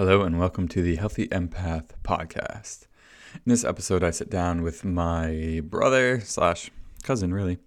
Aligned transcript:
Hello, 0.00 0.22
and 0.22 0.38
welcome 0.38 0.68
to 0.68 0.80
the 0.80 0.94
Healthy 0.94 1.26
Empath 1.26 1.88
podcast. 2.04 2.86
In 3.34 3.42
this 3.46 3.64
episode, 3.64 4.04
I 4.04 4.12
sit 4.12 4.30
down 4.30 4.62
with 4.62 4.84
my 4.84 5.60
brother 5.64 6.20
slash 6.20 6.70
cousin, 7.02 7.34
really, 7.34 7.58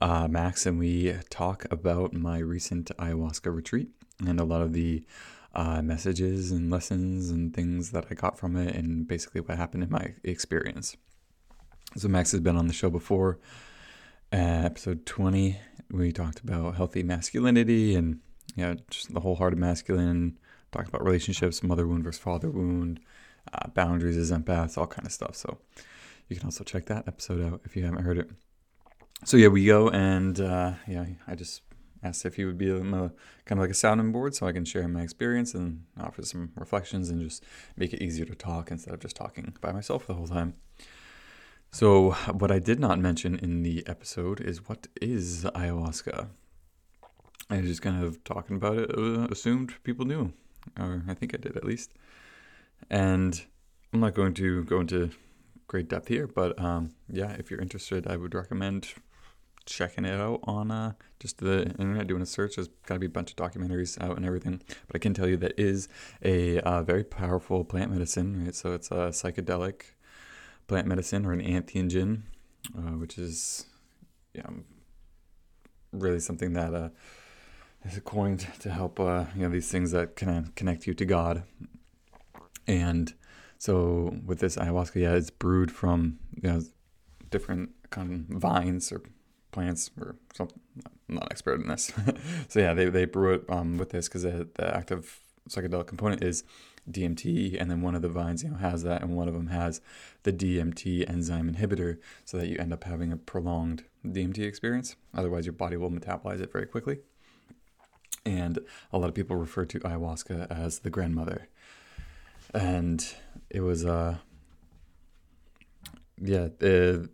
uh, 0.00 0.28
Max, 0.28 0.64
and 0.64 0.78
we 0.78 1.12
talk 1.28 1.66
about 1.72 2.12
my 2.12 2.38
recent 2.38 2.96
ayahuasca 2.98 3.52
retreat 3.52 3.88
and 4.24 4.38
a 4.38 4.44
lot 4.44 4.62
of 4.62 4.74
the 4.74 5.04
uh, 5.56 5.82
messages 5.82 6.52
and 6.52 6.70
lessons 6.70 7.30
and 7.30 7.52
things 7.52 7.90
that 7.90 8.06
I 8.08 8.14
got 8.14 8.38
from 8.38 8.54
it, 8.54 8.76
and 8.76 9.08
basically 9.08 9.40
what 9.40 9.58
happened 9.58 9.82
in 9.82 9.90
my 9.90 10.14
experience. 10.22 10.96
So, 11.96 12.06
Max 12.06 12.30
has 12.30 12.40
been 12.42 12.56
on 12.56 12.68
the 12.68 12.72
show 12.72 12.90
before. 12.90 13.40
Uh, 14.32 14.36
episode 14.66 15.04
20, 15.04 15.58
we 15.90 16.12
talked 16.12 16.38
about 16.38 16.76
healthy 16.76 17.02
masculinity 17.02 17.96
and 17.96 18.20
you 18.54 18.66
know, 18.66 18.76
just 18.88 19.12
the 19.12 19.18
wholehearted 19.18 19.58
masculine 19.58 20.38
talked 20.72 20.88
about 20.88 21.04
relationships, 21.04 21.62
mother 21.62 21.86
wound 21.86 22.04
versus 22.04 22.20
father 22.20 22.50
wound, 22.50 23.00
uh, 23.52 23.68
boundaries 23.68 24.16
as 24.16 24.32
empaths, 24.32 24.76
all 24.76 24.86
kind 24.86 25.06
of 25.06 25.12
stuff. 25.12 25.36
So 25.36 25.58
you 26.28 26.36
can 26.36 26.46
also 26.46 26.64
check 26.64 26.86
that 26.86 27.06
episode 27.06 27.44
out 27.44 27.60
if 27.64 27.76
you 27.76 27.84
haven't 27.84 28.02
heard 28.02 28.18
it. 28.18 28.30
So 29.24 29.36
yeah, 29.36 29.48
we 29.48 29.66
go 29.66 29.88
and 29.90 30.40
uh, 30.40 30.72
yeah, 30.88 31.06
I 31.28 31.34
just 31.34 31.62
asked 32.02 32.26
if 32.26 32.34
he 32.34 32.44
would 32.44 32.58
be 32.58 32.70
a, 32.70 32.80
kind 32.80 33.12
of 33.52 33.58
like 33.58 33.70
a 33.70 33.74
sounding 33.74 34.10
board 34.10 34.34
so 34.34 34.46
I 34.46 34.52
can 34.52 34.64
share 34.64 34.88
my 34.88 35.02
experience 35.02 35.54
and 35.54 35.84
offer 36.00 36.22
some 36.22 36.50
reflections 36.56 37.10
and 37.10 37.22
just 37.22 37.44
make 37.76 37.92
it 37.92 38.02
easier 38.02 38.24
to 38.24 38.34
talk 38.34 38.70
instead 38.70 38.94
of 38.94 39.00
just 39.00 39.14
talking 39.14 39.54
by 39.60 39.70
myself 39.70 40.06
the 40.06 40.14
whole 40.14 40.26
time. 40.26 40.54
So 41.70 42.10
what 42.32 42.50
I 42.50 42.58
did 42.58 42.80
not 42.80 42.98
mention 42.98 43.38
in 43.38 43.62
the 43.62 43.86
episode 43.86 44.40
is 44.40 44.68
what 44.68 44.88
is 45.00 45.44
ayahuasca. 45.44 46.28
I 47.48 47.58
was 47.58 47.66
just 47.66 47.82
kind 47.82 48.02
of 48.02 48.22
talking 48.24 48.56
about 48.56 48.78
it, 48.78 48.90
uh, 48.96 49.28
assumed 49.30 49.74
people 49.84 50.04
knew 50.04 50.32
or 50.78 51.02
I 51.08 51.14
think 51.14 51.34
I 51.34 51.38
did 51.38 51.56
at 51.56 51.64
least. 51.64 51.92
And 52.90 53.40
I'm 53.92 54.00
not 54.00 54.14
going 54.14 54.34
to 54.34 54.64
go 54.64 54.80
into 54.80 55.10
great 55.66 55.88
depth 55.88 56.08
here, 56.08 56.26
but 56.26 56.58
um, 56.60 56.94
yeah, 57.08 57.32
if 57.38 57.50
you're 57.50 57.60
interested, 57.60 58.06
I 58.06 58.16
would 58.16 58.34
recommend 58.34 58.88
checking 59.64 60.04
it 60.04 60.20
out 60.20 60.40
on 60.44 60.70
uh, 60.70 60.92
just 61.20 61.38
the 61.38 61.62
internet, 61.78 62.06
doing 62.06 62.22
a 62.22 62.26
search. 62.26 62.56
There's 62.56 62.68
got 62.86 62.94
to 62.94 63.00
be 63.00 63.06
a 63.06 63.10
bunch 63.10 63.30
of 63.30 63.36
documentaries 63.36 64.00
out 64.02 64.16
and 64.16 64.26
everything. 64.26 64.60
But 64.86 64.96
I 64.96 64.98
can 64.98 65.14
tell 65.14 65.28
you 65.28 65.36
that 65.38 65.58
is 65.58 65.88
a 66.24 66.58
uh, 66.60 66.82
very 66.82 67.04
powerful 67.04 67.64
plant 67.64 67.90
medicine. 67.90 68.44
Right? 68.44 68.54
So 68.54 68.74
it's 68.74 68.90
a 68.90 69.10
psychedelic 69.10 69.82
plant 70.66 70.86
medicine 70.86 71.26
or 71.26 71.32
an 71.32 71.40
entheogen, 71.40 72.22
uh, 72.76 72.96
which 72.96 73.18
is 73.18 73.66
yeah, 74.34 74.48
really 75.92 76.20
something 76.20 76.52
that 76.54 76.74
uh, 76.74 76.88
is 77.84 78.00
coined 78.04 78.46
to 78.60 78.70
help 78.70 79.00
uh, 79.00 79.24
you 79.34 79.42
know 79.42 79.48
these 79.48 79.70
things 79.70 79.90
that 79.92 80.16
can 80.16 80.52
connect 80.56 80.86
you 80.86 80.94
to 80.94 81.04
God. 81.04 81.44
And 82.66 83.12
so 83.58 84.16
with 84.24 84.38
this 84.38 84.56
ayahuasca, 84.56 85.00
yeah, 85.00 85.14
it's 85.14 85.30
brewed 85.30 85.70
from 85.70 86.18
you 86.40 86.48
know 86.48 86.62
different 87.30 87.70
kind 87.90 88.12
of 88.30 88.38
vines 88.38 88.92
or 88.92 89.02
plants 89.50 89.90
or 90.00 90.16
something. 90.34 90.60
I'm 91.08 91.16
not 91.16 91.28
expert 91.30 91.60
in 91.60 91.68
this, 91.68 91.92
so 92.48 92.60
yeah, 92.60 92.74
they 92.74 92.86
they 92.86 93.04
brew 93.04 93.34
it 93.34 93.44
um, 93.48 93.78
with 93.78 93.90
this 93.90 94.08
because 94.08 94.22
the, 94.22 94.48
the 94.54 94.74
active 94.76 95.20
psychedelic 95.48 95.88
component 95.88 96.22
is 96.22 96.44
DMT, 96.90 97.60
and 97.60 97.70
then 97.70 97.82
one 97.82 97.94
of 97.94 98.02
the 98.02 98.08
vines 98.08 98.42
you 98.42 98.50
know 98.50 98.56
has 98.56 98.82
that, 98.84 99.02
and 99.02 99.16
one 99.16 99.28
of 99.28 99.34
them 99.34 99.48
has 99.48 99.80
the 100.22 100.32
DMT 100.32 101.08
enzyme 101.08 101.52
inhibitor, 101.52 101.98
so 102.24 102.38
that 102.38 102.46
you 102.46 102.56
end 102.58 102.72
up 102.72 102.84
having 102.84 103.12
a 103.12 103.16
prolonged 103.16 103.84
DMT 104.06 104.38
experience. 104.38 104.96
Otherwise, 105.14 105.46
your 105.46 105.52
body 105.52 105.76
will 105.76 105.90
metabolize 105.90 106.40
it 106.40 106.52
very 106.52 106.66
quickly 106.66 106.98
and 108.24 108.58
a 108.92 108.98
lot 108.98 109.08
of 109.08 109.14
people 109.14 109.36
refer 109.36 109.64
to 109.66 109.80
ayahuasca 109.80 110.50
as 110.50 110.80
the 110.80 110.90
grandmother. 110.90 111.48
And 112.54 113.04
it 113.50 113.60
was, 113.60 113.84
uh, 113.84 114.18
yeah, 116.20 116.48
uh, 116.62 117.06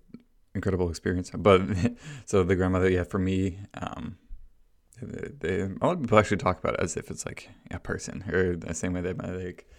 incredible 0.55 0.91
experience. 0.91 1.31
But 1.31 1.63
so 2.27 2.43
the 2.43 2.57
grandmother, 2.57 2.91
yeah, 2.91 3.05
for 3.05 3.19
me, 3.19 3.59
um, 3.75 4.19
they, 5.01 5.29
they, 5.39 5.61
a 5.63 5.87
lot 5.87 5.93
of 5.93 6.01
people 6.03 6.19
actually 6.19 6.39
talk 6.39 6.59
about 6.59 6.75
it 6.75 6.81
as 6.81 6.97
if 6.97 7.11
it's 7.11 7.25
like 7.25 7.49
a 7.71 7.79
person, 7.79 8.25
or 8.31 8.57
the 8.57 8.75
same 8.75 8.93
way 8.93 9.01
they 9.01 9.13
might 9.13 9.31
like, 9.31 9.71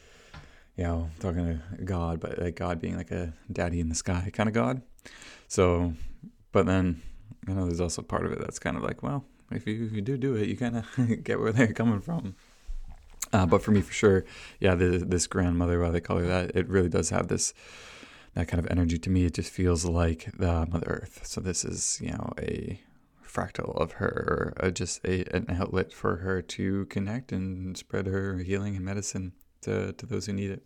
you 0.78 0.84
know, 0.86 1.10
talking 1.20 1.62
to 1.78 1.84
God, 1.84 2.20
but 2.20 2.40
like 2.40 2.56
God 2.56 2.80
being 2.80 2.96
like 2.96 3.12
a 3.12 3.34
daddy 3.52 3.80
in 3.80 3.90
the 3.90 3.96
sky 3.96 4.30
kind 4.34 4.48
of 4.48 4.56
God. 4.56 4.82
So, 5.48 5.94
but 6.52 6.66
then, 6.66 7.02
you 7.48 7.54
know, 7.54 7.66
there's 7.66 7.82
also 7.82 8.02
part 8.02 8.26
of 8.26 8.32
it 8.32 8.40
that's 8.40 8.60
kind 8.60 8.78
of 8.78 8.84
like, 8.84 9.04
well, 9.04 9.26
if 9.52 9.68
you, 9.68 9.86
if 9.86 9.94
you 9.94 10.02
do 10.02 10.18
do 10.18 10.36
it, 10.36 10.48
you 10.48 10.58
kind 10.58 10.78
of 10.78 10.86
get 11.24 11.40
where 11.40 11.52
they're 11.52 11.74
coming 11.74 12.02
from. 12.02 12.36
Uh, 13.32 13.46
but 13.46 13.62
for 13.62 13.72
me, 13.72 13.82
for 13.82 13.94
sure, 13.94 14.26
yeah, 14.60 14.76
the, 14.76 15.04
this 15.06 15.28
grandmother, 15.28 15.80
why 15.80 15.90
they 15.90 16.02
call 16.02 16.18
her 16.18 16.26
that, 16.26 16.52
it 16.56 16.68
really 16.68 16.90
does 16.90 17.10
have 17.10 17.28
this 17.28 17.54
that 18.36 18.48
kind 18.48 18.64
of 18.64 18.70
energy 18.70 18.98
to 19.00 19.10
me. 19.10 19.26
It 19.26 19.34
just 19.34 19.52
feels 19.52 19.86
like 19.86 20.30
the 20.38 20.68
Mother 20.68 21.02
Earth. 21.02 21.22
So 21.26 21.42
this 21.42 21.66
is, 21.66 22.00
you 22.02 22.12
know, 22.12 22.32
a 22.40 22.80
fractal 23.28 23.76
of 23.76 23.94
her, 23.94 24.54
uh, 24.60 24.70
just 24.70 25.04
a, 25.04 25.26
an 25.36 25.48
outlet 25.50 25.92
for 25.92 26.18
her 26.18 26.42
to 26.42 26.86
connect 26.86 27.32
and 27.32 27.76
spread 27.76 28.06
her 28.06 28.38
healing 28.38 28.76
and 28.76 28.86
medicine 28.86 29.34
to, 29.62 29.94
to 29.94 30.06
those 30.06 30.28
who 30.28 30.34
need 30.34 30.52
it. 30.52 30.64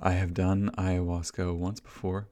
I 0.00 0.12
have 0.12 0.34
done 0.34 0.70
ayahuasca 0.76 1.56
once 1.56 1.80
before 1.80 2.28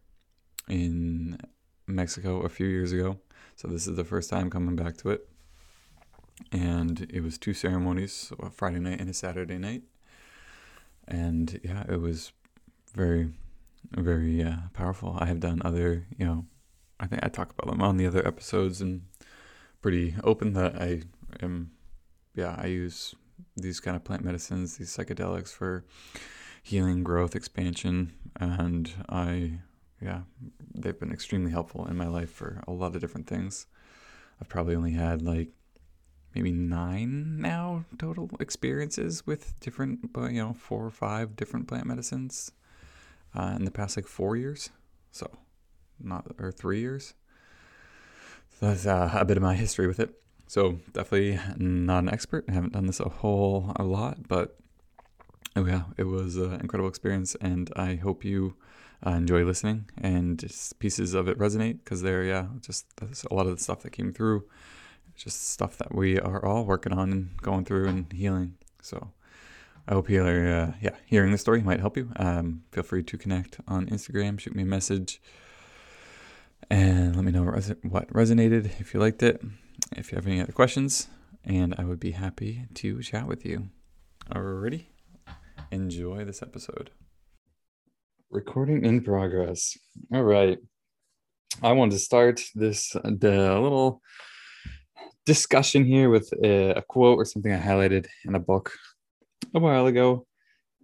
in 0.68 1.38
Mexico 1.86 2.40
a 2.40 2.48
few 2.48 2.66
years 2.66 2.92
ago. 2.92 3.20
So 3.54 3.68
this 3.68 3.86
is 3.86 3.96
the 3.96 4.04
first 4.04 4.28
time 4.28 4.50
coming 4.50 4.76
back 4.76 4.96
to 4.98 5.10
it 5.10 5.28
and 6.52 7.06
it 7.12 7.22
was 7.22 7.38
two 7.38 7.54
ceremonies, 7.54 8.32
a 8.41 8.50
Friday 8.50 8.78
night 8.78 9.00
and 9.00 9.10
a 9.10 9.14
Saturday 9.14 9.58
night. 9.58 9.82
And 11.08 11.60
yeah, 11.62 11.84
it 11.88 12.00
was 12.00 12.32
very, 12.94 13.30
very 13.92 14.42
uh, 14.42 14.56
powerful. 14.72 15.16
I 15.19 15.26
have 15.26 15.41
done 15.41 15.62
other, 15.64 16.06
you 16.16 16.26
know, 16.26 16.47
I 16.98 17.06
think 17.06 17.22
I 17.24 17.28
talk 17.28 17.52
about 17.52 17.70
them 17.70 17.82
on 17.82 17.97
the 17.97 18.06
other 18.06 18.26
episodes 18.26 18.80
and 18.80 19.02
pretty 19.82 20.14
open 20.24 20.54
that 20.54 20.80
I 20.80 21.02
am, 21.42 21.70
yeah, 22.34 22.56
I 22.58 22.66
use 22.66 23.14
these 23.56 23.80
kind 23.80 23.97
of 23.97 24.04
plant 24.04 24.24
medicines, 24.24 24.76
these 24.76 24.97
psychedelics 24.97 25.53
for 25.53 25.84
healing, 26.62 27.04
growth, 27.04 27.36
expansion, 27.36 28.12
and 28.41 28.91
I, 29.08 29.60
yeah, 30.00 30.22
they've 30.74 30.98
been 30.98 31.12
extremely 31.12 31.50
helpful 31.50 31.86
in 31.86 31.97
my 31.97 32.08
life 32.08 32.30
for 32.30 32.62
a 32.66 32.72
lot 32.72 32.94
of 32.94 33.00
different 33.00 33.26
things. 33.26 33.66
I've 34.41 34.48
probably 34.48 34.74
only 34.74 34.92
had 34.92 35.22
like 35.22 35.50
maybe 36.36 36.52
nine 36.52 37.38
now 37.41 37.84
total 37.98 38.30
experiences 38.41 39.26
with 39.26 39.58
different, 39.60 40.00
you 40.14 40.42
know, 40.42 40.52
four 40.52 40.84
or 40.84 40.91
five 40.91 41.34
different 41.34 41.66
plant 41.66 41.86
medicines 41.86 42.52
uh, 43.34 43.54
in 43.56 43.64
the 43.64 43.70
past 43.70 43.97
like 43.97 44.06
four 44.06 44.36
years. 44.36 44.69
So, 45.10 45.30
not 45.98 46.26
or 46.38 46.52
three 46.52 46.80
years. 46.80 47.14
So 48.60 48.66
that's 48.66 48.86
uh, 48.86 49.10
a 49.14 49.24
bit 49.24 49.38
of 49.38 49.42
my 49.42 49.54
history 49.54 49.86
with 49.86 49.98
it. 49.98 50.20
So 50.47 50.78
definitely 50.92 51.41
not 51.56 52.04
an 52.04 52.10
expert. 52.10 52.44
I 52.48 52.53
haven't 52.53 52.74
done 52.74 52.86
this 52.86 53.00
a 53.00 53.08
whole 53.08 53.72
a 53.76 53.82
lot, 53.82 54.28
but 54.28 54.58
oh 55.56 55.64
yeah, 55.64 55.84
it 55.97 56.04
was 56.04 56.36
an 56.36 56.60
incredible 56.60 56.88
experience, 56.88 57.34
and 57.41 57.70
I 57.76 57.94
hope 57.94 58.24
you 58.24 58.56
uh, 59.06 59.10
enjoy 59.10 59.44
listening 59.44 59.88
and 59.98 60.38
pieces 60.78 61.14
of 61.14 61.28
it 61.28 61.38
resonate 61.38 61.78
because 61.82 62.03
they're 62.03 62.24
yeah, 62.24 62.47
just 62.60 62.86
a 63.00 63.34
lot 63.34 63.47
of 63.47 63.56
the 63.56 63.62
stuff 63.62 63.82
that 63.82 63.91
came 63.91 64.12
through 64.12 64.44
just 65.16 65.50
stuff 65.50 65.78
that 65.78 65.94
we 65.94 66.21
are 66.21 66.44
all 66.44 66.65
working 66.65 66.93
on 66.93 67.10
and 67.10 67.37
going 67.43 67.65
through 67.65 67.88
and 67.88 68.12
healing. 68.12 68.54
So 68.82 69.12
I 69.88 69.94
hope 69.94 70.10
you're, 70.10 70.54
uh, 70.54 70.72
yeah, 70.81 70.97
hearing 71.06 71.32
the 71.32 71.38
story 71.38 71.62
might 71.62 71.81
help 71.81 71.97
you. 71.97 72.10
Um, 72.16 72.65
feel 72.72 72.82
free 72.82 73.03
to 73.04 73.19
connect 73.19 73.59
on 73.66 73.87
Instagram, 73.87 74.38
shoot 74.38 74.54
me 74.54 74.62
a 74.62 74.66
message, 74.66 75.21
and 76.71 77.16
let 77.16 77.25
me 77.25 77.32
know 77.32 77.44
what 77.44 78.09
resonated 78.12 78.81
if 78.81 78.93
you 78.94 79.00
liked 79.00 79.22
it. 79.22 79.43
If 79.97 80.10
you 80.10 80.16
have 80.16 80.27
any 80.27 80.41
other 80.41 80.53
questions, 80.53 81.09
and 81.44 81.75
I 81.78 81.84
would 81.84 82.00
be 82.00 82.12
happy 82.12 82.66
to 82.75 83.03
chat 83.03 83.27
with 83.27 83.44
you. 83.44 83.69
Alrighty, 84.31 84.87
enjoy 85.71 86.25
this 86.25 86.43
episode. 86.43 86.91
Recording 88.30 88.84
in 88.84 89.03
progress. 89.03 89.77
All 90.12 90.24
right. 90.24 90.59
I 91.62 91.72
want 91.72 91.92
to 91.92 91.98
start 91.98 92.42
this 92.54 92.91
the 92.91 93.60
little 93.60 94.03
discussion 95.26 95.84
here 95.84 96.08
with 96.08 96.32
a, 96.42 96.78
a, 96.78 96.82
quote 96.82 97.18
or 97.18 97.24
something 97.24 97.52
I 97.52 97.58
highlighted 97.58 98.06
in 98.24 98.36
a 98.36 98.40
book 98.40 98.72
a 99.54 99.58
while 99.58 99.86
ago. 99.86 100.26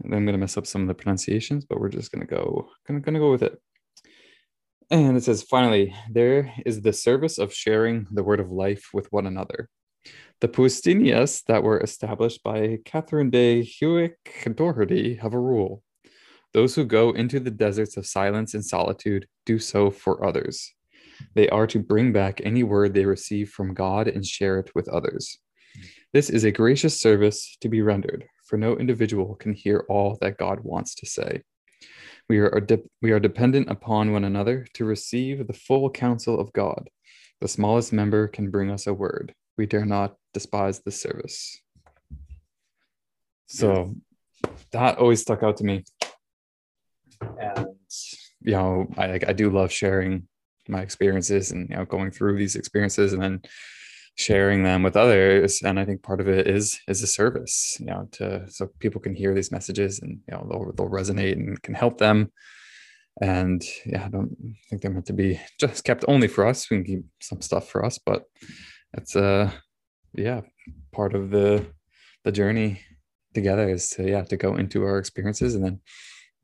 And 0.02 0.12
I'm 0.14 0.24
going 0.24 0.34
to 0.34 0.38
mess 0.38 0.56
up 0.56 0.66
some 0.66 0.82
of 0.82 0.88
the 0.88 0.94
pronunciations, 0.94 1.64
but 1.64 1.78
we're 1.78 1.88
just 1.88 2.10
going 2.10 2.26
to 2.26 2.34
go 2.34 2.68
going 2.86 3.02
to 3.02 3.20
go 3.20 3.30
with 3.30 3.42
it. 3.42 3.58
And 4.90 5.16
it 5.16 5.24
says, 5.24 5.42
finally, 5.42 5.94
there 6.10 6.52
is 6.66 6.82
the 6.82 6.92
service 6.92 7.38
of 7.38 7.54
sharing 7.54 8.06
the 8.10 8.22
word 8.22 8.40
of 8.40 8.50
life 8.50 8.90
with 8.92 9.10
one 9.10 9.26
another. 9.26 9.70
The 10.40 10.48
Pustinas 10.48 11.44
that 11.46 11.62
were 11.62 11.80
established 11.80 12.42
by 12.42 12.78
Catherine 12.84 13.30
de 13.30 13.62
Hueck 13.62 14.16
Doherty 14.54 15.14
have 15.14 15.34
a 15.34 15.38
rule. 15.38 15.82
Those 16.52 16.74
who 16.74 16.84
go 16.84 17.12
into 17.12 17.40
the 17.40 17.50
deserts 17.50 17.96
of 17.96 18.06
silence 18.06 18.52
and 18.52 18.64
solitude 18.64 19.26
do 19.46 19.58
so 19.58 19.90
for 19.90 20.26
others. 20.26 20.74
They 21.34 21.48
are 21.48 21.66
to 21.68 21.78
bring 21.78 22.12
back 22.12 22.40
any 22.44 22.62
word 22.62 22.94
they 22.94 23.04
receive 23.04 23.50
from 23.50 23.74
God 23.74 24.08
and 24.08 24.24
share 24.24 24.58
it 24.58 24.70
with 24.74 24.88
others. 24.88 25.38
This 26.12 26.28
is 26.28 26.44
a 26.44 26.52
gracious 26.52 27.00
service 27.00 27.56
to 27.60 27.68
be 27.68 27.80
rendered, 27.80 28.24
for 28.44 28.58
no 28.58 28.76
individual 28.76 29.34
can 29.36 29.54
hear 29.54 29.86
all 29.88 30.18
that 30.20 30.36
God 30.36 30.60
wants 30.62 30.94
to 30.96 31.06
say. 31.06 31.42
We 32.28 32.38
are, 32.38 32.60
de- 32.60 32.82
we 33.00 33.12
are 33.12 33.20
dependent 33.20 33.70
upon 33.70 34.12
one 34.12 34.24
another 34.24 34.66
to 34.74 34.84
receive 34.84 35.46
the 35.46 35.52
full 35.52 35.90
counsel 35.90 36.38
of 36.38 36.52
God. 36.52 36.88
The 37.40 37.48
smallest 37.48 37.92
member 37.92 38.28
can 38.28 38.50
bring 38.50 38.70
us 38.70 38.86
a 38.86 38.94
word. 38.94 39.34
We 39.58 39.66
dare 39.66 39.84
not 39.84 40.14
despise 40.32 40.80
the 40.80 40.90
service. 40.90 41.60
So 43.46 43.94
that 44.70 44.98
always 44.98 45.20
stuck 45.20 45.42
out 45.42 45.56
to 45.58 45.64
me. 45.64 45.84
And 47.20 47.66
you 48.40 48.52
know, 48.52 48.88
I 48.96 49.20
I 49.26 49.32
do 49.32 49.50
love 49.50 49.70
sharing 49.70 50.28
my 50.68 50.80
experiences 50.80 51.50
and 51.50 51.68
you 51.70 51.76
know 51.76 51.84
going 51.84 52.10
through 52.10 52.38
these 52.38 52.56
experiences 52.56 53.12
and 53.12 53.22
then 53.22 53.40
sharing 54.16 54.62
them 54.62 54.82
with 54.82 54.96
others. 54.96 55.62
And 55.62 55.78
i 55.78 55.84
think 55.84 56.02
part 56.02 56.20
of 56.20 56.28
it 56.28 56.46
is 56.46 56.78
is 56.88 57.02
a 57.02 57.06
service 57.06 57.76
you 57.80 57.86
know 57.86 58.08
to 58.12 58.48
so 58.48 58.68
people 58.78 59.00
can 59.00 59.14
hear 59.14 59.34
these 59.34 59.52
messages 59.52 60.00
and 60.00 60.20
you 60.28 60.34
know 60.34 60.46
they'll, 60.48 60.72
they'll 60.72 60.94
resonate 60.94 61.32
and 61.32 61.60
can 61.62 61.74
help 61.74 61.98
them. 61.98 62.30
And 63.20 63.62
yeah 63.86 64.04
i 64.06 64.08
don't 64.08 64.36
think 64.68 64.82
they're 64.82 64.90
meant 64.90 65.06
to 65.06 65.12
be 65.12 65.40
just 65.60 65.84
kept 65.84 66.04
only 66.08 66.28
for 66.28 66.46
us. 66.46 66.70
We 66.70 66.78
can 66.78 66.84
keep 66.84 67.04
some 67.20 67.40
stuff 67.40 67.68
for 67.68 67.84
us 67.84 67.98
but 67.98 68.24
it's 68.94 69.16
uh 69.16 69.50
yeah 70.14 70.42
part 70.92 71.14
of 71.14 71.30
the 71.30 71.66
the 72.24 72.32
journey 72.32 72.80
together 73.34 73.68
is 73.68 73.88
to 73.90 74.08
yeah 74.08 74.22
to 74.22 74.36
go 74.36 74.56
into 74.56 74.84
our 74.84 74.98
experiences 74.98 75.54
and 75.54 75.64
then 75.64 75.80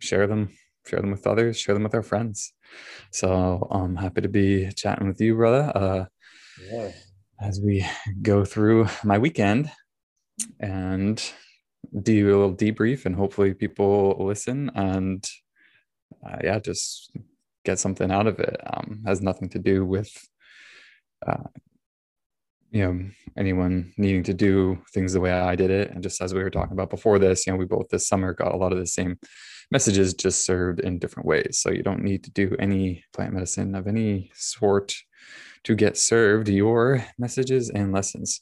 share 0.00 0.26
them 0.26 0.50
share 0.88 1.00
them 1.00 1.10
with 1.10 1.26
others 1.26 1.58
share 1.58 1.74
them 1.74 1.84
with 1.84 1.94
our 1.94 2.02
friends. 2.02 2.52
So 3.10 3.66
i'm 3.70 3.96
happy 3.96 4.20
to 4.20 4.28
be 4.28 4.70
chatting 4.72 5.08
with 5.08 5.20
you 5.20 5.34
brother 5.36 5.72
uh 5.74 6.04
yeah. 6.70 6.92
as 7.40 7.60
we 7.60 7.86
go 8.22 8.44
through 8.44 8.88
my 9.04 9.18
weekend 9.18 9.70
and 10.60 11.22
do 12.02 12.28
a 12.28 12.36
little 12.36 12.54
debrief 12.54 13.06
and 13.06 13.14
hopefully 13.14 13.54
people 13.54 14.16
listen 14.18 14.70
and 14.74 15.28
uh, 16.26 16.38
yeah 16.42 16.58
just 16.58 17.10
get 17.68 17.78
something 17.78 18.10
out 18.10 18.26
of 18.26 18.38
it. 18.40 18.56
Um, 18.72 19.02
has 19.06 19.20
nothing 19.20 19.50
to 19.50 19.58
do 19.58 19.84
with 19.84 20.10
uh, 21.26 21.48
you 22.70 22.82
know 22.84 23.10
anyone 23.36 23.92
needing 23.96 24.22
to 24.24 24.34
do 24.34 24.78
things 24.92 25.12
the 25.12 25.20
way 25.20 25.32
i 25.32 25.54
did 25.56 25.70
it. 25.70 25.90
And 25.90 26.02
just 26.02 26.20
as 26.20 26.34
we 26.34 26.42
were 26.42 26.50
talking 26.50 26.72
about 26.72 26.90
before 26.90 27.18
this 27.18 27.46
you 27.46 27.52
know 27.52 27.58
we 27.58 27.66
both 27.66 27.88
this 27.88 28.08
summer 28.08 28.32
got 28.32 28.54
a 28.54 28.56
lot 28.56 28.72
of 28.72 28.78
the 28.78 28.86
same 28.86 29.18
messages 29.70 30.14
just 30.14 30.44
served 30.44 30.80
in 30.80 30.98
different 30.98 31.26
ways 31.26 31.58
so 31.60 31.70
you 31.70 31.82
don't 31.82 32.02
need 32.02 32.24
to 32.24 32.30
do 32.30 32.56
any 32.58 33.04
plant 33.12 33.34
medicine 33.34 33.74
of 33.74 33.86
any 33.86 34.30
sort 34.34 34.94
to 35.64 35.74
get 35.74 35.96
served 35.96 36.48
your 36.48 37.04
messages 37.18 37.70
and 37.70 37.92
lessons. 37.92 38.40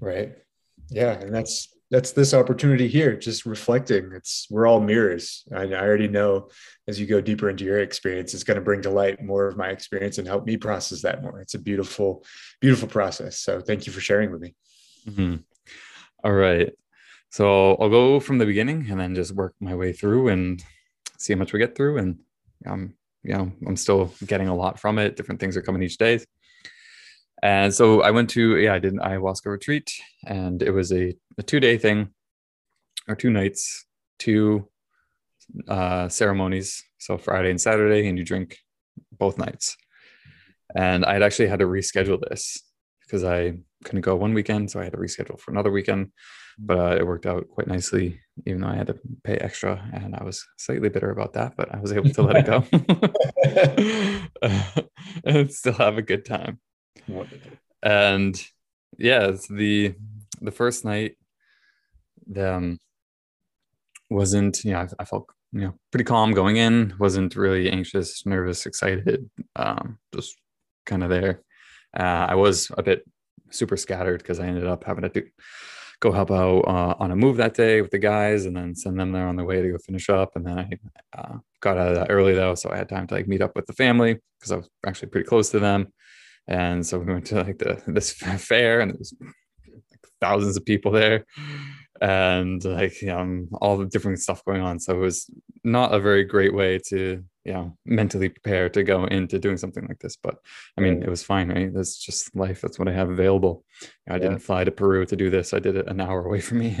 Right. 0.00 0.32
Yeah. 0.90 1.12
And 1.12 1.34
that's 1.34 1.68
that's 1.90 2.12
this 2.12 2.34
opportunity 2.34 2.86
here, 2.86 3.16
just 3.16 3.44
reflecting. 3.44 4.12
It's 4.14 4.46
we're 4.48 4.68
all 4.68 4.80
mirrors. 4.80 5.42
I, 5.52 5.62
I 5.62 5.80
already 5.80 6.06
know 6.06 6.50
as 6.86 7.00
you 7.00 7.06
go 7.06 7.20
deeper 7.20 7.50
into 7.50 7.64
your 7.64 7.80
experience, 7.80 8.32
it's 8.32 8.44
going 8.44 8.54
to 8.56 8.64
bring 8.64 8.82
to 8.82 8.90
light 8.90 9.20
more 9.20 9.48
of 9.48 9.56
my 9.56 9.70
experience 9.70 10.18
and 10.18 10.26
help 10.26 10.46
me 10.46 10.56
process 10.56 11.02
that 11.02 11.20
more. 11.20 11.40
It's 11.40 11.54
a 11.54 11.58
beautiful, 11.58 12.24
beautiful 12.60 12.86
process. 12.86 13.40
So 13.40 13.60
thank 13.60 13.86
you 13.86 13.92
for 13.92 14.00
sharing 14.00 14.30
with 14.30 14.40
me. 14.40 14.54
Mm-hmm. 15.08 15.36
All 16.22 16.32
right. 16.32 16.72
So 17.30 17.76
I'll 17.76 17.88
go 17.88 18.20
from 18.20 18.38
the 18.38 18.46
beginning 18.46 18.86
and 18.90 19.00
then 19.00 19.14
just 19.14 19.32
work 19.32 19.54
my 19.60 19.74
way 19.74 19.92
through 19.92 20.28
and 20.28 20.62
see 21.18 21.32
how 21.32 21.38
much 21.38 21.52
we 21.52 21.60
get 21.60 21.76
through. 21.76 21.98
And 21.98 22.18
um, 22.66 22.94
you 23.22 23.34
know, 23.34 23.52
I'm 23.66 23.76
still 23.76 24.12
getting 24.26 24.48
a 24.48 24.54
lot 24.54 24.78
from 24.78 24.98
it. 24.98 25.16
Different 25.16 25.40
things 25.40 25.56
are 25.56 25.62
coming 25.62 25.82
each 25.82 25.98
day. 25.98 26.20
And 27.42 27.72
so 27.72 28.02
I 28.02 28.10
went 28.10 28.30
to, 28.30 28.58
yeah, 28.58 28.74
I 28.74 28.78
did 28.78 28.92
an 28.92 28.98
ayahuasca 28.98 29.46
retreat 29.46 29.92
and 30.26 30.62
it 30.62 30.72
was 30.72 30.92
a, 30.92 31.14
a 31.38 31.42
two 31.42 31.60
day 31.60 31.78
thing 31.78 32.10
or 33.08 33.14
two 33.14 33.30
nights, 33.30 33.86
two 34.18 34.68
uh, 35.68 36.08
ceremonies. 36.08 36.84
So 36.98 37.16
Friday 37.16 37.50
and 37.50 37.60
Saturday, 37.60 38.08
and 38.08 38.18
you 38.18 38.24
drink 38.24 38.58
both 39.12 39.38
nights. 39.38 39.76
And 40.74 41.04
I 41.04 41.14
had 41.14 41.22
actually 41.22 41.48
had 41.48 41.60
to 41.60 41.66
reschedule 41.66 42.20
this 42.20 42.62
because 43.10 43.24
I 43.24 43.54
couldn't 43.84 44.02
go 44.02 44.14
one 44.14 44.34
weekend. 44.34 44.70
So 44.70 44.78
I 44.78 44.84
had 44.84 44.92
to 44.92 44.98
reschedule 44.98 45.40
for 45.40 45.50
another 45.50 45.72
weekend. 45.72 46.12
But 46.58 46.78
uh, 46.78 46.96
it 46.96 47.06
worked 47.06 47.26
out 47.26 47.48
quite 47.48 47.66
nicely, 47.66 48.20
even 48.46 48.60
though 48.60 48.68
I 48.68 48.76
had 48.76 48.88
to 48.88 48.98
pay 49.24 49.36
extra. 49.36 49.82
And 49.92 50.14
I 50.14 50.22
was 50.22 50.46
slightly 50.58 50.90
bitter 50.90 51.10
about 51.10 51.32
that, 51.32 51.56
but 51.56 51.74
I 51.74 51.80
was 51.80 51.92
able 51.92 52.10
to 52.10 52.22
let 52.22 52.36
it 52.36 52.46
go 52.46 52.64
and 55.24 55.52
still 55.52 55.72
have 55.72 55.96
a 55.96 56.02
good 56.02 56.24
time. 56.24 56.60
And 57.82 58.40
yeah, 58.98 59.32
the 59.48 59.94
the 60.42 60.50
first 60.50 60.84
night, 60.84 61.16
the 62.26 62.54
um, 62.54 62.78
wasn't 64.10 64.62
you 64.62 64.72
know 64.72 64.80
I, 64.80 64.88
I, 64.98 65.04
felt 65.06 65.26
you 65.52 65.60
know 65.62 65.74
pretty 65.90 66.04
calm 66.04 66.32
going 66.32 66.56
in. 66.56 66.94
wasn't 66.98 67.36
really 67.36 67.70
anxious, 67.70 68.26
nervous, 68.26 68.66
excited. 68.66 69.30
Um, 69.56 69.98
just 70.14 70.36
kind 70.84 71.02
of 71.02 71.08
there. 71.08 71.42
Uh, 71.98 72.26
I 72.28 72.34
was 72.34 72.70
a 72.76 72.82
bit 72.82 73.04
super 73.50 73.76
scattered 73.76 74.18
because 74.18 74.40
I 74.40 74.46
ended 74.46 74.66
up 74.66 74.84
having 74.84 75.02
to 75.02 75.08
do, 75.08 75.26
go 76.00 76.12
help 76.12 76.30
out 76.30 76.60
uh, 76.60 76.94
on 76.98 77.10
a 77.10 77.16
move 77.16 77.36
that 77.36 77.54
day 77.54 77.82
with 77.82 77.90
the 77.90 77.98
guys 77.98 78.46
and 78.46 78.56
then 78.56 78.74
send 78.74 78.98
them 78.98 79.12
there 79.12 79.26
on 79.26 79.36
the 79.36 79.44
way 79.44 79.60
to 79.60 79.70
go 79.70 79.78
finish 79.78 80.08
up. 80.08 80.36
And 80.36 80.46
then 80.46 80.58
I 80.58 80.70
uh, 81.18 81.38
got 81.60 81.78
out 81.78 81.88
of 81.88 81.94
that 81.96 82.10
early 82.10 82.34
though, 82.34 82.54
so 82.54 82.70
I 82.70 82.76
had 82.76 82.88
time 82.88 83.06
to 83.08 83.14
like 83.14 83.28
meet 83.28 83.42
up 83.42 83.54
with 83.54 83.66
the 83.66 83.72
family 83.72 84.18
because 84.38 84.52
I 84.52 84.56
was 84.56 84.68
actually 84.86 85.08
pretty 85.08 85.28
close 85.28 85.50
to 85.50 85.58
them. 85.58 85.92
And 86.48 86.84
so 86.84 86.98
we 86.98 87.12
went 87.12 87.26
to 87.26 87.36
like 87.36 87.58
the 87.58 87.82
this 87.86 88.12
fair, 88.12 88.80
and 88.80 88.92
there's 88.92 89.14
like 89.20 90.00
thousands 90.20 90.56
of 90.56 90.64
people 90.64 90.90
there, 90.90 91.24
and 92.00 92.64
like 92.64 92.96
um, 93.08 93.48
all 93.60 93.76
the 93.76 93.86
different 93.86 94.18
stuff 94.20 94.44
going 94.44 94.62
on. 94.62 94.80
So 94.80 94.94
it 94.94 95.00
was 95.00 95.30
not 95.62 95.94
a 95.94 96.00
very 96.00 96.24
great 96.24 96.54
way 96.54 96.78
to 96.88 97.22
you 97.50 97.56
know 97.56 97.76
mentally 97.84 98.28
prepare 98.28 98.68
to 98.68 98.84
go 98.84 99.06
into 99.06 99.40
doing 99.40 99.56
something 99.56 99.84
like 99.88 99.98
this. 99.98 100.16
But 100.16 100.36
I 100.78 100.80
mean, 100.80 101.02
it 101.02 101.08
was 101.08 101.24
fine, 101.24 101.48
right? 101.48 101.74
That's 101.74 101.98
just 101.98 102.36
life. 102.36 102.60
That's 102.60 102.78
what 102.78 102.86
I 102.86 102.92
have 102.92 103.10
available. 103.10 103.64
I 104.08 104.18
didn't 104.20 104.38
fly 104.38 104.62
to 104.62 104.70
Peru 104.70 105.04
to 105.06 105.16
do 105.16 105.30
this. 105.30 105.52
I 105.52 105.58
did 105.58 105.74
it 105.74 105.88
an 105.88 106.00
hour 106.00 106.24
away 106.24 106.40
from 106.40 106.58
me, 106.64 106.78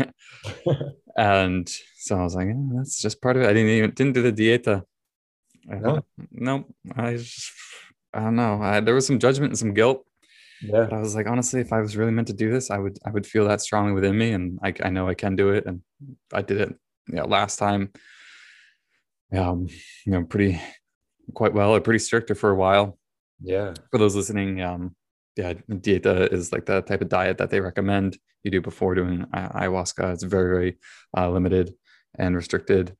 and 1.16 1.68
so 1.98 2.16
I 2.16 2.22
was 2.22 2.36
like, 2.36 2.46
yeah, 2.46 2.68
that's 2.76 3.02
just 3.02 3.20
part 3.20 3.36
of 3.36 3.42
it. 3.42 3.50
I 3.50 3.52
didn't 3.52 3.70
even 3.70 3.90
didn't 3.90 4.14
do 4.14 4.22
the 4.22 4.32
dieta. 4.32 4.84
No, 5.66 6.04
no, 6.30 6.64
I 6.96 7.16
just 7.16 7.50
I 8.14 8.20
don't 8.20 8.36
know. 8.36 8.62
I, 8.62 8.78
there 8.78 8.94
was 8.94 9.08
some 9.08 9.18
judgment 9.18 9.50
and 9.50 9.58
some 9.58 9.74
guilt. 9.74 10.06
Yeah. 10.62 10.84
But 10.84 10.92
I 10.92 11.00
was 11.00 11.16
like, 11.16 11.26
honestly, 11.26 11.60
if 11.60 11.72
I 11.72 11.80
was 11.80 11.96
really 11.96 12.12
meant 12.12 12.28
to 12.28 12.34
do 12.34 12.52
this, 12.52 12.70
I 12.70 12.78
would 12.78 12.96
I 13.04 13.10
would 13.10 13.26
feel 13.26 13.48
that 13.48 13.60
strongly 13.60 13.92
within 13.92 14.16
me, 14.16 14.30
and 14.30 14.60
I, 14.62 14.72
I 14.84 14.90
know 14.90 15.08
I 15.08 15.14
can 15.14 15.34
do 15.34 15.50
it, 15.50 15.66
and 15.66 15.80
I 16.32 16.42
did 16.42 16.60
it. 16.60 16.76
Yeah, 17.12 17.24
last 17.24 17.58
time. 17.58 17.90
Um, 19.32 19.68
you 20.04 20.12
know, 20.12 20.24
pretty 20.24 20.60
quite 21.34 21.54
well 21.54 21.74
or 21.74 21.80
pretty 21.80 21.98
strict 21.98 22.36
for 22.36 22.50
a 22.50 22.54
while. 22.54 22.98
Yeah. 23.42 23.74
For 23.90 23.98
those 23.98 24.16
listening, 24.16 24.60
um, 24.60 24.94
yeah, 25.36 25.54
dieta 25.68 26.32
is 26.32 26.52
like 26.52 26.66
the 26.66 26.82
type 26.82 27.00
of 27.00 27.08
diet 27.08 27.38
that 27.38 27.50
they 27.50 27.60
recommend 27.60 28.18
you 28.42 28.50
do 28.50 28.60
before 28.60 28.94
doing 28.94 29.26
ayahuasca. 29.34 30.12
It's 30.12 30.22
very 30.22 30.50
very 30.50 30.78
uh, 31.16 31.30
limited 31.30 31.74
and 32.18 32.34
restricted 32.34 32.96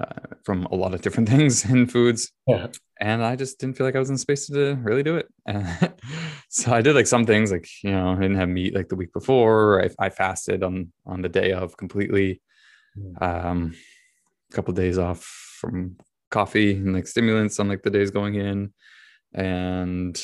uh, 0.00 0.34
from 0.44 0.64
a 0.66 0.74
lot 0.74 0.94
of 0.94 1.02
different 1.02 1.28
things 1.34 1.68
in 1.68 1.86
foods. 1.86 2.32
Yeah. 2.46 2.68
And 3.00 3.22
I 3.22 3.36
just 3.36 3.58
didn't 3.58 3.76
feel 3.76 3.86
like 3.86 3.96
I 3.96 4.00
was 4.00 4.10
in 4.10 4.18
space 4.18 4.46
to 4.46 4.74
really 4.76 5.02
do 5.02 5.16
it. 5.16 5.28
so 6.48 6.72
I 6.72 6.80
did 6.80 6.94
like 6.94 7.06
some 7.06 7.26
things 7.26 7.52
like, 7.52 7.68
you 7.84 7.90
know, 7.90 8.12
I 8.12 8.14
didn't 8.14 8.36
have 8.36 8.48
meat 8.48 8.74
like 8.74 8.88
the 8.88 8.96
week 8.96 9.12
before. 9.12 9.84
I, 9.84 10.06
I 10.06 10.08
fasted 10.08 10.62
on, 10.62 10.92
on 11.04 11.20
the 11.20 11.28
day 11.28 11.52
of 11.52 11.76
completely, 11.76 12.40
mm. 12.98 13.22
um, 13.22 13.74
a 14.50 14.54
couple 14.54 14.72
of 14.72 14.76
days 14.76 14.96
off 14.96 15.45
from 15.56 15.96
coffee 16.30 16.72
and 16.74 16.94
like 16.94 17.06
stimulants 17.06 17.58
on 17.60 17.68
like 17.68 17.82
the 17.82 17.90
days 17.90 18.10
going 18.10 18.34
in 18.34 18.72
and 19.34 20.22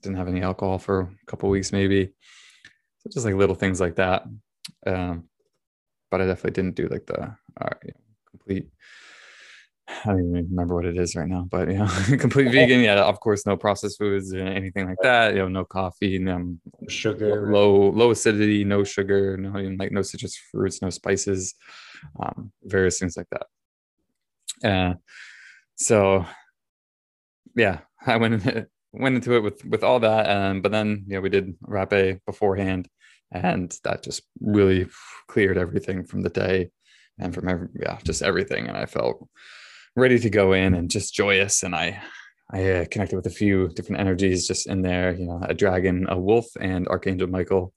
didn't 0.00 0.16
have 0.16 0.28
any 0.28 0.42
alcohol 0.42 0.78
for 0.78 1.00
a 1.00 1.26
couple 1.26 1.48
weeks 1.48 1.72
maybe. 1.72 2.12
So 2.98 3.10
just 3.10 3.26
like 3.26 3.34
little 3.34 3.54
things 3.54 3.80
like 3.80 3.96
that. 3.96 4.24
Um, 4.86 5.24
but 6.10 6.20
I 6.20 6.26
definitely 6.26 6.52
didn't 6.52 6.76
do 6.76 6.88
like 6.88 7.06
the 7.06 7.36
uh, 7.60 7.74
complete 8.30 8.68
I 10.04 10.10
don't 10.10 10.20
even 10.20 10.48
remember 10.50 10.74
what 10.74 10.84
it 10.84 10.96
is 10.96 11.14
right 11.16 11.28
now, 11.28 11.46
but 11.50 11.68
you 11.68 11.78
know, 11.78 11.86
complete 12.18 12.44
vegan. 12.52 12.80
Yeah, 12.80 13.02
of 13.02 13.20
course, 13.20 13.46
no 13.46 13.56
processed 13.56 13.98
foods 13.98 14.32
or 14.32 14.40
anything 14.40 14.86
like 14.86 14.98
that. 15.02 15.34
You 15.34 15.40
know, 15.40 15.48
no 15.48 15.64
coffee, 15.64 16.18
no 16.18 16.56
sugar, 16.88 17.52
low 17.52 17.90
low 17.90 18.10
acidity, 18.10 18.64
no 18.64 18.84
sugar, 18.84 19.36
no 19.36 19.58
even 19.58 19.76
like 19.76 19.92
no 19.92 20.02
citrus 20.02 20.36
fruits, 20.50 20.82
no 20.82 20.90
spices, 20.90 21.54
um, 22.20 22.52
various 22.64 22.98
things 22.98 23.16
like 23.16 23.28
that. 23.30 23.46
Uh, 24.64 24.94
so 25.76 26.26
yeah, 27.54 27.80
I 28.06 28.16
went 28.16 28.34
into, 28.34 28.66
went 28.92 29.16
into 29.16 29.34
it 29.36 29.42
with 29.42 29.64
with 29.64 29.84
all 29.84 30.00
that, 30.00 30.30
um, 30.30 30.62
but 30.62 30.72
then 30.72 31.04
you 31.06 31.14
know 31.14 31.20
we 31.20 31.28
did 31.28 31.58
rapé 31.62 32.20
beforehand, 32.26 32.88
and 33.30 33.76
that 33.84 34.02
just 34.02 34.22
really 34.40 34.86
cleared 35.28 35.58
everything 35.58 36.04
from 36.04 36.22
the 36.22 36.30
day 36.30 36.70
and 37.18 37.34
from 37.34 37.48
every, 37.48 37.68
yeah, 37.80 37.98
just 38.04 38.22
everything. 38.22 38.68
And 38.68 38.76
I 38.76 38.86
felt 38.86 39.28
ready 39.96 40.18
to 40.18 40.30
go 40.30 40.52
in 40.52 40.74
and 40.74 40.90
just 40.90 41.14
joyous. 41.14 41.62
And 41.62 41.74
I, 41.74 42.00
I 42.50 42.70
uh, 42.70 42.84
connected 42.90 43.16
with 43.16 43.26
a 43.26 43.30
few 43.30 43.68
different 43.68 44.00
energies 44.00 44.46
just 44.46 44.66
in 44.66 44.82
there, 44.82 45.12
you 45.12 45.26
know, 45.26 45.40
a 45.42 45.54
dragon, 45.54 46.06
a 46.08 46.18
wolf, 46.18 46.46
and 46.60 46.88
Archangel 46.88 47.28
Michael. 47.28 47.72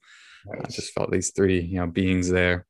Nice. 0.45 0.61
I 0.65 0.69
just 0.69 0.93
felt 0.93 1.11
these 1.11 1.31
three, 1.31 1.59
you 1.59 1.79
know, 1.79 1.87
beings 1.87 2.29
there. 2.29 2.65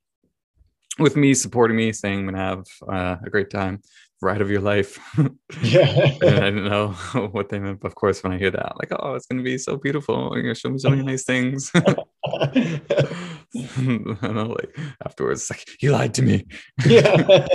with 0.97 1.15
me, 1.15 1.33
supporting 1.33 1.77
me, 1.77 1.91
saying 1.91 2.19
I'm 2.19 2.25
gonna 2.25 2.37
have 2.37 2.65
uh, 2.87 3.17
a 3.25 3.29
great 3.29 3.49
time, 3.49 3.81
ride 4.21 4.41
of 4.41 4.49
your 4.49 4.61
life. 4.61 4.99
Yeah. 5.61 5.87
and 6.21 6.23
I 6.23 6.39
didn't 6.49 6.65
know 6.65 6.89
what 7.31 7.49
they 7.49 7.59
meant. 7.59 7.79
But 7.79 7.87
of 7.87 7.95
course, 7.95 8.23
when 8.23 8.33
I 8.33 8.37
hear 8.37 8.51
that, 8.51 8.77
like, 8.77 8.91
oh, 8.97 9.15
it's 9.15 9.25
gonna 9.25 9.43
be 9.43 9.57
so 9.57 9.77
beautiful. 9.77 10.31
You're 10.33 10.43
gonna 10.43 10.55
show 10.55 10.69
me 10.69 10.79
so 10.79 10.89
many 10.89 11.03
nice 11.03 11.23
things. 11.23 11.71
and 11.73 12.81
I'm 14.21 14.49
like, 14.49 14.77
afterwards, 15.05 15.49
like, 15.49 15.65
you 15.81 15.91
lied 15.91 16.13
to 16.15 16.21
me. 16.21 16.45
yeah. 16.85 17.47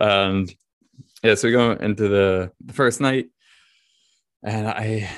and 0.00 0.54
yeah, 1.22 1.34
so 1.34 1.48
we 1.48 1.52
go 1.52 1.72
into 1.72 2.08
the, 2.08 2.52
the 2.64 2.72
first 2.72 3.00
night, 3.00 3.26
and 4.44 4.68
I 4.68 5.10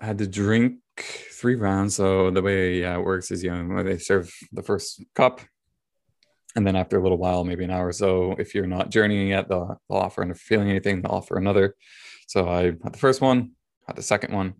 had 0.00 0.18
to 0.18 0.26
drink 0.26 0.76
three 0.98 1.54
rounds. 1.54 1.96
So 1.96 2.30
the 2.30 2.42
way 2.42 2.80
yeah, 2.80 2.96
it 2.96 3.04
works 3.04 3.30
is 3.30 3.42
you 3.42 3.50
know 3.50 3.82
they 3.82 3.98
serve 3.98 4.32
the 4.52 4.62
first 4.62 5.02
cup, 5.14 5.40
and 6.56 6.66
then 6.66 6.76
after 6.76 6.98
a 6.98 7.02
little 7.02 7.18
while, 7.18 7.44
maybe 7.44 7.64
an 7.64 7.70
hour 7.70 7.88
or 7.88 7.92
so, 7.92 8.32
if 8.38 8.54
you're 8.54 8.66
not 8.66 8.90
journeying 8.90 9.28
yet, 9.28 9.48
they'll, 9.48 9.80
they'll 9.88 9.98
offer 9.98 10.22
and 10.22 10.30
if 10.30 10.38
feeling 10.38 10.70
anything, 10.70 11.02
they'll 11.02 11.12
offer 11.12 11.36
another. 11.36 11.74
So 12.28 12.48
I 12.48 12.64
had 12.64 12.92
the 12.92 12.98
first 12.98 13.20
one, 13.20 13.52
had 13.86 13.96
the 13.96 14.02
second 14.02 14.32
one. 14.32 14.54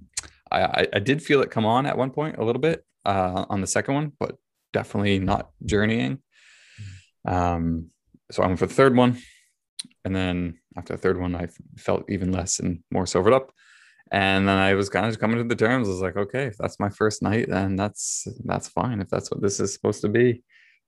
I, 0.51 0.63
I, 0.63 0.87
I 0.95 0.99
did 0.99 1.23
feel 1.23 1.41
it 1.43 1.51
come 1.51 1.67
on 1.67 1.87
at 1.87 1.97
one 1.97 2.11
point 2.11 2.37
a 2.39 2.45
little 2.45 2.61
bit 2.61 2.85
uh, 3.05 3.47
on 3.49 3.61
the 3.61 3.67
second 3.67 3.95
one, 3.95 4.13
but 4.19 4.37
definitely 4.73 5.19
not 5.19 5.51
journeying. 5.65 6.19
Um, 7.27 7.91
so 8.31 8.43
I 8.43 8.47
went 8.47 8.59
for 8.59 8.67
the 8.67 8.75
third 8.75 8.97
one, 8.97 9.19
and 10.05 10.15
then 10.15 10.59
after 10.77 10.95
the 10.95 10.99
third 10.99 11.21
one, 11.21 11.35
I 11.35 11.49
felt 11.79 12.05
even 12.11 12.33
less 12.33 12.59
and 12.59 12.81
more 12.91 13.07
sobered 13.07 13.33
up. 13.33 13.53
And 14.11 14.47
then 14.47 14.59
I 14.59 14.75
was 14.75 14.89
kind 14.89 15.07
of 15.07 15.19
coming 15.19 15.39
to 15.39 15.45
the 15.45 15.57
terms. 15.57 15.89
I 15.89 15.93
was 15.93 16.01
like, 16.01 16.17
okay, 16.17 16.45
if 16.45 16.57
that's 16.59 16.79
my 16.79 16.91
first 16.91 17.23
night, 17.23 17.47
then 17.49 17.77
that's 17.77 18.27
that's 18.45 18.69
fine. 18.69 19.01
If 19.01 19.09
that's 19.09 19.31
what 19.31 19.41
this 19.41 19.61
is 19.61 19.73
supposed 19.73 20.03
to 20.03 20.09
be, 20.09 20.43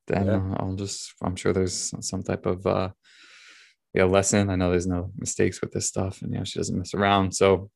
then 0.06 0.26
Yeah. 0.26 0.56
I'll 0.58 0.74
just. 0.74 1.14
I'm 1.22 1.36
sure 1.36 1.52
there's 1.52 1.92
some 2.00 2.22
type 2.22 2.46
of 2.46 2.66
uh, 2.66 2.90
yeah 3.94 4.04
lesson. 4.04 4.50
I 4.50 4.56
know 4.56 4.70
there's 4.70 4.86
no 4.86 5.10
mistakes 5.16 5.60
with 5.60 5.72
this 5.72 5.86
stuff, 5.86 6.22
and 6.22 6.32
you 6.32 6.38
know 6.38 6.44
she 6.44 6.58
doesn't 6.58 6.76
mess 6.76 6.94
around. 6.94 7.34
So 7.34 7.70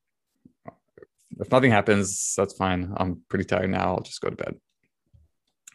if 1.39 1.51
nothing 1.51 1.71
happens, 1.71 2.35
that's 2.37 2.55
fine. 2.55 2.93
I'm 2.97 3.23
pretty 3.29 3.45
tired 3.45 3.71
now. 3.71 3.95
I'll 3.95 4.03
just 4.03 4.21
go 4.21 4.31
to 4.31 4.37
bed. 4.37 4.57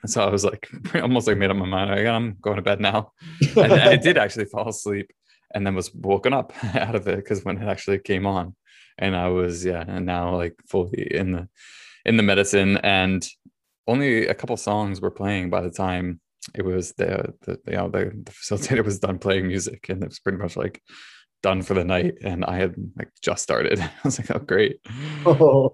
And 0.03 0.11
so 0.11 0.23
I 0.23 0.29
was 0.29 0.45
like, 0.45 0.69
almost 0.95 1.27
like 1.27 1.37
made 1.37 1.49
up 1.49 1.57
my 1.57 1.65
mind. 1.65 1.89
Like, 1.89 2.05
I'm 2.05 2.37
going 2.41 2.57
to 2.57 2.61
bed 2.61 2.79
now. 2.79 3.11
And 3.57 3.73
I 3.73 3.95
did 3.95 4.17
actually 4.17 4.45
fall 4.45 4.69
asleep, 4.69 5.11
and 5.53 5.65
then 5.65 5.75
was 5.75 5.93
woken 5.93 6.33
up 6.33 6.53
out 6.75 6.95
of 6.95 7.07
it 7.07 7.17
because 7.17 7.43
when 7.43 7.57
it 7.57 7.67
actually 7.67 7.99
came 7.99 8.25
on, 8.25 8.55
and 8.97 9.15
I 9.15 9.29
was 9.29 9.65
yeah, 9.65 9.83
and 9.87 10.05
now 10.05 10.35
like 10.35 10.55
fully 10.69 11.07
in 11.11 11.31
the 11.31 11.47
in 12.05 12.17
the 12.17 12.23
medicine, 12.23 12.77
and 12.77 13.27
only 13.87 14.27
a 14.27 14.33
couple 14.33 14.57
songs 14.57 15.01
were 15.01 15.11
playing 15.11 15.49
by 15.49 15.61
the 15.61 15.69
time 15.69 16.19
it 16.53 16.63
was 16.63 16.93
the 16.93 17.33
the 17.41 17.59
you 17.67 17.77
know 17.77 17.89
the, 17.89 18.11
the 18.23 18.31
facilitator 18.31 18.83
was 18.83 18.99
done 18.99 19.19
playing 19.19 19.47
music, 19.47 19.87
and 19.89 20.03
it 20.03 20.09
was 20.09 20.19
pretty 20.19 20.37
much 20.37 20.55
like 20.55 20.81
done 21.41 21.61
for 21.61 21.73
the 21.73 21.83
night, 21.83 22.15
and 22.23 22.45
I 22.45 22.57
had 22.57 22.75
like 22.97 23.09
just 23.21 23.43
started. 23.43 23.79
I 23.81 23.91
was 24.03 24.19
like, 24.19 24.31
oh 24.31 24.39
great. 24.39 24.77
Oh, 25.25 25.71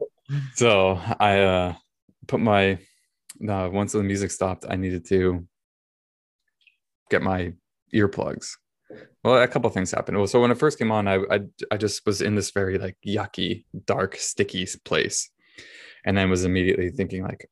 So 0.56 1.00
I 1.20 1.40
uh 1.42 1.74
put 2.28 2.40
my 2.40 2.80
no 3.40 3.70
once 3.70 3.92
the 3.94 4.04
music 4.04 4.32
stopped, 4.32 4.66
I 4.70 4.76
needed 4.76 5.06
to 5.08 5.48
get 7.10 7.22
my 7.22 7.54
earplugs. 7.94 8.52
Well, 9.24 9.42
a 9.42 9.48
couple 9.48 9.68
of 9.68 9.74
things 9.74 9.92
happened. 9.92 10.18
Well, 10.18 10.28
So 10.28 10.42
when 10.42 10.52
it 10.52 10.58
first 10.58 10.78
came 10.80 10.92
on, 10.92 11.08
I, 11.08 11.16
I 11.30 11.40
I 11.72 11.78
just 11.78 12.06
was 12.06 12.22
in 12.22 12.36
this 12.36 12.52
very 12.52 12.78
like 12.78 12.98
yucky, 13.06 13.66
dark, 13.86 14.16
sticky 14.16 14.68
place, 14.84 15.30
and 16.06 16.18
then 16.18 16.30
was 16.30 16.46
immediately 16.46 16.90
thinking 16.90 17.24
like, 17.24 17.50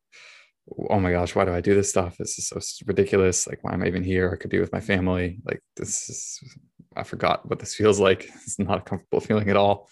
oh 0.89 0.99
my 0.99 1.11
gosh, 1.11 1.35
why 1.35 1.45
do 1.45 1.53
I 1.53 1.61
do 1.61 1.75
this 1.75 1.89
stuff? 1.89 2.17
This 2.17 2.37
is 2.37 2.47
so 2.47 2.59
ridiculous. 2.85 3.47
Like, 3.47 3.63
why 3.63 3.73
am 3.73 3.83
I 3.83 3.87
even 3.87 4.03
here? 4.03 4.31
I 4.31 4.37
could 4.37 4.51
be 4.51 4.59
with 4.59 4.71
my 4.71 4.79
family. 4.79 5.39
Like, 5.45 5.61
this 5.75 6.09
is 6.09 6.39
I 6.95 7.03
forgot 7.03 7.47
what 7.49 7.59
this 7.59 7.75
feels 7.79 7.99
like. 7.99 8.25
It's 8.25 8.59
not 8.59 8.79
a 8.79 8.81
comfortable 8.81 9.21
feeling 9.21 9.49
at 9.49 9.57
all. 9.57 9.89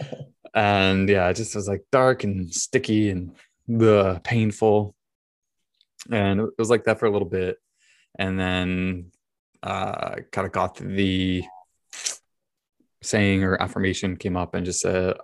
and 0.54 1.08
yeah, 1.08 1.28
it 1.28 1.34
just 1.34 1.54
was 1.54 1.68
like 1.68 1.84
dark 1.92 2.24
and 2.24 2.52
sticky 2.52 3.10
and 3.10 3.36
the 3.68 4.20
painful. 4.24 4.94
And 6.10 6.40
it 6.40 6.50
was 6.58 6.70
like 6.70 6.84
that 6.84 6.98
for 6.98 7.06
a 7.06 7.10
little 7.10 7.28
bit. 7.28 7.58
And 8.18 8.38
then 8.38 9.10
uh 9.62 10.16
kind 10.32 10.46
of 10.46 10.52
got 10.52 10.76
the 10.76 11.42
saying 13.02 13.42
or 13.42 13.60
affirmation 13.60 14.16
came 14.16 14.36
up 14.36 14.54
and 14.54 14.66
just 14.66 14.80
said, 14.80 15.16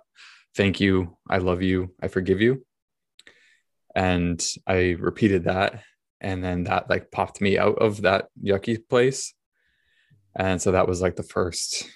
Thank 0.55 0.79
you, 0.79 1.17
I 1.27 1.39
love 1.39 1.61
you, 1.61 1.93
I 2.01 2.07
forgive 2.07 2.41
you. 2.41 2.65
And 3.95 4.43
I 4.67 4.95
repeated 4.99 5.45
that. 5.45 5.83
And 6.21 6.43
then 6.43 6.63
that 6.65 6.89
like 6.89 7.11
popped 7.11 7.41
me 7.41 7.57
out 7.57 7.77
of 7.79 8.01
that 8.03 8.27
yucky 8.41 8.77
place. 8.87 9.33
And 10.35 10.61
so 10.61 10.71
that 10.71 10.87
was 10.87 11.01
like 11.01 11.15
the 11.15 11.23
first 11.23 11.87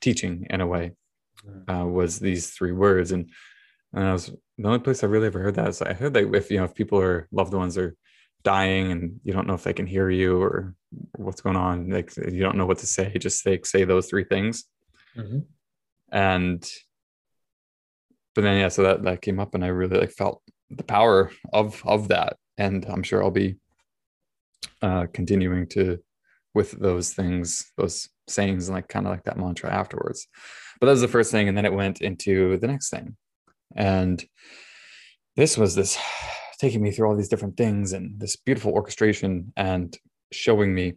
teaching 0.00 0.46
in 0.50 0.60
a 0.60 0.66
way 0.66 0.92
uh, 1.68 1.86
was 1.86 2.18
these 2.18 2.50
three 2.50 2.72
words. 2.72 3.12
And, 3.12 3.30
and 3.92 4.04
I 4.04 4.12
was 4.12 4.30
the 4.58 4.68
only 4.68 4.78
place 4.78 5.02
I 5.02 5.06
really 5.06 5.26
ever 5.26 5.40
heard 5.40 5.54
that 5.56 5.68
is 5.68 5.82
I 5.82 5.94
heard 5.94 6.14
that 6.14 6.34
if 6.34 6.50
you 6.50 6.58
know 6.58 6.64
if 6.64 6.74
people 6.74 7.00
are 7.00 7.28
loved 7.32 7.54
ones 7.54 7.78
are 7.78 7.96
dying 8.42 8.92
and 8.92 9.20
you 9.24 9.32
don't 9.32 9.46
know 9.46 9.54
if 9.54 9.64
they 9.64 9.72
can 9.72 9.86
hear 9.86 10.10
you 10.10 10.40
or 10.40 10.74
what's 11.16 11.40
going 11.40 11.56
on, 11.56 11.90
like 11.90 12.14
you 12.16 12.40
don't 12.40 12.56
know 12.56 12.66
what 12.66 12.78
to 12.78 12.86
say, 12.86 13.12
just 13.18 13.42
say 13.42 13.58
say 13.64 13.84
those 13.84 14.06
three 14.08 14.24
things. 14.24 14.64
Mhm. 15.16 15.44
And 16.12 16.70
but 18.34 18.42
then 18.42 18.58
yeah, 18.58 18.68
so 18.68 18.82
that 18.82 19.02
that 19.04 19.22
came 19.22 19.40
up 19.40 19.54
and 19.54 19.64
I 19.64 19.68
really 19.68 19.98
like 19.98 20.12
felt 20.12 20.42
the 20.70 20.84
power 20.84 21.30
of 21.52 21.82
of 21.86 22.08
that. 22.08 22.36
And 22.58 22.84
I'm 22.86 23.02
sure 23.02 23.22
I'll 23.22 23.30
be 23.30 23.56
uh 24.82 25.06
continuing 25.12 25.66
to 25.68 25.98
with 26.54 26.72
those 26.72 27.12
things, 27.12 27.70
those 27.76 28.08
sayings 28.28 28.68
and 28.68 28.74
like 28.74 28.88
kind 28.88 29.06
of 29.06 29.12
like 29.12 29.24
that 29.24 29.38
mantra 29.38 29.70
afterwards. 29.72 30.26
But 30.80 30.86
that 30.86 30.92
was 30.92 31.00
the 31.00 31.08
first 31.08 31.30
thing. 31.30 31.48
And 31.48 31.56
then 31.56 31.66
it 31.66 31.72
went 31.72 32.00
into 32.00 32.56
the 32.58 32.66
next 32.66 32.90
thing. 32.90 33.16
And 33.76 34.24
this 35.36 35.56
was 35.56 35.74
this 35.74 35.96
taking 36.58 36.82
me 36.82 36.90
through 36.90 37.08
all 37.08 37.16
these 37.16 37.28
different 37.28 37.56
things 37.56 37.92
and 37.92 38.18
this 38.20 38.36
beautiful 38.36 38.72
orchestration 38.72 39.52
and 39.56 39.96
showing 40.32 40.74
me 40.74 40.94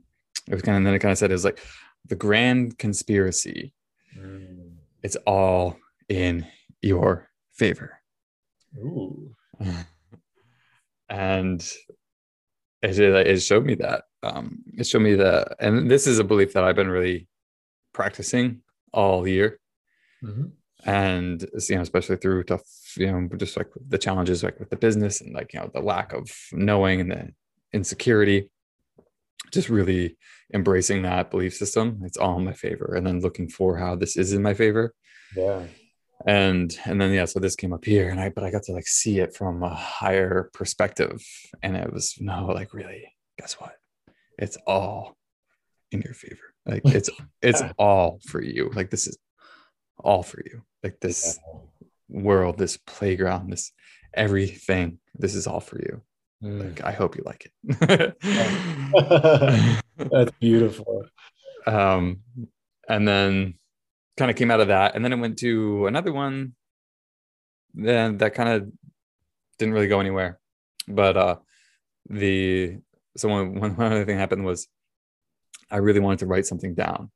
it 0.50 0.54
was 0.54 0.62
kind 0.62 0.76
of 0.76 0.78
and 0.78 0.88
then 0.88 0.94
it 0.94 1.00
kind 1.00 1.12
of 1.12 1.18
said 1.18 1.30
it 1.32 1.34
was 1.34 1.46
like 1.46 1.60
the 2.08 2.16
grand 2.16 2.78
conspiracy 2.78 3.74
Mm. 4.16 4.74
it's 5.02 5.16
all 5.26 5.78
in 6.08 6.46
your 6.84 7.30
favor 7.54 8.00
Ooh. 8.78 9.34
and 11.10 11.62
it, 12.82 13.00
it 13.00 13.40
showed 13.42 13.66
me 13.66 13.76
that 13.76 14.04
um 14.24 14.60
it 14.78 14.86
showed 14.86 15.02
me 15.02 15.16
that 15.16 15.56
and 15.60 15.90
this 15.90 16.08
is 16.08 16.20
a 16.20 16.24
belief 16.24 16.54
that 16.54 16.64
i've 16.64 16.76
been 16.76 16.90
really 16.90 17.28
practicing 17.94 18.62
all 18.94 19.28
year 19.28 19.60
Mhm. 20.24 20.52
and 20.86 21.42
you 21.70 21.76
know 21.76 21.82
especially 21.82 22.16
through 22.16 22.44
tough 22.44 22.64
you 22.98 23.12
know 23.12 23.28
just 23.38 23.58
like 23.58 23.68
the 23.90 23.98
challenges 23.98 24.42
like 24.44 24.58
with 24.60 24.70
the 24.70 24.78
business 24.78 25.20
and 25.22 25.34
like 25.34 25.54
you 25.54 25.60
know 25.60 25.70
the 25.74 25.82
lack 25.82 26.14
of 26.14 26.30
knowing 26.54 27.02
and 27.02 27.12
the 27.12 27.30
insecurity 27.74 28.50
just 29.52 29.68
really 29.70 30.18
embracing 30.54 31.02
that 31.02 31.30
belief 31.30 31.54
system 31.54 32.00
it's 32.06 32.18
all 32.18 32.38
in 32.38 32.46
my 32.46 32.54
favor 32.54 32.94
and 32.96 33.06
then 33.06 33.20
looking 33.20 33.50
for 33.50 33.78
how 33.78 33.96
this 33.96 34.16
is 34.16 34.32
in 34.34 34.42
my 34.42 34.54
favor 34.54 34.94
Yeah. 35.36 35.64
And 36.26 36.78
and 36.86 37.02
then 37.02 37.12
yeah 37.12 37.26
so 37.26 37.40
this 37.40 37.56
came 37.56 37.74
up 37.74 37.84
here 37.84 38.10
and 38.10 38.20
i 38.20 38.30
but 38.30 38.44
i 38.44 38.52
got 38.52 38.64
to 38.64 38.72
like 38.72 38.88
see 38.88 39.20
it 39.20 39.36
from 39.36 39.62
a 39.64 39.74
higher 39.74 40.50
perspective 40.54 41.22
and 41.62 41.76
it 41.76 41.92
was 41.92 42.16
no 42.20 42.46
like 42.46 42.74
really 42.74 43.14
guess 43.38 43.54
what? 43.54 43.76
It's 44.38 44.58
all 44.68 45.18
in 45.92 46.02
your 46.02 46.14
favor. 46.14 46.54
Like 46.66 46.82
it's 46.86 47.10
it's 47.42 47.62
all 47.78 48.20
for 48.28 48.42
you. 48.42 48.72
Like 48.74 48.90
this 48.90 49.08
is 49.08 49.18
all 49.98 50.24
for 50.24 50.42
you. 50.46 50.64
Like 50.84 51.00
this 51.00 51.40
world 52.10 52.58
this 52.58 52.78
playground 52.78 53.52
this 53.52 53.72
everything 54.14 55.00
this 55.18 55.36
is 55.36 55.48
all 55.48 55.60
for 55.60 55.80
you. 55.80 56.02
Mm. 56.44 56.62
like 56.62 56.84
i 56.84 56.92
hope 56.92 57.16
you 57.16 57.24
like 57.26 57.50
it. 57.64 58.18
That's 59.98 60.32
beautiful. 60.40 61.06
um 61.68 62.20
and 62.90 63.08
then 63.08 63.56
kind 64.18 64.30
of 64.30 64.38
came 64.38 64.52
out 64.52 64.60
of 64.60 64.68
that 64.68 64.96
and 64.96 65.04
then 65.04 65.14
it 65.14 65.20
went 65.20 65.40
to 65.40 65.88
another 65.88 66.14
one 66.14 66.54
then 67.74 68.18
that 68.18 68.34
kind 68.36 68.50
of 68.50 68.72
didn't 69.58 69.74
really 69.74 69.88
go 69.88 70.00
anywhere. 70.00 70.40
But 70.88 71.18
uh 71.18 71.36
the 72.10 72.78
so 73.18 73.30
one, 73.30 73.60
one 73.60 73.76
other 73.80 74.06
thing 74.06 74.18
happened 74.18 74.44
was 74.44 74.68
i 75.72 75.78
really 75.78 76.00
wanted 76.00 76.20
to 76.20 76.26
write 76.28 76.46
something 76.46 76.76
down. 76.76 77.12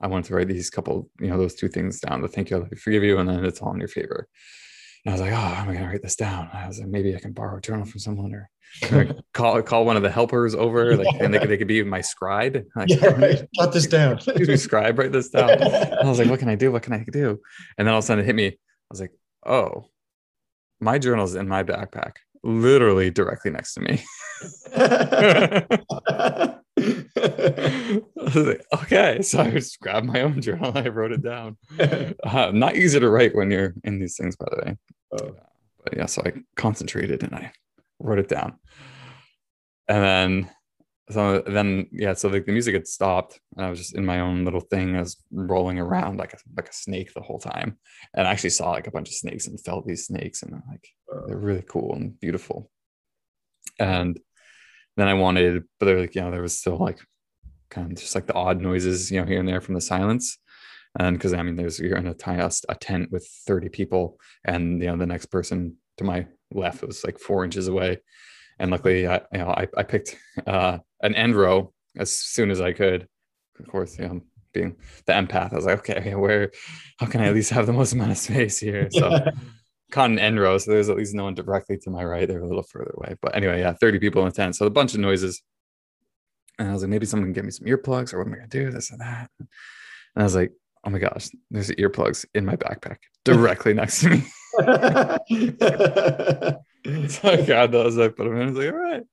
I 0.00 0.08
wanted 0.08 0.26
to 0.26 0.34
write 0.34 0.48
these 0.48 0.70
couple 0.70 1.08
you 1.20 1.28
know 1.28 1.38
those 1.38 1.54
two 1.54 1.68
things 1.68 2.00
down 2.00 2.20
the 2.20 2.28
thank 2.28 2.50
you 2.50 2.68
I 2.70 2.76
forgive 2.76 3.04
you 3.04 3.18
and 3.18 3.28
then 3.28 3.44
it's 3.44 3.62
all 3.62 3.72
in 3.72 3.78
your 3.78 3.88
favor 3.88 4.28
and 5.04 5.10
i 5.10 5.12
was 5.12 5.20
like 5.20 5.32
oh 5.32 5.36
how 5.36 5.62
am 5.62 5.68
i 5.68 5.72
going 5.72 5.84
to 5.84 5.90
write 5.90 6.02
this 6.02 6.16
down 6.16 6.48
i 6.52 6.66
was 6.66 6.78
like 6.78 6.88
maybe 6.88 7.14
i 7.14 7.18
can 7.18 7.32
borrow 7.32 7.58
a 7.58 7.60
journal 7.60 7.84
from 7.84 8.00
someone 8.00 8.32
or 8.34 8.50
or 8.92 9.06
call 9.32 9.62
call 9.62 9.84
one 9.84 9.96
of 9.96 10.02
the 10.02 10.10
helpers 10.10 10.54
over 10.54 10.96
like 10.96 11.06
and 11.20 11.32
they 11.32 11.38
could, 11.38 11.48
they 11.48 11.56
could 11.56 11.68
be 11.68 11.82
my 11.84 12.00
scribe 12.00 12.64
like, 12.76 12.88
yeah, 12.88 13.06
right. 13.06 13.46
Jot 13.54 13.72
this 13.72 13.86
down. 13.86 14.14
excuse 14.14 14.48
me 14.48 14.56
scribe 14.56 14.98
write 14.98 15.12
this 15.12 15.28
down 15.28 15.50
I 15.62 16.04
was 16.04 16.18
like, 16.18 16.28
what 16.28 16.40
can 16.40 16.48
I 16.48 16.54
do? 16.56 16.72
What 16.72 16.82
can 16.82 16.92
I 16.92 17.04
do? 17.10 17.40
And 17.78 17.86
then 17.86 17.92
all 17.92 17.98
of 17.98 18.04
a 18.04 18.06
sudden 18.06 18.24
it 18.24 18.26
hit 18.26 18.34
me. 18.34 18.46
I 18.48 18.56
was 18.90 19.00
like, 19.00 19.12
oh, 19.46 19.86
my 20.80 20.98
journal's 20.98 21.34
in 21.34 21.48
my 21.48 21.62
backpack. 21.62 22.16
literally 22.42 23.10
directly 23.10 23.50
next 23.50 23.74
to 23.74 23.80
me. 23.80 24.04
Like, 26.76 28.66
okay, 28.74 29.22
so 29.22 29.40
I 29.40 29.50
just 29.50 29.80
grabbed 29.80 30.06
my 30.06 30.22
own 30.22 30.40
journal. 30.40 30.72
I 30.78 30.88
wrote 30.88 31.12
it 31.12 31.22
down. 31.22 31.56
Uh, 31.78 32.50
not 32.52 32.76
easy 32.76 33.00
to 33.00 33.10
write 33.10 33.34
when 33.34 33.50
you're 33.50 33.74
in 33.84 33.98
these 33.98 34.16
things, 34.16 34.36
by 34.36 34.46
the 34.50 34.64
way. 34.64 34.76
Oh. 35.20 35.36
But 35.84 35.96
yeah, 35.96 36.06
so 36.06 36.22
I 36.24 36.32
concentrated 36.56 37.22
and 37.22 37.34
I 37.34 37.52
wrote 37.98 38.18
it 38.18 38.28
down. 38.28 38.58
And 39.86 40.02
then, 40.02 40.50
so 41.10 41.42
then, 41.46 41.88
yeah, 41.92 42.14
so 42.14 42.28
like 42.28 42.46
the 42.46 42.52
music 42.52 42.74
had 42.74 42.86
stopped, 42.86 43.38
and 43.54 43.66
I 43.66 43.68
was 43.68 43.78
just 43.78 43.94
in 43.94 44.06
my 44.06 44.20
own 44.20 44.46
little 44.46 44.62
thing. 44.62 44.96
I 44.96 45.00
was 45.00 45.22
rolling 45.30 45.78
around 45.78 46.16
like 46.16 46.32
a 46.32 46.38
like 46.56 46.70
a 46.70 46.72
snake 46.72 47.12
the 47.12 47.20
whole 47.20 47.38
time, 47.38 47.76
and 48.14 48.26
I 48.26 48.30
actually 48.30 48.50
saw 48.50 48.70
like 48.70 48.86
a 48.86 48.90
bunch 48.90 49.10
of 49.10 49.14
snakes 49.14 49.46
and 49.46 49.60
felt 49.60 49.86
these 49.86 50.06
snakes, 50.06 50.42
and 50.42 50.62
like 50.70 50.88
they're 51.26 51.36
really 51.36 51.64
cool 51.68 51.94
and 51.94 52.18
beautiful. 52.18 52.70
And 53.78 54.18
then 54.96 55.08
I 55.08 55.14
wanted, 55.14 55.64
but 55.78 55.86
they're 55.86 56.00
like, 56.00 56.14
you 56.14 56.20
know, 56.20 56.30
there 56.30 56.42
was 56.42 56.58
still 56.58 56.78
like 56.78 56.98
kind 57.70 57.90
of 57.90 57.98
just 57.98 58.14
like 58.14 58.26
the 58.26 58.34
odd 58.34 58.60
noises, 58.60 59.10
you 59.10 59.20
know, 59.20 59.26
here 59.26 59.40
and 59.40 59.48
there 59.48 59.60
from 59.60 59.74
the 59.74 59.80
silence. 59.80 60.38
And 60.98 61.16
because 61.16 61.32
I 61.32 61.42
mean, 61.42 61.56
there's 61.56 61.80
you're 61.80 61.96
in 61.96 62.06
a, 62.06 62.14
tent 62.14 63.10
with 63.10 63.26
30 63.46 63.68
people, 63.70 64.20
and 64.44 64.80
you 64.80 64.86
know, 64.86 64.96
the 64.96 65.06
next 65.06 65.26
person 65.26 65.76
to 65.98 66.04
my 66.04 66.26
left 66.52 66.82
was 66.82 67.04
like 67.04 67.18
four 67.18 67.44
inches 67.44 67.66
away. 67.66 67.98
And 68.60 68.70
luckily, 68.70 69.06
I, 69.06 69.20
you 69.32 69.38
know, 69.38 69.48
I, 69.48 69.66
I 69.76 69.82
picked 69.82 70.16
uh, 70.46 70.78
an 71.02 71.16
end 71.16 71.34
row 71.34 71.72
as 71.96 72.12
soon 72.12 72.50
as 72.50 72.60
I 72.60 72.72
could. 72.72 73.08
Of 73.58 73.66
course, 73.66 73.98
you 73.98 74.06
know, 74.06 74.20
being 74.52 74.76
the 75.06 75.12
empath, 75.12 75.52
I 75.52 75.56
was 75.56 75.66
like, 75.66 75.90
okay, 75.90 76.14
where, 76.14 76.52
how 76.98 77.06
can 77.06 77.20
I 77.20 77.26
at 77.26 77.34
least 77.34 77.50
have 77.50 77.66
the 77.66 77.72
most 77.72 77.92
amount 77.92 78.12
of 78.12 78.18
space 78.18 78.60
here? 78.60 78.88
So 78.92 79.18
caught 79.94 80.10
an 80.10 80.18
end 80.18 80.38
row, 80.40 80.58
so 80.58 80.72
there's 80.72 80.88
at 80.88 80.96
least 80.96 81.14
no 81.14 81.22
one 81.24 81.34
directly 81.34 81.78
to 81.78 81.88
my 81.88 82.04
right. 82.04 82.26
They're 82.26 82.42
a 82.42 82.46
little 82.46 82.64
further 82.64 82.92
away. 82.96 83.14
But 83.22 83.36
anyway, 83.36 83.60
yeah, 83.60 83.72
30 83.72 84.00
people 84.00 84.22
in 84.22 84.28
the 84.28 84.34
tent. 84.34 84.56
So 84.56 84.66
a 84.66 84.70
bunch 84.70 84.94
of 84.94 85.00
noises. 85.00 85.40
And 86.58 86.68
I 86.68 86.72
was 86.72 86.82
like, 86.82 86.90
maybe 86.90 87.06
someone 87.06 87.28
can 87.28 87.32
get 87.32 87.44
me 87.44 87.52
some 87.52 87.68
earplugs 87.68 88.12
or 88.12 88.18
what 88.18 88.26
am 88.26 88.34
I 88.34 88.38
gonna 88.38 88.48
do? 88.48 88.72
This 88.72 88.90
and 88.90 89.00
that. 89.00 89.30
And 89.38 89.48
I 90.16 90.24
was 90.24 90.34
like, 90.34 90.50
oh 90.84 90.90
my 90.90 90.98
gosh, 90.98 91.28
there's 91.50 91.70
earplugs 91.70 92.26
in 92.34 92.44
my 92.44 92.56
backpack 92.56 92.96
directly 93.24 93.72
next 93.74 94.00
to 94.00 94.10
me. 94.10 94.24
so 97.08 97.28
I 97.28 97.42
got 97.46 97.70
those, 97.70 97.96
I 97.96 98.08
put 98.08 98.24
them 98.24 98.36
in, 98.36 98.42
I 98.42 98.46
was 98.50 98.56
like, 98.56 98.72
all 98.72 98.78
right. 98.78 99.04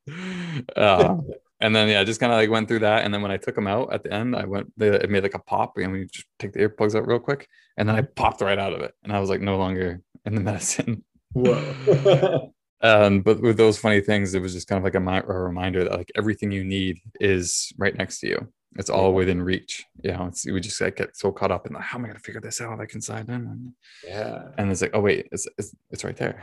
Uh, 0.76 1.18
and 1.60 1.76
then 1.76 1.90
yeah, 1.90 2.04
just 2.04 2.20
kind 2.20 2.32
of 2.32 2.38
like 2.38 2.50
went 2.50 2.68
through 2.68 2.80
that. 2.80 3.06
And 3.06 3.14
then 3.14 3.22
when 3.22 3.32
I 3.32 3.38
took 3.38 3.54
them 3.54 3.68
out 3.68 3.94
at 3.94 4.02
the 4.04 4.12
end, 4.12 4.36
I 4.36 4.46
went, 4.46 4.74
they, 4.78 4.88
it 4.88 5.12
made 5.12 5.22
like 5.24 5.36
a 5.36 5.40
pop, 5.40 5.78
and 5.78 5.92
we 5.92 6.06
just 6.06 6.26
take 6.40 6.54
the 6.54 6.60
earplugs 6.60 6.96
out 6.96 7.06
real 7.08 7.20
quick. 7.20 7.48
And 7.78 7.88
then 7.88 7.96
I 7.96 8.02
popped 8.02 8.42
right 8.42 8.58
out 8.58 8.74
of 8.74 8.82
it. 8.82 8.96
And 9.04 9.14
I 9.14 9.20
was 9.20 9.30
like, 9.30 9.42
no 9.42 9.58
longer 9.58 10.02
in 10.26 10.36
the 10.36 10.42
medicine. 10.42 11.04
Whoa. 11.34 12.52
um, 12.82 13.22
but 13.22 13.42
with 13.42 13.58
those 13.58 13.78
funny 13.78 14.02
things, 14.02 14.34
it 14.34 14.42
was 14.42 14.54
just 14.54 14.68
kind 14.68 14.78
of 14.78 14.84
like 14.84 14.96
a, 14.96 15.32
a, 15.32 15.40
reminder 15.40 15.84
that 15.84 15.94
like 15.94 16.12
everything 16.16 16.52
you 16.52 16.64
need 16.64 17.00
is 17.20 17.72
right 17.78 17.96
next 17.96 18.20
to 18.20 18.28
you. 18.28 18.48
It's 18.78 18.90
all 18.90 19.10
yeah. 19.10 19.16
within 19.16 19.42
reach. 19.42 19.86
You 20.04 20.12
know, 20.14 20.28
it's, 20.28 20.46
we 20.46 20.60
just 20.62 20.80
like 20.80 20.96
get 20.96 21.18
so 21.18 21.32
caught 21.32 21.52
up 21.52 21.68
in 21.68 21.74
like, 21.74 21.84
how 21.84 21.98
am 21.98 22.06
I 22.06 22.08
going 22.10 22.18
to 22.18 22.24
figure 22.24 22.42
this 22.42 22.62
out? 22.62 22.80
I 22.80 22.86
can 22.86 23.02
sign 23.02 23.26
in. 23.28 23.34
And, 23.34 23.74
yeah. 24.06 24.50
And 24.58 24.72
it's 24.72 24.82
like, 24.82 24.92
oh 24.94 25.02
wait, 25.02 25.28
it's, 25.32 25.48
it's, 25.58 25.76
it's 25.90 26.04
right 26.04 26.16
there. 26.16 26.42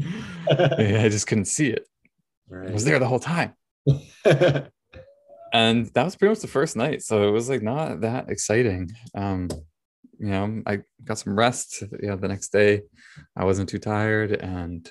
I 0.50 1.08
just 1.10 1.26
couldn't 1.26 1.46
see 1.46 1.68
it. 1.68 1.86
Right. 2.48 2.68
It 2.68 2.72
was 2.72 2.84
there 2.84 2.98
the 2.98 3.08
whole 3.08 3.18
time. 3.18 3.54
and 5.52 5.86
that 5.86 6.04
was 6.04 6.16
pretty 6.16 6.30
much 6.30 6.40
the 6.40 6.48
first 6.48 6.76
night. 6.76 7.02
So 7.02 7.28
it 7.28 7.30
was 7.30 7.48
like 7.48 7.62
not 7.62 8.00
that 8.00 8.30
exciting. 8.30 8.90
Um, 9.14 9.48
you 10.18 10.28
know, 10.28 10.62
I 10.66 10.80
got 11.04 11.18
some 11.18 11.36
rest. 11.36 11.82
You 11.82 12.08
know, 12.08 12.16
the 12.16 12.28
next 12.28 12.50
day 12.50 12.82
I 13.36 13.44
wasn't 13.44 13.68
too 13.68 13.78
tired 13.78 14.32
and 14.32 14.88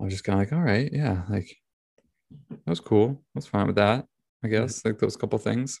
I 0.00 0.04
was 0.04 0.12
just 0.14 0.24
kind 0.24 0.40
of 0.40 0.46
like, 0.46 0.52
all 0.52 0.64
right, 0.64 0.90
yeah, 0.92 1.24
like 1.28 1.56
that 2.50 2.70
was 2.70 2.80
cool. 2.80 3.10
I 3.10 3.38
was 3.38 3.46
fine 3.46 3.66
with 3.66 3.76
that, 3.76 4.06
I 4.44 4.48
guess, 4.48 4.84
like 4.84 4.98
those 4.98 5.16
couple 5.16 5.38
things. 5.38 5.80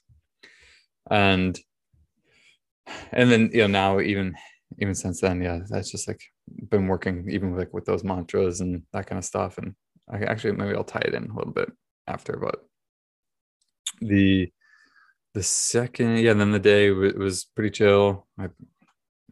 And 1.10 1.58
and 3.12 3.30
then 3.30 3.50
you 3.52 3.60
know, 3.62 3.66
now 3.66 4.00
even 4.00 4.34
even 4.78 4.94
since 4.94 5.20
then, 5.20 5.42
yeah, 5.42 5.60
that's 5.68 5.90
just 5.90 6.08
like 6.08 6.20
been 6.68 6.86
working 6.86 7.26
even 7.30 7.56
like 7.56 7.72
with 7.72 7.84
those 7.84 8.04
mantras 8.04 8.60
and 8.60 8.82
that 8.92 9.06
kind 9.06 9.18
of 9.18 9.24
stuff. 9.24 9.58
And 9.58 9.74
I 10.10 10.18
actually 10.24 10.52
maybe 10.52 10.74
I'll 10.74 10.84
tie 10.84 11.02
it 11.04 11.14
in 11.14 11.30
a 11.30 11.34
little 11.34 11.52
bit 11.52 11.70
after, 12.06 12.36
but 12.36 12.60
the 14.00 14.50
the 15.34 15.42
second, 15.42 16.18
yeah, 16.18 16.32
then 16.32 16.50
the 16.50 16.58
day 16.58 16.88
w- 16.88 17.18
was 17.18 17.44
pretty 17.44 17.70
chill. 17.70 18.26
I 18.38 18.48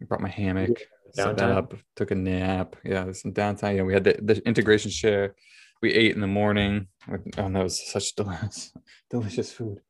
brought 0.07 0.21
my 0.21 0.29
hammock, 0.29 0.81
set 1.13 1.41
up, 1.41 1.75
took 1.97 2.11
a 2.11 2.15
nap. 2.15 2.77
Yeah, 2.85 3.11
some 3.13 3.33
downtime. 3.33 3.77
Yeah, 3.77 3.83
we 3.83 3.95
had 3.95 4.05
the, 4.05 4.17
the 4.23 4.47
integration 4.47 4.91
share. 4.91 5.35
We 5.83 5.93
ate 5.93 6.15
in 6.15 6.21
the 6.21 6.27
morning. 6.27 6.89
Oh, 7.11 7.19
that 7.37 7.53
was 7.53 7.85
such 7.91 8.15
delicious, 8.17 8.73
delicious 9.11 9.53
food. 9.53 9.81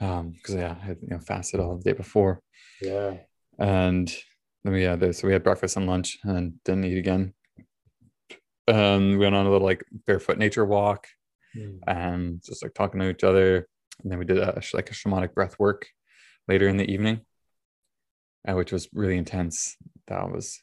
Um, 0.00 0.30
because 0.30 0.54
yeah, 0.54 0.76
I 0.80 0.84
had 0.84 0.98
you 1.02 1.08
know 1.08 1.18
fasted 1.18 1.60
all 1.60 1.76
the 1.76 1.84
day 1.84 1.96
before. 1.96 2.40
Yeah. 2.80 3.14
And 3.58 4.12
then 4.62 4.72
we 4.72 4.82
had 4.82 5.00
this. 5.00 5.18
so 5.18 5.26
we 5.26 5.32
had 5.32 5.44
breakfast 5.44 5.76
and 5.76 5.86
lunch 5.86 6.18
and 6.24 6.62
didn't 6.64 6.84
eat 6.84 6.98
again. 6.98 7.34
Um, 8.66 9.10
we 9.10 9.16
went 9.18 9.34
on 9.34 9.46
a 9.46 9.50
little 9.50 9.66
like 9.66 9.84
barefoot 10.06 10.38
nature 10.38 10.64
walk 10.64 11.06
mm. 11.56 11.78
and 11.86 12.42
just 12.42 12.62
like 12.62 12.74
talking 12.74 12.98
to 13.00 13.10
each 13.10 13.22
other 13.22 13.68
and 14.02 14.10
then 14.10 14.18
we 14.18 14.24
did 14.24 14.38
a, 14.38 14.60
like 14.72 14.90
a 14.90 14.94
shamanic 14.94 15.34
breath 15.34 15.58
work 15.58 15.86
later 16.48 16.68
in 16.68 16.76
the 16.76 16.90
evening 16.90 17.20
uh, 18.48 18.54
which 18.54 18.72
was 18.72 18.88
really 18.92 19.16
intense 19.16 19.76
that 20.06 20.30
was 20.30 20.60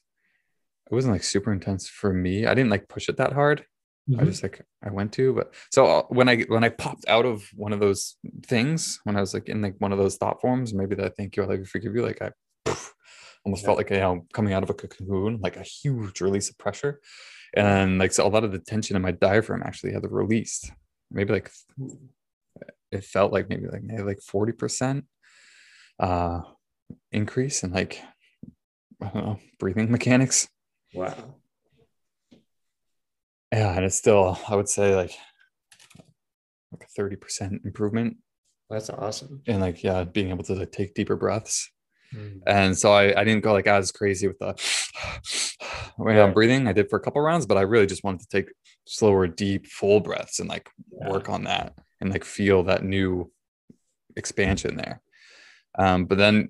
it 0.89 0.93
wasn't 0.93 1.13
like 1.13 1.23
super 1.23 1.51
intense 1.51 1.87
for 1.87 2.13
me 2.13 2.45
i 2.45 2.53
didn't 2.53 2.69
like 2.69 2.87
push 2.87 3.09
it 3.09 3.17
that 3.17 3.33
hard 3.33 3.65
mm-hmm. 4.09 4.19
i 4.19 4.23
just 4.23 4.43
like 4.43 4.61
i 4.83 4.89
went 4.89 5.11
to 5.11 5.33
but 5.33 5.53
so 5.71 5.85
uh, 5.85 6.03
when 6.09 6.29
i 6.29 6.41
when 6.43 6.63
i 6.63 6.69
popped 6.69 7.07
out 7.07 7.25
of 7.25 7.47
one 7.55 7.73
of 7.73 7.79
those 7.79 8.17
things 8.45 8.99
when 9.03 9.15
i 9.15 9.21
was 9.21 9.33
like 9.33 9.49
in 9.49 9.61
like 9.61 9.75
one 9.79 9.91
of 9.91 9.97
those 9.97 10.17
thought 10.17 10.41
forms 10.41 10.73
maybe 10.73 10.95
that 10.95 11.15
thank 11.17 11.35
you 11.35 11.43
i 11.43 11.45
like 11.45 11.65
forgive 11.65 11.95
you 11.95 12.03
like 12.03 12.21
i 12.21 12.31
poof, 12.65 12.93
almost 13.45 13.63
yeah. 13.63 13.67
felt 13.67 13.77
like 13.77 13.89
you 13.89 13.97
know 13.97 14.25
coming 14.33 14.53
out 14.53 14.63
of 14.63 14.69
a 14.69 14.73
cocoon 14.73 15.39
like 15.41 15.57
a 15.57 15.63
huge 15.63 16.21
release 16.21 16.49
of 16.49 16.57
pressure 16.57 16.99
and 17.55 17.97
like 17.97 18.11
so 18.11 18.25
a 18.25 18.29
lot 18.29 18.43
of 18.43 18.51
the 18.51 18.59
tension 18.59 18.95
in 18.95 19.01
my 19.01 19.11
diaphragm 19.11 19.61
actually 19.65 19.91
had 19.91 20.09
released 20.09 20.71
maybe 21.09 21.33
like 21.33 21.51
it 22.91 23.03
felt 23.03 23.31
like 23.31 23.49
maybe 23.49 23.67
like 23.67 23.83
maybe 23.83 24.03
like 24.03 24.19
40% 24.19 25.03
uh 25.99 26.41
increase 27.11 27.63
in 27.63 27.71
like 27.71 28.01
I 29.01 29.09
don't 29.09 29.25
know, 29.25 29.39
breathing 29.59 29.91
mechanics. 29.91 30.47
Wow. 30.93 31.35
Yeah, 33.51 33.75
and 33.75 33.85
it's 33.85 33.97
still 33.97 34.37
I 34.47 34.55
would 34.55 34.69
say 34.69 34.95
like 34.95 35.13
like 36.71 36.83
a 36.83 37.01
30% 37.01 37.65
improvement. 37.65 38.17
That's 38.69 38.89
awesome. 38.89 39.41
And 39.47 39.61
like 39.61 39.83
yeah, 39.83 40.03
being 40.03 40.29
able 40.29 40.43
to 40.45 40.53
like, 40.53 40.71
take 40.71 40.93
deeper 40.93 41.15
breaths. 41.15 41.69
Mm. 42.13 42.41
And 42.45 42.77
so 42.77 42.91
I, 42.91 43.19
I 43.19 43.23
didn't 43.23 43.43
go 43.43 43.53
like 43.53 43.67
as 43.67 43.91
crazy 43.91 44.27
with 44.27 44.39
the 44.39 44.55
when 45.97 46.15
yeah. 46.15 46.23
I'm 46.23 46.33
breathing. 46.33 46.67
I 46.67 46.73
did 46.73 46.89
for 46.89 46.97
a 46.97 47.01
couple 47.01 47.21
rounds, 47.21 47.45
but 47.45 47.57
I 47.57 47.61
really 47.61 47.87
just 47.87 48.03
wanted 48.03 48.21
to 48.21 48.27
take 48.27 48.51
slower, 48.85 49.27
deep, 49.27 49.67
full 49.67 49.99
breaths 49.99 50.39
and 50.39 50.47
like 50.47 50.69
yeah. 50.91 51.09
work 51.09 51.29
on 51.29 51.43
that 51.45 51.73
and 52.01 52.09
like 52.09 52.25
feel 52.25 52.63
that 52.63 52.83
new 52.83 53.31
expansion 54.17 54.75
there. 54.75 55.01
Um, 55.77 56.05
but 56.05 56.17
then, 56.17 56.49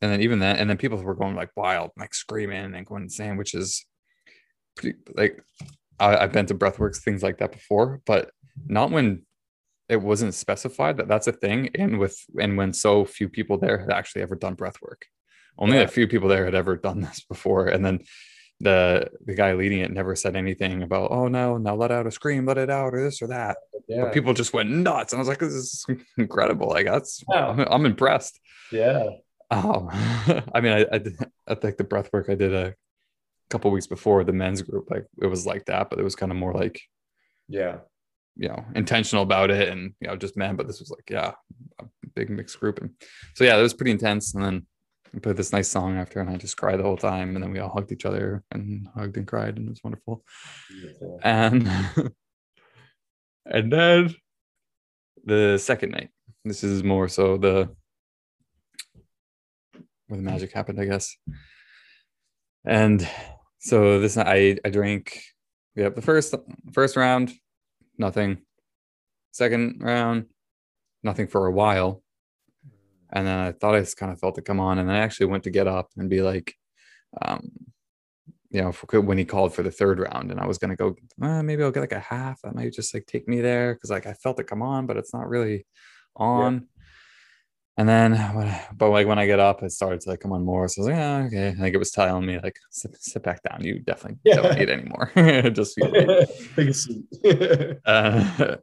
and 0.00 0.10
then 0.10 0.22
even 0.22 0.38
then, 0.38 0.56
and 0.56 0.70
then 0.70 0.78
people 0.78 0.98
were 1.02 1.14
going 1.14 1.34
like 1.34 1.50
wild, 1.56 1.90
like 1.96 2.14
screaming 2.14 2.74
and 2.74 2.86
going 2.86 3.04
insane, 3.04 3.36
which 3.36 3.54
is 3.54 3.84
pretty 4.76 4.98
like 5.14 5.42
I, 6.00 6.16
I've 6.16 6.32
been 6.32 6.46
to 6.46 6.54
breathworks, 6.54 6.98
things 7.02 7.22
like 7.22 7.38
that 7.38 7.52
before, 7.52 8.00
but 8.06 8.30
not 8.66 8.90
when 8.90 9.22
it 9.88 10.00
wasn't 10.00 10.34
specified 10.34 10.96
that 10.96 11.08
that's 11.08 11.26
a 11.26 11.32
thing 11.32 11.68
and 11.74 11.98
with 11.98 12.18
and 12.40 12.56
when 12.56 12.72
so 12.72 13.04
few 13.04 13.28
people 13.28 13.58
there 13.58 13.78
had 13.78 13.90
actually 13.90 14.22
ever 14.22 14.34
done 14.34 14.54
breath 14.54 14.76
work 14.80 15.06
only 15.58 15.76
yeah. 15.76 15.82
a 15.82 15.88
few 15.88 16.06
people 16.06 16.28
there 16.28 16.44
had 16.44 16.54
ever 16.54 16.76
done 16.76 17.00
this 17.00 17.20
before 17.28 17.66
and 17.66 17.84
then 17.84 18.00
the 18.62 19.10
the 19.26 19.34
guy 19.34 19.52
leading 19.54 19.80
it 19.80 19.90
never 19.90 20.14
said 20.14 20.36
anything 20.36 20.82
about 20.82 21.10
oh 21.10 21.26
no 21.26 21.58
now 21.58 21.74
let 21.74 21.90
out 21.90 22.06
a 22.06 22.10
scream 22.10 22.46
let 22.46 22.56
it 22.56 22.70
out 22.70 22.94
or 22.94 23.02
this 23.02 23.20
or 23.20 23.26
that 23.26 23.56
yeah. 23.88 24.02
but 24.02 24.14
people 24.14 24.32
just 24.32 24.54
went 24.54 24.70
nuts 24.70 25.12
and 25.12 25.18
i 25.18 25.20
was 25.20 25.28
like 25.28 25.40
this 25.40 25.52
is 25.52 25.86
incredible 26.16 26.68
like 26.68 26.86
that's 26.86 27.22
yeah. 27.28 27.48
I'm, 27.48 27.60
I'm, 27.60 27.86
impressed 27.86 28.38
yeah 28.70 29.04
um 29.50 29.88
i 30.54 30.60
mean 30.60 30.72
i 30.72 30.86
i, 30.92 30.98
did, 30.98 31.16
I 31.46 31.56
think 31.56 31.76
the 31.76 31.84
breath 31.84 32.10
work 32.12 32.30
i 32.30 32.36
did 32.36 32.54
a 32.54 32.74
couple 33.50 33.70
weeks 33.72 33.88
before 33.88 34.22
the 34.22 34.32
men's 34.32 34.62
group 34.62 34.88
like 34.90 35.06
it 35.20 35.26
was 35.26 35.44
like 35.44 35.64
that 35.66 35.90
but 35.90 35.98
it 35.98 36.04
was 36.04 36.14
kind 36.14 36.30
of 36.30 36.38
more 36.38 36.54
like 36.54 36.80
yeah 37.48 37.78
you 38.36 38.48
know 38.48 38.64
intentional 38.76 39.24
about 39.24 39.50
it 39.50 39.68
and 39.68 39.92
you 40.00 40.06
know 40.06 40.16
just 40.16 40.36
men 40.36 40.54
but 40.54 40.68
this 40.68 40.78
was 40.78 40.90
like 40.90 41.10
yeah 41.10 41.32
a 41.80 41.84
big 42.14 42.30
mixed 42.30 42.60
group 42.60 42.80
and 42.80 42.90
so 43.34 43.42
yeah 43.42 43.58
it 43.58 43.62
was 43.62 43.74
pretty 43.74 43.90
intense 43.90 44.34
and 44.34 44.44
then 44.44 44.66
played 45.20 45.36
this 45.36 45.52
nice 45.52 45.68
song 45.68 45.98
after, 45.98 46.20
and 46.20 46.30
I 46.30 46.36
just 46.36 46.56
cried 46.56 46.78
the 46.78 46.84
whole 46.84 46.96
time. 46.96 47.34
And 47.34 47.42
then 47.42 47.52
we 47.52 47.58
all 47.58 47.68
hugged 47.68 47.92
each 47.92 48.06
other 48.06 48.42
and 48.50 48.88
hugged 48.94 49.16
and 49.16 49.26
cried, 49.26 49.56
and 49.56 49.66
it 49.66 49.70
was 49.70 49.84
wonderful. 49.84 50.24
Beautiful. 50.68 51.20
And 51.22 51.68
and 53.46 53.72
then 53.72 54.14
the 55.24 55.58
second 55.58 55.90
night, 55.90 56.10
this 56.44 56.64
is 56.64 56.82
more 56.82 57.08
so 57.08 57.36
the 57.36 57.74
where 60.06 60.16
the 60.16 60.22
magic 60.22 60.52
happened, 60.52 60.80
I 60.80 60.86
guess. 60.86 61.16
And 62.64 63.06
so 63.58 64.00
this 64.00 64.16
night, 64.16 64.26
I 64.26 64.58
I 64.64 64.70
drank 64.70 65.20
yeah, 65.74 65.88
the 65.88 66.02
first 66.02 66.34
first 66.72 66.96
round, 66.96 67.32
nothing. 67.96 68.42
Second 69.32 69.80
round, 69.80 70.26
nothing 71.02 71.26
for 71.26 71.46
a 71.46 71.52
while. 71.52 72.01
And 73.12 73.26
then 73.26 73.38
I 73.38 73.52
thought 73.52 73.74
I 73.74 73.80
just 73.80 73.96
kind 73.96 74.12
of 74.12 74.18
felt 74.18 74.38
it 74.38 74.44
come 74.44 74.60
on. 74.60 74.78
And 74.78 74.88
then 74.88 74.96
I 74.96 75.00
actually 75.00 75.26
went 75.26 75.44
to 75.44 75.50
get 75.50 75.68
up 75.68 75.90
and 75.96 76.08
be 76.08 76.22
like, 76.22 76.54
um, 77.20 77.50
you 78.50 78.60
know, 78.60 78.72
for, 78.72 79.00
when 79.00 79.18
he 79.18 79.24
called 79.24 79.54
for 79.54 79.62
the 79.62 79.70
third 79.70 79.98
round, 79.98 80.30
and 80.30 80.40
I 80.40 80.46
was 80.46 80.58
gonna 80.58 80.76
go, 80.76 80.94
well, 81.18 81.42
maybe 81.42 81.62
I'll 81.62 81.70
get 81.70 81.80
like 81.80 81.92
a 81.92 82.00
half. 82.00 82.42
That 82.42 82.54
might 82.54 82.72
just 82.72 82.92
like 82.94 83.06
take 83.06 83.26
me 83.28 83.40
there 83.40 83.74
because 83.74 83.90
like 83.90 84.06
I 84.06 84.12
felt 84.12 84.40
it 84.40 84.46
come 84.46 84.62
on, 84.62 84.86
but 84.86 84.96
it's 84.96 85.14
not 85.14 85.28
really 85.28 85.66
on. 86.16 86.54
Yeah. 86.54 86.60
And 87.78 87.88
then, 87.88 88.12
but 88.76 88.90
like 88.90 89.06
when 89.06 89.18
I 89.18 89.24
get 89.24 89.40
up, 89.40 89.62
it 89.62 89.72
started 89.72 90.02
to 90.02 90.10
like 90.10 90.20
come 90.20 90.32
on 90.32 90.44
more. 90.44 90.68
So 90.68 90.82
I 90.82 90.84
was 90.84 90.92
like, 90.92 91.02
oh, 91.02 91.26
okay. 91.26 91.48
I 91.48 91.54
think 91.54 91.74
it 91.74 91.78
was 91.78 91.90
telling 91.90 92.26
me 92.26 92.38
like, 92.38 92.56
sit, 92.70 92.94
sit 93.02 93.22
back 93.22 93.42
down. 93.42 93.64
You 93.64 93.78
definitely 93.80 94.18
yeah. 94.24 94.36
don't 94.36 94.58
need 94.58 94.68
anymore. 94.68 95.10
Just 95.50 95.76
take 96.54 96.68
a 96.68 96.74
seat. 96.74 97.04
uh, 97.86 98.56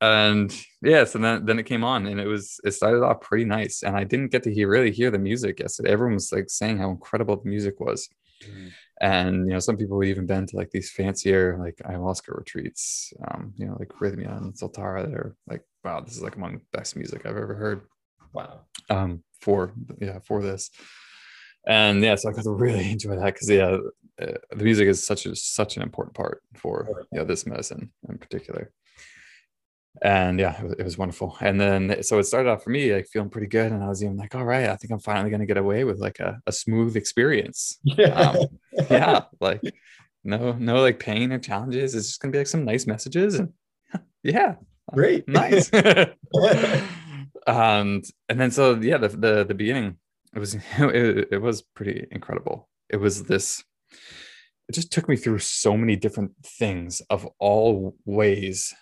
and 0.00 0.54
yeah, 0.82 1.04
so 1.04 1.18
then 1.18 1.46
then 1.46 1.58
it 1.58 1.64
came 1.64 1.84
on, 1.84 2.06
and 2.06 2.20
it 2.20 2.26
was 2.26 2.60
it 2.64 2.72
started 2.72 3.02
off 3.02 3.20
pretty 3.20 3.44
nice. 3.44 3.82
And 3.82 3.96
I 3.96 4.04
didn't 4.04 4.30
get 4.30 4.42
to 4.44 4.52
hear 4.52 4.68
really 4.68 4.90
hear 4.90 5.10
the 5.10 5.18
music 5.18 5.60
yesterday. 5.60 5.90
Everyone 5.90 6.14
was 6.14 6.32
like 6.32 6.50
saying 6.50 6.78
how 6.78 6.90
incredible 6.90 7.36
the 7.36 7.48
music 7.48 7.80
was. 7.80 8.08
Mm. 8.44 8.72
And 9.00 9.46
you 9.46 9.52
know, 9.52 9.58
some 9.58 9.76
people 9.76 10.00
have 10.00 10.08
even 10.08 10.26
been 10.26 10.46
to 10.46 10.56
like 10.56 10.70
these 10.70 10.90
fancier 10.90 11.58
like 11.58 11.76
ayahuasca 11.76 12.36
retreats, 12.36 13.12
um, 13.28 13.52
you 13.56 13.66
know, 13.66 13.76
like 13.78 13.88
Rhythmia 14.00 14.36
and 14.36 14.54
Soltara. 14.54 15.10
They're 15.10 15.34
like, 15.46 15.62
wow, 15.84 16.00
this 16.00 16.16
is 16.16 16.22
like 16.22 16.36
among 16.36 16.54
the 16.54 16.78
best 16.78 16.96
music 16.96 17.24
I've 17.24 17.36
ever 17.36 17.54
heard. 17.54 17.82
Wow. 18.32 18.60
Um, 18.90 19.22
for 19.40 19.72
yeah, 20.00 20.18
for 20.20 20.42
this. 20.42 20.70
And 21.66 22.02
yeah, 22.02 22.14
so 22.14 22.28
I 22.28 22.32
got 22.32 22.44
to 22.44 22.50
really 22.50 22.90
enjoy 22.92 23.16
that 23.16 23.34
because 23.34 23.48
yeah, 23.50 23.78
uh, 24.20 24.38
the 24.50 24.64
music 24.64 24.88
is 24.88 25.06
such 25.06 25.26
a 25.26 25.34
such 25.34 25.76
an 25.76 25.82
important 25.82 26.14
part 26.14 26.42
for 26.54 27.06
you 27.12 27.18
know 27.18 27.24
this 27.24 27.46
medicine 27.46 27.92
in 28.08 28.18
particular. 28.18 28.72
And 30.02 30.38
yeah, 30.38 30.58
it 30.58 30.64
was, 30.64 30.72
it 30.78 30.82
was 30.84 30.98
wonderful. 30.98 31.36
And 31.40 31.60
then 31.60 32.02
so 32.02 32.18
it 32.18 32.24
started 32.24 32.50
off 32.50 32.62
for 32.62 32.70
me 32.70 32.92
like 32.92 33.06
feeling 33.06 33.30
pretty 33.30 33.46
good, 33.46 33.72
and 33.72 33.82
I 33.82 33.88
was 33.88 34.02
even 34.02 34.16
like, 34.16 34.34
all 34.34 34.44
right, 34.44 34.68
I 34.68 34.76
think 34.76 34.92
I'm 34.92 34.98
finally 34.98 35.30
gonna 35.30 35.46
get 35.46 35.56
away 35.56 35.84
with 35.84 35.98
like 35.98 36.20
a, 36.20 36.40
a 36.46 36.52
smooth 36.52 36.96
experience. 36.96 37.78
Yeah, 37.82 38.12
um, 38.12 38.46
yeah, 38.90 39.24
like 39.40 39.62
no 40.24 40.52
no 40.52 40.80
like 40.80 40.98
pain 40.98 41.32
or 41.32 41.38
challenges. 41.38 41.94
It's 41.94 42.08
just 42.08 42.20
gonna 42.20 42.32
be 42.32 42.38
like 42.38 42.46
some 42.46 42.64
nice 42.64 42.86
messages 42.86 43.36
and 43.36 43.52
yeah, 44.22 44.56
great, 44.92 45.28
nice. 45.28 45.70
and 47.46 48.04
and 48.28 48.40
then 48.40 48.50
so 48.50 48.74
yeah 48.74 48.98
the 48.98 49.08
the, 49.08 49.44
the 49.44 49.54
beginning 49.54 49.96
it 50.34 50.38
was 50.38 50.54
it, 50.54 51.28
it 51.30 51.40
was 51.40 51.62
pretty 51.62 52.06
incredible 52.10 52.68
it 52.90 52.96
was 52.96 53.22
this 53.24 53.62
it 54.68 54.72
just 54.72 54.90
took 54.90 55.08
me 55.08 55.14
through 55.14 55.38
so 55.38 55.76
many 55.76 55.94
different 55.94 56.32
things 56.44 57.00
of 57.08 57.28
all 57.38 57.94
ways 58.04 58.74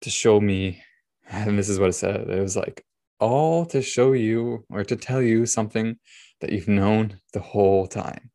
to 0.00 0.10
show 0.10 0.40
me 0.40 0.82
and 1.28 1.58
this 1.58 1.68
is 1.68 1.78
what 1.78 1.90
it 1.90 1.94
said 1.94 2.28
it 2.28 2.40
was 2.40 2.56
like 2.56 2.84
all 3.18 3.66
to 3.66 3.82
show 3.82 4.12
you 4.12 4.64
or 4.70 4.82
to 4.84 4.96
tell 4.96 5.20
you 5.20 5.46
something 5.46 5.96
that 6.40 6.50
you've 6.50 6.68
known 6.68 7.20
the 7.32 7.40
whole 7.40 7.86
time 7.86 8.30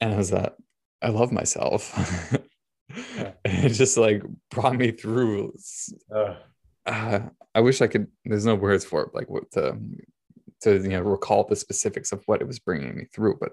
and 0.00 0.12
it 0.12 0.16
was 0.16 0.30
that 0.30 0.54
i 1.02 1.08
love 1.08 1.32
myself 1.32 1.92
yeah. 3.16 3.32
it 3.44 3.70
just 3.70 3.96
like 3.96 4.22
brought 4.50 4.76
me 4.76 4.90
through 4.90 5.52
uh 6.14 6.34
uh, 6.86 7.20
I 7.54 7.60
wish 7.60 7.80
I 7.80 7.86
could. 7.86 8.08
There's 8.24 8.46
no 8.46 8.54
words 8.54 8.84
for 8.84 9.02
it, 9.02 9.14
like 9.14 9.30
what 9.30 9.50
to 9.52 9.78
to 10.62 10.74
you 10.74 10.88
know 10.88 11.00
recall 11.00 11.44
the 11.44 11.56
specifics 11.56 12.12
of 12.12 12.22
what 12.26 12.40
it 12.40 12.46
was 12.46 12.58
bringing 12.58 12.96
me 12.96 13.04
through, 13.12 13.38
but 13.40 13.52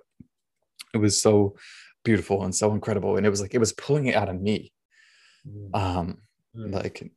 it 0.93 0.97
was 0.97 1.21
so 1.21 1.55
beautiful 2.03 2.43
and 2.43 2.53
so 2.53 2.73
incredible, 2.73 3.17
and 3.17 3.25
it 3.25 3.29
was 3.29 3.41
like 3.41 3.53
it 3.53 3.59
was 3.59 3.73
pulling 3.73 4.07
it 4.07 4.15
out 4.15 4.29
of 4.29 4.41
me, 4.41 4.71
mm. 5.47 5.75
um, 5.75 6.17
mm. 6.55 6.73
like 6.73 7.11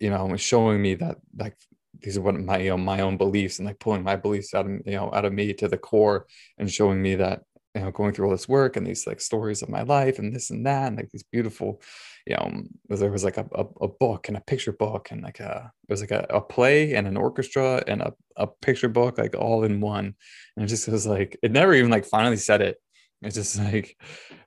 you 0.00 0.08
know, 0.10 0.34
showing 0.36 0.80
me 0.80 0.94
that 0.94 1.18
like 1.36 1.56
these 2.00 2.16
are 2.16 2.22
what 2.22 2.34
my 2.40 2.74
my 2.76 3.00
own 3.00 3.16
beliefs 3.16 3.58
and 3.58 3.66
like 3.66 3.78
pulling 3.78 4.02
my 4.02 4.16
beliefs 4.16 4.54
out 4.54 4.66
of 4.66 4.72
you 4.86 4.96
know 4.96 5.12
out 5.12 5.24
of 5.24 5.32
me 5.32 5.52
to 5.52 5.68
the 5.68 5.76
core 5.76 6.26
and 6.58 6.72
showing 6.72 7.00
me 7.02 7.14
that 7.14 7.42
you 7.74 7.82
know 7.82 7.90
going 7.90 8.12
through 8.12 8.26
all 8.26 8.32
this 8.32 8.48
work 8.48 8.76
and 8.76 8.86
these 8.86 9.06
like 9.06 9.20
stories 9.20 9.62
of 9.62 9.68
my 9.68 9.82
life 9.82 10.18
and 10.18 10.34
this 10.34 10.50
and 10.50 10.64
that 10.66 10.88
and 10.88 10.96
like 10.96 11.10
these 11.10 11.24
beautiful 11.24 11.80
you 12.26 12.34
know 12.36 12.62
there 12.88 13.10
was 13.10 13.24
like 13.24 13.36
a, 13.36 13.46
a, 13.54 13.64
a 13.82 13.88
book 13.88 14.28
and 14.28 14.36
a 14.36 14.42
picture 14.42 14.72
book 14.72 15.08
and 15.10 15.22
like 15.22 15.40
a 15.40 15.70
it 15.88 15.92
was 15.92 16.00
like 16.00 16.10
a, 16.10 16.26
a 16.30 16.40
play 16.40 16.94
and 16.94 17.06
an 17.06 17.16
orchestra 17.16 17.82
and 17.86 18.00
a, 18.00 18.12
a 18.36 18.46
picture 18.46 18.88
book 18.88 19.18
like 19.18 19.34
all 19.36 19.64
in 19.64 19.80
one 19.80 20.14
and 20.56 20.64
it 20.64 20.68
just 20.68 20.88
was 20.88 21.06
like 21.06 21.38
it 21.42 21.52
never 21.52 21.74
even 21.74 21.90
like 21.90 22.06
finally 22.06 22.36
said 22.36 22.62
it 22.62 22.78
it's 23.22 23.36
just 23.36 23.58
like 23.58 23.96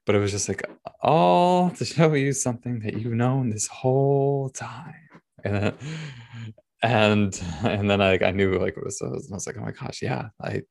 but 0.06 0.16
it 0.16 0.20
was 0.20 0.32
just 0.32 0.50
like 0.50 0.64
all 1.02 1.70
to 1.72 1.86
show 1.86 2.14
you 2.14 2.34
something 2.34 2.80
that 2.80 2.98
you've 3.00 3.14
known 3.14 3.50
this 3.50 3.68
whole 3.68 4.50
time. 4.50 4.96
And 5.44 5.56
then, 5.56 5.74
and 6.82 7.44
and 7.64 7.90
then 7.90 8.02
I, 8.02 8.18
I 8.20 8.32
knew 8.32 8.58
like 8.60 8.78
it 8.78 8.84
was 8.84 9.02
I 9.02 9.08
was 9.08 9.48
like 9.48 9.58
oh 9.58 9.62
my 9.62 9.72
gosh 9.72 10.02
yeah 10.02 10.30
I 10.42 10.64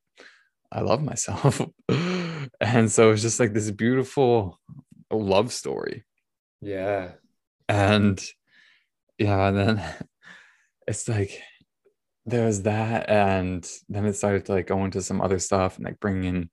I 0.70 0.80
love 0.80 1.02
myself. 1.02 1.60
And 2.60 2.90
so 2.90 3.12
it's 3.12 3.22
just 3.22 3.38
like 3.38 3.52
this 3.52 3.70
beautiful 3.70 4.58
love 5.12 5.52
story. 5.52 6.04
Yeah. 6.60 7.12
And 7.68 8.20
yeah 9.18 9.48
and 9.48 9.56
then 9.56 9.94
it's 10.88 11.08
like 11.08 11.40
there 12.26 12.46
was 12.46 12.62
that 12.62 13.08
and 13.08 13.68
then 13.88 14.06
it 14.06 14.14
started 14.14 14.44
to 14.46 14.52
like 14.52 14.66
go 14.66 14.84
into 14.84 15.02
some 15.02 15.20
other 15.20 15.38
stuff 15.38 15.76
and 15.76 15.84
like 15.84 16.00
bringing 16.00 16.24
in 16.24 16.50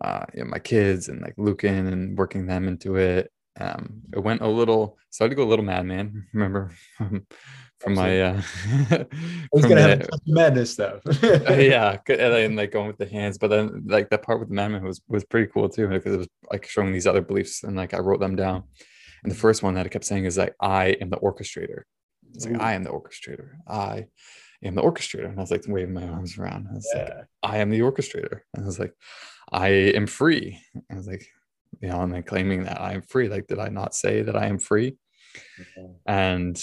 uh 0.00 0.24
you 0.34 0.40
know, 0.40 0.50
my 0.50 0.58
kids 0.58 1.08
and 1.08 1.20
like 1.20 1.34
Lucan 1.36 1.86
and 1.86 2.18
working 2.18 2.46
them 2.46 2.68
into 2.68 2.96
it. 2.96 3.30
Um 3.58 4.02
it 4.12 4.18
went 4.18 4.42
a 4.42 4.48
little 4.48 4.98
started 5.10 5.30
to 5.30 5.36
go 5.36 5.44
a 5.44 5.50
little 5.50 5.64
madman 5.64 6.26
remember? 6.32 6.72
From 7.80 7.94
my 7.94 8.20
uh 8.20 8.42
he's 9.52 9.66
gonna 9.66 9.74
the, 9.74 9.88
have 9.88 10.08
madness 10.26 10.72
stuff 10.72 11.02
uh, 11.22 11.52
yeah 11.54 11.98
and 12.08 12.56
like 12.56 12.70
going 12.70 12.86
with 12.86 12.96
the 12.96 13.06
hands 13.06 13.36
but 13.36 13.48
then 13.48 13.82
like 13.86 14.08
that 14.08 14.22
part 14.22 14.40
with 14.40 14.48
the 14.48 14.54
madman 14.54 14.82
was 14.82 15.02
was 15.06 15.24
pretty 15.24 15.50
cool 15.52 15.68
too 15.68 15.88
because 15.88 16.14
it 16.14 16.18
was 16.18 16.28
like 16.50 16.66
showing 16.66 16.92
these 16.92 17.06
other 17.06 17.20
beliefs 17.20 17.62
and 17.62 17.76
like 17.76 17.92
i 17.92 17.98
wrote 17.98 18.20
them 18.20 18.36
down. 18.36 18.62
And 19.22 19.30
the 19.30 19.36
first 19.36 19.62
one 19.62 19.74
that 19.74 19.86
i 19.86 19.88
kept 19.88 20.04
saying 20.04 20.24
is 20.24 20.38
like 20.38 20.54
i 20.60 20.86
am 21.00 21.10
the 21.10 21.18
orchestrator. 21.18 21.82
It's 22.32 22.46
like 22.46 22.54
Ooh. 22.54 22.64
i 22.64 22.72
am 22.72 22.84
the 22.84 22.90
orchestrator. 22.90 23.50
I 23.68 24.06
am 24.64 24.74
the 24.74 24.82
orchestrator 24.82 25.28
and 25.28 25.38
i 25.38 25.42
was 25.42 25.50
like 25.50 25.64
waving 25.68 25.94
my 25.94 26.06
arms 26.08 26.38
around 26.38 26.66
i 26.70 26.74
was 26.74 26.88
yeah. 26.94 27.02
like 27.02 27.26
i 27.42 27.58
am 27.58 27.70
the 27.70 27.80
orchestrator 27.80 28.40
and 28.54 28.64
i 28.64 28.66
was 28.66 28.78
like 28.78 28.94
i 29.52 29.68
am 29.68 30.06
free 30.06 30.60
i 30.90 30.94
was 30.94 31.06
like 31.06 31.26
you 31.80 31.88
know, 31.88 32.00
and 32.02 32.12
then 32.12 32.22
claiming 32.22 32.64
that 32.64 32.80
I'm 32.80 33.02
free. 33.02 33.28
Like, 33.28 33.46
did 33.46 33.58
I 33.58 33.68
not 33.68 33.94
say 33.94 34.22
that 34.22 34.36
I 34.36 34.46
am 34.46 34.58
free? 34.58 34.96
Mm-hmm. 35.58 35.92
And 36.06 36.62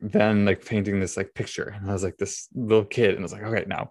then 0.00 0.44
like 0.44 0.64
painting 0.64 1.00
this 1.00 1.16
like 1.16 1.32
picture 1.32 1.74
and 1.74 1.88
i 1.88 1.92
was 1.94 2.04
like 2.04 2.18
this 2.18 2.48
little 2.54 2.84
kid 2.84 3.10
and 3.10 3.20
i 3.20 3.22
was 3.22 3.32
like 3.32 3.42
okay 3.42 3.64
now 3.66 3.90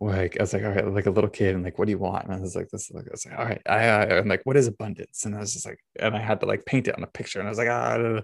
like 0.00 0.36
I 0.38 0.42
was 0.42 0.52
like, 0.52 0.64
all 0.64 0.70
right, 0.70 0.86
like 0.86 1.06
a 1.06 1.10
little 1.10 1.30
kid, 1.30 1.54
and 1.54 1.64
like, 1.64 1.78
what 1.78 1.86
do 1.86 1.92
you 1.92 1.98
want? 1.98 2.24
And 2.24 2.34
I 2.34 2.40
was 2.40 2.56
like, 2.56 2.68
this, 2.68 2.90
like, 2.90 3.06
I 3.06 3.10
was 3.12 3.24
like, 3.24 3.38
all 3.38 3.44
right, 3.44 3.62
I, 3.66 3.78
I, 3.78 4.18
am 4.18 4.28
like, 4.28 4.42
what 4.44 4.56
is 4.56 4.66
abundance? 4.66 5.24
And 5.24 5.34
I 5.34 5.38
was 5.38 5.52
just 5.52 5.66
like, 5.66 5.78
and 6.00 6.16
I 6.16 6.20
had 6.20 6.40
to 6.40 6.46
like 6.46 6.66
paint 6.66 6.88
it 6.88 6.96
on 6.96 7.04
a 7.04 7.06
picture, 7.06 7.38
and 7.38 7.46
I 7.46 7.50
was 7.50 7.58
like, 7.58 7.68
ah, 7.68 8.20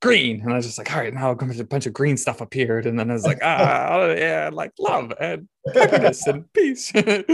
green, 0.00 0.40
and 0.40 0.52
I 0.52 0.56
was 0.56 0.66
just 0.66 0.78
like, 0.78 0.92
all 0.92 1.00
right, 1.00 1.12
now 1.12 1.32
a 1.32 1.64
bunch 1.64 1.86
of 1.86 1.92
green 1.92 2.16
stuff 2.16 2.40
appeared, 2.40 2.86
and 2.86 2.98
then 2.98 3.10
I 3.10 3.14
was 3.14 3.24
like, 3.24 3.40
ah, 3.42 4.06
yeah, 4.16 4.50
like 4.52 4.72
love 4.78 5.12
and 5.20 5.48
happiness 5.74 6.26
and 6.28 6.50
peace, 6.52 6.92
and 6.94 7.24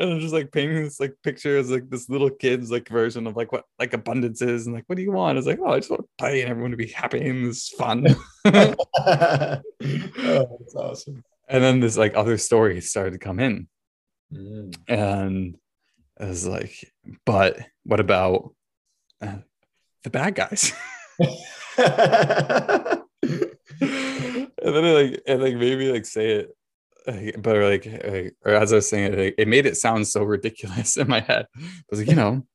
I'm 0.00 0.20
just 0.20 0.32
like 0.34 0.50
painting 0.50 0.82
this 0.84 0.98
like 0.98 1.14
picture 1.22 1.58
as 1.58 1.70
like 1.70 1.90
this 1.90 2.08
little 2.08 2.30
kid's 2.30 2.70
like 2.70 2.88
version 2.88 3.26
of 3.26 3.36
like 3.36 3.52
what 3.52 3.64
like 3.78 3.92
abundance 3.92 4.40
is, 4.40 4.66
and 4.66 4.74
like, 4.74 4.84
what 4.86 4.96
do 4.96 5.02
you 5.02 5.12
want? 5.12 5.36
I 5.36 5.38
was 5.38 5.46
like, 5.46 5.60
oh, 5.62 5.72
I 5.72 5.78
just 5.78 5.90
want 5.90 6.02
to 6.02 6.08
play 6.18 6.40
and 6.40 6.50
everyone 6.50 6.70
to 6.70 6.78
be 6.78 6.88
happy 6.88 7.28
and 7.28 7.46
this 7.46 7.68
fun. 7.68 8.06
oh, 8.46 9.62
that's 9.80 10.74
awesome 10.74 11.22
and 11.48 11.62
then 11.62 11.80
this 11.80 11.96
like 11.96 12.14
other 12.14 12.38
stories 12.38 12.90
started 12.90 13.12
to 13.12 13.18
come 13.18 13.40
in 13.40 13.68
mm. 14.32 14.74
and 14.88 15.56
I 16.20 16.26
was 16.26 16.46
like 16.46 16.92
but 17.24 17.58
what 17.84 18.00
about 18.00 18.54
uh, 19.22 19.38
the 20.04 20.10
bad 20.10 20.34
guys 20.34 20.72
and 21.18 21.28
then 24.60 24.84
I, 24.84 24.92
like 24.92 25.22
and 25.26 25.42
like 25.42 25.56
maybe 25.56 25.92
like 25.92 26.04
say 26.04 26.30
it 26.30 26.54
but 27.38 27.56
like, 27.56 27.86
like 27.86 28.36
or 28.44 28.54
as 28.54 28.72
I 28.72 28.76
was 28.76 28.88
saying 28.88 29.12
it, 29.12 29.18
like, 29.18 29.34
it 29.38 29.48
made 29.48 29.66
it 29.66 29.76
sound 29.76 30.06
so 30.06 30.22
ridiculous 30.22 30.96
in 30.98 31.08
my 31.08 31.20
head. 31.20 31.46
I 31.56 31.60
was 31.90 32.00
like, 32.00 32.08
you 32.08 32.16
know, 32.16 32.46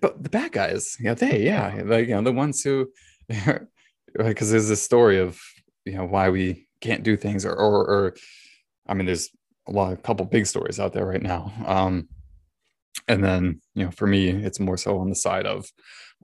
but 0.00 0.22
the 0.22 0.30
bad 0.30 0.52
guys, 0.52 0.96
yeah, 1.00 1.14
they, 1.14 1.42
yeah, 1.42 1.82
like 1.84 2.08
you 2.08 2.14
know, 2.14 2.22
the 2.22 2.32
ones 2.32 2.62
who, 2.62 2.90
because 3.28 4.50
there's 4.50 4.68
this 4.68 4.82
story 4.82 5.18
of 5.18 5.38
you 5.84 5.94
know 5.94 6.04
why 6.04 6.30
we 6.30 6.65
can't 6.80 7.02
do 7.02 7.16
things 7.16 7.44
or, 7.44 7.52
or, 7.52 7.84
or 7.86 8.16
I 8.86 8.94
mean, 8.94 9.06
there's 9.06 9.30
a 9.68 9.72
lot, 9.72 9.92
of 9.92 9.98
a 9.98 10.02
couple 10.02 10.26
big 10.26 10.46
stories 10.46 10.78
out 10.78 10.92
there 10.92 11.06
right 11.06 11.22
now. 11.22 11.52
Um, 11.66 12.08
and 13.08 13.22
then, 13.22 13.60
you 13.74 13.84
know, 13.84 13.90
for 13.90 14.06
me, 14.06 14.28
it's 14.28 14.60
more 14.60 14.76
so 14.76 14.98
on 14.98 15.08
the 15.08 15.14
side 15.14 15.46
of, 15.46 15.66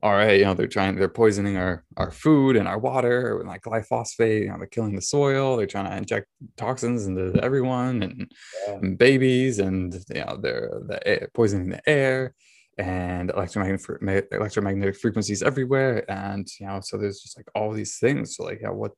all 0.03 0.13
right, 0.13 0.39
you 0.39 0.45
know, 0.45 0.55
they're 0.55 0.67
trying, 0.67 0.97
they're 0.97 1.09
poisoning 1.09 1.57
our, 1.57 1.85
our 1.97 2.11
food 2.11 2.57
and 2.57 2.67
our 2.67 2.79
water 2.79 3.39
and 3.39 3.49
like 3.49 3.63
glyphosate, 3.63 4.43
you 4.43 4.49
know, 4.49 4.59
they're 4.59 4.67
killing 4.67 4.97
the 4.97 5.03
soil. 5.03 5.57
They're 5.57 5.67
trying 5.67 5.91
to 5.91 5.97
inject 5.97 6.27
toxins 6.57 7.07
into 7.07 7.39
everyone 7.43 8.03
and, 8.03 8.33
yeah. 8.67 8.75
and 8.75 8.99
babies 8.99 9.59
and, 9.59 9.95
you 10.09 10.25
know, 10.25 10.39
they're 10.41 10.71
the 10.87 11.07
air, 11.07 11.29
poisoning 11.35 11.69
the 11.69 11.89
air. 11.89 12.35
and 12.79 13.31
electromagnetic 13.31 14.29
electromagnetic 14.33 14.97
frequencies 14.97 15.43
everywhere 15.43 16.11
and 16.11 16.49
you 16.59 16.67
know 16.67 16.81
so 16.83 16.97
there's 16.97 17.21
just 17.21 17.37
like 17.37 17.47
all 17.55 17.71
these 17.71 17.99
things 17.99 18.35
so 18.35 18.45
like 18.45 18.61
yeah 18.63 18.71
what 18.71 18.93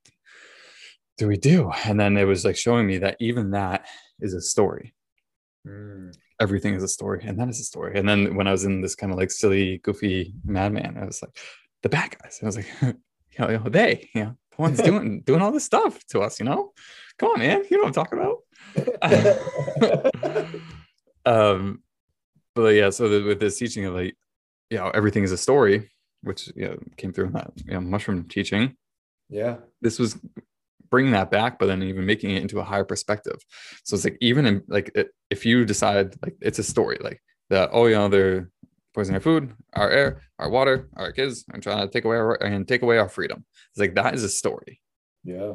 do 1.17 1.29
we 1.29 1.37
do? 1.37 1.71
And 1.85 1.99
then 1.99 2.17
it 2.17 2.25
was 2.25 2.45
like 2.45 2.57
showing 2.57 2.87
me 2.87 2.99
that 2.99 3.17
even 3.21 3.53
that 3.53 3.87
is 4.21 4.35
a 4.35 4.41
story. 4.41 4.95
Mm. 5.67 6.15
everything 6.39 6.75
is 6.75 6.83
a 6.83 6.89
story 6.89 7.25
and 7.25 7.41
that 7.41 7.49
is 7.49 7.59
a 7.59 7.65
story. 7.65 7.99
And 7.99 8.07
then 8.07 8.35
when 8.35 8.47
i 8.47 8.53
was 8.53 8.65
in 8.65 8.83
this 8.83 8.95
kind 8.95 9.11
of 9.11 9.19
like 9.19 9.31
silly 9.31 9.79
goofy 9.79 10.35
madman 10.45 10.99
i 10.99 11.07
was 11.07 11.23
like 11.23 11.35
the 11.83 11.89
bad 11.89 12.15
guys. 12.19 12.39
I 12.43 12.47
was 12.47 12.57
like 12.57 12.67
you 12.83 12.95
know, 13.39 13.49
you 13.49 13.59
know 13.59 13.71
they 13.71 14.11
you 14.15 14.25
know 14.25 14.37
the 14.55 14.63
ones 14.63 14.79
doing 14.83 15.23
doing 15.23 15.41
all 15.41 15.53
this 15.53 15.65
stuff 15.65 16.05
to 16.09 16.21
us 16.21 16.39
you 16.39 16.45
know? 16.45 16.75
Come 17.19 17.31
on 17.31 17.39
man. 17.39 17.65
You 17.71 17.79
know 17.79 17.85
what 17.85 17.97
i'm 17.97 18.05
talking 18.05 18.19
about? 18.19 18.43
Um 21.27 21.83
but 22.55 22.75
yeah, 22.75 22.91
so 22.91 23.09
the, 23.09 23.27
with 23.27 23.41
this 23.41 23.59
teaching 23.59 23.87
of 23.87 23.95
like, 23.95 24.15
you 24.71 24.79
know, 24.79 24.91
everything 24.91 25.25
is 25.25 25.33
a 25.33 25.39
story, 25.39 25.91
which 26.23 26.53
you 26.55 26.69
know, 26.69 26.79
came 26.97 27.13
through 27.13 27.27
in 27.27 27.33
that 27.33 27.53
you 27.65 27.75
know, 27.75 27.81
mushroom 27.81 28.29
teaching. 28.29 28.77
Yeah, 29.29 29.57
this 29.81 29.99
was 29.99 30.17
bringing 30.95 31.11
that 31.13 31.29
back, 31.29 31.59
but 31.59 31.67
then 31.67 31.83
even 31.83 32.07
making 32.07 32.31
it 32.31 32.43
into 32.43 32.61
a 32.61 32.63
higher 32.63 32.85
perspective. 32.85 33.45
So 33.83 33.97
it's 33.97 34.05
like 34.05 34.17
even 34.21 34.47
in 34.47 34.63
like 34.69 34.93
it, 34.95 35.09
if 35.29 35.45
you 35.45 35.65
decide 35.65 36.15
like 36.23 36.37
it's 36.41 36.61
a 36.61 36.63
story, 36.63 36.99
like 37.01 37.21
that, 37.51 37.71
oh, 37.73 37.87
you 37.87 37.97
know, 37.97 38.07
they're 38.07 38.49
poisoning 38.95 39.17
our 39.17 39.21
food, 39.21 39.53
our 39.73 39.91
air, 39.91 40.23
our 40.39 40.49
water, 40.49 40.89
our 40.97 41.11
kids, 41.11 41.45
and 41.53 41.61
trying 41.61 41.85
to 41.85 41.93
take 41.93 42.05
away 42.05 42.17
our 42.17 42.41
and 42.41 42.69
take 42.69 42.83
away 42.83 42.99
our 42.99 43.09
freedom. 43.09 43.45
It's 43.73 43.81
like 43.81 43.97
that 43.97 44.15
is 44.15 44.23
a 44.23 44.29
story. 44.29 44.81
Yeah. 45.25 45.55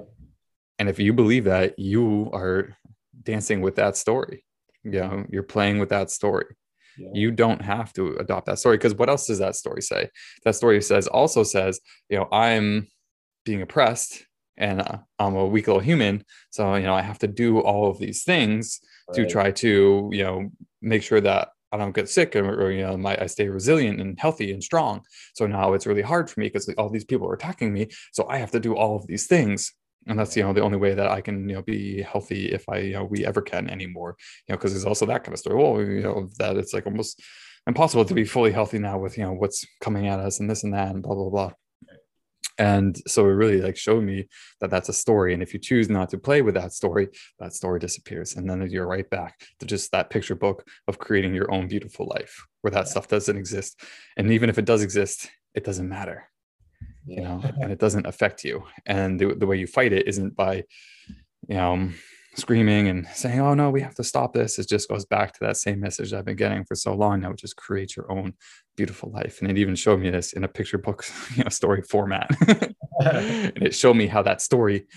And 0.78 0.89
if 0.89 0.99
you 0.99 1.13
believe 1.13 1.45
that, 1.45 1.80
you 1.80 2.30
are 2.34 2.75
dancing 3.23 3.62
with 3.62 3.75
that 3.78 3.95
story. 3.95 4.43
You 4.84 4.91
know, 4.91 5.25
you're 5.30 5.43
playing 5.43 5.80
with 5.80 5.89
that 5.89 6.12
story. 6.12 6.47
You 7.13 7.32
don't 7.32 7.62
have 7.62 7.93
to 7.93 8.17
adopt 8.17 8.47
that 8.47 8.60
story 8.60 8.75
because 8.75 8.93
what 8.93 9.08
else 9.08 9.25
does 9.25 9.39
that 9.39 9.56
story 9.56 9.82
say? 9.82 10.10
That 10.43 10.56
story 10.56 10.82
says 10.82 11.08
also 11.08 11.43
says, 11.43 11.80
you 12.10 12.17
know, 12.17 12.28
I'm 12.30 12.89
being 13.45 13.62
oppressed 13.62 14.25
and 14.60 14.82
uh, 14.82 14.98
I'm 15.17 15.36
a 15.36 15.45
weak 15.45 15.67
little 15.67 15.82
human, 15.82 16.24
so 16.52 16.76
you 16.76 16.84
know 16.84 16.93
I 16.93 17.02
have 17.02 17.19
to 17.19 17.28
do 17.28 17.60
all 17.60 17.89
of 17.89 17.98
these 17.98 18.24
things 18.24 18.80
right. 19.08 19.15
to 19.15 19.28
try 19.28 19.52
to 19.52 20.10
you 20.12 20.24
know 20.24 20.52
make 20.82 21.04
sure 21.04 21.22
that 21.22 21.50
I 21.72 21.78
don't 21.78 21.95
get 21.95 22.10
sick 22.10 22.36
or, 22.36 22.48
or 22.62 22.72
you 22.72 22.82
know 22.82 22.98
my, 22.98 23.17
I 23.19 23.26
stay 23.28 23.48
resilient 23.50 24.00
and 24.00 24.19
healthy 24.19 24.52
and 24.52 24.63
strong. 24.63 25.02
So 25.34 25.48
now 25.48 25.74
it's 25.74 25.88
really 25.88 26.02
hard 26.02 26.30
for 26.30 26.39
me 26.39 26.48
because 26.48 26.69
all 26.78 26.89
these 26.89 27.06
people 27.06 27.28
are 27.28 27.34
attacking 27.34 27.74
me. 27.74 27.88
So 28.12 28.28
I 28.30 28.38
have 28.38 28.52
to 28.52 28.60
do 28.60 28.76
all 28.76 28.95
of 28.95 29.08
these 29.08 29.28
things 29.28 29.74
and 30.08 30.17
that's 30.17 30.36
you 30.36 30.43
know 30.43 30.54
the 30.54 30.62
only 30.62 30.78
way 30.78 30.93
that 30.93 31.08
I 31.08 31.22
can 31.22 31.48
you 31.48 31.56
know 31.56 31.62
be 31.62 32.02
healthy 32.02 32.52
if 32.52 32.67
I 32.69 32.78
you 32.80 32.93
know 32.93 33.06
we 33.06 33.26
ever 33.26 33.41
can 33.41 33.69
anymore 33.69 34.15
you 34.48 34.54
know 34.54 34.58
because 34.58 34.74
there's 34.74 34.86
also 34.86 35.06
that 35.06 35.24
kind 35.24 35.34
of 35.34 35.39
story 35.39 35.56
well 35.56 35.82
you 35.82 36.02
know 36.02 36.30
that 36.38 36.58
it's 36.58 36.74
like 36.74 36.86
almost 36.86 37.22
impossible 37.67 38.06
to 38.06 38.13
be 38.13 38.26
fully 38.26 38.52
healthy 38.52 38.80
now 38.80 38.98
with 38.98 39.17
you 39.17 39.24
know 39.24 39.34
what's 39.34 39.65
coming 39.82 40.08
at 40.08 40.19
us 40.19 40.39
and 40.39 40.50
this 40.50 40.63
and 40.63 40.74
that 40.74 40.89
and 40.89 41.04
blah 41.04 41.15
blah 41.15 41.30
blah 41.30 41.52
and 42.60 43.02
so 43.08 43.26
it 43.26 43.30
really 43.30 43.62
like 43.62 43.78
showed 43.78 44.04
me 44.04 44.28
that 44.60 44.69
that's 44.69 44.89
a 44.89 44.93
story. 44.93 45.34
And 45.34 45.41
if 45.41 45.54
you 45.54 45.60
choose 45.60 45.89
not 45.89 46.10
to 46.10 46.17
play 46.17 46.41
with 46.41 46.56
that 46.56 46.74
story 46.74 47.08
that 47.39 47.54
story 47.54 47.80
disappears. 47.80 48.36
And 48.36 48.48
then 48.50 48.69
you're 48.69 48.86
right 48.86 49.10
back 49.10 49.39
to 49.60 49.65
just 49.65 49.91
that 49.93 50.10
picture 50.10 50.36
book 50.36 50.67
of 50.88 51.00
creating 51.00 51.34
your 51.34 51.52
own 51.52 51.67
beautiful 51.67 52.06
life 52.13 52.45
where 52.62 52.72
that 52.72 52.89
stuff 52.89 53.08
doesn't 53.08 53.38
exist. 53.38 53.82
And 54.17 54.32
even 54.32 54.50
if 54.50 54.58
it 54.58 54.65
does 54.65 54.84
exist 54.84 55.32
it 55.56 55.63
doesn't 55.63 55.89
matter 55.89 56.30
you 57.06 57.22
know 57.22 57.41
and 57.62 57.72
it 57.72 57.80
doesn't 57.80 58.06
affect 58.06 58.43
you. 58.43 58.63
And 58.86 59.19
the, 59.19 59.34
the 59.36 59.48
way 59.48 59.58
you 59.58 59.65
fight 59.65 59.93
it 59.93 60.08
isn't 60.08 60.36
by 60.36 60.63
you 61.48 61.56
know 61.56 61.74
um, 61.74 61.95
screaming 62.36 62.89
and 62.89 63.08
saying 63.08 63.39
oh 63.39 63.54
no 63.54 63.69
we 63.69 63.82
have 63.82 63.95
to 63.95 64.04
stop 64.04 64.34
this. 64.34 64.60
It 64.60 64.67
just 64.67 64.89
goes 64.89 65.06
back 65.06 65.34
to 65.34 65.39
that 65.41 65.58
same 65.58 65.80
message 65.80 66.13
i've 66.13 66.26
been 66.26 66.36
getting 66.36 66.65
for 66.65 66.76
so 66.76 66.93
long 66.93 67.22
now 67.22 67.32
which 67.32 67.43
is 67.43 67.54
create 67.54 67.95
your 67.95 68.12
own 68.12 68.34
beautiful 68.80 69.12
life. 69.12 69.42
And 69.42 69.52
it 69.52 69.58
even 69.58 69.76
showed 69.76 70.00
me 70.00 70.10
this 70.10 70.32
in 70.32 70.44
a 70.46 70.48
picture 70.48 70.78
book 70.78 71.06
you 71.36 71.44
know 71.44 71.50
story 71.50 71.82
format. 71.82 72.30
And 73.02 73.63
it 73.70 73.74
showed 73.74 73.96
me 73.96 74.08
how 74.08 74.22
that 74.24 74.42
story 74.42 74.88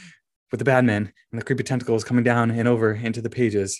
with 0.50 0.58
the 0.58 0.64
bad 0.64 0.84
men 0.84 1.12
and 1.30 1.40
the 1.40 1.44
creepy 1.44 1.62
tentacles 1.62 2.04
coming 2.04 2.24
down 2.24 2.50
and 2.50 2.66
over 2.66 2.92
into 2.92 3.22
the 3.22 3.30
pages 3.30 3.70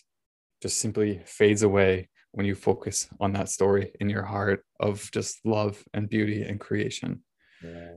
just 0.63 0.79
simply 0.79 1.21
fades 1.27 1.63
away 1.65 2.09
when 2.31 2.47
you 2.47 2.55
focus 2.55 3.09
on 3.19 3.33
that 3.33 3.49
story 3.49 3.93
in 4.01 4.09
your 4.09 4.23
heart 4.23 4.65
of 4.79 5.11
just 5.11 5.41
love 5.45 5.85
and 5.93 6.09
beauty 6.09 6.43
and 6.43 6.61
creation. 6.61 7.23
Yeah 7.63 7.95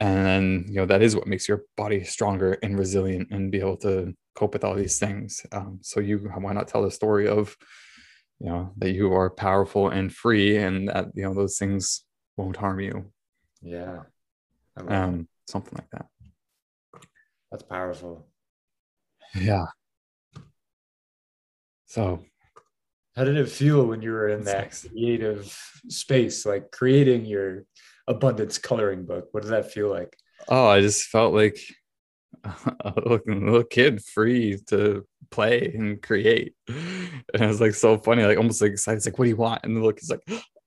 and 0.00 0.26
then 0.26 0.64
you 0.68 0.74
know 0.74 0.86
that 0.86 1.02
is 1.02 1.16
what 1.16 1.26
makes 1.26 1.48
your 1.48 1.64
body 1.76 2.04
stronger 2.04 2.58
and 2.62 2.78
resilient 2.78 3.28
and 3.30 3.50
be 3.50 3.60
able 3.60 3.78
to 3.78 4.14
cope 4.34 4.52
with 4.52 4.64
all 4.64 4.74
these 4.74 4.98
things. 4.98 5.44
Um, 5.52 5.78
so 5.82 6.00
you 6.00 6.18
why 6.18 6.52
not 6.52 6.68
tell 6.68 6.82
the 6.82 6.90
story 6.90 7.26
of 7.26 7.56
you 8.40 8.48
know 8.48 8.72
that 8.78 8.92
you 8.92 9.12
are 9.12 9.30
powerful 9.30 9.88
and 9.88 10.12
free 10.12 10.56
and 10.56 10.88
that 10.88 11.06
you 11.14 11.24
know 11.24 11.34
those 11.34 11.58
things 11.58 12.04
won't 12.36 12.56
harm 12.56 12.80
you. 12.80 13.12
Yeah. 13.62 14.02
Um 14.76 15.28
something 15.48 15.74
like 15.74 15.90
that. 15.90 16.06
That's 17.50 17.62
powerful. 17.62 18.26
Yeah. 19.34 19.66
So 21.86 22.24
how 23.14 23.24
did 23.24 23.36
it 23.36 23.48
feel 23.48 23.86
when 23.86 24.02
you 24.02 24.10
were 24.10 24.28
in 24.28 24.44
that 24.44 24.78
creative 24.90 25.56
space 25.88 26.44
like 26.44 26.70
creating 26.70 27.24
your 27.24 27.64
abundance 28.08 28.58
coloring 28.58 29.04
book. 29.04 29.28
What 29.32 29.42
does 29.42 29.50
that 29.50 29.72
feel 29.72 29.88
like? 29.88 30.16
Oh, 30.48 30.66
I 30.66 30.80
just 30.80 31.08
felt 31.08 31.34
like 31.34 31.58
a 32.80 32.92
little 32.96 33.62
kid 33.64 34.02
free 34.02 34.58
to 34.66 35.06
play 35.30 35.72
and 35.74 36.00
create. 36.02 36.54
And 36.68 37.22
it 37.34 37.46
was 37.46 37.60
like 37.60 37.74
so 37.74 37.98
funny, 37.98 38.24
like 38.24 38.38
almost 38.38 38.62
like 38.62 38.72
excited. 38.72 38.96
It's 38.98 39.06
like, 39.06 39.18
what 39.18 39.24
do 39.24 39.30
you 39.30 39.36
want? 39.36 39.64
And 39.64 39.76
the 39.76 39.80
look 39.80 39.98
is 40.00 40.10
like, 40.10 40.20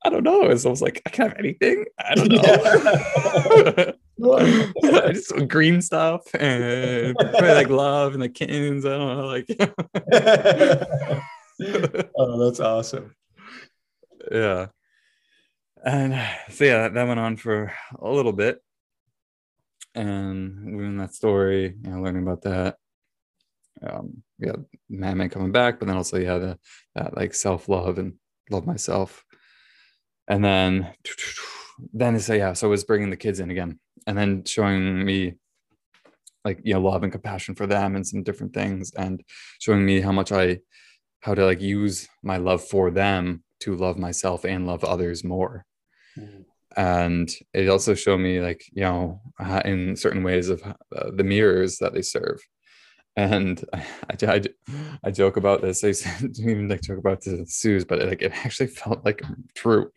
I 0.06 0.10
don't 0.10 0.24
know. 0.24 0.44
It's 0.44 0.63
almost 0.65 0.82
like 0.82 1.02
I 1.06 1.10
can 1.10 1.30
have 1.30 1.38
anything. 1.38 1.86
I 2.00 2.15
don't 2.15 2.32
know. 2.32 3.94
I 5.08 5.13
just 5.13 5.48
green 5.48 5.82
stuff 5.82 6.24
and 6.34 7.15
like 7.18 7.70
love 7.70 8.13
and 8.13 8.22
the 8.22 8.28
kittens. 8.30 8.86
I 8.86 8.98
don't 8.98 9.18
know. 9.18 9.28
Like 9.28 9.48
oh, 12.18 12.46
that's 12.46 12.60
awesome. 12.60 13.15
Yeah 14.32 14.68
and 15.86 16.20
so 16.50 16.65
yeah 16.65 16.89
that 16.89 17.08
went 17.08 17.20
on 17.20 17.38
for 17.38 17.72
a 18.00 18.10
little 18.10 18.34
bit 18.34 18.62
and 19.99 20.79
in 20.79 20.97
that 20.97 21.13
story 21.13 21.75
you 21.83 21.89
know 21.91 22.01
learning 22.01 22.23
about 22.23 22.41
that 22.41 22.77
um 23.85 24.23
we 24.39 24.47
got 24.47 24.59
man 24.89 25.29
coming 25.29 25.51
back 25.51 25.79
but 25.79 25.88
then 25.88 25.97
also 25.97 26.17
yeah 26.17 26.38
the 26.38 26.57
that 26.95 27.15
like 27.15 27.33
self-love 27.33 27.97
and 27.97 28.13
love 28.49 28.65
myself 28.65 29.23
and 30.27 30.43
then 30.43 30.93
then 31.93 32.19
so 32.19 32.33
yeah 32.33 32.53
so 32.53 32.67
it 32.67 32.71
was 32.71 32.83
bringing 32.83 33.09
the 33.09 33.17
kids 33.17 33.39
in 33.39 33.51
again 33.51 33.79
and 34.07 34.17
then 34.17 34.43
showing 34.45 35.03
me 35.03 35.35
like 36.45 36.59
you 36.63 36.73
know 36.73 36.81
love 36.81 37.03
and 37.03 37.12
compassion 37.12 37.53
for 37.53 37.67
them 37.67 37.95
and 37.95 38.07
some 38.07 38.23
different 38.23 38.53
things 38.53 38.93
and 38.93 39.23
showing 39.59 39.85
me 39.85 39.99
how 39.99 40.12
much 40.12 40.31
i 40.31 40.57
how 41.21 41.33
to 41.33 41.45
like 41.45 41.62
use 41.62 42.07
my 42.23 42.38
love 42.38 42.63
for 42.63 42.89
them 42.89 43.43
to 43.59 43.75
love 43.75 43.97
myself 43.97 44.45
and 44.45 44.65
love 44.65 44.83
others 44.83 45.23
more 45.23 45.65
Mm. 46.17 46.45
And 46.77 47.29
it 47.53 47.67
also 47.67 47.95
showed 47.95 48.19
me, 48.19 48.41
like, 48.41 48.63
you 48.71 48.84
know, 48.84 49.21
in 49.65 49.95
certain 49.95 50.23
ways 50.23 50.49
of 50.49 50.62
uh, 50.63 51.12
the 51.13 51.23
mirrors 51.23 51.77
that 51.77 51.93
they 51.93 52.01
serve. 52.01 52.39
And 53.15 53.63
I, 53.73 53.84
I, 54.21 54.43
I 55.03 55.12
joke 55.12 55.38
about 55.38 55.62
this. 55.62 55.84
I 55.84 55.91
didn't 56.19 56.39
even 56.39 56.67
like 56.67 56.82
joke 56.82 56.99
about 56.99 57.21
the 57.21 57.45
Sue's, 57.47 57.86
but 57.86 57.99
it, 57.99 58.08
like 58.08 58.21
it 58.21 58.45
actually 58.45 58.67
felt 58.67 59.05
like 59.05 59.21
true. 59.55 59.91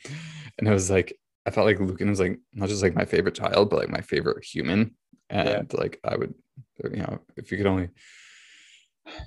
And 0.58 0.66
it 0.66 0.72
was 0.72 0.90
like 0.90 1.16
I 1.46 1.50
felt 1.50 1.66
like 1.66 1.80
Lucan 1.80 2.10
was 2.10 2.20
like 2.20 2.38
not 2.52 2.68
just 2.68 2.82
like 2.82 2.94
my 2.94 3.04
favorite 3.04 3.34
child, 3.34 3.70
but 3.70 3.78
like 3.78 3.90
my 3.90 4.00
favorite 4.00 4.44
human. 4.44 4.94
And 5.30 5.70
yeah. 5.72 5.80
like 5.80 5.98
I 6.04 6.16
would, 6.16 6.34
you 6.84 7.02
know, 7.02 7.20
if 7.36 7.50
you 7.50 7.58
could 7.58 7.66
only 7.66 7.88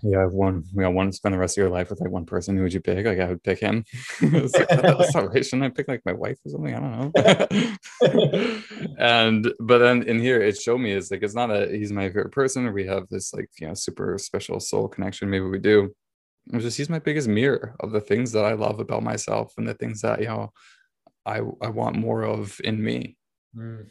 yeah, 0.04 0.26
one. 0.26 0.64
You 0.74 0.82
know, 0.82 0.92
want 0.92 1.12
to 1.12 1.16
spend 1.16 1.34
the 1.34 1.40
rest 1.40 1.58
of 1.58 1.62
your 1.62 1.70
life 1.70 1.90
with 1.90 2.00
like 2.00 2.10
one 2.10 2.26
person. 2.26 2.56
Who 2.56 2.64
would 2.64 2.74
you 2.74 2.80
pick? 2.80 3.06
Like, 3.06 3.20
I 3.20 3.28
would 3.28 3.44
pick 3.44 3.60
him. 3.60 3.84
like, 4.22 5.10
sorry, 5.12 5.44
shouldn't 5.44 5.64
I 5.64 5.70
pick 5.70 5.88
like 5.88 6.06
my 6.06 6.14
wife 6.14 6.38
or 6.46 6.50
something? 6.50 6.74
I 6.74 6.80
don't 6.80 7.14
know. 8.02 8.62
and 8.98 9.52
but 9.60 9.80
then 9.80 10.04
in 10.04 10.20
here, 10.20 10.42
it 10.42 10.58
showed 10.58 10.78
me 10.78 10.92
is 10.92 11.12
like 11.12 11.24
it's 11.24 11.36
not 11.36 11.52
a 11.52 11.68
he's 11.68 11.92
my 11.92 12.08
favorite 12.08 12.32
person, 12.32 12.66
or 12.66 12.72
we 12.72 12.86
have 12.88 13.08
this 13.10 13.34
like 13.34 13.50
you 13.60 13.68
know 13.68 13.74
super 13.74 14.18
special 14.18 14.60
soul 14.60 14.88
connection. 14.88 15.30
Maybe 15.30 15.46
we 15.46 15.60
do. 15.60 15.94
It's 16.54 16.64
just 16.64 16.78
he's 16.78 16.90
my 16.90 17.00
biggest 17.00 17.28
mirror 17.28 17.76
of 17.80 17.92
the 17.92 18.02
things 18.02 18.32
that 18.34 18.46
I 18.46 18.54
love 18.54 18.80
about 18.80 19.04
myself 19.04 19.54
and 19.58 19.68
the 19.68 19.74
things 19.74 20.02
that 20.02 20.22
you 20.22 20.28
know 20.28 20.54
I 21.26 21.38
I 21.62 21.70
want 21.70 21.98
more 21.98 22.24
of 22.24 22.60
in 22.64 22.82
me. 22.82 23.18
Mm. 23.56 23.88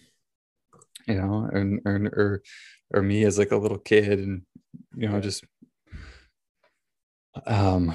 You 1.06 1.14
know, 1.16 1.50
and 1.52 1.80
or, 1.84 1.96
or 1.96 2.42
or 2.94 3.02
me 3.02 3.24
as 3.24 3.38
like 3.38 3.52
a 3.52 3.56
little 3.56 3.78
kid 3.78 4.20
and 4.20 4.42
you 4.96 5.08
know 5.08 5.20
just 5.20 5.44
um 7.46 7.94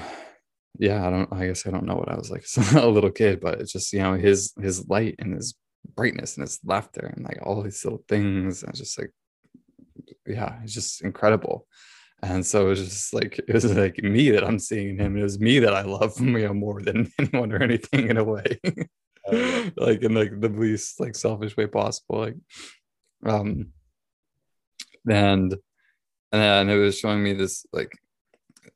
yeah 0.78 1.06
i 1.06 1.10
don't 1.10 1.32
i 1.32 1.46
guess 1.46 1.66
i 1.66 1.70
don't 1.70 1.86
know 1.86 1.96
what 1.96 2.10
i 2.10 2.16
was 2.16 2.30
like 2.30 2.44
a 2.74 2.86
little 2.86 3.10
kid 3.10 3.40
but 3.40 3.60
it's 3.60 3.72
just 3.72 3.92
you 3.92 4.00
know 4.00 4.14
his 4.14 4.52
his 4.60 4.88
light 4.88 5.14
and 5.18 5.34
his 5.34 5.54
brightness 5.96 6.36
and 6.36 6.46
his 6.46 6.58
laughter 6.64 7.12
and 7.14 7.24
like 7.24 7.38
all 7.42 7.62
these 7.62 7.84
little 7.84 8.04
things 8.08 8.62
and 8.62 8.74
just 8.74 8.98
like 8.98 9.12
yeah 10.26 10.58
it's 10.62 10.74
just 10.74 11.02
incredible. 11.02 11.66
And 12.22 12.44
so 12.44 12.66
it 12.66 12.68
was 12.68 12.84
just 12.84 13.14
like 13.14 13.38
it 13.48 13.52
was 13.52 13.64
like 13.74 14.02
me 14.02 14.30
that 14.30 14.44
i'm 14.44 14.58
seeing 14.58 14.98
him 14.98 15.16
it 15.16 15.22
was 15.22 15.40
me 15.40 15.58
that 15.60 15.74
i 15.74 15.82
love 15.82 16.20
you 16.20 16.46
know 16.46 16.54
more 16.54 16.82
than 16.82 17.10
anyone 17.18 17.52
or 17.52 17.62
anything 17.62 18.08
in 18.08 18.16
a 18.16 18.24
way. 18.24 18.58
Like 19.76 20.02
in 20.02 20.14
like 20.14 20.40
the 20.40 20.48
least 20.48 20.98
like 21.00 21.14
selfish 21.14 21.56
way 21.56 21.66
possible 21.66 22.20
like 22.20 22.36
um 23.24 23.72
and 25.08 25.54
and 26.32 26.70
it 26.70 26.76
was 26.76 26.98
showing 26.98 27.22
me 27.22 27.32
this 27.34 27.64
like 27.72 27.92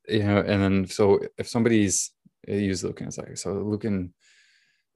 you 0.09 0.23
know 0.23 0.38
and 0.38 0.62
then 0.62 0.87
so 0.87 1.21
if 1.38 1.49
somebody's 1.49 2.12
eh, 2.49 2.57
use 2.57 2.85
Lucan 2.85 3.09
as 3.09 3.19
like 3.19 3.37
so 3.37 3.53
Lucan 3.53 4.12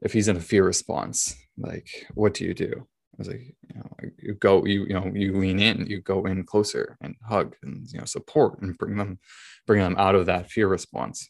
if 0.02 0.12
he's 0.12 0.28
in 0.28 0.36
a 0.36 0.40
fear 0.40 0.64
response 0.64 1.34
like 1.56 2.06
what 2.14 2.34
do 2.34 2.44
you 2.44 2.54
do? 2.54 2.72
I 2.76 3.16
was 3.18 3.28
like 3.28 3.40
you 3.40 3.76
know 3.76 3.90
you 4.18 4.34
go 4.34 4.64
you 4.64 4.84
you 4.84 4.94
know 4.94 5.10
you 5.12 5.36
lean 5.36 5.58
in 5.58 5.86
you 5.86 6.00
go 6.00 6.24
in 6.26 6.44
closer 6.44 6.96
and 7.00 7.16
hug 7.26 7.56
and 7.62 7.86
you 7.90 7.98
know 7.98 8.04
support 8.04 8.60
and 8.62 8.78
bring 8.78 8.96
them 8.96 9.18
bring 9.66 9.80
them 9.80 9.96
out 9.98 10.14
of 10.14 10.26
that 10.26 10.50
fear 10.50 10.68
response. 10.68 11.28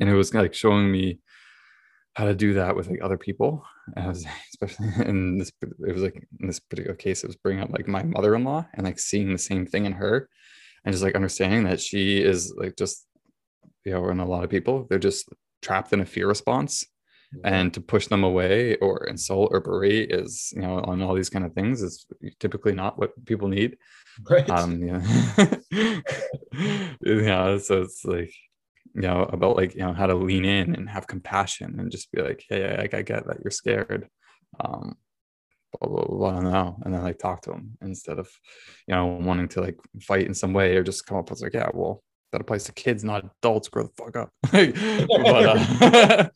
And 0.00 0.08
it 0.08 0.14
was 0.14 0.32
like 0.34 0.54
showing 0.54 0.92
me 0.92 1.20
how 2.14 2.24
to 2.24 2.34
do 2.34 2.54
that 2.54 2.76
with 2.76 2.88
like 2.88 3.00
other 3.02 3.16
people 3.16 3.64
as 3.96 4.26
especially 4.50 4.88
in 5.06 5.38
this 5.38 5.52
it 5.62 5.94
was 5.94 6.02
like 6.02 6.26
in 6.40 6.46
this 6.46 6.60
particular 6.60 6.96
case 6.96 7.22
it 7.22 7.28
was 7.28 7.36
bringing 7.36 7.62
up 7.62 7.70
like 7.70 7.88
my 7.88 8.02
mother-in-law 8.02 8.66
and 8.74 8.84
like 8.84 8.98
seeing 8.98 9.32
the 9.32 9.38
same 9.38 9.64
thing 9.64 9.86
in 9.86 9.92
her 9.92 10.28
and 10.88 10.94
just 10.94 11.04
like 11.04 11.14
understanding 11.14 11.64
that 11.64 11.82
she 11.82 12.16
is 12.16 12.54
like 12.56 12.74
just 12.76 13.06
you 13.84 13.92
know 13.92 14.06
and 14.06 14.22
a 14.22 14.24
lot 14.24 14.42
of 14.42 14.48
people 14.48 14.86
they're 14.88 14.98
just 14.98 15.28
trapped 15.60 15.92
in 15.92 16.00
a 16.00 16.06
fear 16.06 16.26
response. 16.26 16.86
And 17.44 17.74
to 17.74 17.82
push 17.82 18.06
them 18.06 18.24
away 18.24 18.76
or 18.76 19.04
insult 19.04 19.50
or 19.52 19.60
berate 19.60 20.14
is 20.14 20.50
you 20.56 20.62
know 20.62 20.80
on 20.80 21.02
all 21.02 21.12
these 21.12 21.28
kind 21.28 21.44
of 21.44 21.52
things 21.52 21.82
is 21.82 22.06
typically 22.40 22.72
not 22.72 22.98
what 22.98 23.22
people 23.26 23.48
need. 23.48 23.76
Right. 24.26 24.48
Um 24.48 24.82
yeah. 24.82 26.00
Yeah 27.04 27.58
so 27.58 27.82
it's 27.82 28.02
like 28.06 28.32
you 28.94 29.02
know, 29.02 29.24
about 29.24 29.56
like, 29.56 29.74
you 29.74 29.82
know, 29.82 29.92
how 29.92 30.06
to 30.06 30.14
lean 30.14 30.46
in 30.46 30.74
and 30.74 30.88
have 30.88 31.06
compassion 31.06 31.78
and 31.78 31.92
just 31.92 32.10
be 32.10 32.22
like, 32.22 32.42
hey, 32.48 32.64
I, 32.64 32.96
I 32.96 33.02
get 33.02 33.26
that 33.26 33.40
you're 33.44 33.50
scared. 33.50 34.08
Um, 34.58 34.96
blah, 35.72 35.88
blah, 35.88 36.04
blah, 36.04 36.40
blah. 36.40 36.74
And 36.84 36.94
then 36.94 37.02
like 37.02 37.18
talk 37.18 37.42
to 37.42 37.50
them 37.50 37.76
instead 37.82 38.18
of, 38.18 38.28
you 38.86 38.94
know, 38.94 39.06
wanting 39.06 39.48
to 39.48 39.60
like 39.60 39.78
fight 40.02 40.26
in 40.26 40.34
some 40.34 40.52
way 40.52 40.76
or 40.76 40.82
just 40.82 41.06
come 41.06 41.18
up 41.18 41.30
with 41.30 41.42
like, 41.42 41.54
yeah, 41.54 41.70
well, 41.72 42.02
that 42.32 42.40
applies 42.40 42.64
to 42.64 42.72
kids, 42.72 43.04
not 43.04 43.24
adults. 43.24 43.68
Grow 43.68 43.84
the 43.84 43.90
fuck 43.96 44.16
up. 44.16 44.30
but, 44.52 46.32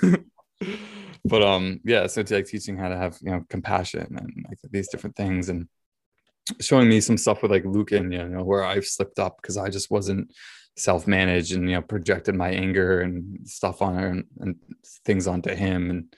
uh, 0.00 0.16
but 1.24 1.42
um, 1.42 1.80
yeah, 1.84 2.06
so 2.06 2.20
it's 2.20 2.30
like 2.30 2.46
teaching 2.46 2.76
how 2.76 2.88
to 2.88 2.96
have, 2.96 3.18
you 3.20 3.30
know, 3.30 3.44
compassion 3.48 4.06
and 4.16 4.44
like 4.48 4.58
these 4.70 4.88
different 4.88 5.16
things 5.16 5.48
and 5.48 5.68
showing 6.60 6.88
me 6.88 7.00
some 7.00 7.16
stuff 7.16 7.42
with 7.42 7.50
like 7.50 7.64
Lucan, 7.64 8.12
you 8.12 8.28
know, 8.28 8.44
where 8.44 8.64
I've 8.64 8.86
slipped 8.86 9.18
up 9.18 9.38
because 9.42 9.56
I 9.56 9.68
just 9.68 9.90
wasn't 9.90 10.32
self-managed 10.76 11.52
and 11.54 11.68
you 11.68 11.74
know 11.74 11.82
projected 11.82 12.34
my 12.34 12.50
anger 12.50 13.00
and 13.00 13.48
stuff 13.48 13.80
on 13.80 13.94
her 13.94 14.08
and, 14.08 14.24
and 14.40 14.56
things 15.06 15.26
onto 15.26 15.54
him 15.54 15.90
and 15.90 16.14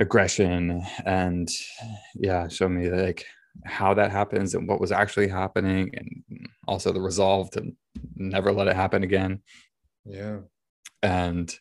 aggression 0.00 0.82
and 1.04 1.48
yeah 2.16 2.48
show 2.48 2.68
me 2.68 2.90
like 2.90 3.24
how 3.64 3.94
that 3.94 4.10
happens 4.10 4.54
and 4.54 4.66
what 4.66 4.80
was 4.80 4.90
actually 4.90 5.28
happening 5.28 5.90
and 5.94 6.48
also 6.66 6.92
the 6.92 7.00
resolve 7.00 7.50
to 7.50 7.70
never 8.14 8.52
let 8.52 8.68
it 8.68 8.76
happen 8.76 9.02
again. 9.02 9.42
Yeah. 10.04 10.38
And 11.02 11.54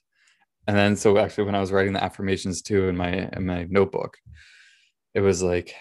and 0.67 0.77
then 0.77 0.95
so 0.95 1.17
actually 1.17 1.45
when 1.45 1.55
i 1.55 1.59
was 1.59 1.71
writing 1.71 1.93
the 1.93 2.03
affirmations 2.03 2.61
too 2.61 2.89
in 2.89 2.95
my 2.95 3.27
in 3.33 3.45
my 3.45 3.65
notebook 3.69 4.17
it 5.15 5.21
was 5.21 5.41
like 5.41 5.73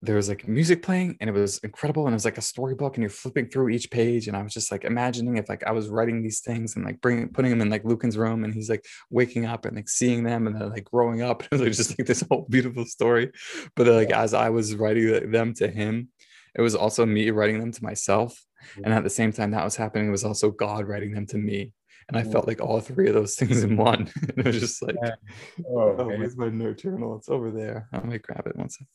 there 0.00 0.14
was 0.14 0.28
like 0.28 0.46
music 0.46 0.82
playing 0.82 1.16
and 1.20 1.28
it 1.28 1.32
was 1.32 1.58
incredible 1.58 2.06
and 2.06 2.12
it 2.12 2.16
was 2.16 2.24
like 2.24 2.38
a 2.38 2.42
storybook 2.42 2.96
and 2.96 3.02
you're 3.02 3.10
flipping 3.10 3.48
through 3.48 3.68
each 3.68 3.90
page 3.90 4.28
and 4.28 4.36
i 4.36 4.42
was 4.42 4.54
just 4.54 4.70
like 4.70 4.84
imagining 4.84 5.36
if 5.36 5.48
like 5.48 5.64
i 5.66 5.72
was 5.72 5.88
writing 5.88 6.22
these 6.22 6.40
things 6.40 6.76
and 6.76 6.84
like 6.84 7.00
bringing 7.00 7.28
putting 7.28 7.50
them 7.50 7.60
in 7.60 7.70
like 7.70 7.84
lucan's 7.84 8.16
room 8.16 8.44
and 8.44 8.54
he's 8.54 8.70
like 8.70 8.84
waking 9.10 9.44
up 9.44 9.64
and 9.64 9.74
like 9.76 9.88
seeing 9.88 10.22
them 10.22 10.46
and 10.46 10.54
then 10.54 10.70
like 10.70 10.84
growing 10.84 11.22
up 11.22 11.42
and 11.52 11.60
it 11.60 11.68
was 11.68 11.76
just 11.76 11.98
like 11.98 12.06
this 12.06 12.24
whole 12.30 12.46
beautiful 12.48 12.84
story 12.84 13.30
but 13.74 13.84
then, 13.84 13.96
like 13.96 14.12
as 14.12 14.34
i 14.34 14.48
was 14.48 14.74
writing 14.76 15.30
them 15.30 15.52
to 15.52 15.68
him 15.68 16.08
it 16.54 16.62
was 16.62 16.74
also 16.74 17.04
me 17.04 17.30
writing 17.30 17.58
them 17.58 17.72
to 17.72 17.82
myself 17.82 18.40
and 18.84 18.94
at 18.94 19.04
the 19.04 19.10
same 19.10 19.32
time 19.32 19.50
that 19.50 19.64
was 19.64 19.76
happening 19.76 20.08
it 20.08 20.12
was 20.12 20.24
also 20.24 20.50
god 20.50 20.86
writing 20.86 21.12
them 21.12 21.26
to 21.26 21.38
me 21.38 21.72
and 22.08 22.16
I 22.16 22.22
felt 22.22 22.46
like 22.46 22.62
all 22.62 22.80
three 22.80 23.08
of 23.08 23.14
those 23.14 23.34
things 23.34 23.62
in 23.62 23.76
one. 23.76 24.10
And 24.22 24.38
it 24.38 24.46
was 24.46 24.60
just 24.60 24.80
like, 24.80 24.96
oh, 25.02 25.94
oh 25.98 26.06
where's 26.06 26.38
my 26.38 26.48
note 26.48 26.78
journal? 26.78 27.18
It's 27.18 27.28
over 27.28 27.50
there. 27.50 27.86
I 27.92 28.00
might 28.00 28.22
grab 28.22 28.46
it 28.46 28.56
one 28.56 28.70
second. 28.70 28.86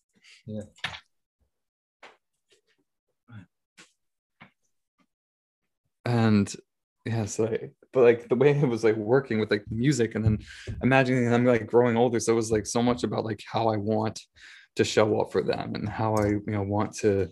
Yeah. 0.45 0.61
And 6.05 6.53
yeah, 7.05 7.25
so 7.25 7.43
like, 7.43 7.73
but 7.91 8.03
like 8.03 8.27
the 8.27 8.35
way 8.35 8.51
it 8.51 8.67
was 8.67 8.83
like 8.83 8.95
working 8.97 9.39
with 9.39 9.51
like 9.51 9.63
music 9.69 10.15
and 10.15 10.23
then 10.25 10.39
imagining 10.81 11.29
them 11.29 11.45
like 11.45 11.67
growing 11.67 11.95
older. 11.95 12.19
So 12.19 12.33
it 12.33 12.35
was 12.35 12.51
like 12.51 12.65
so 12.65 12.81
much 12.81 13.03
about 13.03 13.25
like 13.25 13.41
how 13.49 13.67
I 13.67 13.77
want 13.77 14.19
to 14.75 14.83
show 14.83 15.21
up 15.21 15.31
for 15.31 15.41
them 15.41 15.75
and 15.75 15.87
how 15.87 16.15
I, 16.15 16.27
you 16.27 16.43
know, 16.47 16.63
want 16.63 16.93
to, 16.97 17.29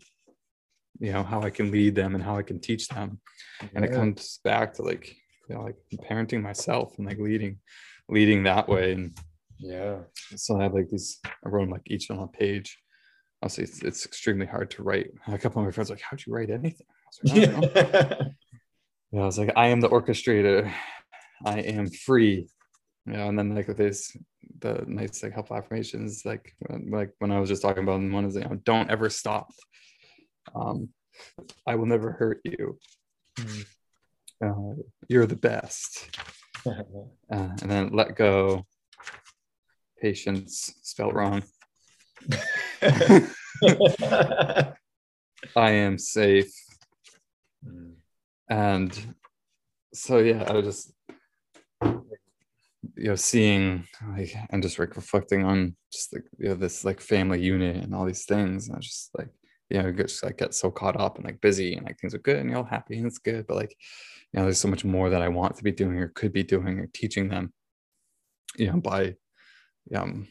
you 1.00 1.12
know, 1.12 1.24
how 1.24 1.42
I 1.42 1.50
can 1.50 1.72
lead 1.72 1.96
them 1.96 2.16
and 2.16 2.24
how 2.24 2.38
I 2.38 2.44
can 2.44 2.60
teach 2.60 2.88
them. 2.88 3.20
Yeah. 3.62 3.70
And 3.76 3.86
it 3.86 3.92
comes 3.92 4.40
back 4.44 4.74
to 4.76 4.84
like, 4.84 5.16
you 5.50 5.56
know, 5.56 5.64
like 5.64 5.76
parenting 6.10 6.42
myself 6.42 6.98
and 6.98 7.08
like 7.08 7.18
leading, 7.18 7.58
leading 8.08 8.44
that 8.44 8.70
way. 8.70 8.94
And 8.94 9.18
yeah. 9.58 9.98
So 10.36 10.60
I 10.60 10.64
have 10.64 10.74
like 10.74 10.90
these, 10.90 11.20
I 11.26 11.50
wrote 11.50 11.64
them 11.64 11.72
like 11.72 11.88
each 11.88 12.10
on 12.10 12.20
a 12.20 12.28
page 12.28 12.78
honestly, 13.42 13.64
it's, 13.64 13.82
it's 13.82 14.06
extremely 14.06 14.46
hard 14.46 14.72
to 14.72 14.84
write. 14.84 15.12
A 15.28 15.38
couple 15.38 15.62
of 15.62 15.66
my 15.66 15.72
friends 15.72 15.90
like, 15.90 16.02
how'd 16.02 16.24
you 16.26 16.34
write 16.34 16.50
anything? 16.50 16.86
I 16.90 17.24
was 17.24 17.36
like, 17.36 17.76
I, 17.76 18.32
yeah, 19.12 19.22
I 19.22 19.26
was 19.26 19.38
like, 19.40 19.54
I 19.56 19.68
am 19.68 19.82
the 19.82 19.90
orchestrator. 19.90 20.72
I 21.46 21.60
am 21.60 21.90
free. 21.90 22.48
You 23.06 23.14
know, 23.14 23.30
and 23.30 23.38
then 23.38 23.56
like 23.56 23.68
with 23.68 23.78
this, 23.78 24.16
the 24.60 24.84
nice 24.88 25.24
like 25.24 25.34
helpful 25.34 25.58
affirmations, 25.58 26.24
like 26.24 26.56
like 26.70 27.14
when 27.18 27.32
I 27.32 27.40
was 27.40 27.50
just 27.50 27.64
talking 27.64 27.84
about 27.84 28.00
one 28.00 28.26
is 28.26 28.36
you 28.36 28.42
know, 28.42 28.60
don't 28.64 28.92
ever 28.92 29.10
stop. 29.10 29.52
Um, 30.54 30.90
I 31.66 31.76
will 31.76 31.88
never 31.88 32.12
hurt 32.12 32.42
you. 32.44 32.78
Mm. 33.38 33.66
Uh, 34.44 34.82
you're 35.08 35.26
the 35.26 35.36
best. 35.36 36.16
uh, 36.66 36.84
and 37.30 37.60
then 37.60 37.90
let 37.92 38.16
go. 38.16 38.66
Patience 40.00 40.76
spelled 40.84 41.16
wrong. 41.16 41.44
I 45.56 45.72
am 45.72 45.98
safe. 45.98 46.52
And 48.50 49.16
so 49.94 50.18
yeah, 50.18 50.44
I 50.48 50.54
was 50.54 50.66
just 50.66 50.94
you 52.96 53.08
know 53.08 53.16
seeing 53.16 53.88
like 54.16 54.36
and 54.50 54.64
just 54.64 54.80
like 54.80 54.96
reflecting 54.96 55.44
on 55.46 55.76
just 55.92 56.14
like 56.14 56.24
you 56.38 56.50
know 56.50 56.56
this 56.56 56.84
like 56.84 57.00
family 57.00 57.40
unit 57.40 57.78
and 57.78 57.94
all 57.94 58.06
these 58.06 58.26
things. 58.26 58.68
And 58.68 58.78
I 58.78 58.80
just 58.80 59.12
like, 59.18 59.30
you 59.70 59.82
know, 59.82 59.92
just 59.92 60.24
like 60.24 60.38
get 60.38 60.56
so 60.56 60.72
caught 60.72 61.00
up 61.00 61.18
and 61.18 61.26
like 61.26 61.40
busy 61.40 61.76
and 61.76 61.86
like 61.86 62.00
things 62.00 62.16
are 62.16 62.20
good 62.20 62.38
and 62.38 62.50
you're 62.50 62.58
all 62.58 62.64
happy 62.64 62.98
and 62.98 63.06
it's 63.06 63.20
good. 63.20 63.46
But 63.46 63.58
like, 63.58 63.76
you 64.34 64.40
know, 64.40 64.46
there's 64.46 64.60
so 64.60 64.70
much 64.70 64.84
more 64.84 65.12
that 65.12 65.22
I 65.22 65.28
want 65.28 65.56
to 65.58 65.64
be 65.64 65.72
doing 65.72 65.98
or 65.98 66.08
could 66.08 66.34
be 66.34 66.44
doing 66.44 66.80
or 66.80 66.90
teaching 66.94 67.30
them, 67.30 67.54
you 68.58 68.72
know, 68.72 68.80
by 68.80 69.16
um 69.96 70.28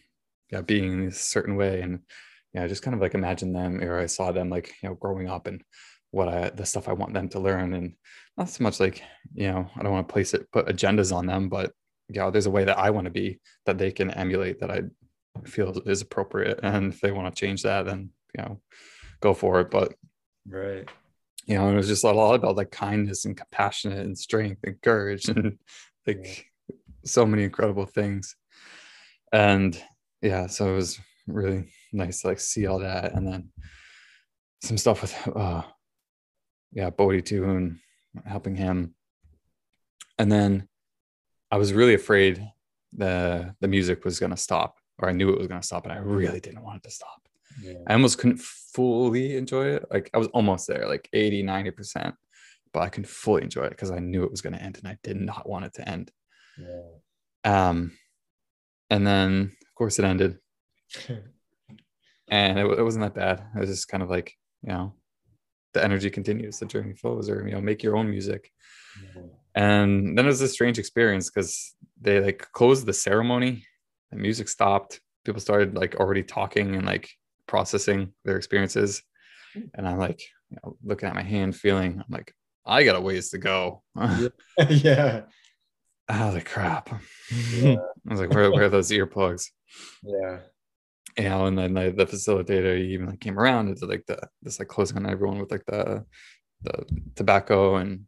yeah, 0.50 0.62
being 0.62 0.92
in 0.92 1.08
a 1.08 1.12
certain 1.12 1.56
way. 1.56 1.80
And 1.80 2.00
yeah, 2.52 2.66
just 2.66 2.82
kind 2.82 2.94
of 2.94 3.00
like 3.00 3.14
imagine 3.14 3.52
them 3.52 3.82
or 3.82 3.98
I 3.98 4.06
saw 4.06 4.32
them 4.32 4.50
like, 4.50 4.74
you 4.82 4.88
know, 4.88 4.94
growing 4.94 5.28
up 5.28 5.46
and 5.46 5.62
what 6.10 6.28
I, 6.28 6.50
the 6.50 6.66
stuff 6.66 6.88
I 6.88 6.92
want 6.92 7.14
them 7.14 7.28
to 7.30 7.40
learn. 7.40 7.74
And 7.74 7.94
not 8.36 8.48
so 8.48 8.64
much 8.64 8.80
like, 8.80 9.02
you 9.34 9.48
know, 9.50 9.68
I 9.76 9.82
don't 9.82 9.92
want 9.92 10.08
to 10.08 10.12
place 10.12 10.34
it, 10.34 10.50
put 10.50 10.66
agendas 10.66 11.14
on 11.14 11.26
them, 11.26 11.48
but 11.48 11.72
yeah, 12.08 12.30
there's 12.30 12.46
a 12.46 12.50
way 12.50 12.64
that 12.64 12.78
I 12.78 12.90
want 12.90 13.04
to 13.04 13.10
be 13.10 13.40
that 13.66 13.78
they 13.78 13.92
can 13.92 14.10
emulate 14.10 14.60
that 14.60 14.70
I 14.70 14.82
feel 15.44 15.80
is 15.86 16.02
appropriate. 16.02 16.58
And 16.62 16.92
if 16.92 17.00
they 17.00 17.12
want 17.12 17.32
to 17.32 17.40
change 17.40 17.62
that, 17.62 17.86
then, 17.86 18.10
you 18.36 18.42
know, 18.42 18.60
go 19.20 19.32
for 19.32 19.60
it. 19.60 19.70
But, 19.70 19.94
right. 20.48 20.88
You 21.46 21.56
know, 21.56 21.70
it 21.70 21.76
was 21.76 21.88
just 21.88 22.04
a 22.04 22.10
lot 22.10 22.34
about 22.34 22.56
like 22.56 22.70
kindness 22.70 23.24
and 23.24 23.36
compassion 23.36 23.92
and 23.92 24.18
strength 24.18 24.60
and 24.64 24.80
courage 24.82 25.28
and 25.28 25.56
like 26.06 26.46
yeah. 26.68 26.76
so 27.04 27.24
many 27.24 27.44
incredible 27.44 27.86
things. 27.86 28.34
And 29.32 29.80
yeah, 30.20 30.48
so 30.48 30.72
it 30.72 30.76
was 30.76 30.98
really 31.28 31.72
nice 31.92 32.22
to 32.22 32.28
like 32.28 32.40
see 32.40 32.66
all 32.66 32.78
that 32.78 33.12
and 33.14 33.26
then 33.26 33.50
some 34.62 34.78
stuff 34.78 35.02
with 35.02 35.36
uh 35.36 35.62
yeah 36.72 36.90
Bodhi 36.90 37.36
and 37.36 37.78
helping 38.24 38.54
him. 38.54 38.94
And 40.18 40.30
then 40.30 40.68
I 41.50 41.56
was 41.56 41.72
really 41.72 41.94
afraid 41.94 42.44
the 42.92 43.54
the 43.60 43.68
music 43.68 44.04
was 44.04 44.18
gonna 44.18 44.36
stop 44.36 44.78
or 44.98 45.08
I 45.08 45.12
knew 45.12 45.30
it 45.30 45.38
was 45.38 45.48
gonna 45.48 45.62
stop 45.62 45.84
and 45.84 45.92
I 45.92 45.98
really 45.98 46.40
didn't 46.40 46.62
want 46.62 46.78
it 46.78 46.82
to 46.84 46.90
stop. 46.90 47.22
Yeah. 47.62 47.74
I 47.86 47.94
almost 47.94 48.18
couldn't 48.18 48.40
fully 48.40 49.36
enjoy 49.36 49.66
it. 49.74 49.86
Like 49.90 50.10
I 50.14 50.18
was 50.18 50.28
almost 50.28 50.68
there 50.68 50.86
like 50.88 51.08
80 51.12 51.42
90 51.42 51.70
percent 51.70 52.14
but 52.72 52.80
I 52.80 52.88
couldn't 52.88 53.08
fully 53.08 53.42
enjoy 53.42 53.64
it 53.64 53.70
because 53.70 53.90
I 53.90 53.98
knew 53.98 54.22
it 54.22 54.30
was 54.30 54.42
going 54.42 54.52
to 54.52 54.62
end 54.62 54.78
and 54.78 54.86
I 54.86 54.96
did 55.02 55.16
not 55.16 55.48
want 55.48 55.64
it 55.64 55.74
to 55.74 55.88
end. 55.88 56.12
Yeah. 56.58 57.68
um 57.68 57.92
and 58.90 59.06
then 59.06 59.52
of 59.62 59.74
course 59.74 59.98
it 59.98 60.04
ended 60.04 60.38
and 62.30 62.58
it, 62.58 62.66
it 62.66 62.82
wasn't 62.82 63.04
that 63.04 63.14
bad. 63.14 63.44
It 63.54 63.60
was 63.60 63.68
just 63.68 63.88
kind 63.88 64.02
of 64.02 64.10
like 64.10 64.34
you 64.62 64.70
know, 64.70 64.94
the 65.74 65.82
energy 65.84 66.10
continues, 66.10 66.58
the 66.58 66.66
journey 66.66 66.94
flows, 66.94 67.28
or 67.28 67.46
you 67.46 67.54
know, 67.54 67.60
make 67.60 67.82
your 67.82 67.96
own 67.96 68.10
music. 68.10 68.50
And 69.54 70.16
then 70.16 70.24
it 70.24 70.28
was 70.28 70.40
a 70.40 70.48
strange 70.48 70.78
experience 70.78 71.28
because 71.28 71.74
they 72.00 72.20
like 72.20 72.46
closed 72.52 72.86
the 72.86 72.92
ceremony, 72.92 73.64
the 74.10 74.16
music 74.16 74.48
stopped, 74.48 75.00
people 75.24 75.40
started 75.40 75.74
like 75.74 75.96
already 75.96 76.22
talking 76.22 76.76
and 76.76 76.86
like 76.86 77.10
processing 77.46 78.12
their 78.24 78.36
experiences. 78.36 79.02
And 79.74 79.88
I'm 79.88 79.98
like, 79.98 80.22
you 80.50 80.58
know, 80.62 80.76
looking 80.84 81.08
at 81.08 81.14
my 81.14 81.22
hand, 81.22 81.56
feeling, 81.56 81.98
I'm 81.98 82.06
like, 82.08 82.32
I 82.64 82.84
got 82.84 82.96
a 82.96 83.00
ways 83.00 83.30
to 83.30 83.38
go. 83.38 83.82
yeah. 84.68 85.22
Was 86.08 86.34
like, 86.34 86.46
crap. 86.46 86.90
Yeah. 87.52 87.76
I 88.08 88.10
was 88.10 88.20
like, 88.20 88.30
where, 88.30 88.50
where 88.50 88.64
are 88.64 88.68
those 88.68 88.90
earplugs? 88.90 89.46
Yeah. 90.02 90.38
You 91.18 91.24
know, 91.24 91.46
and 91.46 91.58
then 91.58 91.74
the, 91.74 91.90
the 91.90 92.06
facilitator 92.06 92.78
even 92.78 93.06
like 93.06 93.20
came 93.20 93.38
around 93.38 93.68
and 93.68 93.78
did 93.78 93.88
like 93.88 94.06
the 94.06 94.18
this 94.42 94.58
like 94.58 94.68
closing 94.68 94.96
on 94.96 95.10
everyone 95.10 95.38
with 95.38 95.50
like 95.50 95.66
the 95.66 96.04
the 96.62 96.84
tobacco 97.16 97.76
and 97.76 98.04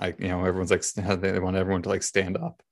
like 0.00 0.20
you 0.20 0.28
know 0.28 0.44
everyone's 0.44 0.70
like 0.70 0.82
they 0.82 1.38
want 1.38 1.56
everyone 1.56 1.82
to 1.82 1.88
like 1.88 2.02
stand 2.02 2.36
up 2.36 2.62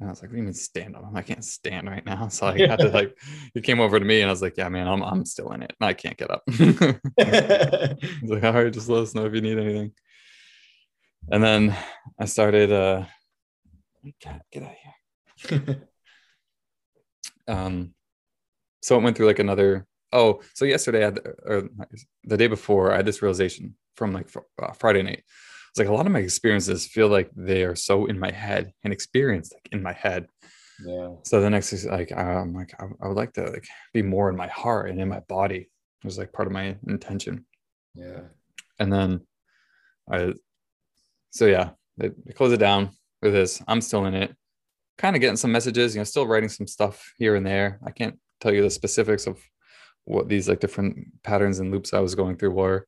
and 0.00 0.08
I 0.08 0.12
was 0.12 0.22
like, 0.22 0.30
"What 0.30 0.36
do 0.36 0.38
you 0.38 0.44
mean 0.44 0.54
stand 0.54 0.96
up? 0.96 1.04
I 1.14 1.22
can't 1.22 1.44
stand 1.44 1.88
right 1.88 2.04
now." 2.04 2.28
So 2.34 2.46
I 2.46 2.58
had 2.58 2.80
to 2.80 2.88
like, 2.88 3.16
he 3.54 3.60
came 3.60 3.80
over 3.80 3.98
to 3.98 4.04
me, 4.04 4.20
and 4.20 4.28
I 4.28 4.32
was 4.32 4.42
like, 4.42 4.56
"Yeah, 4.56 4.68
man, 4.68 4.88
I'm 4.88 5.02
I'm 5.02 5.24
still 5.24 5.52
in 5.52 5.62
it. 5.62 5.72
I 5.80 5.92
can't 5.94 6.16
get 6.16 6.30
up." 6.30 6.42
He's 6.48 8.30
like, 8.30 8.44
"All 8.44 8.52
right, 8.52 8.72
just 8.72 8.88
let 8.88 9.02
us 9.02 9.14
know 9.14 9.26
if 9.26 9.34
you 9.34 9.40
need 9.40 9.58
anything." 9.58 9.92
And 11.30 11.42
then 11.42 11.76
I 12.18 12.24
started. 12.26 12.72
uh 12.72 13.04
God, 14.22 14.42
get 14.52 14.62
out 14.62 14.70
of 14.70 15.50
here. 15.50 15.88
um, 17.48 17.94
so 18.84 18.96
it 18.96 19.02
went 19.02 19.16
through 19.16 19.26
like 19.26 19.38
another. 19.38 19.86
Oh, 20.12 20.40
so 20.54 20.64
yesterday, 20.64 21.00
I 21.00 21.04
had, 21.06 21.18
or 21.44 21.68
the 22.22 22.36
day 22.36 22.46
before, 22.46 22.92
I 22.92 22.96
had 22.96 23.06
this 23.06 23.20
realization 23.20 23.74
from 23.96 24.12
like 24.12 24.28
uh, 24.62 24.72
Friday 24.72 25.02
night 25.02 25.24
it's 25.74 25.80
like 25.80 25.88
a 25.88 25.92
lot 25.92 26.06
of 26.06 26.12
my 26.12 26.20
experiences 26.20 26.86
feel 26.86 27.08
like 27.08 27.28
they 27.34 27.64
are 27.64 27.74
so 27.74 28.06
in 28.06 28.16
my 28.16 28.30
head 28.30 28.72
and 28.84 28.92
experienced 28.92 29.52
like 29.52 29.68
in 29.72 29.82
my 29.82 29.92
head. 29.92 30.28
Yeah. 30.86 31.14
So 31.24 31.40
the 31.40 31.50
next 31.50 31.72
is 31.72 31.84
like 31.84 32.12
I'm 32.12 32.54
like 32.54 32.72
I, 32.78 32.84
I 33.02 33.08
would 33.08 33.16
like 33.16 33.32
to 33.32 33.46
like 33.46 33.66
be 33.92 34.00
more 34.00 34.30
in 34.30 34.36
my 34.36 34.46
heart 34.46 34.88
and 34.88 35.00
in 35.00 35.08
my 35.08 35.18
body. 35.18 35.68
It 36.02 36.04
was 36.04 36.16
like 36.16 36.32
part 36.32 36.46
of 36.46 36.52
my 36.52 36.76
intention. 36.86 37.44
Yeah. 37.96 38.20
And 38.78 38.92
then 38.92 39.22
I 40.08 40.34
so 41.32 41.46
yeah, 41.46 41.70
they, 41.96 42.10
they 42.24 42.32
close 42.32 42.52
it 42.52 42.58
down 42.58 42.90
with 43.20 43.32
this. 43.32 43.60
I'm 43.66 43.80
still 43.80 44.04
in 44.04 44.14
it, 44.14 44.32
kind 44.96 45.16
of 45.16 45.20
getting 45.20 45.36
some 45.36 45.50
messages, 45.50 45.96
you 45.96 45.98
know, 45.98 46.04
still 46.04 46.28
writing 46.28 46.50
some 46.50 46.68
stuff 46.68 47.14
here 47.18 47.34
and 47.34 47.44
there. 47.44 47.80
I 47.84 47.90
can't 47.90 48.16
tell 48.44 48.54
you 48.54 48.62
the 48.62 48.70
specifics 48.70 49.26
of 49.26 49.40
what 50.04 50.28
these 50.28 50.48
like 50.48 50.60
different 50.60 51.22
patterns 51.22 51.58
and 51.58 51.70
loops 51.70 51.94
I 51.94 52.00
was 52.00 52.14
going 52.14 52.36
through 52.36 52.50
were 52.50 52.86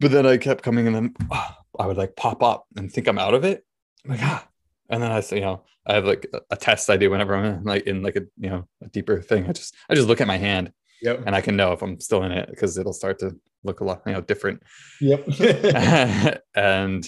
but 0.00 0.10
then 0.10 0.26
I 0.26 0.36
kept 0.36 0.62
coming 0.62 0.86
and 0.86 0.94
then 0.94 1.14
oh, 1.30 1.54
I 1.78 1.86
would 1.86 1.96
like 1.96 2.16
pop 2.16 2.42
up 2.42 2.66
and 2.76 2.90
think 2.90 3.08
I'm 3.08 3.18
out 3.18 3.34
of 3.34 3.44
it. 3.44 3.64
I'm 4.04 4.12
like, 4.12 4.22
ah. 4.22 4.46
And 4.90 5.02
then 5.02 5.12
I 5.12 5.20
say, 5.20 5.36
you 5.36 5.42
know, 5.42 5.64
I 5.86 5.94
have 5.94 6.04
like 6.04 6.26
a 6.50 6.56
test 6.56 6.88
I 6.88 6.96
do 6.96 7.10
whenever 7.10 7.34
I'm 7.34 7.44
in, 7.44 7.64
like 7.64 7.86
in 7.86 8.02
like 8.02 8.16
a, 8.16 8.22
you 8.38 8.50
know, 8.50 8.68
a 8.82 8.88
deeper 8.88 9.20
thing. 9.20 9.46
I 9.48 9.52
just, 9.52 9.74
I 9.88 9.94
just 9.94 10.08
look 10.08 10.20
at 10.20 10.26
my 10.26 10.36
hand 10.36 10.72
yep. 11.02 11.22
and 11.26 11.34
I 11.34 11.40
can 11.40 11.56
know 11.56 11.72
if 11.72 11.82
I'm 11.82 12.00
still 12.00 12.22
in 12.22 12.32
it 12.32 12.48
because 12.48 12.78
it'll 12.78 12.92
start 12.92 13.18
to 13.20 13.36
look 13.64 13.80
a 13.80 13.84
lot, 13.84 14.02
you 14.06 14.12
know, 14.12 14.20
different. 14.20 14.62
Yep. 15.00 15.28
and 16.54 17.04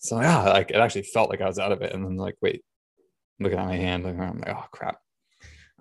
so, 0.00 0.20
yeah, 0.20 0.42
like 0.42 0.70
it 0.70 0.76
actually 0.76 1.02
felt 1.02 1.30
like 1.30 1.40
I 1.40 1.46
was 1.46 1.58
out 1.58 1.72
of 1.72 1.82
it. 1.82 1.92
And 1.92 2.04
then 2.04 2.16
like, 2.16 2.36
wait, 2.40 2.64
looking 3.38 3.58
at 3.58 3.66
my 3.66 3.76
hand, 3.76 4.04
like, 4.04 4.18
I'm 4.18 4.38
like, 4.38 4.50
oh 4.50 4.64
crap. 4.72 4.98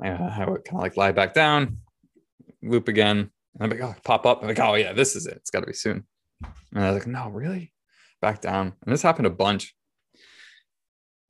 I, 0.02 0.10
I 0.10 0.50
would 0.50 0.66
kind 0.66 0.78
of 0.78 0.82
like 0.82 0.98
lie 0.98 1.12
back 1.12 1.34
down, 1.34 1.78
loop 2.62 2.88
again. 2.88 3.18
And 3.20 3.62
I'm 3.62 3.70
like, 3.70 3.82
oh, 3.82 3.96
pop 4.04 4.26
up. 4.26 4.42
I'm 4.42 4.48
like, 4.48 4.60
oh 4.60 4.76
yeah, 4.76 4.94
this 4.94 5.16
is 5.16 5.28
it. 5.28 5.38
It's 5.38 5.50
got 5.50 5.62
to 5.62 5.68
be 5.68 5.74
soon. 5.74 6.06
And 6.74 6.84
I 6.84 6.92
was 6.92 7.00
like, 7.00 7.08
no, 7.08 7.30
really? 7.30 7.74
Back 8.22 8.42
down. 8.42 8.74
And 8.84 8.94
this 8.94 9.02
happened 9.02 9.28
a 9.28 9.32
bunch. 9.32 9.76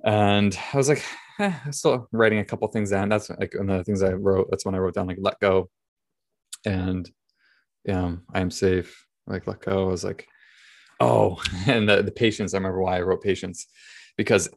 And 0.04 0.58
I 0.74 0.78
was 0.78 0.90
like, 0.90 1.04
eh, 1.40 1.54
I'm 1.66 1.74
still 1.74 2.08
writing 2.12 2.40
a 2.40 2.46
couple 2.46 2.68
things 2.68 2.92
down. 2.92 3.10
That's 3.10 3.30
like 3.30 3.54
one 3.56 3.70
of 3.70 3.78
the 3.78 3.84
things 3.84 4.04
I 4.04 4.14
wrote. 4.14 4.48
That's 4.50 4.66
when 4.66 4.76
I 4.76 4.80
wrote 4.80 4.94
down 4.94 5.08
like 5.08 5.18
let 5.20 5.40
go. 5.40 5.70
And 6.66 7.10
um, 7.90 8.24
I 8.34 8.42
am 8.42 8.52
safe. 8.52 9.06
Like 9.28 9.48
let 9.48 9.62
go. 9.62 9.88
I 9.88 9.92
was 9.92 10.04
like, 10.04 10.28
oh, 11.00 11.42
and 11.68 11.90
the, 11.90 12.02
the 12.04 12.12
patience. 12.12 12.54
I 12.54 12.58
remember 12.58 12.82
why 12.82 12.98
I 12.98 13.02
wrote 13.02 13.22
patience 13.22 13.68
because 14.18 14.50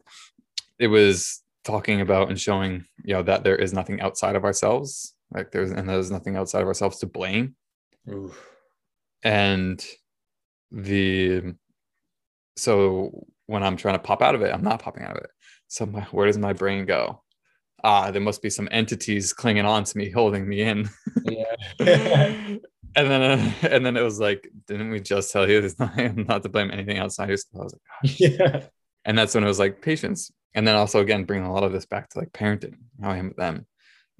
it 0.79 0.87
was 0.87 1.41
talking 1.65 2.01
about 2.01 2.29
and 2.29 2.39
showing, 2.39 2.85
you 3.03 3.13
know, 3.13 3.23
that 3.23 3.43
there 3.43 3.55
is 3.55 3.73
nothing 3.73 3.99
outside 3.99 4.35
of 4.35 4.45
ourselves. 4.45 5.13
Like 5.33 5.51
there's 5.51 5.71
and 5.71 5.89
there's 5.89 6.11
nothing 6.11 6.37
outside 6.37 6.61
of 6.61 6.67
ourselves 6.67 6.99
to 6.99 7.07
blame. 7.07 7.55
Oof. 8.09 8.39
And 9.23 9.83
the 10.71 11.55
so 12.57 13.25
when 13.47 13.63
I'm 13.63 13.77
trying 13.77 13.95
to 13.95 13.99
pop 13.99 14.21
out 14.21 14.35
of 14.35 14.41
it, 14.41 14.53
I'm 14.53 14.63
not 14.63 14.81
popping 14.81 15.03
out 15.03 15.17
of 15.17 15.23
it. 15.23 15.29
So 15.67 15.85
my, 15.85 16.01
where 16.11 16.27
does 16.27 16.37
my 16.37 16.53
brain 16.53 16.85
go? 16.85 17.23
Ah, 17.83 18.11
there 18.11 18.21
must 18.21 18.41
be 18.41 18.49
some 18.49 18.67
entities 18.71 19.33
clinging 19.33 19.65
on 19.65 19.83
to 19.83 19.97
me, 19.97 20.09
holding 20.09 20.47
me 20.47 20.61
in. 20.61 20.89
Yeah. 21.23 21.55
and 21.79 22.61
then, 22.95 23.21
uh, 23.21 23.51
and 23.69 23.85
then 23.85 23.97
it 23.97 24.01
was 24.01 24.19
like, 24.19 24.49
didn't 24.67 24.89
we 24.89 24.99
just 24.99 25.31
tell 25.31 25.49
you 25.49 25.61
this 25.61 25.77
not, 25.79 25.95
not 26.15 26.43
to 26.43 26.49
blame 26.49 26.71
anything 26.71 26.97
outside 26.97 27.29
yourself? 27.29 27.61
I 27.61 27.63
was 27.63 27.73
like, 27.73 27.81
Gosh. 28.01 28.19
yeah. 28.19 28.63
And 29.05 29.17
that's 29.17 29.35
when 29.35 29.43
it 29.43 29.47
was 29.47 29.59
like 29.59 29.81
patience. 29.81 30.31
And 30.53 30.67
then 30.67 30.75
also 30.75 30.99
again, 30.99 31.25
bringing 31.25 31.45
a 31.45 31.53
lot 31.53 31.63
of 31.63 31.71
this 31.71 31.85
back 31.85 32.09
to 32.09 32.19
like 32.19 32.31
parenting, 32.31 32.75
how 33.01 33.11
I 33.11 33.17
am 33.17 33.29
with 33.29 33.37
them. 33.37 33.65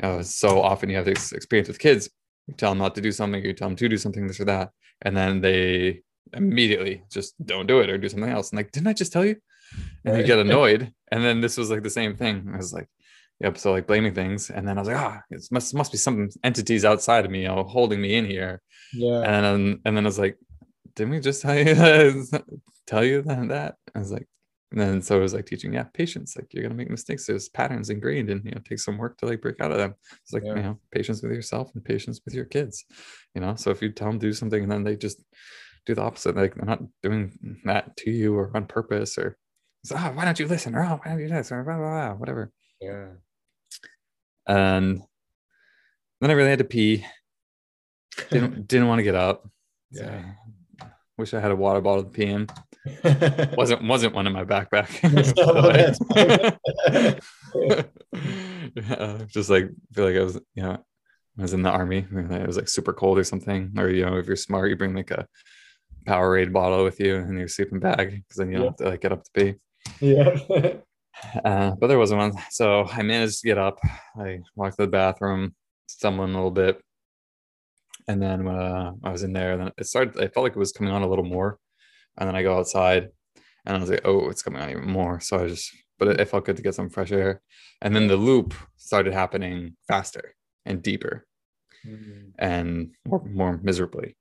You 0.01 0.09
know, 0.09 0.21
so 0.21 0.61
often 0.61 0.89
you 0.89 0.97
have 0.97 1.05
this 1.05 1.31
experience 1.31 1.67
with 1.67 1.79
kids. 1.79 2.09
You 2.47 2.53
tell 2.53 2.71
them 2.71 2.79
not 2.79 2.95
to 2.95 3.01
do 3.01 3.11
something, 3.11 3.43
you 3.43 3.53
tell 3.53 3.69
them 3.69 3.77
to 3.77 3.89
do 3.89 3.97
something, 3.97 4.27
this 4.27 4.39
or 4.39 4.45
that, 4.45 4.71
and 5.01 5.15
then 5.15 5.41
they 5.41 6.01
immediately 6.33 7.03
just 7.11 7.33
don't 7.43 7.67
do 7.67 7.79
it 7.79 7.89
or 7.89 7.97
do 7.97 8.09
something 8.09 8.29
else. 8.29 8.51
And 8.51 8.57
like, 8.57 8.71
didn't 8.71 8.87
I 8.87 8.93
just 8.93 9.13
tell 9.13 9.25
you? 9.25 9.37
And 10.03 10.13
right. 10.13 10.21
you 10.21 10.27
get 10.27 10.39
annoyed. 10.45 10.91
and 11.11 11.23
then 11.23 11.41
this 11.41 11.57
was 11.57 11.71
like 11.71 11.83
the 11.83 11.89
same 11.89 12.15
thing. 12.15 12.51
I 12.53 12.57
was 12.57 12.73
like, 12.73 12.87
yep. 13.39 13.57
So 13.57 13.71
like 13.71 13.87
blaming 13.87 14.13
things. 14.13 14.49
And 14.49 14.67
then 14.67 14.77
I 14.77 14.81
was 14.81 14.87
like, 14.87 14.97
ah, 14.97 15.21
it 15.29 15.43
must 15.51 15.73
must 15.73 15.91
be 15.91 15.97
some 15.97 16.29
entities 16.43 16.85
outside 16.85 17.25
of 17.25 17.31
me, 17.31 17.43
you 17.43 17.47
know, 17.47 17.63
holding 17.63 18.01
me 18.01 18.15
in 18.15 18.25
here. 18.25 18.61
Yeah. 18.93 19.21
And 19.21 19.45
then 19.45 19.81
and 19.85 19.97
then 19.97 20.05
I 20.05 20.09
was 20.09 20.19
like, 20.19 20.37
didn't 20.95 21.11
we 21.11 21.19
just 21.19 21.41
tell 21.41 21.57
you 21.57 22.25
tell 22.87 23.03
you 23.03 23.21
that? 23.23 23.47
that? 23.49 23.75
I 23.93 23.99
was 23.99 24.11
like, 24.11 24.27
and 24.75 24.83
then 24.83 25.01
so 25.01 25.17
it 25.17 25.21
was 25.21 25.33
like 25.33 25.45
teaching, 25.45 25.73
yeah, 25.73 25.85
patience. 25.93 26.35
Like 26.35 26.53
you're 26.53 26.63
gonna 26.63 26.75
make 26.75 26.89
mistakes. 26.89 27.25
There's 27.25 27.47
patterns 27.47 27.89
ingrained, 27.89 28.29
and 28.29 28.43
you 28.43 28.51
know, 28.51 28.61
take 28.67 28.79
some 28.79 28.97
work 28.97 29.17
to 29.19 29.25
like 29.25 29.41
break 29.41 29.61
out 29.61 29.71
of 29.71 29.77
them. 29.77 29.95
It's 30.21 30.33
like 30.33 30.43
yeah. 30.43 30.55
you 30.55 30.63
know, 30.63 30.79
patience 30.91 31.21
with 31.21 31.31
yourself 31.31 31.71
and 31.73 31.83
patience 31.83 32.19
with 32.25 32.33
your 32.33 32.45
kids. 32.45 32.83
You 33.33 33.41
know, 33.41 33.55
so 33.55 33.71
if 33.71 33.81
you 33.81 33.89
tell 33.91 34.09
them 34.09 34.19
to 34.19 34.27
do 34.27 34.33
something 34.33 34.61
and 34.61 34.71
then 34.71 34.83
they 34.83 34.97
just 34.97 35.23
do 35.85 35.95
the 35.95 36.01
opposite. 36.01 36.35
Like 36.35 36.55
they're 36.55 36.65
not 36.65 36.81
doing 37.01 37.61
that 37.63 37.95
to 37.97 38.11
you 38.11 38.35
or 38.35 38.51
on 38.55 38.65
purpose 38.65 39.17
or 39.17 39.37
oh, 39.91 40.11
why 40.13 40.25
don't 40.25 40.39
you 40.39 40.47
listen? 40.47 40.75
Or 40.75 40.83
oh, 40.83 40.99
why 41.01 41.11
don't 41.11 41.19
you 41.19 41.27
do 41.27 41.33
this? 41.33 41.51
Or 41.51 41.63
blah, 41.63 41.77
blah, 41.77 42.07
blah, 42.07 42.13
whatever. 42.15 42.51
Yeah. 42.81 43.07
And 44.47 45.01
then 46.21 46.31
I 46.31 46.33
really 46.33 46.49
had 46.49 46.59
to 46.59 46.65
pee. 46.65 47.05
Didn't 48.29 48.67
didn't 48.67 48.87
want 48.87 48.99
to 48.99 49.03
get 49.03 49.15
up. 49.15 49.47
Yeah. 49.91 50.23
Wish 51.17 51.33
I 51.33 51.39
had 51.39 51.51
a 51.51 51.55
water 51.55 51.81
bottle 51.81 52.03
to 52.03 52.09
pee 52.09 52.25
in. 52.25 52.47
wasn't 53.57 53.83
wasn't 53.83 54.13
one 54.13 54.27
in 54.27 54.33
my 54.33 54.43
backpack. 54.43 55.01
yeah, 58.75 59.17
just 59.27 59.49
like 59.49 59.69
feel 59.93 60.05
like 60.05 60.17
I 60.17 60.23
was, 60.23 60.35
you 60.53 60.63
know, 60.63 60.77
I 61.37 61.41
was 61.41 61.53
in 61.53 61.63
the 61.63 61.69
army. 61.69 62.05
It 62.11 62.47
was 62.47 62.57
like 62.57 62.67
super 62.67 62.93
cold 62.93 63.17
or 63.17 63.23
something. 63.23 63.73
Or 63.77 63.89
you 63.89 64.05
know, 64.05 64.17
if 64.17 64.27
you're 64.27 64.35
smart, 64.35 64.69
you 64.69 64.75
bring 64.75 64.93
like 64.93 65.11
a 65.11 65.27
Powerade 66.05 66.53
bottle 66.53 66.83
with 66.83 66.99
you 66.99 67.15
in 67.15 67.37
your 67.37 67.47
sleeping 67.47 67.79
bag 67.79 68.11
because 68.11 68.37
then 68.37 68.51
you 68.51 68.57
don't 68.57 68.63
yeah. 68.63 68.69
have 68.69 68.77
to 68.77 68.89
like 68.89 69.01
get 69.01 69.11
up 69.11 69.23
to 69.23 69.31
pee. 69.33 69.55
Yeah. 69.99 70.37
uh, 71.43 71.71
but 71.79 71.87
there 71.87 71.97
wasn't 71.97 72.19
one. 72.19 72.33
So 72.51 72.83
I 72.83 73.01
managed 73.01 73.41
to 73.41 73.47
get 73.47 73.57
up. 73.57 73.79
I 74.19 74.41
walked 74.55 74.77
to 74.77 74.83
the 74.83 74.91
bathroom, 74.91 75.55
stumbling 75.87 76.31
a 76.31 76.35
little 76.35 76.51
bit. 76.51 76.79
And 78.07 78.21
then 78.21 78.45
when 78.45 78.55
uh, 78.55 78.93
I 79.03 79.11
was 79.11 79.23
in 79.23 79.33
there, 79.33 79.57
then 79.57 79.71
it 79.77 79.87
started, 79.87 80.17
I 80.17 80.27
felt 80.27 80.43
like 80.43 80.55
it 80.55 80.59
was 80.59 80.71
coming 80.71 80.93
on 80.93 81.01
a 81.01 81.07
little 81.07 81.25
more. 81.25 81.57
And 82.17 82.27
then 82.27 82.35
I 82.35 82.43
go 82.43 82.57
outside 82.57 83.09
and 83.65 83.75
I 83.75 83.79
was 83.79 83.89
like, 83.89 84.01
oh, 84.05 84.29
it's 84.29 84.43
coming 84.43 84.61
on 84.61 84.69
even 84.69 84.89
more. 84.89 85.19
So 85.19 85.43
I 85.43 85.47
just, 85.47 85.71
but 85.97 86.09
it, 86.09 86.21
it 86.21 86.29
felt 86.29 86.45
good 86.45 86.57
to 86.57 86.63
get 86.63 86.75
some 86.75 86.89
fresh 86.89 87.11
air. 87.11 87.41
And 87.81 87.95
then 87.95 88.07
the 88.07 88.17
loop 88.17 88.53
started 88.77 89.13
happening 89.13 89.75
faster 89.87 90.35
and 90.65 90.83
deeper 90.83 91.25
mm-hmm. 91.85 92.29
and 92.37 92.91
more, 93.05 93.23
more 93.25 93.59
miserably 93.63 94.15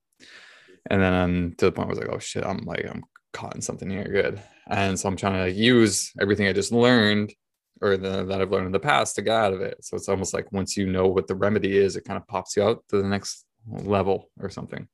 and 0.91 1.01
then 1.01 1.15
um, 1.15 1.55
to 1.59 1.67
the 1.67 1.73
point 1.73 1.89
where 1.89 1.97
I 1.97 1.99
was 1.99 2.07
like, 2.07 2.17
oh 2.17 2.19
shit, 2.19 2.45
I'm 2.45 2.59
like 2.59 2.87
I'm 2.89 3.03
caught 3.33 3.55
in 3.55 3.61
something 3.63 3.91
here 3.91 4.05
good, 4.05 4.43
and 4.69 4.99
so 4.99 5.09
I'm 5.09 5.17
trying 5.17 5.35
to 5.35 5.45
like, 5.45 5.57
use 5.57 6.13
everything 6.21 6.47
I 6.47 6.53
just 6.53 6.73
learned 6.73 7.33
or 7.81 7.97
the, 7.97 8.25
that 8.25 8.41
I've 8.41 8.51
learned 8.51 8.67
in 8.67 8.73
the 8.73 8.81
past 8.81 9.17
to 9.17 9.23
get 9.23 9.35
out 9.35 9.53
of 9.53 9.61
it. 9.61 9.77
So 9.85 9.97
it's 9.97 10.09
almost 10.09 10.33
like 10.33 10.53
once 10.53 10.77
you 10.77 10.87
know 10.87 11.09
what 11.09 11.27
the 11.27 11.35
remedy 11.35 11.77
is, 11.77 11.97
it 11.97 12.05
kind 12.05 12.17
of 12.17 12.27
pops 12.29 12.57
you 12.57 12.63
out 12.63 12.85
to 12.91 12.99
the 13.03 13.09
next 13.09 13.45
level 13.69 14.31
or 14.41 14.51
something. 14.51 14.89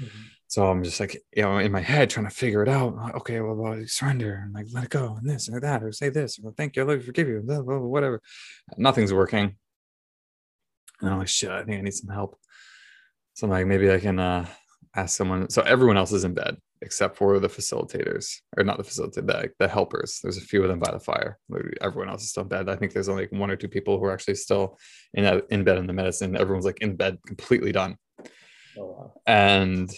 Mm-hmm. 0.00 0.22
So 0.48 0.70
I'm 0.70 0.84
just 0.84 1.00
like, 1.00 1.20
you 1.34 1.42
know, 1.42 1.58
in 1.58 1.72
my 1.72 1.80
head 1.80 2.08
trying 2.08 2.28
to 2.28 2.34
figure 2.34 2.62
it 2.62 2.68
out. 2.68 2.94
Okay, 3.16 3.40
well, 3.40 3.56
well 3.56 3.82
surrender 3.86 4.42
and 4.44 4.54
like 4.54 4.66
let 4.72 4.84
it 4.84 4.90
go 4.90 5.16
and 5.18 5.28
this 5.28 5.48
or 5.48 5.60
that 5.60 5.82
or 5.82 5.90
say 5.92 6.08
this 6.08 6.38
or 6.38 6.52
thank 6.52 6.76
you, 6.76 6.82
I 6.82 6.86
love 6.86 6.98
you, 6.98 7.02
forgive 7.04 7.28
you, 7.28 7.42
blah, 7.44 7.62
blah, 7.62 7.78
blah, 7.78 7.88
whatever. 7.88 8.22
Nothing's 8.78 9.12
working. 9.12 9.56
And 11.00 11.10
I'm 11.10 11.18
like, 11.18 11.28
shit, 11.28 11.50
I 11.50 11.64
think 11.64 11.78
I 11.78 11.82
need 11.82 11.94
some 11.94 12.14
help. 12.14 12.38
So 13.34 13.46
I'm 13.46 13.50
like, 13.50 13.66
maybe 13.66 13.90
I 13.90 13.98
can 13.98 14.18
uh 14.18 14.46
ask 14.94 15.16
someone. 15.16 15.50
So 15.50 15.62
everyone 15.62 15.96
else 15.96 16.12
is 16.12 16.24
in 16.24 16.32
bed. 16.32 16.56
except 16.82 17.16
for 17.16 17.38
the 17.38 17.48
facilitators 17.48 18.36
or 18.56 18.64
not 18.64 18.76
the 18.76 18.84
facilitator, 18.84 19.26
the, 19.26 19.50
the 19.58 19.68
helpers. 19.68 20.20
There's 20.22 20.36
a 20.36 20.42
few 20.42 20.62
of 20.62 20.68
them 20.68 20.78
by 20.78 20.90
the 20.90 21.00
fire. 21.00 21.38
Everyone 21.80 22.08
else 22.08 22.22
is 22.22 22.30
still 22.30 22.42
in 22.42 22.48
bed. 22.48 22.68
I 22.68 22.76
think 22.76 22.92
there's 22.92 23.08
only 23.08 23.24
like 23.24 23.32
one 23.32 23.50
or 23.50 23.56
two 23.56 23.68
people 23.68 23.98
who 23.98 24.04
are 24.04 24.12
actually 24.12 24.34
still 24.34 24.78
in 25.14 25.42
in 25.50 25.64
bed 25.64 25.78
in 25.78 25.86
the 25.86 25.92
medicine. 25.92 26.36
Everyone's 26.36 26.64
like 26.64 26.80
in 26.80 26.96
bed, 26.96 27.18
completely 27.26 27.72
done. 27.72 27.96
Oh, 28.78 28.84
wow. 28.84 29.20
And 29.26 29.90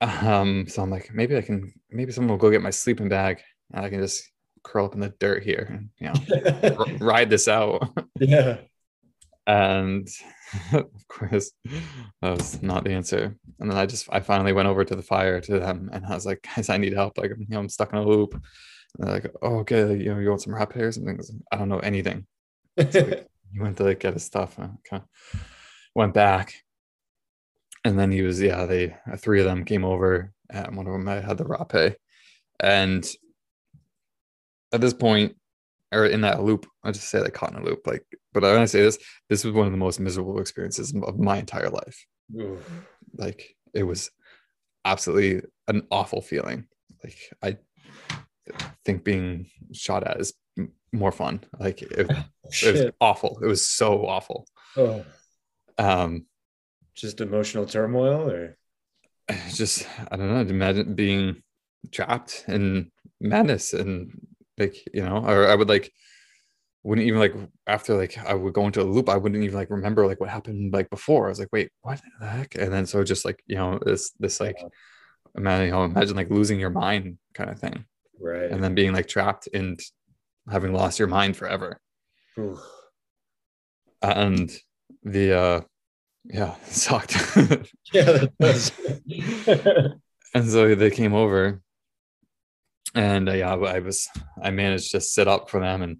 um, 0.00 0.66
so 0.68 0.82
I'm 0.82 0.90
like, 0.90 1.10
maybe 1.14 1.36
I 1.36 1.42
can, 1.42 1.72
maybe 1.90 2.12
someone 2.12 2.30
will 2.30 2.38
go 2.38 2.50
get 2.50 2.62
my 2.62 2.70
sleeping 2.70 3.08
bag 3.08 3.40
and 3.72 3.84
I 3.84 3.88
can 3.88 4.00
just 4.00 4.22
curl 4.64 4.86
up 4.86 4.94
in 4.94 5.00
the 5.00 5.12
dirt 5.18 5.42
here 5.42 5.68
and 5.72 5.88
you 5.98 6.06
know 6.06 6.76
r- 6.78 6.96
ride 6.98 7.30
this 7.30 7.48
out. 7.48 7.88
Yeah. 8.18 8.58
And 9.46 10.08
of 10.72 11.08
course, 11.08 11.50
that 11.64 12.36
was 12.36 12.62
not 12.62 12.84
the 12.84 12.92
answer. 12.92 13.36
And 13.58 13.70
then 13.70 13.76
I 13.76 13.86
just 13.86 14.08
I 14.12 14.20
finally 14.20 14.52
went 14.52 14.68
over 14.68 14.84
to 14.84 14.94
the 14.94 15.02
fire 15.02 15.40
to 15.40 15.58
them 15.58 15.90
and 15.92 16.06
I 16.06 16.14
was 16.14 16.26
like, 16.26 16.46
guys, 16.54 16.68
I 16.68 16.76
need 16.76 16.92
help. 16.92 17.18
Like, 17.18 17.30
you 17.30 17.46
know, 17.48 17.58
I'm 17.58 17.68
stuck 17.68 17.92
in 17.92 17.98
a 17.98 18.04
loop. 18.04 18.34
And 18.34 19.06
they're 19.06 19.14
like, 19.14 19.32
oh, 19.42 19.60
okay, 19.60 19.96
you 19.96 20.12
know, 20.12 20.20
you 20.20 20.28
want 20.28 20.42
some 20.42 20.54
rap 20.54 20.76
or 20.76 20.92
something? 20.92 21.18
I 21.50 21.56
don't 21.56 21.68
know 21.68 21.78
anything. 21.78 22.26
like, 22.76 22.94
you 23.52 23.62
went 23.62 23.78
to 23.78 23.84
like 23.84 24.00
get 24.00 24.14
his 24.14 24.24
stuff 24.24 24.58
and 24.58 24.78
kind 24.88 25.02
of 25.02 25.40
went 25.94 26.14
back. 26.14 26.54
And 27.84 27.98
then 27.98 28.12
he 28.12 28.22
was, 28.22 28.40
yeah, 28.40 28.64
they 28.66 28.96
three 29.16 29.40
of 29.40 29.46
them 29.46 29.64
came 29.64 29.84
over 29.84 30.32
and 30.50 30.76
one 30.76 30.86
of 30.86 30.92
them 30.92 31.06
had 31.06 31.38
the 31.38 31.44
rapé. 31.44 31.96
And 32.60 33.04
at 34.72 34.80
this 34.80 34.94
point, 34.94 35.36
or 35.92 36.06
in 36.06 36.22
that 36.22 36.42
loop, 36.42 36.66
I 36.82 36.90
just 36.90 37.08
say 37.08 37.20
like 37.20 37.34
caught 37.34 37.52
in 37.52 37.58
a 37.58 37.64
loop. 37.64 37.86
Like, 37.86 38.04
but 38.32 38.44
I 38.44 38.54
want 38.54 38.62
to 38.62 38.68
say 38.68 38.82
this: 38.82 38.98
this 39.28 39.44
was 39.44 39.52
one 39.52 39.66
of 39.66 39.72
the 39.72 39.78
most 39.78 40.00
miserable 40.00 40.40
experiences 40.40 40.94
of 41.02 41.18
my 41.18 41.38
entire 41.38 41.68
life. 41.68 42.06
Like, 43.14 43.56
it 43.74 43.82
was 43.82 44.10
absolutely 44.84 45.48
an 45.68 45.86
awful 45.90 46.22
feeling. 46.22 46.66
Like, 47.04 47.18
I 47.42 47.58
think 48.84 49.04
being 49.04 49.50
shot 49.72 50.06
at 50.06 50.20
is 50.20 50.32
more 50.92 51.12
fun. 51.12 51.44
Like, 51.58 51.82
it, 51.82 52.10
it 52.62 52.74
was 52.74 52.92
awful. 53.00 53.38
It 53.42 53.46
was 53.46 53.66
so 53.66 54.06
awful. 54.06 54.46
Oh. 54.76 55.04
Um, 55.78 56.26
just 56.94 57.20
emotional 57.20 57.66
turmoil, 57.66 58.30
or? 58.30 58.56
Just 59.54 59.86
I 60.10 60.16
don't 60.16 60.28
know. 60.28 60.40
Imagine 60.40 60.94
being 60.94 61.42
trapped 61.90 62.44
in 62.48 62.90
madness 63.20 63.72
and 63.72 64.10
like 64.58 64.76
you 64.92 65.02
know 65.02 65.24
or 65.24 65.48
i 65.48 65.54
would 65.54 65.68
like 65.68 65.92
wouldn't 66.84 67.06
even 67.06 67.20
like 67.20 67.34
after 67.66 67.94
like 67.96 68.18
i 68.18 68.34
would 68.34 68.52
go 68.52 68.66
into 68.66 68.82
a 68.82 68.84
loop 68.84 69.08
i 69.08 69.16
wouldn't 69.16 69.42
even 69.42 69.56
like 69.56 69.70
remember 69.70 70.06
like 70.06 70.20
what 70.20 70.28
happened 70.28 70.72
like 70.72 70.90
before. 70.90 71.26
I 71.26 71.28
was 71.28 71.38
like 71.38 71.52
wait 71.52 71.70
what 71.82 72.00
the 72.20 72.26
heck? 72.26 72.54
And 72.56 72.72
then 72.72 72.86
so 72.86 73.04
just 73.04 73.24
like 73.24 73.42
you 73.46 73.56
know 73.56 73.78
this 73.84 74.10
this 74.18 74.40
like 74.40 74.56
imagine 75.36 75.66
you 75.66 75.72
know 75.72 75.84
imagine 75.84 76.16
like 76.16 76.30
losing 76.30 76.58
your 76.58 76.70
mind 76.70 77.18
kind 77.34 77.50
of 77.50 77.58
thing. 77.58 77.84
Right. 78.20 78.50
And 78.50 78.62
then 78.62 78.74
being 78.74 78.92
like 78.92 79.08
trapped 79.08 79.48
and 79.52 79.80
having 80.50 80.72
lost 80.72 80.98
your 80.98 81.08
mind 81.08 81.36
forever. 81.36 81.78
And 84.02 84.52
the 85.04 85.38
uh 85.38 85.60
yeah 86.24 86.54
it 86.62 86.66
sucked. 86.66 87.16
Yeah 87.92 88.26
and 90.34 90.48
so 90.48 90.74
they 90.74 90.90
came 90.90 91.12
over 91.14 91.62
and 92.94 93.28
uh, 93.28 93.32
yeah, 93.32 93.54
I 93.54 93.78
was 93.78 94.08
I 94.42 94.50
managed 94.50 94.92
to 94.92 95.00
sit 95.00 95.28
up 95.28 95.50
for 95.50 95.60
them 95.60 95.82
and 95.82 95.96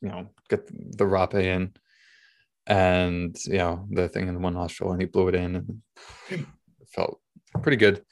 you 0.00 0.08
know 0.08 0.28
get 0.48 0.66
the 0.66 1.04
rapé 1.04 1.44
in, 1.44 1.72
and 2.66 3.36
you 3.46 3.58
know 3.58 3.86
the 3.90 4.08
thing 4.08 4.28
in 4.28 4.34
the 4.34 4.40
one 4.40 4.54
nostril, 4.54 4.92
and 4.92 5.00
he 5.00 5.06
blew 5.06 5.28
it 5.28 5.34
in, 5.34 5.56
and 5.56 5.82
it 6.30 6.46
felt 6.92 7.20
pretty 7.62 7.76
good. 7.76 8.04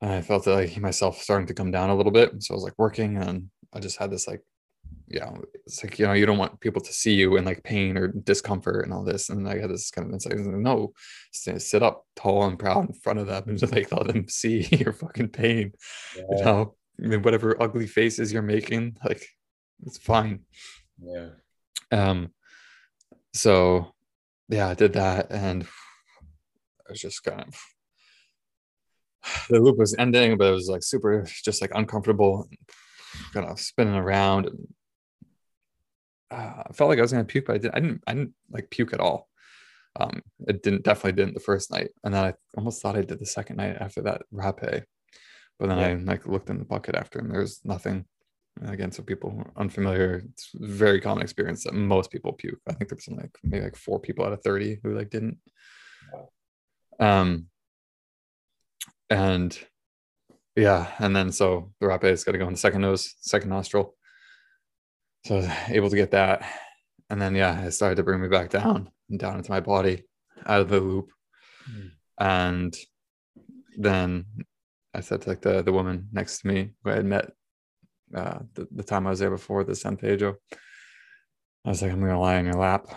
And 0.00 0.12
I 0.12 0.22
felt 0.22 0.46
like 0.46 0.78
myself 0.78 1.20
starting 1.20 1.46
to 1.48 1.54
come 1.54 1.70
down 1.70 1.90
a 1.90 1.96
little 1.96 2.12
bit, 2.12 2.42
so 2.42 2.54
I 2.54 2.56
was 2.56 2.64
like 2.64 2.78
working, 2.78 3.18
and 3.18 3.50
I 3.74 3.80
just 3.80 3.98
had 3.98 4.10
this 4.10 4.26
like, 4.26 4.42
yeah, 5.10 5.30
it's 5.66 5.82
like 5.82 5.98
you 5.98 6.06
know 6.06 6.12
you 6.12 6.24
don't 6.24 6.38
want 6.38 6.60
people 6.60 6.80
to 6.80 6.92
see 6.92 7.14
you 7.14 7.36
in 7.36 7.44
like 7.44 7.64
pain 7.64 7.96
or 7.96 8.08
discomfort 8.08 8.84
and 8.84 8.94
all 8.94 9.04
this, 9.04 9.28
and 9.28 9.48
I 9.48 9.58
had 9.58 9.70
this 9.70 9.90
kind 9.90 10.06
of 10.06 10.12
insight. 10.14 10.36
Like, 10.36 10.46
no, 10.46 10.92
sit 11.32 11.82
up 11.82 12.06
tall 12.16 12.44
and 12.44 12.58
proud 12.58 12.88
in 12.88 12.94
front 12.94 13.18
of 13.18 13.26
them 13.26 13.44
and 13.48 13.58
just 13.58 13.74
like 13.74 13.90
let 13.92 14.06
them 14.06 14.28
see 14.28 14.66
your 14.70 14.92
fucking 14.92 15.28
pain, 15.28 15.72
yeah. 16.16 16.24
you 16.30 16.44
know 16.44 16.74
I 17.02 17.06
mean, 17.06 17.22
whatever 17.22 17.60
ugly 17.60 17.86
faces 17.86 18.32
you're 18.32 18.42
making, 18.42 18.96
like 19.04 19.26
it's 19.86 19.98
fine. 19.98 20.40
Yeah. 21.02 21.30
Um. 21.90 22.32
So, 23.32 23.94
yeah, 24.48 24.68
I 24.68 24.74
did 24.74 24.94
that, 24.94 25.30
and 25.30 25.62
I 25.62 26.90
was 26.90 27.00
just 27.00 27.22
kind 27.22 27.40
of 27.40 27.54
the 29.48 29.60
loop 29.60 29.78
was 29.78 29.94
ending, 29.98 30.36
but 30.36 30.48
it 30.48 30.54
was 30.54 30.68
like 30.68 30.82
super, 30.82 31.24
just 31.44 31.62
like 31.62 31.72
uncomfortable, 31.74 32.48
kind 33.32 33.48
of 33.48 33.58
spinning 33.60 33.94
around. 33.94 34.46
And, 34.46 34.68
uh, 36.30 36.62
I 36.68 36.72
felt 36.72 36.88
like 36.88 36.98
I 36.98 37.02
was 37.02 37.12
gonna 37.12 37.24
puke, 37.24 37.46
but 37.46 37.54
I 37.54 37.58
didn't. 37.58 37.74
I 37.74 37.80
didn't. 37.80 38.02
I 38.06 38.14
didn't 38.14 38.34
like 38.50 38.70
puke 38.70 38.92
at 38.92 39.00
all. 39.00 39.28
Um, 39.98 40.22
it 40.46 40.62
didn't 40.62 40.84
definitely 40.84 41.12
didn't 41.12 41.34
the 41.34 41.40
first 41.40 41.70
night, 41.70 41.90
and 42.04 42.14
then 42.14 42.24
I 42.24 42.34
almost 42.56 42.80
thought 42.80 42.96
I 42.96 43.02
did 43.02 43.18
the 43.18 43.26
second 43.26 43.56
night 43.56 43.76
after 43.80 44.02
that 44.02 44.22
rapé. 44.32 44.84
But 45.60 45.68
then 45.68 45.78
yeah. 45.78 45.86
I 45.88 45.94
like 45.94 46.26
looked 46.26 46.48
in 46.48 46.58
the 46.58 46.64
bucket 46.64 46.94
after 46.94 47.18
and 47.18 47.30
there 47.30 47.42
was 47.42 47.60
nothing. 47.64 48.06
Again, 48.66 48.90
so 48.92 49.02
people 49.02 49.44
unfamiliar, 49.56 50.22
it's 50.32 50.50
a 50.54 50.66
very 50.66 51.00
common 51.00 51.22
experience 51.22 51.64
that 51.64 51.74
most 51.74 52.10
people 52.10 52.32
puke. 52.32 52.60
I 52.66 52.72
think 52.72 52.90
there's 52.90 53.08
like 53.08 53.30
maybe 53.44 53.64
like 53.64 53.76
four 53.76 54.00
people 54.00 54.24
out 54.24 54.32
of 54.32 54.42
30 54.42 54.80
who 54.82 54.96
like 54.96 55.10
didn't. 55.10 55.38
Um 56.98 57.46
and 59.10 59.58
yeah, 60.56 60.90
and 60.98 61.14
then 61.14 61.30
so 61.30 61.72
the 61.80 61.86
rapé 61.86 62.04
is 62.04 62.24
got 62.24 62.32
to 62.32 62.38
go 62.38 62.46
in 62.46 62.52
the 62.52 62.58
second 62.58 62.80
nose, 62.80 63.14
second 63.20 63.50
nostril. 63.50 63.94
So 65.24 65.36
I 65.36 65.38
was 65.38 65.48
able 65.68 65.90
to 65.90 65.96
get 65.96 66.12
that. 66.12 66.44
And 67.08 67.20
then 67.20 67.34
yeah, 67.34 67.62
it 67.62 67.72
started 67.72 67.96
to 67.96 68.02
bring 68.02 68.20
me 68.20 68.28
back 68.28 68.50
down 68.50 68.90
and 69.08 69.18
down 69.18 69.36
into 69.36 69.50
my 69.50 69.60
body 69.60 70.04
out 70.46 70.60
of 70.60 70.68
the 70.68 70.80
loop. 70.80 71.10
Mm. 71.70 71.90
And 72.18 72.76
then 73.76 74.24
I 74.94 75.00
said 75.00 75.22
to 75.22 75.28
like 75.28 75.42
the 75.42 75.62
the 75.62 75.72
woman 75.72 76.08
next 76.12 76.40
to 76.40 76.48
me 76.48 76.70
who 76.82 76.90
I 76.90 76.94
had 76.96 77.04
met 77.04 77.32
uh, 78.14 78.40
the, 78.54 78.66
the 78.72 78.82
time 78.82 79.06
I 79.06 79.10
was 79.10 79.18
there 79.18 79.30
before 79.30 79.64
the 79.64 79.74
San 79.74 79.96
Pedro. 79.96 80.36
I 81.64 81.68
was 81.68 81.82
like, 81.82 81.92
I'm 81.92 82.00
gonna 82.00 82.20
lie 82.20 82.38
on 82.38 82.44
your 82.44 82.54
lap. 82.54 82.88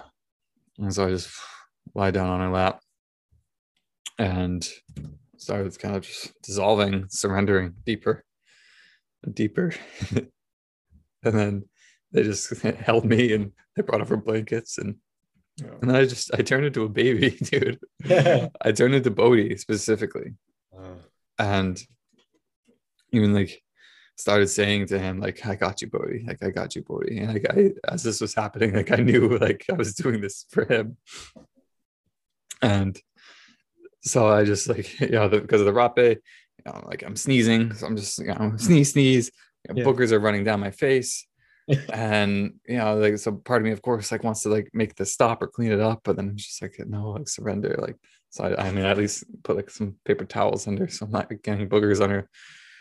And 0.78 0.94
so 0.94 1.06
I 1.06 1.10
just 1.10 1.30
lie 1.94 2.12
down 2.12 2.28
on 2.28 2.40
her 2.40 2.50
lap 2.50 2.80
and 4.18 4.68
started 5.38 5.78
kind 5.78 5.96
of 5.96 6.04
just 6.04 6.34
dissolving, 6.42 7.06
surrendering 7.10 7.76
deeper 7.86 8.24
and 9.24 9.36
deeper. 9.36 9.74
and 10.12 10.30
then 11.24 11.64
they 12.14 12.24
just 12.24 12.62
held 12.62 13.06
me 13.06 13.34
and 13.34 13.52
they 13.76 13.82
brought 13.82 14.02
over 14.02 14.18
blankets 14.18 14.78
and 14.78 14.96
and 15.62 15.90
then 15.90 15.96
I 15.96 16.06
just 16.06 16.34
I 16.34 16.42
turned 16.42 16.66
into 16.66 16.84
a 16.84 16.90
baby, 16.90 17.30
dude. 17.44 17.80
Yeah. 18.04 18.50
I 18.62 18.72
turned 18.72 18.96
into 18.96 19.12
Bodhi 19.12 19.56
specifically. 19.58 20.34
And 21.38 21.82
even 23.12 23.34
like 23.34 23.62
started 24.16 24.48
saying 24.48 24.86
to 24.86 25.00
him 25.00 25.20
like 25.20 25.44
i 25.48 25.56
got 25.56 25.82
you 25.82 25.88
bodhi 25.88 26.24
like 26.28 26.44
i 26.44 26.52
got 26.52 26.76
you 26.76 26.84
bodhi 26.84 27.18
and 27.18 27.34
like 27.34 27.46
i 27.50 27.72
as 27.92 28.04
this 28.04 28.22
was 28.22 28.36
happening 28.36 28.72
like 28.72 28.92
i 28.92 28.98
knew 28.98 29.38
like 29.40 29.66
i 29.72 29.74
was 29.74 29.96
doing 29.96 30.22
this 30.22 30.46
for 30.50 30.66
him. 30.66 30.98
And 32.62 33.00
so 34.02 34.28
i 34.28 34.44
just 34.44 34.70
like 34.70 35.00
you 35.00 35.10
know 35.10 35.28
the, 35.28 35.42
because 35.42 35.62
of 35.62 35.68
the 35.68 35.74
rapé 35.74 36.18
you 36.18 36.72
know, 36.72 36.84
like 36.86 37.04
i'm 37.04 37.16
sneezing. 37.16 37.74
So 37.74 37.88
i'm 37.88 37.98
just 37.98 38.20
you 38.20 38.28
know 38.28 38.54
sneeze 38.58 38.92
sneeze. 38.92 39.32
You 39.68 39.74
know, 39.74 39.82
yeah. 39.82 39.88
boogers 39.88 40.12
are 40.12 40.20
running 40.20 40.44
down 40.44 40.60
my 40.60 40.72
face 40.72 41.26
and 41.94 42.54
you 42.68 42.78
know 42.78 42.96
like 42.96 43.18
so 43.18 43.32
part 43.32 43.62
of 43.62 43.66
me 43.66 43.72
of 43.72 43.82
course 43.82 44.12
like 44.12 44.24
wants 44.24 44.44
to 44.44 44.50
like 44.50 44.70
make 44.74 44.96
this 44.96 45.14
stop 45.14 45.42
or 45.42 45.48
clean 45.48 45.72
it 45.72 45.80
up 45.80 46.02
but 46.04 46.18
then 46.18 46.28
i'm 46.30 46.36
just 46.36 46.62
like 46.62 46.76
no 46.86 47.12
like 47.12 47.28
surrender 47.28 47.76
like 47.80 47.96
so 48.34 48.46
I, 48.46 48.66
I 48.66 48.72
mean, 48.72 48.84
at 48.84 48.98
least 48.98 49.26
put 49.44 49.56
like 49.56 49.70
some 49.70 49.96
paper 50.06 50.26
towels 50.26 50.68
under, 50.68 50.88
so 50.88 51.06
I'm 51.06 51.12
not 51.12 51.30
getting 51.44 51.70
boogers 51.70 52.02
on 52.02 52.10
her, 52.10 52.28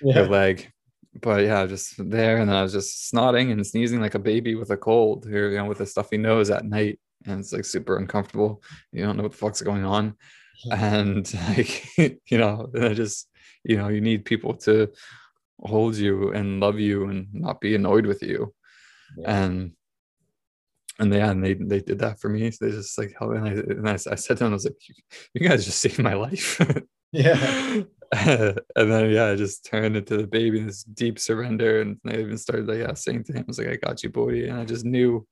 yeah. 0.00 0.14
her 0.14 0.26
leg. 0.26 0.72
But 1.20 1.44
yeah, 1.44 1.66
just 1.66 1.92
there, 1.98 2.38
and 2.38 2.48
then 2.48 2.56
I 2.56 2.62
was 2.62 2.72
just 2.72 3.12
snotting 3.12 3.52
and 3.52 3.66
sneezing 3.66 4.00
like 4.00 4.14
a 4.14 4.18
baby 4.18 4.54
with 4.54 4.70
a 4.70 4.78
cold 4.78 5.26
here, 5.28 5.50
you 5.50 5.58
know, 5.58 5.66
with 5.66 5.82
a 5.82 5.86
stuffy 5.86 6.16
nose 6.16 6.48
at 6.48 6.64
night, 6.64 6.98
and 7.26 7.40
it's 7.40 7.52
like 7.52 7.66
super 7.66 7.98
uncomfortable. 7.98 8.62
You 8.92 9.04
don't 9.04 9.18
know 9.18 9.24
what 9.24 9.32
the 9.32 9.38
fuck's 9.38 9.60
going 9.60 9.84
on, 9.84 10.16
and 10.70 11.30
like 11.50 11.86
you 11.98 12.38
know, 12.38 12.70
I 12.80 12.94
just 12.94 13.28
you 13.62 13.76
know, 13.76 13.88
you 13.88 14.00
need 14.00 14.24
people 14.24 14.54
to 14.54 14.90
hold 15.60 15.96
you 15.96 16.32
and 16.32 16.60
love 16.60 16.80
you 16.80 17.10
and 17.10 17.28
not 17.34 17.60
be 17.60 17.74
annoyed 17.74 18.06
with 18.06 18.22
you, 18.22 18.54
yeah. 19.18 19.44
and 19.44 19.72
and 20.98 21.12
they 21.12 21.20
and 21.20 21.44
they 21.44 21.54
they 21.54 21.80
did 21.80 21.98
that 22.00 22.20
for 22.20 22.28
me. 22.28 22.50
So 22.50 22.64
they 22.64 22.70
just 22.72 22.96
like 22.98 23.14
helped. 23.18 23.36
And 23.36 23.48
I 23.48 23.50
and 23.50 23.88
I, 23.88 23.94
I 23.94 23.96
said 23.96 24.36
to 24.38 24.44
them, 24.44 24.52
I 24.52 24.54
was 24.54 24.64
like, 24.64 24.76
"You 25.34 25.48
guys 25.48 25.64
just 25.64 25.78
saved 25.78 25.98
my 25.98 26.14
life." 26.14 26.60
yeah. 27.12 27.82
and 28.12 28.60
then 28.76 29.10
yeah, 29.10 29.30
I 29.30 29.36
just 29.36 29.64
turned 29.64 29.96
into 29.96 30.18
the 30.18 30.26
baby 30.26 30.58
in 30.58 30.66
this 30.66 30.84
deep 30.84 31.18
surrender, 31.18 31.80
and 31.80 31.98
I 32.06 32.18
even 32.18 32.36
started 32.36 32.68
like 32.68 32.78
yeah, 32.78 32.92
saying 32.92 33.24
to 33.24 33.32
him, 33.32 33.40
"I 33.40 33.44
was 33.48 33.58
like, 33.58 33.68
I 33.68 33.76
got 33.76 34.02
you, 34.02 34.10
boy," 34.10 34.44
and 34.44 34.58
I 34.58 34.64
just 34.66 34.84
knew, 34.84 35.26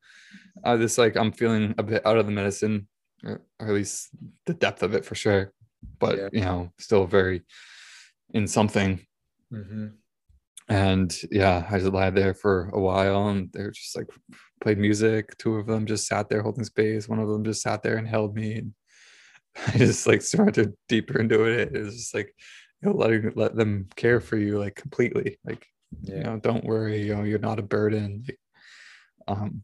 I 0.64 0.78
just 0.78 0.97
like 0.97 1.16
I'm 1.16 1.31
feeling 1.31 1.74
a 1.76 1.83
bit 1.83 2.07
out 2.07 2.16
of 2.16 2.24
the 2.24 2.33
medicine, 2.33 2.89
or, 3.22 3.43
or 3.59 3.68
at 3.68 3.74
least 3.74 4.09
the 4.47 4.55
depth 4.55 4.83
of 4.83 4.95
it 4.95 5.05
for 5.05 5.14
sure, 5.14 5.53
but 5.99 6.16
yeah. 6.16 6.28
you 6.33 6.41
know, 6.41 6.72
still 6.78 7.05
very 7.05 7.43
in 8.33 8.49
something. 8.49 9.07
Mm-hmm. 9.53 9.89
And 10.70 11.12
yeah, 11.32 11.66
I 11.68 11.80
just 11.80 11.92
lied 11.92 12.14
there 12.14 12.32
for 12.32 12.70
a 12.72 12.80
while 12.80 13.28
and 13.28 13.52
they 13.52 13.64
were 13.64 13.72
just 13.72 13.96
like 13.96 14.06
played 14.60 14.78
music. 14.78 15.36
Two 15.36 15.56
of 15.56 15.66
them 15.66 15.84
just 15.84 16.06
sat 16.06 16.28
there 16.28 16.42
holding 16.42 16.62
space. 16.62 17.08
One 17.08 17.18
of 17.18 17.28
them 17.28 17.42
just 17.42 17.60
sat 17.60 17.82
there 17.82 17.96
and 17.96 18.06
held 18.06 18.36
me. 18.36 18.54
And 18.54 18.74
I 19.66 19.78
just 19.78 20.06
like 20.06 20.22
started 20.22 20.74
deeper 20.88 21.18
into 21.18 21.44
it. 21.44 21.74
It 21.74 21.82
was 21.82 21.96
just 21.96 22.14
like, 22.14 22.32
you 22.80 22.88
know, 22.88 22.96
letting 22.96 23.32
let 23.34 23.56
them 23.56 23.88
care 23.96 24.20
for 24.20 24.36
you 24.36 24.60
like 24.60 24.76
completely. 24.76 25.38
Like, 25.44 25.66
yeah. 26.02 26.18
you 26.18 26.22
know, 26.22 26.38
don't 26.38 26.64
worry, 26.64 27.02
you 27.02 27.16
know, 27.16 27.24
you're 27.24 27.40
not 27.40 27.58
a 27.58 27.62
burden. 27.62 28.24
Like, 28.28 28.38
um 29.26 29.62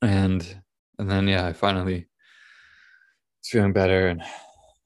and 0.00 0.62
and 0.98 1.10
then 1.10 1.28
yeah, 1.28 1.46
I 1.46 1.52
finally 1.52 2.08
was 3.40 3.48
feeling 3.50 3.74
better 3.74 4.08
and 4.08 4.22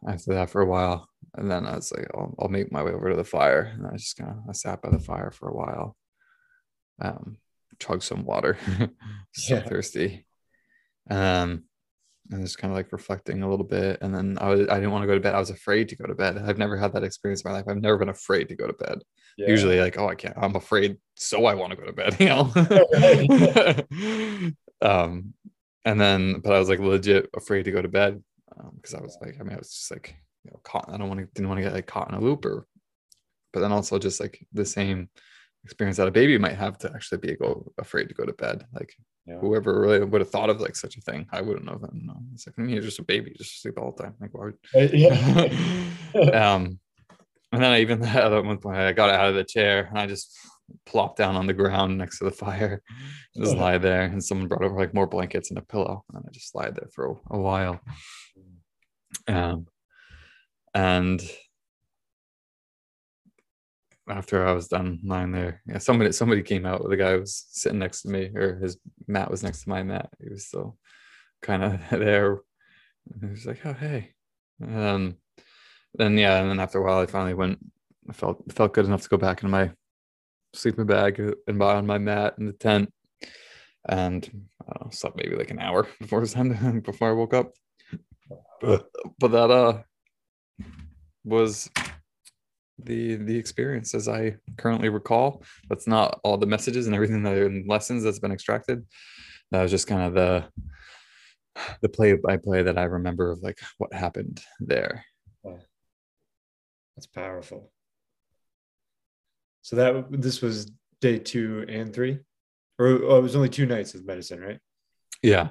after 0.09 0.35
that 0.35 0.51
for 0.51 0.63
a 0.63 0.67
while. 0.67 1.10
And 1.35 1.51
then 1.51 1.67
I 1.67 1.77
was 1.77 1.93
like, 1.93 2.09
I'll, 2.15 2.35
I'll 2.39 2.49
make 2.49 2.73
my 2.73 2.83
way 2.83 2.93
over 2.93 3.11
to 3.11 3.17
the 3.17 3.25
fire. 3.25 3.73
And 3.75 3.87
I 3.87 3.97
just 3.97 4.17
kind 4.17 4.31
of 4.31 4.39
I 4.49 4.53
sat 4.53 4.83
by 4.83 4.91
the 4.91 4.99
fire 4.99 5.31
for 5.31 5.49
a 5.49 5.55
while. 5.55 5.97
Um, 7.01 7.37
chug 7.79 8.03
some 8.03 8.25
water. 8.25 8.59
so 9.33 9.55
yeah. 9.55 9.63
thirsty. 9.63 10.27
Um, 11.09 11.65
and 12.31 12.43
just 12.43 12.59
kind 12.59 12.71
of 12.71 12.77
like 12.77 12.93
reflecting 12.93 13.43
a 13.43 13.51
little 13.51 13.65
bit. 13.65 13.99
And 14.03 14.15
then 14.15 14.39
I 14.41 14.49
was 14.49 14.69
I 14.69 14.75
didn't 14.77 14.93
want 14.93 15.03
to 15.03 15.07
go 15.07 15.15
to 15.15 15.21
bed. 15.21 15.35
I 15.35 15.41
was 15.41 15.51
afraid 15.51 15.89
to 15.89 15.97
go 15.97 16.07
to 16.07 16.15
bed. 16.15 16.39
I've 16.39 16.59
never 16.59 16.77
had 16.77 16.93
that 16.93 17.03
experience 17.05 17.43
in 17.43 17.51
my 17.51 17.57
life. 17.57 17.67
I've 17.69 17.77
never 17.77 17.99
been 17.99 18.09
afraid 18.09 18.49
to 18.49 18.57
go 18.57 18.67
to 18.67 18.73
bed. 18.73 19.03
Yeah. 19.37 19.49
Usually 19.49 19.81
like, 19.81 19.99
oh, 19.99 20.09
I 20.09 20.15
can't, 20.15 20.37
I'm 20.37 20.55
afraid, 20.55 20.99
so 21.17 21.47
I 21.47 21.55
want 21.55 21.73
to 21.73 21.77
go 21.77 21.87
to 21.87 21.93
bed, 21.93 22.17
you 22.21 22.29
know. 22.29 22.53
um, 24.89 25.35
and 25.85 26.01
then 26.01 26.41
but 26.41 26.53
I 26.53 26.59
was 26.59 26.69
like 26.69 26.79
legit 26.79 27.31
afraid 27.35 27.65
to 27.65 27.73
go 27.73 27.83
to 27.83 27.89
bed 27.89 28.23
because 28.77 28.95
um, 28.95 29.01
I 29.01 29.03
was 29.03 29.19
like, 29.21 29.37
I 29.41 29.43
mean, 29.43 29.55
I 29.55 29.59
was 29.59 29.73
just 29.73 29.91
like, 29.91 30.15
you 30.45 30.51
know, 30.51 30.61
caught. 30.65 30.89
I 30.89 30.97
don't 30.97 31.09
want 31.09 31.21
to 31.21 31.27
didn't 31.35 31.49
want 31.49 31.59
to 31.59 31.65
get 31.65 31.75
like 31.75 31.87
caught 31.87 32.09
in 32.09 32.15
a 32.15 32.21
loop 32.21 32.45
or, 32.45 32.67
but 33.53 33.61
then 33.61 33.73
also 33.73 33.99
just 33.99 34.21
like 34.21 34.47
the 34.53 34.65
same 34.65 35.09
experience 35.65 35.99
that 35.99 36.09
a 36.09 36.13
baby 36.13 36.39
might 36.39 36.57
have 36.57 36.79
to 36.79 36.91
actually 36.95 37.19
be 37.19 37.37
go, 37.37 37.71
afraid 37.79 38.09
to 38.09 38.15
go 38.15 38.25
to 38.25 38.33
bed. 38.33 38.65
Like 38.73 38.95
yeah. 39.27 39.39
whoever 39.39 39.81
really 39.81 40.05
would 40.05 40.21
have 40.21 40.31
thought 40.31 40.51
of 40.51 40.61
like 40.61 40.77
such 40.77 40.97
a 40.97 41.01
thing, 41.01 41.27
I 41.33 41.41
wouldn't 41.41 41.67
know 41.67 41.79
them. 41.79 42.03
No, 42.05 42.17
it's 42.33 42.47
like 42.47 42.55
I 42.59 42.63
mean, 42.63 42.75
you're 42.75 42.83
just 42.83 42.99
a 42.99 43.05
baby, 43.05 43.35
just 43.37 43.63
sleep 43.63 43.79
all 43.79 43.93
the 43.93 44.05
time. 44.05 44.15
Like 44.21 44.33
why? 44.33 44.47
Would... 44.47 44.57
Uh, 44.75 44.97
yeah. 44.97 46.55
um, 46.55 46.79
and 47.53 47.63
then 47.63 47.73
I 47.73 47.81
even 47.81 48.03
at 48.05 48.31
one 48.45 48.59
point 48.59 48.77
I 48.77 48.93
got 48.93 49.11
out 49.11 49.29
of 49.29 49.35
the 49.35 49.45
chair 49.45 49.89
and 49.91 49.99
I 49.99 50.07
just 50.07 50.37
plopped 50.87 51.19
down 51.19 51.37
on 51.37 51.47
the 51.47 51.53
ground 51.53 51.99
next 51.99 52.19
to 52.19 52.25
the 52.25 52.31
fire, 52.31 52.83
just 53.37 53.57
lie 53.57 53.79
there. 53.79 54.03
And 54.03 54.23
someone 54.23 54.49
brought 54.49 54.63
over 54.63 54.77
like 54.77 54.95
more 54.95 55.07
blankets 55.07 55.51
and 55.51 55.59
a 55.59 55.63
pillow, 55.63 56.05
and 56.13 56.25
I 56.27 56.31
just 56.33 56.55
lied 56.55 56.77
there 56.77 56.89
for 56.93 57.11
a, 57.11 57.37
a 57.37 57.41
while. 57.41 57.81
Um, 59.29 59.67
and 60.75 61.23
after 64.09 64.47
I 64.47 64.53
was 64.53 64.69
done 64.69 65.01
lying 65.05 65.33
there, 65.33 65.63
yeah, 65.67 65.79
somebody 65.79 66.13
somebody 66.13 66.43
came 66.43 66.67
out. 66.67 66.89
The 66.89 66.97
guy 66.97 67.17
was 67.17 67.47
sitting 67.51 67.79
next 67.79 68.03
to 68.03 68.09
me, 68.09 68.31
or 68.35 68.57
his 68.57 68.77
mat 69.07 69.31
was 69.31 69.43
next 69.43 69.63
to 69.63 69.69
my 69.69 69.83
mat. 69.83 70.11
He 70.23 70.31
was 70.31 70.47
still 70.47 70.77
kind 71.43 71.63
of 71.63 71.81
there. 71.91 72.39
And 73.13 73.23
he 73.23 73.31
was 73.31 73.47
like, 73.47 73.65
"Oh, 73.65 73.73
hey." 73.73 74.13
Um, 74.63 75.17
then 75.95 76.19
yeah, 76.19 76.41
and 76.41 76.51
then 76.51 76.61
after 76.61 76.79
a 76.79 76.83
while, 76.83 76.99
I 76.99 77.07
finally 77.07 77.35
went. 77.35 77.59
I 78.09 78.13
felt 78.13 78.43
felt 78.53 78.75
good 78.75 78.87
enough 78.87 79.03
to 79.03 79.09
go 79.09 79.17
back 79.17 79.39
into 79.43 79.51
my 79.51 79.71
sleeping 80.55 80.87
bag 80.87 81.21
and 81.47 81.59
buy 81.59 81.77
on 81.77 81.87
my 81.87 81.99
mat 81.99 82.35
in 82.39 82.47
the 82.47 82.53
tent, 82.53 82.93
and 83.89 84.49
I 84.69 84.91
slept 84.91 85.17
maybe 85.17 85.37
like 85.37 85.51
an 85.51 85.61
hour 85.61 85.87
before 86.01 86.19
it 86.19 86.23
was 86.23 86.33
time 86.33 86.55
to, 86.55 86.81
before 86.81 87.11
I 87.11 87.13
woke 87.13 87.35
up. 87.35 87.53
But, 88.61 88.91
but 89.19 89.33
that 89.33 89.51
uh 89.51 89.83
was 91.25 91.71
the 92.85 93.17
the 93.17 93.37
experience 93.37 93.95
as 93.95 94.09
I 94.09 94.37
currently 94.57 94.89
recall. 94.89 95.43
That's 95.69 95.87
not 95.87 96.21
all 96.25 96.37
the 96.39 96.47
messages 96.47 96.87
and 96.87 96.95
everything 96.95 97.23
that 97.23 97.35
are 97.35 97.63
lessons 97.67 98.03
that's 98.03 98.19
been 98.19 98.33
extracted. 98.33 98.85
That 99.51 99.63
was 99.63 99.71
just 99.71 99.87
kind 99.87 100.03
of 100.03 100.15
the 100.15 100.45
the 101.83 101.89
play 101.89 102.15
by 102.15 102.37
play 102.37 102.63
that 102.63 102.79
I 102.79 102.85
remember 102.85 103.31
of 103.31 103.43
like 103.43 103.59
what 103.79 103.93
happened 103.93 104.41
there. 104.61 105.05
Wow. 105.43 105.59
That's 106.97 107.07
powerful. 107.07 107.71
So 109.63 109.77
that 109.77 110.07
this 110.11 110.41
was 110.41 110.71
day 111.01 111.19
two 111.19 111.65
and 111.69 111.93
three, 111.93 112.19
or 112.79 112.87
oh, 112.89 113.19
it 113.19 113.23
was 113.23 113.37
only 113.37 113.49
two 113.49 113.67
nights 113.67 113.95
of 113.95 114.07
medicine, 114.07 114.41
right? 114.41 114.59
Yeah. 115.23 115.49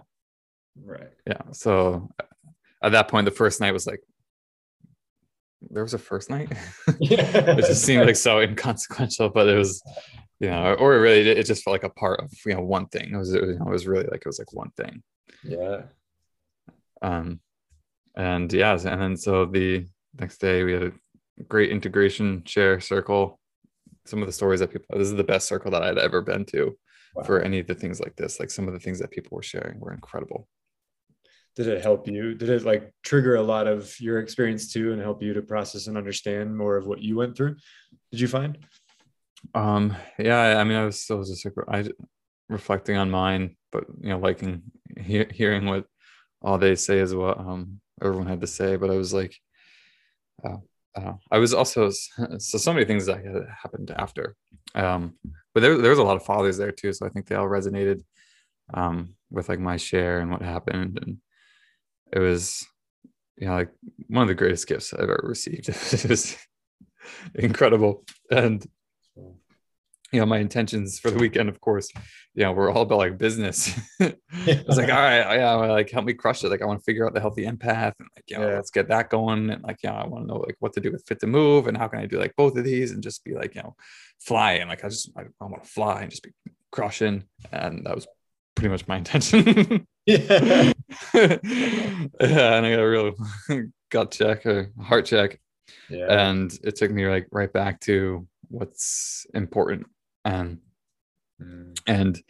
Right. 0.84 1.11
Yeah. 1.28 1.41
So 1.51 2.09
at 2.84 2.93
that 2.93 3.07
point, 3.07 3.26
the 3.26 3.32
first 3.32 3.61
night 3.61 3.74
was 3.74 3.86
like, 3.86 4.01
there 5.62 5.84
was 5.84 5.93
a 5.93 5.97
first 5.97 6.30
night. 6.30 6.51
Yeah. 6.99 7.22
it 7.57 7.66
just 7.66 7.84
seemed 7.84 8.05
like 8.05 8.16
so 8.16 8.39
inconsequential, 8.39 9.30
but 9.30 9.47
it 9.47 9.57
was, 9.57 9.82
you 10.39 10.49
know, 10.49 10.74
or 10.76 10.95
it 10.95 10.99
really, 10.99 11.30
it 11.30 11.45
just 11.45 11.64
felt 11.64 11.74
like 11.74 11.84
a 11.84 11.89
part 11.89 12.22
of, 12.22 12.32
you 12.45 12.53
know, 12.53 12.62
one 12.62 12.88
thing. 12.88 13.14
It 13.14 13.18
was, 13.18 13.34
it 13.34 13.41
was, 13.41 13.55
it 13.55 13.66
was 13.66 13.88
really 13.88 14.05
like, 14.05 14.22
it 14.22 14.28
was 14.28 14.39
like 14.39 14.53
one 14.53 14.72
thing. 14.78 15.03
Yeah. 15.43 15.84
Um, 17.01 17.39
and 18.16 18.51
yeah, 18.51 18.74
and 18.74 19.01
then 19.01 19.18
so 19.18 19.45
the 19.45 19.86
next 20.20 20.39
day 20.39 20.64
we 20.64 20.74
had 20.74 20.84
a 20.84 20.91
great 21.47 21.72
integration 21.72 22.43
share 22.45 22.80
circle. 22.80 23.39
Some 24.05 24.22
of 24.22 24.28
the 24.28 24.34
stories 24.34 24.60
that 24.62 24.72
people, 24.72 24.97
this 24.97 25.07
is 25.07 25.16
the 25.16 25.24
best 25.24 25.47
circle 25.47 25.72
that 25.72 25.84
I'd 25.84 25.97
ever 25.97 26.22
been 26.22 26.45
to 26.45 26.78
wow. 27.16 27.24
for 27.24 27.41
any 27.41 27.60
of 27.60 27.68
the 27.68 27.76
things 27.76 27.99
like 27.99 28.16
this. 28.16 28.39
Like 28.39 28.49
some 28.49 28.68
of 28.68 28.74
the 28.74 28.80
things 28.80 28.99
that 28.99 29.12
people 29.12 29.36
were 29.36 29.43
sharing 29.43 29.80
were 29.80 29.93
incredible 29.93 30.47
did 31.56 31.68
it 31.68 31.82
help 31.82 32.08
you 32.08 32.34
did 32.36 32.50
it 32.50 32.64
like 32.64 32.93
trigger 33.04 33.36
a 33.36 33.41
lot 33.41 33.68
of 33.68 34.00
your 34.00 34.20
experience 34.20 34.72
too 34.72 34.93
and 34.93 35.02
help 35.02 35.22
you 35.22 35.34
to 35.34 35.41
process 35.41 35.88
and 35.88 35.97
understand 35.97 36.56
more 36.56 36.78
of 36.78 36.86
what 36.86 37.02
you 37.02 37.16
went 37.16 37.36
through 37.36 37.56
did 38.12 38.20
you 38.20 38.28
find 38.28 38.58
um 39.56 39.95
yeah 40.18 40.60
i 40.60 40.64
mean 40.64 40.78
i 40.78 40.86
was 40.86 41.02
still 41.02 41.24
just 41.24 41.45
I, 41.68 41.86
reflecting 42.50 42.97
on 42.97 43.10
mine 43.10 43.56
but 43.72 43.86
you 44.02 44.10
know 44.10 44.20
liking 44.20 44.64
he, 44.97 45.26
hearing 45.32 45.66
what 45.66 45.86
all 46.41 46.58
they 46.58 46.76
say 46.76 47.00
is 47.00 47.14
what 47.14 47.39
um 47.39 47.82
everyone 48.02 48.28
had 48.28 48.41
to 48.41 48.47
say 48.47 48.76
but 48.76 48.89
i 48.89 48.95
was 48.95 49.14
like 49.14 49.36
uh, 50.45 50.58
uh, 50.95 51.14
I 51.32 51.38
was 51.38 51.54
also 51.54 51.89
so 51.89 52.38
so 52.38 52.74
many 52.74 52.86
things 52.86 53.06
that 53.06 53.24
happened 53.62 53.91
after, 53.95 54.36
um, 54.76 55.16
but 55.54 55.62
there 55.62 55.78
there 55.78 55.91
was 55.91 56.00
a 56.00 56.04
lot 56.04 56.16
of 56.16 56.26
fathers 56.26 56.58
there 56.58 56.72
too. 56.72 56.93
So 56.93 57.06
I 57.06 57.10
think 57.10 57.28
they 57.28 57.36
all 57.36 57.47
resonated 57.47 58.04
um, 58.74 59.16
with 59.30 59.50
like 59.50 59.60
my 59.60 59.78
share 59.78 60.20
and 60.20 60.32
what 60.32 60.41
happened, 60.41 61.00
and 61.02 61.18
it 62.12 62.20
was 62.20 62.66
you 63.38 63.47
know 63.47 63.55
like 63.55 63.70
one 64.07 64.24
of 64.24 64.28
the 64.28 64.36
greatest 64.36 64.68
gifts 64.68 64.93
I've 64.93 65.01
ever 65.01 65.22
received. 65.24 65.70
it 65.70 66.10
was 66.10 66.38
incredible, 67.36 68.03
and 68.32 68.66
you 70.12 70.20
know 70.20 70.26
my 70.26 70.39
intentions 70.39 70.99
for 70.99 71.12
the 71.12 71.20
weekend, 71.20 71.49
of 71.49 71.62
course, 71.62 71.89
you 72.34 72.43
know 72.43 72.51
we're 72.51 72.72
all 72.72 72.84
about 72.84 72.97
like 72.97 73.18
business. 73.18 73.74
I 74.01 74.16
was 74.68 74.78
like, 74.78 74.89
all 74.89 74.95
right, 74.95 75.38
yeah, 75.38 75.53
like 75.53 75.89
help 75.89 76.05
me 76.05 76.14
crush 76.14 76.43
it. 76.43 76.49
Like 76.49 76.62
I 76.62 76.66
want 76.66 76.80
to 76.80 76.84
figure 76.84 77.05
out 77.05 77.14
the 77.14 77.22
healthy 77.22 77.45
empath, 77.45 77.93
and 77.99 78.10
like 78.16 78.26
you 78.28 78.38
know, 78.38 78.49
yeah. 78.49 78.55
let's 78.55 78.72
get 78.72 78.89
that 78.89 79.10
going. 79.10 79.49
And 79.49 79.64
like 79.64 79.80
yeah, 79.84 79.93
I 79.93 80.07
want 80.07 80.28
to 80.28 80.34
know 80.34 80.39
like 80.39 80.57
what 80.60 80.74
to 80.74 80.82
do 80.82 80.91
with 80.91 81.05
fit 81.07 81.20
to 81.22 81.28
move, 81.28 81.68
and 81.68 81.78
how 81.78 81.88
can 81.88 81.99
I 81.99 82.05
do 82.05 82.20
like 82.20 82.36
both 82.36 82.57
of 82.57 82.64
these, 82.64 82.91
and 82.91 83.03
just 83.03 83.24
be 83.24 83.34
like 83.34 83.55
you 83.55 83.64
know, 83.64 83.76
flying. 84.20 84.68
Like 84.68 84.84
I 84.84 84.89
just 84.89 85.12
I, 85.18 85.22
I 85.22 85.45
want 85.45 85.64
to 85.64 85.70
fly 85.70 86.01
and 86.01 86.12
just 86.12 86.24
be 86.24 86.32
crushing, 86.72 87.24
and 87.51 87.86
that 87.86 87.95
was 87.95 88.07
pretty 88.55 88.70
much 88.70 88.88
my 88.88 88.97
intention. 88.97 89.88
Yeah. 90.06 90.72
yeah, 91.14 91.38
and 92.20 92.66
I 92.66 92.72
got 92.72 92.80
a 92.80 92.89
real 92.89 93.14
gut 93.89 94.12
check 94.12 94.45
or 94.45 94.72
heart 94.82 95.06
check. 95.06 95.39
Yeah. 95.89 96.30
And 96.30 96.52
it 96.64 96.76
took 96.76 96.91
me 96.91 97.08
like 97.08 97.28
right 97.32 97.52
back 97.52 97.80
to 97.82 98.28
what's 98.47 99.26
important. 99.34 99.88
And 100.26 100.60
mm. 101.41 101.80
and 101.88 102.22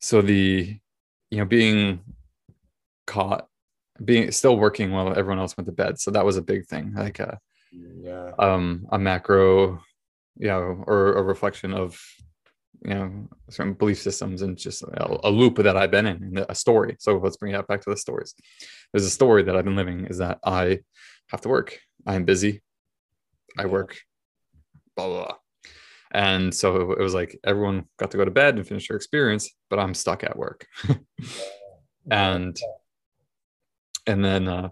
so 0.00 0.22
the 0.22 0.78
you 1.30 1.38
know 1.38 1.44
being 1.44 2.00
caught 3.06 3.48
being 4.04 4.30
still 4.32 4.56
working 4.56 4.90
while 4.90 5.16
everyone 5.16 5.38
else 5.38 5.56
went 5.56 5.66
to 5.66 5.72
bed. 5.72 6.00
So 6.00 6.10
that 6.10 6.24
was 6.24 6.36
a 6.36 6.42
big 6.42 6.66
thing. 6.66 6.94
Like 6.94 7.20
a 7.20 7.38
yeah. 7.72 8.32
um 8.38 8.86
a 8.90 8.98
macro, 8.98 9.82
you 10.36 10.48
know, 10.48 10.84
or 10.86 11.14
a 11.14 11.22
reflection 11.22 11.72
of 11.72 12.00
you 12.84 12.94
know 12.94 13.28
certain 13.48 13.72
belief 13.72 14.00
systems 14.00 14.42
and 14.42 14.56
just 14.56 14.82
a, 14.82 15.26
a, 15.26 15.30
loop 15.30 15.56
that 15.56 15.76
I've 15.76 15.90
been 15.90 16.06
in, 16.06 16.44
a 16.48 16.54
story. 16.54 16.96
So 16.98 17.18
let's 17.18 17.36
bring 17.36 17.54
it 17.54 17.66
back 17.66 17.80
to 17.82 17.90
the 17.90 17.96
stories. 17.96 18.34
There's 18.92 19.06
a 19.06 19.10
story 19.10 19.42
that 19.44 19.56
I've 19.56 19.64
been 19.64 19.76
living 19.76 20.06
is 20.06 20.18
that 20.18 20.38
I 20.44 20.80
have 21.28 21.40
to 21.42 21.48
work. 21.48 21.78
I'm 22.06 22.24
busy. 22.24 22.62
I 23.58 23.66
work. 23.66 23.96
Blah 24.96 25.08
blah. 25.08 25.24
blah. 25.26 25.36
And 26.12 26.54
so 26.54 26.92
it 26.92 27.00
was 27.00 27.14
like 27.14 27.38
everyone 27.42 27.86
got 27.98 28.10
to 28.12 28.16
go 28.16 28.24
to 28.24 28.30
bed 28.30 28.56
and 28.56 28.66
finish 28.66 28.88
their 28.88 28.96
experience, 28.96 29.50
but 29.70 29.78
I'm 29.78 29.94
stuck 29.94 30.22
at 30.22 30.36
work. 30.36 30.66
and 32.10 32.56
and 34.06 34.24
then 34.24 34.46
uh 34.46 34.68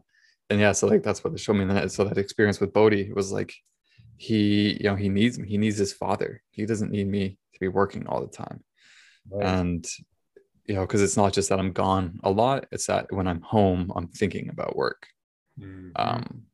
and 0.51 0.61
yeah, 0.61 0.73
so 0.73 0.87
like 0.87 1.03
that's 1.03 1.25
what 1.25 1.33
they 1.33 1.39
showed 1.39 1.55
me. 1.55 1.65
that 1.65 1.91
so 1.91 2.05
that 2.05 2.19
experience 2.19 2.61
with 2.61 2.75
Bodhi 2.75 3.11
was 3.13 3.33
like 3.33 3.55
he 4.23 4.77
you 4.81 4.89
know 4.89 4.97
he 4.97 5.09
needs 5.09 5.39
me 5.39 5.49
he 5.49 5.59
needs 5.59 5.77
his 5.77 5.93
father 5.93 6.43
he 6.51 6.65
doesn't 6.65 6.93
need 6.93 7.09
me 7.09 7.39
to 7.53 7.61
be 7.61 7.69
working 7.69 8.07
all 8.07 8.21
the 8.21 8.37
time 8.45 8.63
right. 9.31 9.45
and 9.45 9.87
you 10.67 10.75
know 10.75 10.83
because 10.83 11.03
it's 11.03 11.17
not 11.17 11.33
just 11.33 11.49
that 11.49 11.59
i'm 11.59 11.73
gone 11.73 12.21
a 12.23 12.31
lot 12.31 12.67
it's 12.71 12.87
that 12.87 13.13
when 13.13 13.27
i'm 13.27 13.41
home 13.41 13.91
i'm 13.97 14.09
thinking 14.09 14.49
about 14.49 14.77
work 14.77 15.07
mm-hmm. 15.59 15.91
um 15.97 16.45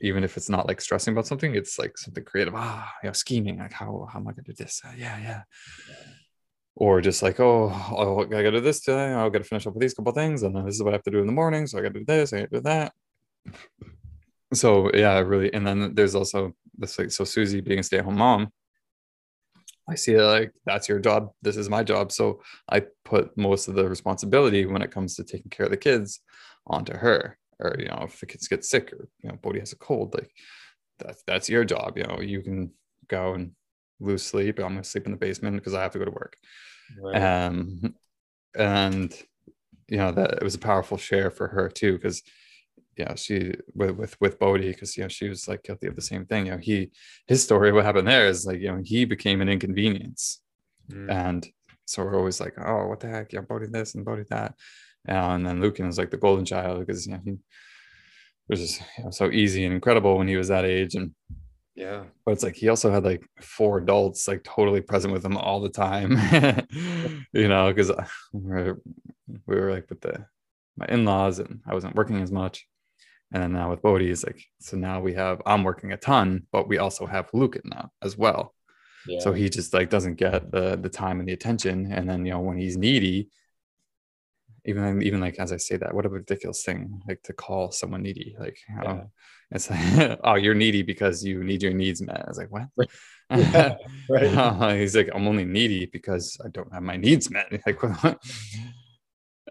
even 0.00 0.24
if 0.24 0.36
it's 0.36 0.48
not 0.48 0.66
like 0.66 0.80
stressing 0.80 1.12
about 1.12 1.26
something, 1.26 1.54
it's 1.54 1.78
like 1.78 1.98
something 1.98 2.24
creative. 2.24 2.54
Ah, 2.56 2.92
you 3.02 3.08
know, 3.08 3.12
scheming. 3.12 3.58
Like 3.58 3.72
how 3.72 4.08
how 4.10 4.18
am 4.18 4.28
I 4.28 4.32
gonna 4.32 4.44
do 4.44 4.54
this? 4.54 4.80
Uh, 4.84 4.92
yeah, 4.96 5.18
yeah. 5.20 5.42
Or 6.74 7.00
just 7.00 7.22
like, 7.22 7.38
oh, 7.40 7.70
oh, 7.90 8.22
I 8.22 8.24
gotta 8.24 8.52
do 8.52 8.60
this 8.60 8.80
today. 8.80 9.12
I'll 9.12 9.30
gotta 9.30 9.44
finish 9.44 9.66
up 9.66 9.74
with 9.74 9.82
these 9.82 9.94
couple 9.94 10.12
things, 10.12 10.42
and 10.42 10.56
then 10.56 10.64
this 10.64 10.76
is 10.76 10.82
what 10.82 10.94
I 10.94 10.96
have 10.96 11.02
to 11.04 11.10
do 11.10 11.20
in 11.20 11.26
the 11.26 11.32
morning. 11.32 11.66
So 11.66 11.78
I 11.78 11.82
gotta 11.82 11.98
do 11.98 12.04
this, 12.04 12.32
I 12.32 12.38
gotta 12.38 12.50
do 12.50 12.60
that. 12.60 12.92
So 14.52 14.90
yeah, 14.94 15.18
really. 15.20 15.52
And 15.52 15.66
then 15.66 15.94
there's 15.94 16.14
also 16.14 16.54
this 16.76 16.98
like 16.98 17.10
so 17.10 17.24
Susie 17.24 17.60
being 17.60 17.80
a 17.80 17.82
stay-at-home 17.82 18.16
mom. 18.16 18.50
I 19.88 19.94
see 19.94 20.12
it 20.12 20.22
like 20.22 20.52
that's 20.64 20.88
your 20.88 20.98
job. 20.98 21.30
This 21.42 21.56
is 21.56 21.68
my 21.68 21.82
job. 21.82 22.12
So 22.12 22.42
I 22.68 22.84
put 23.04 23.36
most 23.36 23.68
of 23.68 23.74
the 23.74 23.88
responsibility 23.88 24.66
when 24.66 24.82
it 24.82 24.90
comes 24.90 25.16
to 25.16 25.24
taking 25.24 25.50
care 25.50 25.66
of 25.66 25.70
the 25.70 25.76
kids 25.76 26.20
onto 26.66 26.94
her. 26.94 27.36
Or 27.58 27.76
you 27.78 27.86
know, 27.86 28.00
if 28.04 28.20
the 28.20 28.26
kids 28.26 28.48
get 28.48 28.64
sick 28.64 28.92
or 28.92 29.08
you 29.22 29.28
know, 29.28 29.36
Bodhi 29.36 29.60
has 29.60 29.72
a 29.72 29.76
cold, 29.76 30.14
like 30.14 30.30
that's 30.98 31.22
that's 31.26 31.48
your 31.48 31.64
job. 31.64 31.98
You 31.98 32.04
know, 32.04 32.20
you 32.20 32.42
can 32.42 32.72
go 33.08 33.34
and 33.34 33.52
lose 34.00 34.22
sleep. 34.22 34.58
I'm 34.58 34.68
gonna 34.68 34.84
sleep 34.84 35.06
in 35.06 35.12
the 35.12 35.18
basement 35.18 35.56
because 35.56 35.74
I 35.74 35.82
have 35.82 35.92
to 35.92 35.98
go 35.98 36.06
to 36.06 36.10
work. 36.10 36.36
Right. 37.00 37.22
Um, 37.22 37.94
and 38.56 39.14
you 39.88 39.98
know 39.98 40.12
that 40.12 40.34
it 40.34 40.42
was 40.42 40.54
a 40.54 40.58
powerful 40.58 40.96
share 40.96 41.30
for 41.30 41.48
her 41.48 41.68
too 41.68 41.94
because 41.94 42.22
yeah 43.00 43.14
she 43.14 43.54
with 43.74 43.92
with 44.00 44.14
with 44.20 44.38
Bodhi 44.38 44.70
because 44.70 44.96
you 44.96 45.02
know 45.02 45.08
she 45.08 45.28
was 45.28 45.48
like 45.48 45.62
guilty 45.62 45.86
of 45.88 45.96
the 45.96 46.08
same 46.12 46.24
thing. 46.26 46.46
You 46.46 46.52
know 46.52 46.58
he 46.58 46.90
his 47.26 47.42
story 47.42 47.72
what 47.72 47.84
happened 47.84 48.08
there 48.08 48.26
is 48.32 48.46
like 48.46 48.60
you 48.60 48.70
know 48.70 48.80
he 48.92 49.04
became 49.14 49.40
an 49.40 49.48
inconvenience, 49.48 50.40
mm. 50.90 51.10
and 51.10 51.40
so 51.86 52.04
we're 52.04 52.18
always 52.18 52.40
like 52.40 52.54
oh 52.58 52.86
what 52.88 53.00
the 53.00 53.08
heck 53.08 53.32
yeah 53.32 53.40
Bodhi 53.40 53.66
this 53.66 53.94
and 53.94 54.04
Bodhi 54.04 54.24
that, 54.30 54.54
and 55.06 55.46
then 55.46 55.60
Lucan 55.60 55.88
is 55.88 55.98
like 55.98 56.10
the 56.10 56.24
golden 56.26 56.44
child 56.44 56.80
because 56.80 57.06
you 57.06 57.12
know 57.12 57.20
he 57.24 57.38
was 58.48 58.60
just 58.60 58.82
you 58.98 59.04
know, 59.04 59.10
so 59.10 59.30
easy 59.30 59.64
and 59.64 59.74
incredible 59.74 60.18
when 60.18 60.28
he 60.28 60.36
was 60.36 60.48
that 60.48 60.64
age. 60.64 60.94
And 60.94 61.14
yeah. 61.74 62.04
but 62.24 62.32
it's 62.32 62.42
like 62.42 62.56
he 62.56 62.68
also 62.68 62.90
had 62.90 63.04
like 63.04 63.24
four 63.40 63.78
adults 63.78 64.28
like 64.28 64.44
totally 64.44 64.82
present 64.82 65.12
with 65.14 65.24
him 65.24 65.36
all 65.36 65.60
the 65.60 65.76
time. 65.86 66.10
You 67.32 67.46
know 67.46 67.72
because 67.72 67.92
we 68.32 68.52
were, 68.52 68.82
we 69.46 69.54
were 69.60 69.72
like 69.72 69.88
with 69.88 70.00
the 70.00 70.26
my 70.80 70.86
in-laws 70.88 71.38
and 71.38 71.60
i 71.68 71.74
wasn't 71.74 71.94
working 71.94 72.20
as 72.22 72.32
much 72.32 72.66
and 73.32 73.42
then 73.42 73.52
now 73.52 73.70
with 73.70 73.82
bodhi 73.82 74.10
is 74.10 74.24
like 74.24 74.42
so 74.60 74.76
now 74.76 75.00
we 75.00 75.14
have 75.14 75.40
i'm 75.46 75.64
working 75.64 75.92
a 75.92 75.96
ton 75.96 76.46
but 76.52 76.68
we 76.68 76.78
also 76.78 77.06
have 77.06 77.28
lucan 77.32 77.62
now 77.64 77.90
as 78.02 78.16
well 78.16 78.54
yeah. 79.06 79.18
so 79.20 79.32
he 79.32 79.48
just 79.48 79.72
like 79.72 79.90
doesn't 79.90 80.16
get 80.16 80.50
the 80.50 80.76
the 80.76 80.88
time 80.88 81.20
and 81.20 81.28
the 81.28 81.32
attention 81.32 81.90
and 81.92 82.08
then 82.08 82.24
you 82.24 82.32
know 82.32 82.40
when 82.40 82.58
he's 82.58 82.76
needy 82.76 83.28
even 84.64 85.02
even 85.02 85.20
like 85.20 85.38
as 85.38 85.52
I 85.52 85.56
say 85.56 85.76
that, 85.76 85.94
what 85.94 86.06
a 86.06 86.08
ridiculous 86.08 86.62
thing 86.64 87.02
like 87.08 87.22
to 87.24 87.32
call 87.32 87.70
someone 87.72 88.02
needy. 88.02 88.36
Like 88.38 88.58
yeah. 88.68 89.04
it's 89.50 89.70
like, 89.70 90.18
oh, 90.24 90.34
you're 90.34 90.54
needy 90.54 90.82
because 90.82 91.24
you 91.24 91.42
need 91.42 91.62
your 91.62 91.72
needs 91.72 92.02
met. 92.02 92.22
I 92.24 92.28
was 92.28 92.38
like, 92.38 92.50
what? 92.50 92.68
yeah, 93.30 93.76
right. 94.08 94.24
uh, 94.36 94.74
he's 94.74 94.96
like, 94.96 95.10
I'm 95.14 95.26
only 95.26 95.44
needy 95.44 95.86
because 95.86 96.38
I 96.44 96.48
don't 96.48 96.72
have 96.72 96.82
my 96.82 96.96
needs 96.96 97.30
met. 97.30 97.52
Like, 97.66 97.78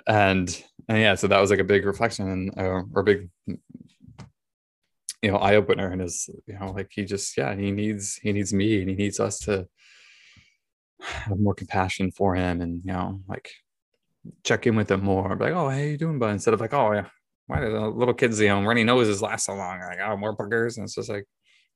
and 0.07 0.63
and 0.87 0.99
yeah, 0.99 1.15
so 1.15 1.27
that 1.27 1.39
was 1.39 1.49
like 1.49 1.59
a 1.59 1.63
big 1.63 1.85
reflection 1.85 2.29
and 2.29 2.57
uh, 2.57 2.83
or 2.93 3.03
big 3.03 3.29
you 3.47 5.31
know 5.31 5.37
eye 5.37 5.55
opener 5.55 5.91
and 5.91 6.01
his 6.01 6.29
you 6.47 6.57
know 6.57 6.71
like 6.71 6.89
he 6.91 7.03
just 7.03 7.35
yeah 7.37 7.53
he 7.53 7.71
needs 7.71 8.15
he 8.15 8.31
needs 8.31 8.53
me 8.53 8.79
and 8.79 8.89
he 8.89 8.95
needs 8.95 9.19
us 9.19 9.39
to 9.39 9.67
have 11.01 11.37
more 11.39 11.53
compassion 11.53 12.11
for 12.11 12.35
him 12.35 12.61
and 12.61 12.81
you 12.85 12.93
know 12.93 13.21
like 13.27 13.49
check 14.43 14.67
in 14.67 14.75
with 14.75 14.91
him 14.91 15.03
more. 15.03 15.35
Like, 15.35 15.53
oh, 15.53 15.69
hey, 15.69 15.91
you 15.91 15.97
doing? 15.97 16.19
But 16.19 16.31
instead 16.31 16.53
of 16.53 16.61
like, 16.61 16.73
oh, 16.73 16.91
yeah, 16.93 17.07
why 17.47 17.59
do 17.59 17.71
the 17.71 17.87
little 17.87 18.13
kids, 18.13 18.39
you 18.39 18.47
know, 18.47 18.63
runny 18.63 18.83
noses 18.83 19.21
last 19.21 19.45
so 19.45 19.55
long? 19.55 19.79
Like, 19.79 19.99
oh, 19.99 20.17
more 20.17 20.35
buggers. 20.35 20.77
And 20.77 20.85
it's 20.85 20.95
just 20.95 21.09
like, 21.09 21.25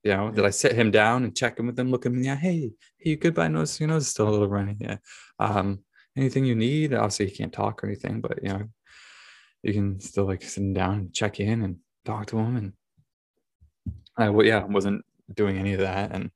you 0.04 0.12
know, 0.12 0.32
did 0.32 0.46
I 0.46 0.50
sit 0.50 0.74
him 0.74 0.92
down 0.92 1.24
and 1.24 1.36
check 1.36 1.60
in 1.60 1.68
with 1.68 1.80
him, 1.80 1.90
look 1.90 2.06
at 2.06 2.12
him, 2.12 2.24
yeah, 2.24 2.36
hey, 2.36 2.72
hey, 2.98 3.16
goodbye 3.16 3.48
nose, 3.48 3.80
your 3.80 3.88
nose 3.88 4.04
is 4.04 4.10
still 4.10 4.28
a 4.28 4.32
little 4.32 4.50
runny. 4.50 4.76
Yeah. 4.80 4.98
Um, 5.40 5.80
anything 6.18 6.46
you 6.46 6.56
need. 6.56 6.94
Obviously, 6.94 7.28
he 7.28 7.36
can't 7.36 7.54
talk 7.54 7.84
or 7.84 7.88
anything, 7.88 8.22
but 8.22 8.42
you 8.44 8.50
know, 8.50 8.70
you 9.64 9.74
can 9.74 10.00
still 10.00 10.26
like 10.26 10.44
sit 10.44 10.74
down 10.74 10.94
and 10.96 11.14
check 11.14 11.40
in 11.40 11.64
and 11.64 11.78
talk 12.06 12.28
to 12.28 12.38
him. 12.38 12.56
And 12.58 12.74
I, 14.18 14.30
well, 14.30 14.46
yeah, 14.46 14.64
wasn't 14.64 15.04
doing 15.34 15.58
any 15.58 15.74
of 15.74 15.80
that. 15.80 16.12
And 16.12 16.30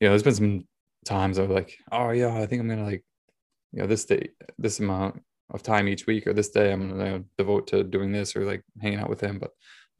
you 0.00 0.06
know, 0.06 0.10
there's 0.10 0.22
been 0.22 0.34
some 0.34 0.68
times 1.04 1.38
of 1.38 1.50
like, 1.50 1.76
oh 1.90 2.10
yeah, 2.10 2.34
I 2.34 2.46
think 2.46 2.60
I'm 2.60 2.68
gonna 2.68 2.84
like, 2.84 3.04
you 3.72 3.80
know, 3.80 3.86
this 3.86 4.04
day, 4.04 4.30
this 4.58 4.80
amount 4.80 5.22
of 5.50 5.62
time 5.62 5.88
each 5.88 6.06
week 6.06 6.26
or 6.26 6.32
this 6.32 6.50
day 6.50 6.72
I'm 6.72 6.88
gonna 6.88 7.24
devote 7.36 7.66
to 7.68 7.84
doing 7.84 8.12
this 8.12 8.34
or 8.34 8.44
like 8.44 8.62
hanging 8.80 9.00
out 9.00 9.10
with 9.10 9.20
him. 9.20 9.38
But 9.38 9.50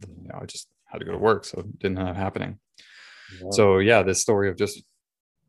you 0.07 0.29
know, 0.29 0.39
I 0.41 0.47
just 0.47 0.69
had 0.87 0.99
to 0.99 1.05
go 1.05 1.13
to 1.13 1.19
work, 1.19 1.45
so 1.45 1.61
it 1.61 1.79
didn't 1.79 1.99
have 1.99 2.17
happening. 2.17 2.59
Yeah. 3.41 3.51
So 3.51 3.79
yeah, 3.79 4.03
this 4.03 4.21
story 4.21 4.49
of 4.49 4.57
just 4.57 4.83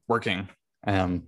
working 0.08 0.50
um 0.86 1.24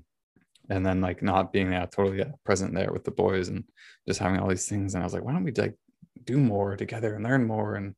and 0.70 0.86
then 0.86 1.01
like 1.01 1.22
not 1.22 1.53
being 1.53 1.72
yeah, 1.72 1.86
totally 1.86 2.24
present 2.43 2.74
there 2.74 2.91
with 2.91 3.03
the 3.03 3.11
boys 3.11 3.49
and 3.49 3.63
just 4.07 4.20
having 4.20 4.39
all 4.39 4.49
these 4.49 4.68
things. 4.68 4.93
And 4.93 5.03
I 5.03 5.05
was 5.05 5.13
like, 5.13 5.24
why 5.24 5.34
don't 5.34 5.43
we 5.43 5.51
like 5.51 5.76
do 6.24 6.38
more 6.38 6.76
together 6.76 7.16
and 7.16 7.24
learn 7.24 7.45
more? 7.45 7.76
And 7.76 7.95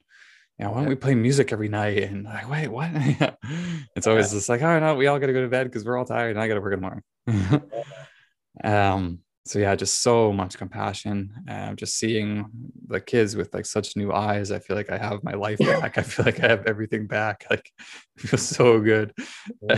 you 0.60 0.66
know, 0.66 0.72
why 0.72 0.80
don't 0.80 0.90
we 0.90 0.96
play 0.96 1.16
music 1.16 1.54
every 1.54 1.70
night? 1.70 2.04
And 2.04 2.26
like, 2.26 2.50
wait, 2.50 2.68
what? 2.68 2.90
it's 3.96 4.08
always 4.08 4.32
just 4.32 4.50
like, 4.50 4.62
oh 4.62 4.80
no, 4.80 4.96
we 4.96 5.08
all 5.08 5.20
gotta 5.20 5.34
go 5.34 5.42
to 5.42 5.48
bed 5.48 5.66
because 5.66 5.86
we're 5.86 5.98
all 5.98 6.06
tired 6.06 6.32
and 6.32 6.40
I 6.40 6.48
gotta 6.48 6.62
work 6.62 6.74
in 6.74 6.82
the 6.82 7.02
morning. 7.28 7.62
um 8.64 9.20
so 9.46 9.60
yeah 9.60 9.76
just 9.76 10.02
so 10.02 10.34
much 10.34 10.58
compassion 10.58 11.32
and 11.48 11.78
just 11.78 11.98
seeing 11.98 12.50
the 12.88 13.00
kids 13.00 13.36
with 13.36 13.54
like 13.54 13.66
such 13.66 13.96
new 13.96 14.12
eyes. 14.12 14.52
I 14.52 14.60
feel 14.60 14.76
like 14.76 14.90
i 14.90 14.98
have 14.98 15.24
my 15.24 15.34
life 15.34 15.60
back. 15.60 15.98
I 15.98 16.02
feel 16.02 16.26
like 16.26 16.44
i 16.44 16.48
have 16.48 16.66
everything 16.66 17.08
back. 17.08 17.46
Like 17.50 17.72
it 18.18 18.22
feels 18.22 18.42
so 18.44 18.80
good. 18.82 19.14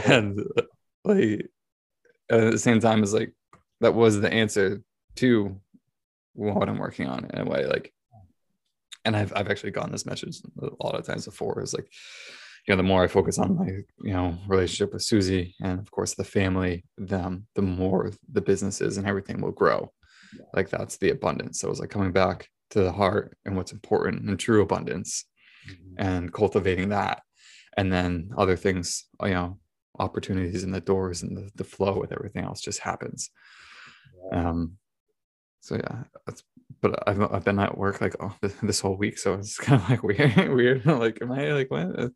And 0.06 0.42
like 1.04 1.50
at 2.32 2.52
the 2.52 2.58
same 2.58 2.80
time 2.80 3.04
is 3.04 3.14
like 3.14 3.34
that 3.82 3.94
was 3.94 4.20
the 4.20 4.32
answer 4.32 4.82
to 5.16 5.60
what 6.34 6.70
i'm 6.70 6.78
working 6.78 7.08
on 7.08 7.26
in 7.34 7.40
a 7.40 7.50
way 7.50 7.66
like 7.66 7.94
and 9.06 9.16
i've, 9.16 9.34
I've 9.36 9.50
actually 9.50 9.72
gotten 9.72 9.92
this 9.92 10.06
message 10.06 10.38
a 10.62 10.84
lot 10.84 10.96
of 10.96 11.06
times 11.06 11.26
before 11.26 11.62
is 11.62 11.74
like 11.74 11.90
you 12.70 12.74
know, 12.74 12.78
the 12.78 12.88
more 12.88 13.04
I 13.04 13.08
focus 13.08 13.40
on 13.40 13.58
my, 13.58 13.66
you 14.04 14.14
know, 14.14 14.38
relationship 14.48 14.94
with 14.94 15.02
Susie 15.02 15.56
and 15.62 15.80
of 15.80 15.90
course 15.90 16.14
the 16.14 16.24
family, 16.24 16.86
them, 16.98 17.48
the 17.56 17.64
more 17.64 18.12
the 18.32 18.42
businesses 18.42 18.98
and 18.98 19.08
everything 19.08 19.42
will 19.42 19.52
grow. 19.52 19.92
Yeah. 20.38 20.46
Like 20.54 20.70
that's 20.70 20.98
the 20.98 21.10
abundance. 21.10 21.60
So 21.60 21.72
it's 21.72 21.80
like 21.80 21.90
coming 21.90 22.12
back 22.12 22.48
to 22.72 22.82
the 22.82 22.92
heart 22.92 23.36
and 23.46 23.56
what's 23.56 23.72
important 23.72 24.22
and 24.22 24.40
true 24.40 24.62
abundance 24.62 25.26
mm-hmm. 25.68 25.96
and 25.98 26.32
cultivating 26.32 26.90
that. 26.90 27.24
And 27.78 27.92
then 27.92 28.30
other 28.38 28.56
things, 28.56 29.06
you 29.24 29.30
know, 29.30 29.58
opportunities 30.00 30.64
and 30.64 30.74
the 30.74 30.82
doors 30.82 31.22
and 31.24 31.38
the, 31.38 31.52
the 31.56 31.64
flow 31.64 32.00
with 32.00 32.12
everything 32.12 32.44
else 32.44 32.62
just 32.62 32.80
happens. 32.80 33.30
Yeah. 34.32 34.50
Um, 34.50 34.78
so 35.62 35.76
yeah, 35.76 36.04
that's 36.26 36.44
but 36.82 37.08
I've 37.08 37.22
I've 37.22 37.44
been 37.44 37.60
at 37.60 37.78
work 37.78 38.02
like 38.02 38.16
oh, 38.20 38.34
this, 38.42 38.54
this 38.62 38.80
whole 38.80 38.96
week, 38.96 39.18
so 39.18 39.34
it's 39.34 39.58
kind 39.60 39.82
of 39.82 39.90
like 39.90 40.04
weird. 40.04 40.36
weird. 40.54 40.86
like, 40.86 41.22
am 41.22 41.32
I 41.32 41.52
like 41.52 41.72
what? 41.72 42.12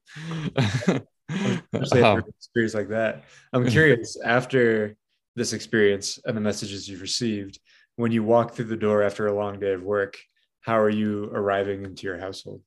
um, 2.03 2.23
experience 2.27 2.73
like 2.73 2.89
that. 2.89 3.23
I'm 3.51 3.67
curious 3.69 4.17
after 4.23 4.95
this 5.35 5.53
experience 5.53 6.19
and 6.25 6.37
the 6.37 6.41
messages 6.41 6.87
you've 6.87 7.01
received, 7.01 7.59
when 7.95 8.11
you 8.11 8.23
walk 8.23 8.53
through 8.53 8.65
the 8.65 8.77
door 8.77 9.03
after 9.03 9.27
a 9.27 9.35
long 9.35 9.59
day 9.59 9.73
of 9.73 9.81
work, 9.81 10.17
how 10.61 10.77
are 10.77 10.89
you 10.89 11.29
arriving 11.33 11.83
into 11.83 12.03
your 12.07 12.19
household? 12.19 12.61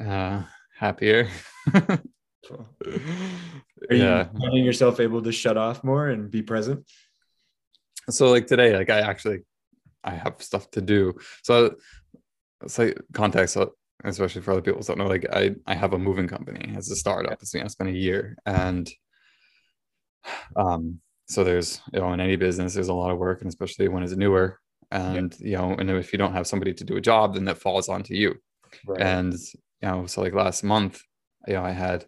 Uh, 0.00 0.42
happier. 0.78 1.28
Are 2.50 3.94
yeah. 3.94 4.28
you 4.32 4.40
finding 4.40 4.64
yourself 4.64 5.00
able 5.00 5.22
to 5.22 5.32
shut 5.32 5.56
off 5.56 5.84
more 5.84 6.08
and 6.08 6.30
be 6.30 6.42
present? 6.42 6.84
So 8.10 8.30
like 8.30 8.46
today, 8.46 8.76
like 8.76 8.90
I 8.90 9.00
actually 9.00 9.40
I 10.06 10.14
have 10.14 10.40
stuff 10.40 10.70
to 10.72 10.80
do. 10.80 11.14
So, 11.42 11.74
say 12.68 12.94
context, 13.12 13.56
especially 14.04 14.42
for 14.42 14.52
other 14.52 14.62
people 14.62 14.80
who 14.80 14.86
don't 14.86 14.98
know, 14.98 15.08
like 15.08 15.26
I 15.32 15.56
I 15.66 15.74
have 15.74 15.92
a 15.92 15.98
moving 15.98 16.28
company 16.28 16.74
as 16.76 16.90
a 16.90 16.96
startup. 16.96 17.42
It's, 17.42 17.52
you 17.52 17.60
know, 17.60 17.66
it's 17.66 17.74
been 17.74 17.88
a 17.88 17.90
year, 17.90 18.36
and 18.46 18.88
um, 20.54 21.00
so 21.28 21.42
there's 21.42 21.80
you 21.92 22.00
know 22.00 22.12
in 22.12 22.20
any 22.20 22.36
business 22.36 22.74
there's 22.74 22.88
a 22.88 22.94
lot 22.94 23.10
of 23.10 23.18
work, 23.18 23.40
and 23.40 23.48
especially 23.48 23.88
when 23.88 24.04
it's 24.04 24.16
newer, 24.16 24.60
and 24.90 25.34
yeah. 25.40 25.46
you 25.46 25.56
know, 25.56 25.74
and 25.76 25.90
if 25.90 26.12
you 26.12 26.18
don't 26.18 26.34
have 26.34 26.46
somebody 26.46 26.72
to 26.74 26.84
do 26.84 26.96
a 26.96 27.00
job, 27.00 27.34
then 27.34 27.44
that 27.46 27.58
falls 27.58 27.88
onto 27.88 28.14
you. 28.14 28.36
Right. 28.86 29.00
And 29.00 29.34
you 29.34 29.88
know, 29.88 30.06
so 30.06 30.22
like 30.22 30.34
last 30.34 30.62
month, 30.62 31.02
you 31.48 31.54
know, 31.54 31.64
I 31.64 31.72
had 31.72 32.04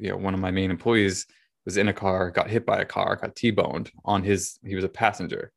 you 0.00 0.10
know 0.10 0.16
one 0.16 0.34
of 0.34 0.40
my 0.40 0.50
main 0.50 0.70
employees 0.70 1.26
was 1.64 1.76
in 1.76 1.88
a 1.88 1.92
car, 1.92 2.30
got 2.30 2.50
hit 2.50 2.64
by 2.64 2.80
a 2.80 2.84
car, 2.84 3.16
got 3.16 3.36
T-boned 3.36 3.90
on 4.04 4.22
his. 4.22 4.58
He 4.64 4.74
was 4.74 4.84
a 4.84 4.88
passenger 4.88 5.52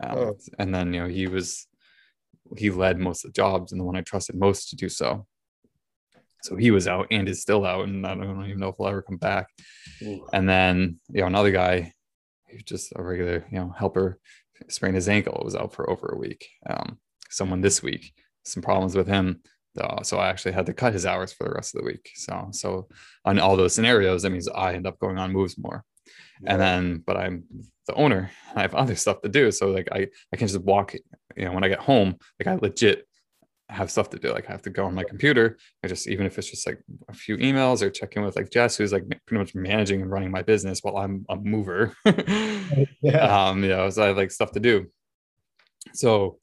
um, 0.00 0.18
oh. 0.18 0.38
And 0.58 0.74
then, 0.74 0.92
you 0.92 1.02
know, 1.02 1.08
he 1.08 1.26
was, 1.26 1.66
he 2.56 2.70
led 2.70 2.98
most 2.98 3.24
of 3.24 3.32
the 3.32 3.36
jobs 3.36 3.72
and 3.72 3.80
the 3.80 3.84
one 3.84 3.96
I 3.96 4.02
trusted 4.02 4.36
most 4.36 4.70
to 4.70 4.76
do 4.76 4.88
so. 4.88 5.26
So 6.42 6.56
he 6.56 6.70
was 6.70 6.86
out 6.86 7.06
and 7.10 7.28
is 7.28 7.40
still 7.40 7.64
out. 7.64 7.88
And 7.88 8.06
I 8.06 8.14
don't 8.14 8.44
even 8.44 8.60
know 8.60 8.68
if 8.68 8.76
he'll 8.76 8.88
ever 8.88 9.02
come 9.02 9.16
back. 9.16 9.48
Ooh. 10.02 10.26
And 10.32 10.48
then, 10.48 11.00
you 11.10 11.20
know, 11.20 11.26
another 11.26 11.50
guy, 11.50 11.92
he 12.48 12.56
was 12.56 12.64
just 12.64 12.92
a 12.94 13.02
regular, 13.02 13.46
you 13.50 13.58
know, 13.58 13.74
helper, 13.76 14.18
sprained 14.68 14.96
his 14.96 15.08
ankle, 15.08 15.40
was 15.44 15.56
out 15.56 15.72
for 15.72 15.88
over 15.88 16.08
a 16.08 16.18
week. 16.18 16.48
Um, 16.68 16.98
someone 17.30 17.62
this 17.62 17.82
week, 17.82 18.12
some 18.44 18.62
problems 18.62 18.94
with 18.94 19.06
him, 19.06 19.40
uh, 19.80 20.02
so 20.02 20.18
I 20.18 20.28
actually 20.28 20.52
had 20.52 20.66
to 20.66 20.72
cut 20.72 20.92
his 20.92 21.06
hours 21.06 21.32
for 21.32 21.44
the 21.44 21.54
rest 21.54 21.74
of 21.74 21.80
the 21.80 21.86
week. 21.86 22.10
So 22.14 22.48
so 22.52 22.88
on 23.24 23.38
all 23.38 23.56
those 23.56 23.74
scenarios, 23.74 24.22
that 24.22 24.30
means 24.30 24.48
I 24.48 24.74
end 24.74 24.86
up 24.86 24.98
going 24.98 25.18
on 25.18 25.32
moves 25.32 25.58
more. 25.58 25.84
Yeah. 26.42 26.52
And 26.52 26.60
then, 26.60 27.02
but 27.06 27.16
I'm 27.16 27.44
the 27.86 27.94
owner. 27.94 28.30
I 28.54 28.62
have 28.62 28.74
other 28.74 28.94
stuff 28.94 29.22
to 29.22 29.28
do. 29.28 29.50
So 29.50 29.70
like 29.70 29.88
I 29.92 30.08
I 30.32 30.36
can 30.36 30.48
just 30.48 30.60
walk. 30.60 30.94
You 31.36 31.46
know, 31.46 31.52
when 31.52 31.64
I 31.64 31.68
get 31.68 31.80
home, 31.80 32.16
like 32.38 32.46
I 32.46 32.54
legit 32.54 33.06
have 33.68 33.90
stuff 33.90 34.10
to 34.10 34.18
do. 34.18 34.32
Like 34.32 34.48
I 34.48 34.52
have 34.52 34.62
to 34.62 34.70
go 34.70 34.84
on 34.84 34.94
my 34.94 35.04
computer. 35.04 35.58
I 35.82 35.88
just 35.88 36.06
even 36.06 36.26
if 36.26 36.38
it's 36.38 36.50
just 36.50 36.66
like 36.66 36.80
a 37.08 37.14
few 37.14 37.36
emails 37.38 37.82
or 37.82 37.90
check 37.90 38.16
in 38.16 38.22
with 38.22 38.36
like 38.36 38.50
Jess, 38.50 38.76
who's 38.76 38.92
like 38.92 39.04
pretty 39.26 39.38
much 39.38 39.54
managing 39.54 40.02
and 40.02 40.10
running 40.10 40.30
my 40.30 40.42
business 40.42 40.80
while 40.82 40.98
I'm 40.98 41.24
a 41.28 41.36
mover. 41.36 41.94
yeah. 43.02 43.48
Um, 43.48 43.62
you 43.62 43.70
know, 43.70 43.90
so 43.90 44.04
I 44.04 44.06
have 44.08 44.16
like 44.16 44.30
stuff 44.30 44.52
to 44.52 44.60
do. 44.60 44.86
So 45.92 46.38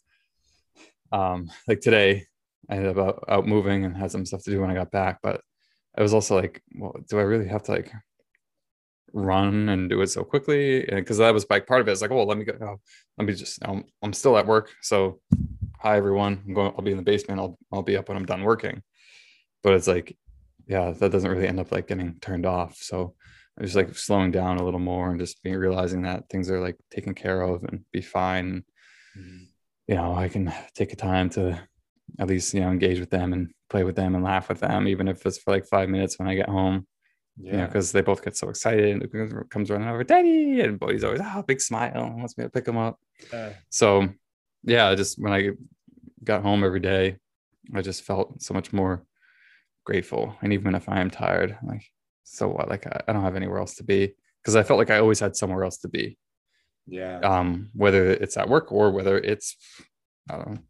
um 1.12 1.50
like 1.68 1.82
today 1.82 2.26
I 2.70 2.76
ended 2.76 2.98
up 2.98 3.24
out, 3.28 3.48
moving 3.48 3.86
and 3.86 3.96
had 3.96 4.12
some 4.12 4.26
stuff 4.26 4.44
to 4.44 4.52
do 4.52 4.62
when 4.62 4.72
I 4.72 4.76
got 4.76 4.92
back. 4.92 5.20
But 5.22 5.42
I 5.98 6.02
was 6.02 6.14
also 6.14 6.36
like, 6.36 6.62
well, 6.76 6.96
do 7.10 7.20
I 7.20 7.24
really 7.24 7.48
have 7.48 7.64
to 7.64 7.72
like 7.72 7.92
run 9.14 9.70
and 9.70 9.90
do 9.90 10.02
it 10.02 10.08
so 10.08 10.24
quickly? 10.24 10.88
And 10.88 10.98
because 10.98 11.18
that 11.18 11.34
was 11.34 11.46
like 11.50 11.68
part 11.68 11.82
of 11.82 11.88
it. 11.88 11.92
It's 11.92 12.02
like, 12.02 12.12
oh, 12.12 12.24
let 12.24 12.38
me 12.38 12.46
go. 12.46 12.54
Oh, 12.62 12.80
let 13.18 13.28
me 13.28 13.34
just. 13.34 13.60
I'm, 13.64 13.84
I'm 14.02 14.14
still 14.14 14.38
at 14.38 14.48
work, 14.48 14.72
so 14.82 15.20
hi 15.80 15.98
everyone. 15.98 16.44
I'm 16.48 16.54
going. 16.54 16.74
I'll 16.78 16.84
be 16.84 16.92
in 16.92 16.98
the 16.98 17.04
basement. 17.04 17.40
I'll 17.40 17.58
I'll 17.72 17.84
be 17.84 17.98
up 17.98 18.08
when 18.08 18.18
I'm 18.18 18.26
done 18.26 18.44
working. 18.44 18.82
But 19.64 19.74
it's 19.74 19.88
like, 19.88 20.18
yeah, 20.68 20.92
that 20.92 21.12
doesn't 21.12 21.30
really 21.30 21.48
end 21.48 21.60
up 21.60 21.72
like 21.72 21.88
getting 21.88 22.20
turned 22.20 22.46
off. 22.46 22.78
So 22.78 23.16
I 23.58 23.62
was 23.62 23.76
like 23.76 23.96
slowing 23.96 24.32
down 24.32 24.58
a 24.58 24.64
little 24.64 24.80
more 24.80 25.10
and 25.10 25.20
just 25.20 25.44
being 25.44 25.56
realizing 25.56 26.04
that 26.04 26.30
things 26.30 26.50
are 26.50 26.60
like 26.60 26.78
taken 26.90 27.14
care 27.14 27.42
of 27.42 27.64
and 27.64 27.84
be 27.92 28.02
fine. 28.02 28.64
Mm-hmm. 29.18 29.44
You 29.88 29.96
know, 29.96 30.16
I 30.16 30.30
can 30.30 30.54
take 30.74 30.94
a 30.94 30.96
time 30.96 31.30
to 31.32 31.60
at 32.20 32.28
least 32.28 32.54
you 32.54 32.62
know 32.62 32.70
engage 32.70 33.00
with 33.00 33.10
them 33.10 33.34
and 33.34 33.52
play 33.70 33.84
with 33.84 33.96
them 33.96 34.16
and 34.16 34.24
laugh 34.24 34.50
with 34.50 34.60
them, 34.60 34.88
even 34.88 35.08
if 35.08 35.26
it's 35.26 35.38
for 35.38 35.52
like 35.52 35.66
five 35.66 35.90
minutes 35.90 36.20
when 36.20 36.28
I 36.28 36.36
get 36.36 36.50
home. 36.50 36.88
Yeah, 37.38 37.52
you 37.52 37.58
know, 37.60 37.66
because 37.66 37.92
they 37.92 38.02
both 38.02 38.24
get 38.24 38.36
so 38.36 38.50
excited. 38.50 39.02
It 39.02 39.50
comes 39.50 39.70
running 39.70 39.88
over, 39.88 40.04
Daddy, 40.04 40.62
and 40.62 40.80
boy's 40.80 41.04
always 41.04 41.22
oh 41.24 41.44
big 41.48 41.62
smile, 41.62 42.14
wants 42.16 42.38
me 42.38 42.44
to 42.44 42.50
pick 42.50 42.68
him 42.68 42.78
up. 42.78 43.00
Uh, 43.34 43.52
so 43.70 44.10
yeah, 44.64 44.94
just 44.96 45.18
when 45.18 45.34
I 45.34 45.52
got 46.24 46.44
home 46.44 46.64
every 46.64 46.82
day, 46.82 47.18
I 47.74 47.82
just 47.82 48.04
felt 48.04 48.42
so 48.42 48.54
much 48.54 48.74
more 48.74 49.06
grateful. 49.86 50.36
And 50.42 50.54
even 50.54 50.76
if 50.76 50.90
I 50.90 51.00
am 51.00 51.10
tired, 51.10 51.58
like 51.64 51.84
so 52.24 52.50
what? 52.50 52.70
Like 52.70 52.86
I, 52.86 53.02
I 53.08 53.14
don't 53.14 53.24
have 53.24 53.36
anywhere 53.36 53.60
else 53.60 53.76
to 53.76 53.84
be 53.84 54.14
because 54.42 54.56
I 54.56 54.64
felt 54.64 54.78
like 54.78 54.90
I 54.90 55.00
always 55.00 55.20
had 55.20 55.36
somewhere 55.36 55.64
else 55.64 55.78
to 55.80 55.88
be. 55.88 56.18
Yeah. 56.88 57.20
Um, 57.20 57.70
whether 57.74 58.12
it's 58.12 58.38
at 58.38 58.50
work 58.50 58.72
or 58.72 58.92
whether 58.92 59.18
it's 59.18 59.56
I 60.30 60.38
don't 60.38 60.52
know, 60.52 60.62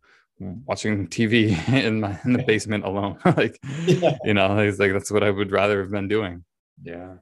watching 0.65 1.07
TV 1.07 1.55
in 1.73 2.01
my 2.01 2.19
in 2.25 2.33
the 2.33 2.43
basement 2.43 2.85
alone. 2.85 3.17
like, 3.25 3.59
yeah. 3.85 4.17
you 4.23 4.33
know, 4.33 4.57
it's 4.59 4.79
like 4.79 4.93
that's 4.93 5.11
what 5.11 5.23
I 5.23 5.31
would 5.31 5.51
rather 5.51 5.81
have 5.81 5.91
been 5.91 6.07
doing. 6.07 6.43
Yeah. 6.83 7.15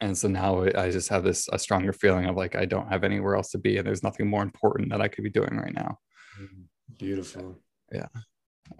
And 0.00 0.16
so 0.18 0.28
now 0.28 0.64
I 0.64 0.90
just 0.90 1.08
have 1.08 1.24
this 1.24 1.48
a 1.52 1.58
stronger 1.58 1.92
feeling 1.92 2.26
of 2.26 2.36
like 2.36 2.56
I 2.56 2.64
don't 2.64 2.88
have 2.88 3.04
anywhere 3.04 3.36
else 3.36 3.50
to 3.50 3.58
be, 3.58 3.78
and 3.78 3.86
there's 3.86 4.02
nothing 4.02 4.26
more 4.26 4.42
important 4.42 4.90
that 4.90 5.00
I 5.00 5.08
could 5.08 5.24
be 5.24 5.30
doing 5.30 5.56
right 5.56 5.74
now. 5.74 5.98
Mm-hmm. 6.40 6.62
Beautiful. 6.98 7.58
Yeah. 7.92 8.08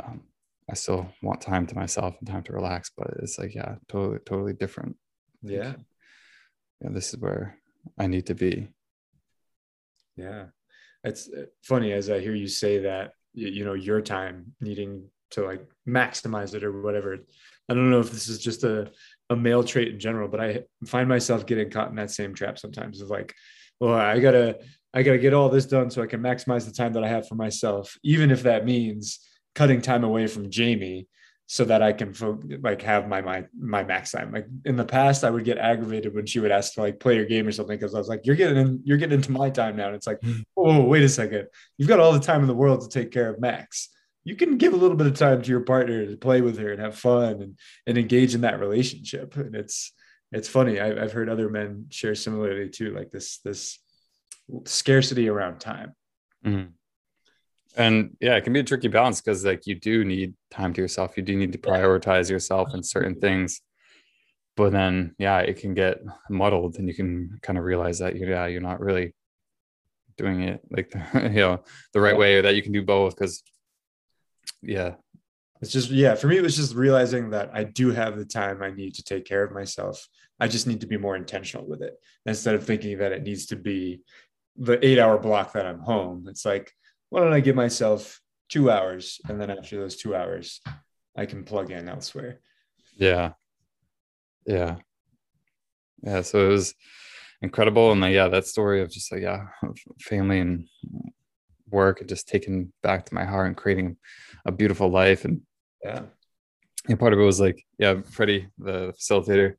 Um, 0.02 0.22
I 0.68 0.74
still 0.74 1.08
want 1.22 1.40
time 1.40 1.66
to 1.66 1.74
myself 1.74 2.16
and 2.18 2.28
time 2.28 2.42
to 2.44 2.52
relax, 2.52 2.90
but 2.96 3.08
it's 3.22 3.38
like 3.38 3.54
yeah, 3.54 3.76
totally, 3.88 4.18
totally 4.26 4.54
different. 4.54 4.96
Yeah. 5.42 5.74
Yeah, 6.80 6.90
this 6.90 7.14
is 7.14 7.20
where 7.20 7.58
I 7.98 8.06
need 8.06 8.26
to 8.26 8.34
be. 8.34 8.68
Yeah. 10.16 10.46
It's 11.04 11.28
uh, 11.28 11.46
funny 11.62 11.92
as 11.92 12.10
I 12.10 12.20
hear 12.20 12.34
you 12.34 12.48
say 12.48 12.78
that 12.78 13.12
you 13.34 13.64
know 13.64 13.74
your 13.74 14.00
time 14.00 14.54
needing 14.60 15.08
to 15.32 15.44
like 15.44 15.66
maximize 15.88 16.54
it 16.54 16.64
or 16.64 16.82
whatever. 16.82 17.18
I 17.68 17.74
don't 17.74 17.90
know 17.90 18.00
if 18.00 18.10
this 18.10 18.28
is 18.28 18.38
just 18.38 18.62
a, 18.62 18.90
a 19.30 19.36
male 19.36 19.64
trait 19.64 19.88
in 19.88 19.98
general 19.98 20.28
but 20.28 20.40
i 20.40 20.60
find 20.86 21.08
myself 21.08 21.46
getting 21.46 21.70
caught 21.70 21.88
in 21.88 21.96
that 21.96 22.10
same 22.10 22.34
trap 22.34 22.58
sometimes 22.58 23.00
of 23.00 23.08
like 23.08 23.34
well 23.80 23.94
i 23.94 24.18
gotta 24.18 24.58
i 24.92 25.02
gotta 25.02 25.18
get 25.18 25.34
all 25.34 25.48
this 25.48 25.66
done 25.66 25.90
so 25.90 26.02
i 26.02 26.06
can 26.06 26.20
maximize 26.20 26.66
the 26.66 26.72
time 26.72 26.92
that 26.92 27.04
i 27.04 27.08
have 27.08 27.26
for 27.26 27.34
myself 27.34 27.96
even 28.02 28.30
if 28.30 28.42
that 28.42 28.64
means 28.64 29.20
cutting 29.54 29.80
time 29.80 30.04
away 30.04 30.26
from 30.26 30.50
jamie 30.50 31.08
so 31.54 31.64
that 31.64 31.84
I 31.84 31.92
can 31.92 32.12
like 32.64 32.82
have 32.82 33.06
my 33.06 33.20
my 33.20 33.44
my 33.56 33.84
max 33.84 34.10
time. 34.10 34.32
Like 34.32 34.48
in 34.64 34.74
the 34.74 34.84
past, 34.84 35.22
I 35.22 35.30
would 35.30 35.44
get 35.44 35.56
aggravated 35.56 36.12
when 36.12 36.26
she 36.26 36.40
would 36.40 36.50
ask 36.50 36.74
to 36.74 36.80
like 36.80 36.98
play 36.98 37.14
your 37.14 37.26
game 37.26 37.46
or 37.46 37.52
something 37.52 37.78
because 37.78 37.94
I 37.94 37.98
was 37.98 38.08
like, 38.08 38.26
"You're 38.26 38.34
getting 38.34 38.56
in, 38.56 38.80
you're 38.82 38.98
getting 38.98 39.18
into 39.18 39.30
my 39.30 39.50
time 39.50 39.76
now." 39.76 39.86
And 39.86 39.94
it's 39.94 40.08
like, 40.08 40.18
"Oh, 40.56 40.82
wait 40.82 41.04
a 41.04 41.08
second, 41.08 41.46
you've 41.78 41.86
got 41.86 42.00
all 42.00 42.12
the 42.12 42.18
time 42.18 42.40
in 42.40 42.48
the 42.48 42.56
world 42.56 42.80
to 42.80 42.88
take 42.88 43.12
care 43.12 43.30
of 43.30 43.38
Max. 43.38 43.90
You 44.24 44.34
can 44.34 44.58
give 44.58 44.72
a 44.72 44.76
little 44.76 44.96
bit 44.96 45.06
of 45.06 45.14
time 45.14 45.42
to 45.42 45.48
your 45.48 45.60
partner 45.60 46.04
to 46.04 46.16
play 46.16 46.40
with 46.40 46.58
her 46.58 46.72
and 46.72 46.80
have 46.80 46.98
fun 46.98 47.40
and 47.40 47.56
and 47.86 47.98
engage 47.98 48.34
in 48.34 48.40
that 48.40 48.58
relationship." 48.58 49.36
And 49.36 49.54
it's 49.54 49.92
it's 50.32 50.48
funny. 50.48 50.80
I, 50.80 51.04
I've 51.04 51.12
heard 51.12 51.28
other 51.28 51.48
men 51.48 51.86
share 51.90 52.16
similarly 52.16 52.68
too, 52.68 52.92
like 52.92 53.12
this 53.12 53.38
this 53.44 53.78
scarcity 54.64 55.28
around 55.28 55.60
time. 55.60 55.94
Mm-hmm 56.44 56.72
and 57.76 58.16
yeah 58.20 58.36
it 58.36 58.42
can 58.42 58.52
be 58.52 58.60
a 58.60 58.64
tricky 58.64 58.88
balance 58.88 59.20
because 59.20 59.44
like 59.44 59.66
you 59.66 59.74
do 59.74 60.04
need 60.04 60.34
time 60.50 60.72
to 60.74 60.80
yourself. 60.80 61.16
You 61.16 61.22
do 61.22 61.36
need 61.36 61.52
to 61.52 61.58
prioritize 61.58 62.30
yourself 62.30 62.74
in 62.74 62.82
certain 62.82 63.20
things. 63.20 63.60
But 64.56 64.72
then 64.72 65.14
yeah 65.18 65.38
it 65.40 65.58
can 65.58 65.74
get 65.74 66.00
muddled 66.30 66.76
and 66.76 66.88
you 66.88 66.94
can 66.94 67.38
kind 67.42 67.58
of 67.58 67.64
realize 67.64 67.98
that 67.98 68.16
yeah 68.16 68.46
you're 68.46 68.60
not 68.60 68.80
really 68.80 69.14
doing 70.16 70.42
it 70.42 70.60
like 70.70 70.94
you 71.14 71.28
know 71.30 71.64
the 71.92 72.00
right 72.00 72.16
way 72.16 72.36
or 72.36 72.42
that 72.42 72.54
you 72.54 72.62
can 72.62 72.72
do 72.72 72.82
both 72.82 73.16
because 73.16 73.42
yeah. 74.62 74.94
It's 75.60 75.72
just 75.72 75.90
yeah 75.90 76.14
for 76.14 76.26
me 76.26 76.36
it 76.36 76.42
was 76.42 76.56
just 76.56 76.74
realizing 76.74 77.30
that 77.30 77.50
i 77.54 77.64
do 77.64 77.90
have 77.90 78.18
the 78.18 78.24
time 78.26 78.62
i 78.62 78.70
need 78.70 78.94
to 78.94 79.02
take 79.02 79.24
care 79.24 79.42
of 79.42 79.52
myself. 79.52 80.06
I 80.38 80.46
just 80.46 80.66
need 80.66 80.82
to 80.82 80.86
be 80.86 80.98
more 80.98 81.16
intentional 81.16 81.66
with 81.66 81.80
it. 81.80 81.94
Instead 82.26 82.54
of 82.54 82.66
thinking 82.66 82.98
that 82.98 83.12
it 83.12 83.22
needs 83.22 83.46
to 83.46 83.56
be 83.56 84.02
the 84.56 84.84
eight 84.86 84.98
hour 84.98 85.18
block 85.18 85.52
that 85.52 85.66
i'm 85.66 85.80
home 85.80 86.26
it's 86.28 86.44
like 86.44 86.72
why 87.14 87.20
don't 87.20 87.32
I 87.32 87.38
give 87.38 87.54
myself 87.54 88.20
two 88.48 88.72
hours 88.72 89.20
and 89.28 89.40
then 89.40 89.48
after 89.48 89.78
those 89.78 89.94
two 89.94 90.16
hours, 90.16 90.60
I 91.16 91.26
can 91.26 91.44
plug 91.44 91.70
in 91.70 91.88
elsewhere. 91.88 92.40
Yeah. 92.96 93.34
Yeah. 94.44 94.78
Yeah. 96.02 96.22
So 96.22 96.46
it 96.46 96.48
was 96.48 96.74
incredible. 97.40 97.92
And 97.92 98.00
like, 98.00 98.14
yeah, 98.14 98.26
that 98.26 98.48
story 98.48 98.82
of 98.82 98.90
just 98.90 99.12
like, 99.12 99.22
yeah, 99.22 99.46
family 100.00 100.40
and 100.40 100.66
work 101.70 102.00
and 102.00 102.08
just 102.08 102.26
taking 102.26 102.72
back 102.82 103.06
to 103.06 103.14
my 103.14 103.24
heart 103.24 103.46
and 103.46 103.56
creating 103.56 103.96
a 104.44 104.50
beautiful 104.50 104.88
life. 104.88 105.24
And 105.24 105.42
yeah. 105.84 106.00
And 106.88 106.98
part 106.98 107.12
of 107.12 107.20
it 107.20 107.22
was 107.22 107.40
like, 107.40 107.64
yeah, 107.78 108.00
Freddie, 108.10 108.48
the 108.58 108.92
facilitator, 109.00 109.54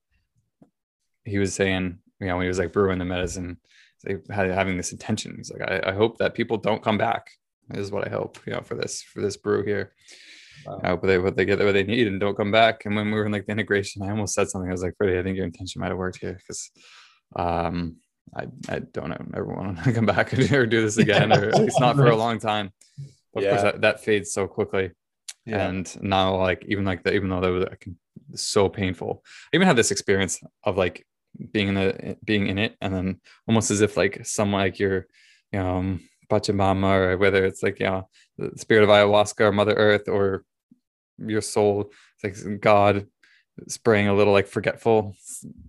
he 1.24 1.38
was 1.38 1.54
saying, 1.54 2.00
you 2.20 2.28
know, 2.28 2.36
when 2.36 2.44
he 2.44 2.50
was 2.50 2.60
like 2.60 2.74
brewing 2.74 3.00
the 3.00 3.06
medicine, 3.06 3.62
like 4.04 4.30
having 4.30 4.76
this 4.76 4.92
intention. 4.92 5.36
He's 5.38 5.54
like, 5.54 5.62
I, 5.62 5.92
I 5.92 5.94
hope 5.94 6.18
that 6.18 6.34
people 6.34 6.58
don't 6.58 6.84
come 6.84 6.98
back 6.98 7.32
is 7.74 7.92
what 7.92 8.08
I 8.08 8.12
hope, 8.12 8.40
you 8.46 8.54
know, 8.54 8.62
for 8.62 8.76
this 8.76 9.02
for 9.02 9.22
this 9.22 9.38
brew 9.38 9.64
here. 9.64 9.94
Wow. 10.66 10.82
I 10.84 10.88
hope 10.90 11.02
they 11.04 11.18
what 11.18 11.36
they 11.36 11.46
get 11.46 11.60
what 11.60 11.74
they 11.74 11.84
need 11.84 12.08
and 12.08 12.20
don't 12.20 12.38
come 12.38 12.52
back. 12.52 12.86
And 12.86 12.96
when 12.96 13.08
we 13.08 13.14
were 13.14 13.26
in 13.26 13.32
like 13.32 13.46
the 13.46 13.52
integration, 13.52 14.02
I 14.02 14.10
almost 14.10 14.34
said 14.34 14.50
something. 14.50 14.70
I 14.70 14.74
was 14.74 14.84
like, 14.84 14.96
Freddie, 14.98 15.20
I 15.20 15.24
think 15.24 15.38
your 15.38 15.46
intention 15.46 15.82
might 15.82 15.90
have 15.90 15.98
worked 15.98 16.20
here 16.20 16.38
because 16.38 16.72
um 17.36 17.98
I 18.36 18.48
I 18.70 18.80
don't 18.80 19.12
ever 19.36 19.46
want 19.46 19.84
to 19.84 19.94
come 19.94 20.06
back 20.06 20.34
or 20.34 20.66
do 20.66 20.82
this 20.82 20.98
again, 20.98 21.32
or 21.32 21.50
at 21.50 21.60
least 21.60 21.80
not 21.80 21.96
for 21.96 22.08
a 22.08 22.16
long 22.16 22.40
time. 22.40 22.72
But 23.34 23.44
yeah. 23.44 23.50
of 23.50 23.62
course 23.62 23.72
that, 23.74 23.82
that 23.82 24.04
fades 24.04 24.32
so 24.32 24.48
quickly. 24.48 24.92
Yeah. 25.46 25.68
And 25.68 26.02
now 26.02 26.38
like 26.38 26.66
even 26.68 26.86
like 26.86 27.04
that, 27.04 27.14
even 27.14 27.30
though 27.30 27.42
that 27.42 27.50
was 27.50 27.66
like, 27.66 27.88
so 28.34 28.70
painful, 28.70 29.24
I 29.54 29.58
even 29.58 29.68
had 29.68 29.76
this 29.76 29.92
experience 29.92 30.42
of 30.64 30.78
like 30.78 31.06
being 31.52 31.68
in 31.70 31.76
the 31.76 32.18
being 32.24 32.48
in 32.48 32.58
it 32.58 32.76
and 32.82 32.94
then 32.94 33.20
almost 33.48 33.72
as 33.72 33.82
if 33.82 33.98
like 33.98 34.26
some 34.26 34.54
like 34.54 34.80
you're 34.80 35.06
you 35.52 35.60
know 35.60 35.78
um, 35.78 36.02
Pachamama 36.30 37.14
or 37.14 37.18
whether 37.18 37.46
it's 37.46 37.64
like, 37.64 37.80
you 37.80 37.86
know, 37.86 38.10
the 38.38 38.52
spirit 38.58 38.84
of 38.84 38.90
ayahuasca 38.90 39.42
or 39.42 39.52
Mother 39.52 39.74
Earth 39.74 40.08
or 40.08 40.44
your 41.18 41.42
soul, 41.42 41.92
it's 42.24 42.46
like 42.46 42.62
God 42.62 43.08
spraying 43.68 44.08
a 44.08 44.14
little 44.14 44.34
like 44.34 44.48
forgetful 44.48 45.16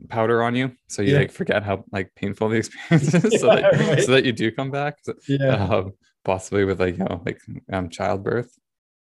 powder 0.09 0.43
on 0.43 0.57
you. 0.57 0.73
So 0.89 1.03
you 1.03 1.13
yeah. 1.13 1.19
like 1.19 1.33
forget 1.33 1.63
how 1.63 1.85
like 1.93 2.15
painful 2.15 2.49
the 2.49 2.57
experience 2.63 3.15
is 3.15 3.33
yeah, 3.33 3.39
so, 3.39 3.47
that, 3.47 3.73
right. 3.73 4.03
so 4.03 4.13
that 4.13 4.25
you 4.25 4.33
do 4.33 4.51
come 4.51 4.71
back. 4.71 4.99
So, 5.03 5.15
yeah. 5.29 5.65
Um, 5.65 5.93
possibly 6.25 6.65
with 6.65 6.81
like, 6.81 6.99
you 6.99 7.05
know, 7.05 7.23
like 7.25 7.41
um, 7.73 7.89
childbirth. 7.89 8.53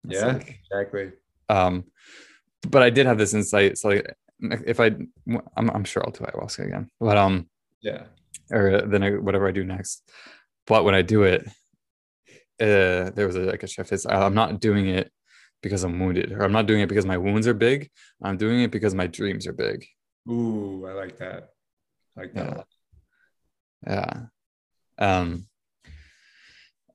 It's 0.05 0.20
yeah, 0.20 0.32
like, 0.32 0.61
exactly. 0.64 1.12
Um, 1.48 1.84
but 2.68 2.82
I 2.82 2.90
did 2.90 3.07
have 3.07 3.18
this 3.18 3.34
insight. 3.34 3.78
So 3.78 3.90
like, 3.90 4.16
if 4.40 4.80
I, 4.80 4.86
I'm, 5.57 5.70
I'm 5.70 5.84
sure 5.84 6.03
I'll 6.05 6.11
do 6.11 6.24
ayahuasca 6.24 6.66
again, 6.66 6.90
but 6.98 7.16
um, 7.16 7.48
yeah, 7.80 8.05
or 8.50 8.82
then 8.82 9.03
I, 9.03 9.11
whatever 9.11 9.48
I 9.48 9.53
do 9.53 9.64
next, 9.64 10.09
but 10.66 10.84
when 10.84 10.94
I 10.94 11.02
do 11.02 11.24
it, 11.24 11.46
uh, 12.60 13.10
there 13.10 13.26
was 13.26 13.36
a, 13.36 13.40
like 13.40 13.62
a 13.62 13.66
shift. 13.66 13.92
It's 13.92 14.06
I'm 14.06 14.34
not 14.34 14.60
doing 14.60 14.88
it 14.88 15.10
because 15.62 15.84
I'm 15.84 15.98
wounded, 15.98 16.32
or 16.32 16.42
I'm 16.42 16.52
not 16.52 16.66
doing 16.66 16.80
it 16.80 16.88
because 16.88 17.06
my 17.06 17.18
wounds 17.18 17.46
are 17.46 17.54
big. 17.54 17.90
I'm 18.22 18.36
doing 18.36 18.60
it 18.60 18.70
because 18.70 18.94
my 18.94 19.06
dreams 19.06 19.46
are 19.46 19.52
big. 19.52 19.86
Ooh, 20.28 20.86
I 20.88 20.92
like 20.92 21.18
that. 21.18 21.50
I 22.16 22.20
like 22.20 22.34
that. 22.34 22.66
Yeah. 23.86 24.26
yeah. 24.98 25.18
Um. 25.18 25.46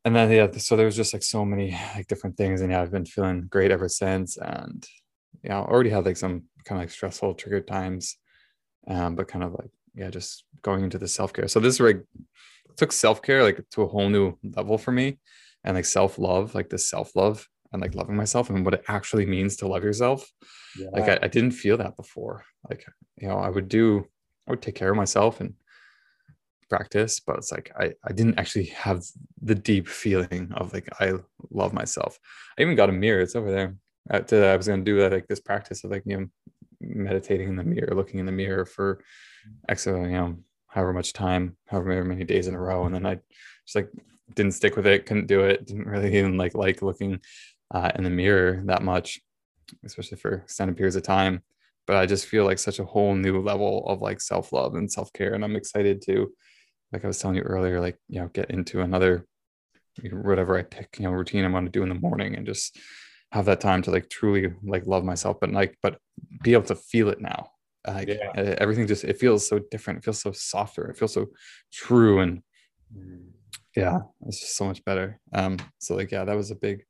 and 0.06 0.16
then 0.16 0.32
yeah, 0.32 0.52
so 0.58 0.76
there 0.76 0.86
was 0.86 0.96
just 0.96 1.14
like 1.14 1.24
so 1.24 1.44
many 1.44 1.72
like 1.96 2.08
different 2.08 2.38
things, 2.38 2.62
and 2.62 2.72
yeah, 2.72 2.82
I've 2.82 2.92
been 2.92 3.06
feeling 3.06 3.48
great 3.50 3.72
ever 3.72 3.90
since, 3.90 4.38
and 4.38 4.86
yeah, 5.44 5.60
I 5.60 5.66
already 5.66 5.90
had 5.90 6.06
like 6.06 6.18
some 6.18 6.44
kind 6.64 6.80
of 6.80 6.84
like 6.84 6.92
stressful 6.92 7.34
triggered 7.36 7.68
times, 7.68 8.18
um, 8.88 9.16
but 9.16 9.28
kind 9.28 9.44
of 9.44 9.54
like 9.54 9.72
yeah, 9.96 10.10
just 10.10 10.44
going 10.62 10.84
into 10.84 10.98
the 10.98 11.08
self 11.08 11.34
care. 11.34 11.48
So 11.48 11.60
this 11.60 11.76
is 11.76 11.80
like 11.80 12.04
took 12.78 12.92
self 12.92 13.22
care 13.22 13.44
like 13.44 13.60
to 13.72 13.82
a 13.82 13.88
whole 13.88 14.10
new 14.10 14.38
level 14.56 14.78
for 14.78 14.92
me, 14.92 15.20
and 15.64 15.76
like 15.76 15.86
self 15.86 16.18
love, 16.18 16.56
like 16.56 16.70
the 16.70 16.78
self 16.78 17.16
love 17.16 17.48
and 17.74 17.82
like 17.82 17.96
loving 17.96 18.16
myself 18.16 18.50
and 18.50 18.64
what 18.64 18.76
it 18.76 18.84
actually 18.88 19.26
means 19.26 19.58
to 19.58 19.68
love 19.68 19.84
yourself. 19.84 20.32
Yeah. 20.80 20.88
Like 20.94 21.10
I, 21.10 21.26
I 21.26 21.28
didn't 21.28 21.52
feel 21.52 21.78
that 21.78 21.98
before. 21.98 22.44
Like 22.70 22.86
you 23.18 23.28
know, 23.28 23.38
I 23.38 23.50
would 23.50 23.68
do, 23.68 24.06
I 24.48 24.52
would 24.52 24.62
take 24.62 24.76
care 24.76 24.92
of 24.92 24.98
myself 24.98 25.42
and 25.42 25.54
practice, 26.70 27.20
but 27.20 27.38
it's 27.38 27.52
like 27.52 27.72
I, 27.80 27.94
I 28.04 28.14
didn't 28.14 28.40
actually 28.40 28.66
have 28.66 29.04
the 29.42 29.56
deep 29.56 29.88
feeling 29.88 30.52
of 30.56 30.74
like 30.74 30.88
I 31.00 31.14
love 31.50 31.74
myself. 31.74 32.20
I 32.58 32.62
even 32.62 32.76
got 32.76 32.90
a 32.90 32.94
mirror. 32.94 33.22
It's 33.22 33.36
over 33.36 33.52
there. 33.52 33.76
I, 34.10 34.24
I 34.36 34.56
was 34.56 34.68
gonna 34.68 34.84
do 34.84 35.00
that 35.00 35.12
like 35.12 35.28
this 35.28 35.40
practice 35.40 35.84
of 35.84 35.92
like 35.92 36.04
you 36.06 36.18
know 36.18 36.28
meditating 36.80 37.50
in 37.50 37.56
the 37.56 37.64
mirror, 37.64 37.94
looking 37.96 38.20
in 38.20 38.26
the 38.26 38.32
mirror 38.32 38.66
for 38.66 39.04
X 39.68 39.86
you 39.86 39.94
know 39.94 40.38
however 40.78 40.94
much 40.94 41.12
time, 41.12 41.58
however 41.66 42.04
many 42.04 42.24
days 42.24 42.48
in 42.48 42.54
a 42.54 42.60
row, 42.60 42.86
and 42.86 42.94
then 42.94 43.06
I 43.06 43.16
just 43.66 43.76
like 43.76 43.90
didn't 44.36 44.52
stick 44.52 44.76
with 44.76 44.86
it, 44.86 45.08
couldn't 45.08 45.26
do 45.26 45.42
it, 45.42 45.66
didn't 45.66 45.88
really 45.88 46.16
even 46.20 46.38
like 46.38 46.54
like 46.54 46.84
looking 46.84 47.20
uh, 47.74 47.92
in 47.96 48.04
the 48.04 48.12
mirror 48.12 48.62
that 48.66 48.84
much, 48.84 49.20
especially 49.84 50.18
for 50.18 50.34
extended 50.36 50.78
periods 50.78 50.96
of 50.96 51.02
time. 51.02 51.42
But 51.88 51.96
I 51.96 52.06
just 52.06 52.28
feel 52.28 52.46
like 52.46 52.60
such 52.60 52.78
a 52.78 52.86
whole 52.86 53.16
new 53.16 53.42
level 53.42 53.88
of 53.88 54.02
like 54.02 54.22
self 54.22 54.54
love 54.54 54.76
and 54.76 54.92
self 54.92 55.12
care, 55.14 55.34
and 55.34 55.44
I'm 55.44 55.56
excited 55.56 56.04
to 56.04 56.32
like 56.94 57.04
I 57.04 57.08
was 57.08 57.18
telling 57.18 57.38
you 57.38 57.44
earlier, 57.44 57.82
like, 57.82 57.98
you 58.08 58.22
know, 58.22 58.28
get 58.28 58.52
into 58.52 58.82
another, 58.82 59.26
whatever 60.12 60.58
I 60.58 60.64
pick, 60.64 60.98
you 61.00 61.06
know, 61.06 61.12
routine 61.12 61.44
I'm 61.44 61.52
going 61.52 61.66
to 61.66 61.72
do 61.72 61.84
in 61.84 61.90
the 61.90 61.96
morning 61.96 62.36
and 62.36 62.46
just 62.46 62.78
have 63.32 63.46
that 63.46 63.60
time 63.62 63.82
to 63.82 63.92
like 63.92 64.10
truly 64.10 64.54
like 64.64 64.86
love 64.86 65.04
myself, 65.04 65.38
but 65.42 65.52
like, 65.52 65.76
but 65.82 65.98
be 66.44 66.54
able 66.54 66.66
to 66.66 66.76
feel 66.76 67.10
it 67.10 67.20
now. 67.20 67.50
Like 67.88 68.10
yeah. 68.10 68.56
everything 68.58 68.88
just, 68.88 69.04
it 69.04 69.20
feels 69.20 69.48
so 69.48 69.60
different. 69.72 70.00
It 70.00 70.04
feels 70.04 70.22
so 70.22 70.32
softer. 70.32 70.90
It 70.90 70.98
feels 70.98 71.14
so 71.14 71.28
true. 71.72 72.20
And 72.20 72.44
mm. 72.96 73.28
yeah, 73.76 74.00
it's 74.26 74.40
just 74.40 74.58
so 74.58 74.66
much 74.66 74.84
better. 74.84 75.20
Um, 75.34 75.58
so 75.80 75.96
like, 75.96 76.12
yeah, 76.12 76.26
that 76.26 76.36
was 76.36 76.52
a 76.52 76.56
big 76.56 76.84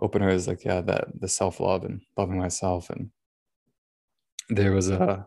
opener 0.00 0.28
is 0.28 0.46
like, 0.46 0.64
yeah, 0.64 0.80
that 0.82 1.08
the 1.18 1.28
self-love 1.28 1.84
and 1.84 2.00
loving 2.16 2.38
myself. 2.38 2.90
And 2.90 3.10
there 4.48 4.72
was 4.72 4.90
a, 4.90 5.26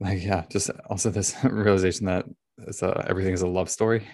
like, 0.00 0.22
yeah, 0.22 0.44
just 0.50 0.70
also 0.88 1.10
this 1.10 1.36
realization 1.44 2.06
that 2.06 2.26
it's 2.58 2.82
a, 2.82 3.04
everything 3.08 3.32
is 3.32 3.42
a 3.42 3.46
love 3.46 3.70
story 3.70 4.06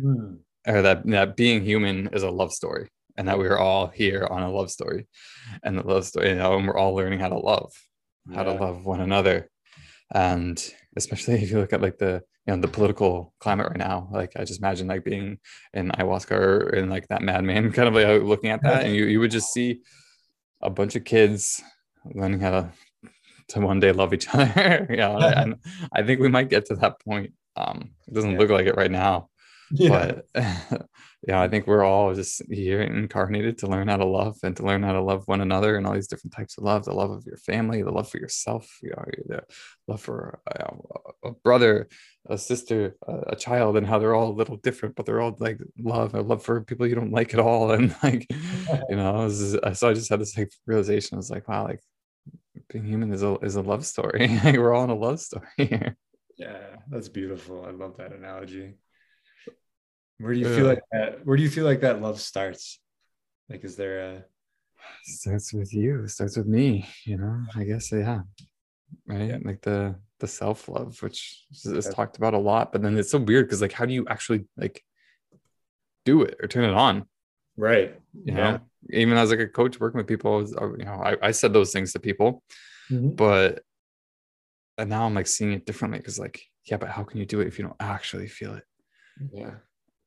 mm. 0.00 0.38
or 0.66 0.82
that 0.82 1.06
that 1.06 1.36
being 1.36 1.62
human 1.62 2.08
is 2.12 2.22
a 2.22 2.30
love 2.30 2.52
story 2.52 2.88
and 3.16 3.28
that 3.28 3.38
we 3.38 3.46
are 3.46 3.58
all 3.58 3.88
here 3.88 4.26
on 4.30 4.42
a 4.42 4.50
love 4.50 4.70
story 4.70 5.06
and 5.62 5.78
the 5.78 5.82
love 5.82 6.04
story 6.04 6.30
you 6.30 6.34
know 6.36 6.56
and 6.56 6.66
we're 6.66 6.76
all 6.76 6.94
learning 6.94 7.18
how 7.18 7.28
to 7.28 7.38
love 7.38 7.72
how 8.34 8.42
to 8.42 8.52
love 8.52 8.84
one 8.84 9.00
another. 9.00 9.50
And 10.14 10.62
especially 10.96 11.34
if 11.42 11.50
you 11.50 11.58
look 11.58 11.72
at 11.72 11.82
like 11.82 11.98
the 11.98 12.22
you 12.46 12.54
know 12.54 12.60
the 12.60 12.68
political 12.68 13.34
climate 13.40 13.68
right 13.68 13.76
now 13.76 14.08
like 14.12 14.32
i 14.36 14.44
just 14.44 14.60
imagine 14.60 14.86
like 14.86 15.04
being 15.04 15.38
in 15.74 15.90
ayahuasca 15.90 16.30
or 16.30 16.68
in 16.70 16.88
like 16.88 17.06
that 17.08 17.22
madman 17.22 17.72
kind 17.76 17.88
of 17.88 17.94
like 17.94 18.22
looking 18.22 18.50
at 18.50 18.62
that. 18.62 18.84
And 18.84 18.94
you, 18.94 19.04
you 19.04 19.20
would 19.20 19.30
just 19.30 19.52
see 19.52 19.80
a 20.62 20.70
bunch 20.70 20.96
of 20.96 21.04
kids 21.04 21.62
learning 22.14 22.40
how 22.40 22.50
to 22.50 22.72
to 23.48 23.60
one 23.60 23.78
day 23.78 23.92
love 23.92 24.14
each 24.14 24.28
other. 24.34 24.86
You 24.90 24.96
know 24.96 25.18
and 25.18 25.56
i 25.92 26.02
think 26.02 26.20
we 26.20 26.28
might 26.28 26.48
get 26.48 26.66
to 26.66 26.76
that 26.76 27.00
point. 27.00 27.32
Um, 27.56 27.92
it 28.06 28.12
doesn't 28.12 28.32
yeah. 28.32 28.38
look 28.38 28.50
like 28.50 28.66
it 28.66 28.76
right 28.76 28.90
now, 28.90 29.30
yeah. 29.70 30.12
but 30.34 30.88
yeah, 31.26 31.40
I 31.40 31.48
think 31.48 31.66
we're 31.66 31.84
all 31.84 32.14
just 32.14 32.42
here 32.50 32.82
incarnated 32.82 33.58
to 33.58 33.66
learn 33.66 33.88
how 33.88 33.96
to 33.96 34.04
love 34.04 34.38
and 34.42 34.56
to 34.56 34.62
learn 34.62 34.82
how 34.82 34.92
to 34.92 35.02
love 35.02 35.26
one 35.26 35.40
another 35.40 35.76
and 35.76 35.86
all 35.86 35.94
these 35.94 36.06
different 36.06 36.34
types 36.34 36.56
of 36.56 36.64
love 36.64 36.84
the 36.84 36.92
love 36.92 37.10
of 37.10 37.26
your 37.26 37.36
family, 37.38 37.82
the 37.82 37.90
love 37.90 38.08
for 38.08 38.18
yourself, 38.18 38.78
you 38.82 38.90
know, 38.90 39.04
the 39.26 39.42
love 39.88 40.00
for 40.00 40.40
a, 40.46 41.28
a 41.28 41.32
brother, 41.42 41.88
a 42.28 42.38
sister, 42.38 42.96
a, 43.06 43.18
a, 43.28 43.36
child, 43.36 43.76
and 43.76 43.86
how 43.86 43.98
they're 43.98 44.14
all 44.14 44.30
a 44.30 44.38
little 44.38 44.56
different, 44.56 44.94
but 44.94 45.06
they're 45.06 45.20
all 45.20 45.36
like 45.40 45.58
love, 45.78 46.14
a 46.14 46.20
love 46.20 46.42
for 46.42 46.62
people 46.62 46.86
you 46.86 46.94
don't 46.94 47.12
like 47.12 47.34
at 47.34 47.40
all. 47.40 47.70
And 47.76 47.94
like, 48.02 48.26
you 48.88 48.96
know, 48.96 49.28
so 49.28 49.58
I 49.62 49.92
just 49.92 50.08
had 50.08 50.20
this 50.20 50.36
like 50.36 50.52
realization. 50.66 51.16
I 51.16 51.18
was 51.18 51.30
like, 51.30 51.48
wow, 51.48 51.64
like 51.64 51.80
being 52.68 52.84
human 52.84 53.12
is 53.12 53.22
a, 53.22 53.36
is 53.42 53.56
a 53.56 53.62
love 53.62 53.84
story. 53.84 54.40
we're 54.44 54.72
all 54.72 54.84
in 54.84 54.90
a 54.90 54.94
love 54.94 55.20
story 55.20 55.46
here. 55.56 55.96
Yeah, 56.38 56.76
that's 56.88 57.08
beautiful. 57.08 57.64
I 57.66 57.70
love 57.70 57.96
that 57.96 58.12
analogy. 58.12 58.74
Where 60.18 60.32
do 60.32 60.40
you 60.40 60.54
feel 60.54 60.66
like 60.66 60.82
that? 60.92 61.26
Where 61.26 61.36
do 61.36 61.42
you 61.42 61.50
feel 61.50 61.64
like 61.64 61.80
that 61.80 62.00
love 62.00 62.20
starts? 62.20 62.80
Like, 63.48 63.64
is 63.64 63.76
there 63.76 63.98
a 64.00 64.24
starts 65.04 65.52
with 65.52 65.74
you? 65.74 66.04
It 66.04 66.10
starts 66.10 66.36
with 66.36 66.46
me. 66.46 66.88
You 67.04 67.18
know, 67.18 67.42
I 67.54 67.64
guess 67.64 67.92
yeah, 67.92 68.20
right. 69.06 69.28
Yeah. 69.28 69.38
Like 69.44 69.62
the 69.62 69.96
the 70.20 70.26
self 70.26 70.68
love, 70.68 71.00
which 71.02 71.44
is, 71.64 71.88
talked 71.88 72.16
about 72.16 72.34
a 72.34 72.38
lot, 72.38 72.72
but 72.72 72.82
then 72.82 72.96
it's 72.96 73.10
so 73.10 73.18
weird 73.18 73.46
because 73.46 73.60
like, 73.60 73.72
how 73.72 73.84
do 73.84 73.92
you 73.92 74.06
actually 74.08 74.46
like 74.56 74.82
do 76.04 76.22
it 76.22 76.36
or 76.40 76.48
turn 76.48 76.64
it 76.64 76.74
on? 76.74 77.06
Right. 77.56 77.94
You 78.14 78.34
yeah. 78.34 78.34
know, 78.34 78.60
even 78.90 79.18
as 79.18 79.30
like 79.30 79.40
a 79.40 79.48
coach 79.48 79.78
working 79.80 79.98
with 79.98 80.06
people, 80.06 80.46
you 80.78 80.84
know, 80.84 81.02
I, 81.02 81.16
I 81.22 81.30
said 81.32 81.52
those 81.52 81.72
things 81.72 81.92
to 81.92 81.98
people, 81.98 82.42
mm-hmm. 82.90 83.10
but 83.10 83.62
and 84.78 84.90
now 84.90 85.04
I'm 85.04 85.14
like 85.14 85.26
seeing 85.26 85.52
it 85.52 85.66
differently 85.66 85.98
because 85.98 86.18
like, 86.18 86.42
yeah, 86.64 86.76
but 86.76 86.88
how 86.88 87.02
can 87.02 87.18
you 87.18 87.26
do 87.26 87.40
it 87.40 87.46
if 87.46 87.58
you 87.58 87.64
don't 87.64 87.76
actually 87.80 88.28
feel 88.28 88.54
it? 88.54 88.64
Yeah. 89.32 89.54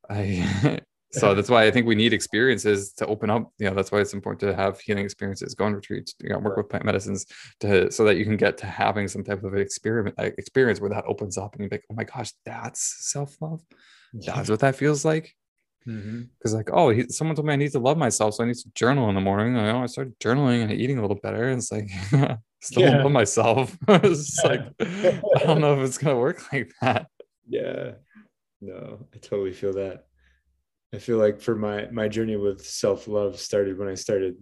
I 0.10 0.80
so 1.12 1.34
that's 1.34 1.49
why 1.49 1.66
I 1.66 1.72
think 1.72 1.88
we 1.88 1.95
need 1.95 2.14
experiences 2.14 2.93
to 2.93 3.07
open 3.07 3.30
up. 3.30 3.51
You 3.57 3.70
know, 3.70 3.76
that's 3.76 3.91
why 3.91 3.99
it's 3.99 4.14
important 4.14 4.39
to 4.41 4.55
have 4.55 4.80
healing 4.80 5.05
experiences, 5.05 5.55
go 5.55 5.66
on 5.66 5.74
retreats, 5.74 6.14
you 6.22 6.30
know, 6.30 6.39
work 6.39 6.57
with 6.57 6.70
plant 6.70 6.86
medicines 6.86 7.26
to 7.62 7.91
so 7.91 8.03
that 8.05 8.18
you 8.18 8.26
can 8.26 8.38
get 8.38 8.57
to 8.60 8.66
having 8.66 9.07
some 9.07 9.24
type 9.24 9.43
of 9.43 9.55
experiment 9.55 10.16
experience 10.18 10.80
where 10.80 10.89
that 10.89 11.05
opens 11.07 11.38
up 11.38 11.53
and 11.53 11.62
you're 11.62 11.70
like, 11.72 11.86
oh 11.91 11.95
my 11.95 12.03
gosh, 12.03 12.32
that's 12.45 13.12
self-love. 13.12 13.62
That's 14.14 14.49
what 14.49 14.60
that 14.60 14.76
feels 14.76 15.05
like. 15.05 15.36
Because 15.86 16.03
mm-hmm. 16.03 16.55
like, 16.55 16.70
oh, 16.72 16.89
he, 16.89 17.05
someone 17.10 17.36
told 17.36 17.47
me 17.47 17.53
I 17.53 17.57
need 17.57 17.72
to 17.72 17.80
love 17.80 17.97
myself, 17.97 18.36
so 18.36 18.43
I 18.43 18.47
need 18.47 18.57
to 18.57 18.70
journal 18.76 19.10
in 19.10 19.16
the 19.16 19.22
morning. 19.22 19.57
I 19.57 19.72
know 19.72 19.84
I 19.84 19.86
started 19.88 20.20
journaling 20.20 20.64
and 20.64 20.72
eating 20.72 20.97
a 20.97 21.01
little 21.01 21.18
better. 21.18 21.49
And 21.49 21.60
it's 21.60 21.72
like 21.72 21.89
still 22.62 22.84
yeah. 22.84 23.01
love 23.01 23.12
myself. 23.12 23.78
it's 23.88 24.43
like 24.43 24.62
I 24.80 25.43
don't 25.45 25.62
know 25.62 25.80
if 25.80 25.88
it's 25.88 25.97
gonna 25.97 26.18
work 26.18 26.51
like 26.51 26.72
that. 26.82 27.07
Yeah. 27.47 27.93
No, 28.62 29.07
I 29.14 29.18
totally 29.18 29.53
feel 29.53 29.74
that. 29.74 30.05
I 30.93 30.97
feel 30.97 31.18
like 31.18 31.41
for 31.41 31.55
my 31.55 31.88
my 31.91 32.07
journey 32.07 32.36
with 32.36 32.66
self-love 32.66 33.39
started 33.39 33.78
when 33.78 33.88
I 33.88 33.95
started 33.95 34.38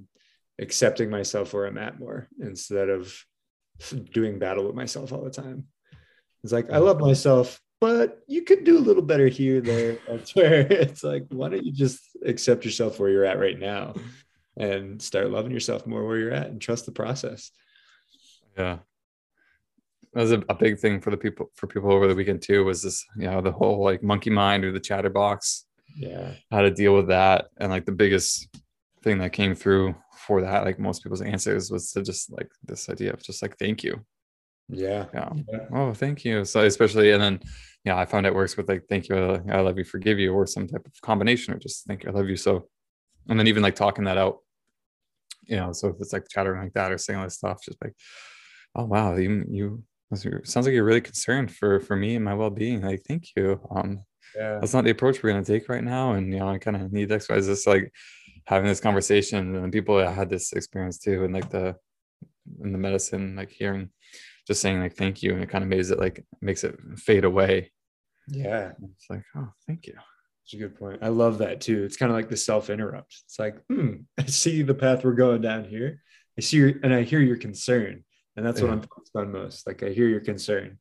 accepting 0.59 1.09
myself 1.09 1.53
where 1.53 1.65
I'm 1.65 1.77
at 1.77 1.99
more 1.99 2.27
instead 2.39 2.89
of 2.89 3.13
doing 4.11 4.39
battle 4.39 4.65
with 4.65 4.75
myself 4.75 5.11
all 5.11 5.23
the 5.23 5.29
time. 5.29 5.65
It's 6.43 6.53
like 6.53 6.71
I 6.71 6.77
love 6.77 6.99
myself, 6.99 7.59
but 7.79 8.23
you 8.27 8.43
could 8.43 8.63
do 8.63 8.77
a 8.77 8.79
little 8.79 9.03
better 9.03 9.27
here, 9.27 9.61
there. 9.61 9.99
That's 10.07 10.33
where 10.35 10.61
it's 10.61 11.03
like, 11.03 11.25
why 11.29 11.49
don't 11.49 11.65
you 11.65 11.73
just 11.73 11.99
accept 12.25 12.65
yourself 12.65 12.99
where 12.99 13.09
you're 13.09 13.25
at 13.25 13.39
right 13.39 13.59
now 13.59 13.95
and 14.55 15.01
start 15.01 15.29
loving 15.29 15.51
yourself 15.51 15.85
more 15.85 16.05
where 16.05 16.17
you're 16.17 16.31
at 16.31 16.47
and 16.47 16.61
trust 16.61 16.85
the 16.85 16.91
process. 16.91 17.51
Yeah. 18.57 18.79
That 20.17 20.23
was 20.23 20.31
a, 20.31 20.43
a 20.49 20.55
big 20.55 20.79
thing 20.79 20.99
for 20.99 21.11
the 21.11 21.17
people 21.17 21.51
for 21.53 21.67
people 21.67 21.91
over 21.91 22.07
the 22.07 22.15
weekend 22.15 22.41
too, 22.41 22.65
was 22.65 22.81
this, 22.81 23.05
you 23.17 23.29
know, 23.29 23.39
the 23.39 23.51
whole 23.51 23.83
like 23.83 24.01
monkey 24.01 24.31
mind 24.31 24.65
or 24.65 24.71
the 24.71 24.79
chatterbox. 24.79 25.67
Yeah. 25.95 26.31
How 26.49 26.61
to 26.63 26.71
deal 26.71 26.95
with 26.95 27.09
that. 27.09 27.49
And 27.57 27.69
like 27.69 27.85
the 27.85 27.91
biggest 27.91 28.47
thing 29.03 29.19
that 29.19 29.31
came 29.31 29.53
through 29.53 29.93
for 30.25 30.41
that, 30.41 30.65
like 30.65 30.79
most 30.79 31.03
people's 31.03 31.21
answers 31.21 31.69
was 31.69 31.91
to 31.91 32.01
just 32.01 32.31
like 32.31 32.49
this 32.63 32.89
idea 32.89 33.13
of 33.13 33.21
just 33.21 33.43
like 33.43 33.59
thank 33.59 33.83
you. 33.83 34.03
Yeah. 34.69 35.05
Yeah. 35.13 35.29
yeah. 35.53 35.59
Oh, 35.71 35.93
thank 35.93 36.25
you. 36.25 36.45
So 36.45 36.65
especially 36.65 37.11
and 37.11 37.21
then 37.21 37.39
yeah, 37.85 37.95
I 37.95 38.05
found 38.05 38.25
it 38.25 38.33
works 38.33 38.57
with 38.57 38.67
like 38.67 38.85
thank 38.89 39.09
you, 39.09 39.15
I 39.51 39.59
love 39.59 39.77
you, 39.77 39.83
forgive 39.83 40.17
you, 40.17 40.33
or 40.33 40.47
some 40.47 40.67
type 40.67 40.87
of 40.87 40.99
combination 41.03 41.53
or 41.53 41.59
just 41.59 41.85
thank 41.85 42.03
you, 42.03 42.09
I 42.09 42.13
love 42.13 42.27
you. 42.27 42.37
So 42.37 42.67
and 43.29 43.39
then 43.39 43.45
even 43.45 43.61
like 43.61 43.75
talking 43.75 44.05
that 44.05 44.17
out, 44.17 44.37
you 45.43 45.57
know, 45.57 45.73
so 45.73 45.89
if 45.89 45.97
it's 45.99 46.11
like 46.11 46.25
chattering 46.27 46.63
like 46.63 46.73
that 46.73 46.91
or 46.91 46.97
saying 46.97 47.19
all 47.19 47.25
this 47.27 47.35
stuff, 47.35 47.61
just 47.63 47.77
like 47.83 47.93
oh 48.75 48.85
wow 48.85 49.15
you 49.15 49.45
you 49.47 49.83
sounds 50.13 50.65
like 50.65 50.73
you're 50.73 50.83
really 50.83 51.01
concerned 51.01 51.51
for 51.51 51.79
for 51.79 51.95
me 51.95 52.15
and 52.15 52.25
my 52.25 52.33
well-being 52.33 52.81
like 52.81 53.03
thank 53.07 53.29
you. 53.35 53.59
Um 53.71 54.03
yeah. 54.35 54.59
that's 54.59 54.73
not 54.73 54.83
the 54.83 54.91
approach 54.91 55.23
we're 55.23 55.31
going 55.31 55.43
to 55.43 55.51
take 55.51 55.69
right 55.69 55.83
now 55.83 56.13
and 56.13 56.31
you 56.31 56.39
know 56.39 56.49
i 56.49 56.57
kind 56.57 56.75
of 56.75 56.91
need 56.91 57.11
x 57.11 57.29
y 57.29 57.39
z 57.39 57.55
like 57.65 57.91
having 58.45 58.67
this 58.67 58.79
conversation 58.79 59.55
and 59.55 59.71
people 59.71 59.97
that 59.97 60.13
had 60.13 60.29
this 60.29 60.53
experience 60.53 60.99
too 60.99 61.23
and 61.23 61.33
like 61.33 61.49
the 61.49 61.75
in 62.61 62.71
the 62.71 62.77
medicine 62.77 63.35
like 63.35 63.49
hearing 63.49 63.89
just 64.47 64.61
saying 64.61 64.79
like 64.79 64.95
thank 64.95 65.21
you 65.21 65.33
and 65.33 65.43
it 65.43 65.49
kind 65.49 65.63
of 65.63 65.69
makes 65.69 65.89
it 65.89 65.99
like 65.99 66.25
makes 66.41 66.63
it 66.63 66.77
fade 66.95 67.25
away. 67.25 67.71
Yeah. 68.29 68.71
It's 68.95 69.09
like 69.09 69.23
oh 69.35 69.49
thank 69.67 69.87
you. 69.87 69.93
That's 69.93 70.53
a 70.53 70.57
good 70.57 70.79
point. 70.79 70.99
I 71.01 71.09
love 71.09 71.39
that 71.39 71.59
too. 71.59 71.83
It's 71.83 71.97
kind 71.97 72.09
of 72.09 72.15
like 72.15 72.29
the 72.29 72.37
self 72.37 72.69
interrupt 72.69 73.13
it's 73.25 73.37
like 73.37 73.57
hmm 73.69 73.95
i 74.17 74.25
see 74.25 74.61
the 74.61 74.73
path 74.73 75.03
we're 75.03 75.13
going 75.13 75.41
down 75.41 75.65
here. 75.65 76.01
I 76.37 76.41
see 76.41 76.57
your 76.57 76.73
and 76.83 76.93
i 76.93 77.03
hear 77.03 77.19
your 77.19 77.37
concern 77.37 78.03
and 78.37 78.45
that's 78.45 78.59
yeah. 78.59 78.67
what 78.67 78.73
I'm 78.73 78.81
focused 78.81 79.15
on 79.15 79.31
most. 79.31 79.67
Like 79.67 79.83
I 79.83 79.89
hear 79.89 80.07
your 80.07 80.21
concern, 80.21 80.77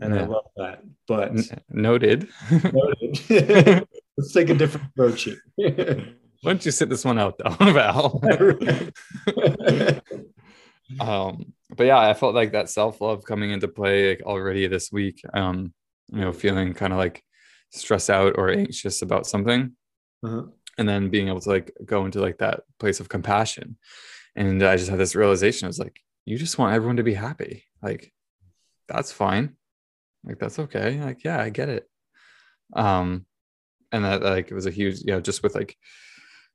and 0.00 0.14
yeah. 0.14 0.22
I 0.22 0.24
love 0.26 0.46
that. 0.56 0.82
But 1.06 1.30
N- 1.30 1.60
noted. 1.68 2.28
noted. 2.50 3.88
let's 4.16 4.32
take 4.32 4.48
a 4.48 4.54
different 4.54 4.86
approach 4.88 5.24
here. 5.24 5.42
Why 6.42 6.52
don't 6.52 6.64
you 6.64 6.70
sit 6.70 6.88
this 6.88 7.04
one 7.04 7.18
out 7.18 7.36
though, 7.36 7.50
Val? 7.72 8.22
um, 11.00 11.52
but 11.76 11.84
yeah, 11.84 11.98
I 11.98 12.14
felt 12.14 12.34
like 12.34 12.52
that 12.52 12.70
self 12.70 13.00
love 13.00 13.24
coming 13.24 13.50
into 13.50 13.68
play 13.68 14.10
like 14.10 14.22
already 14.22 14.68
this 14.68 14.90
week. 14.92 15.20
Um, 15.34 15.74
you 16.12 16.20
know, 16.20 16.32
feeling 16.32 16.74
kind 16.74 16.92
of 16.92 16.98
like 16.98 17.22
stressed 17.72 18.08
out 18.10 18.34
or 18.38 18.50
anxious 18.50 19.02
about 19.02 19.26
something, 19.26 19.72
uh-huh. 20.24 20.44
and 20.78 20.88
then 20.88 21.10
being 21.10 21.28
able 21.28 21.40
to 21.40 21.48
like 21.50 21.72
go 21.84 22.04
into 22.04 22.20
like 22.20 22.38
that 22.38 22.60
place 22.78 23.00
of 23.00 23.08
compassion. 23.08 23.76
And 24.36 24.62
I 24.62 24.76
just 24.76 24.90
had 24.90 24.98
this 25.00 25.16
realization: 25.16 25.66
I 25.66 25.68
was 25.68 25.78
like, 25.80 26.00
you 26.30 26.38
just 26.38 26.58
want 26.58 26.74
everyone 26.74 26.96
to 26.96 27.02
be 27.02 27.14
happy. 27.14 27.64
Like, 27.82 28.12
that's 28.88 29.12
fine. 29.12 29.56
Like 30.24 30.38
that's 30.38 30.58
okay. 30.58 31.02
Like, 31.02 31.24
yeah, 31.24 31.40
I 31.40 31.50
get 31.50 31.68
it. 31.68 31.88
Um, 32.74 33.26
and 33.92 34.04
that 34.04 34.22
like 34.22 34.50
it 34.50 34.54
was 34.54 34.66
a 34.66 34.70
huge, 34.70 35.00
you 35.00 35.12
know, 35.12 35.20
just 35.20 35.42
with 35.42 35.54
like 35.54 35.76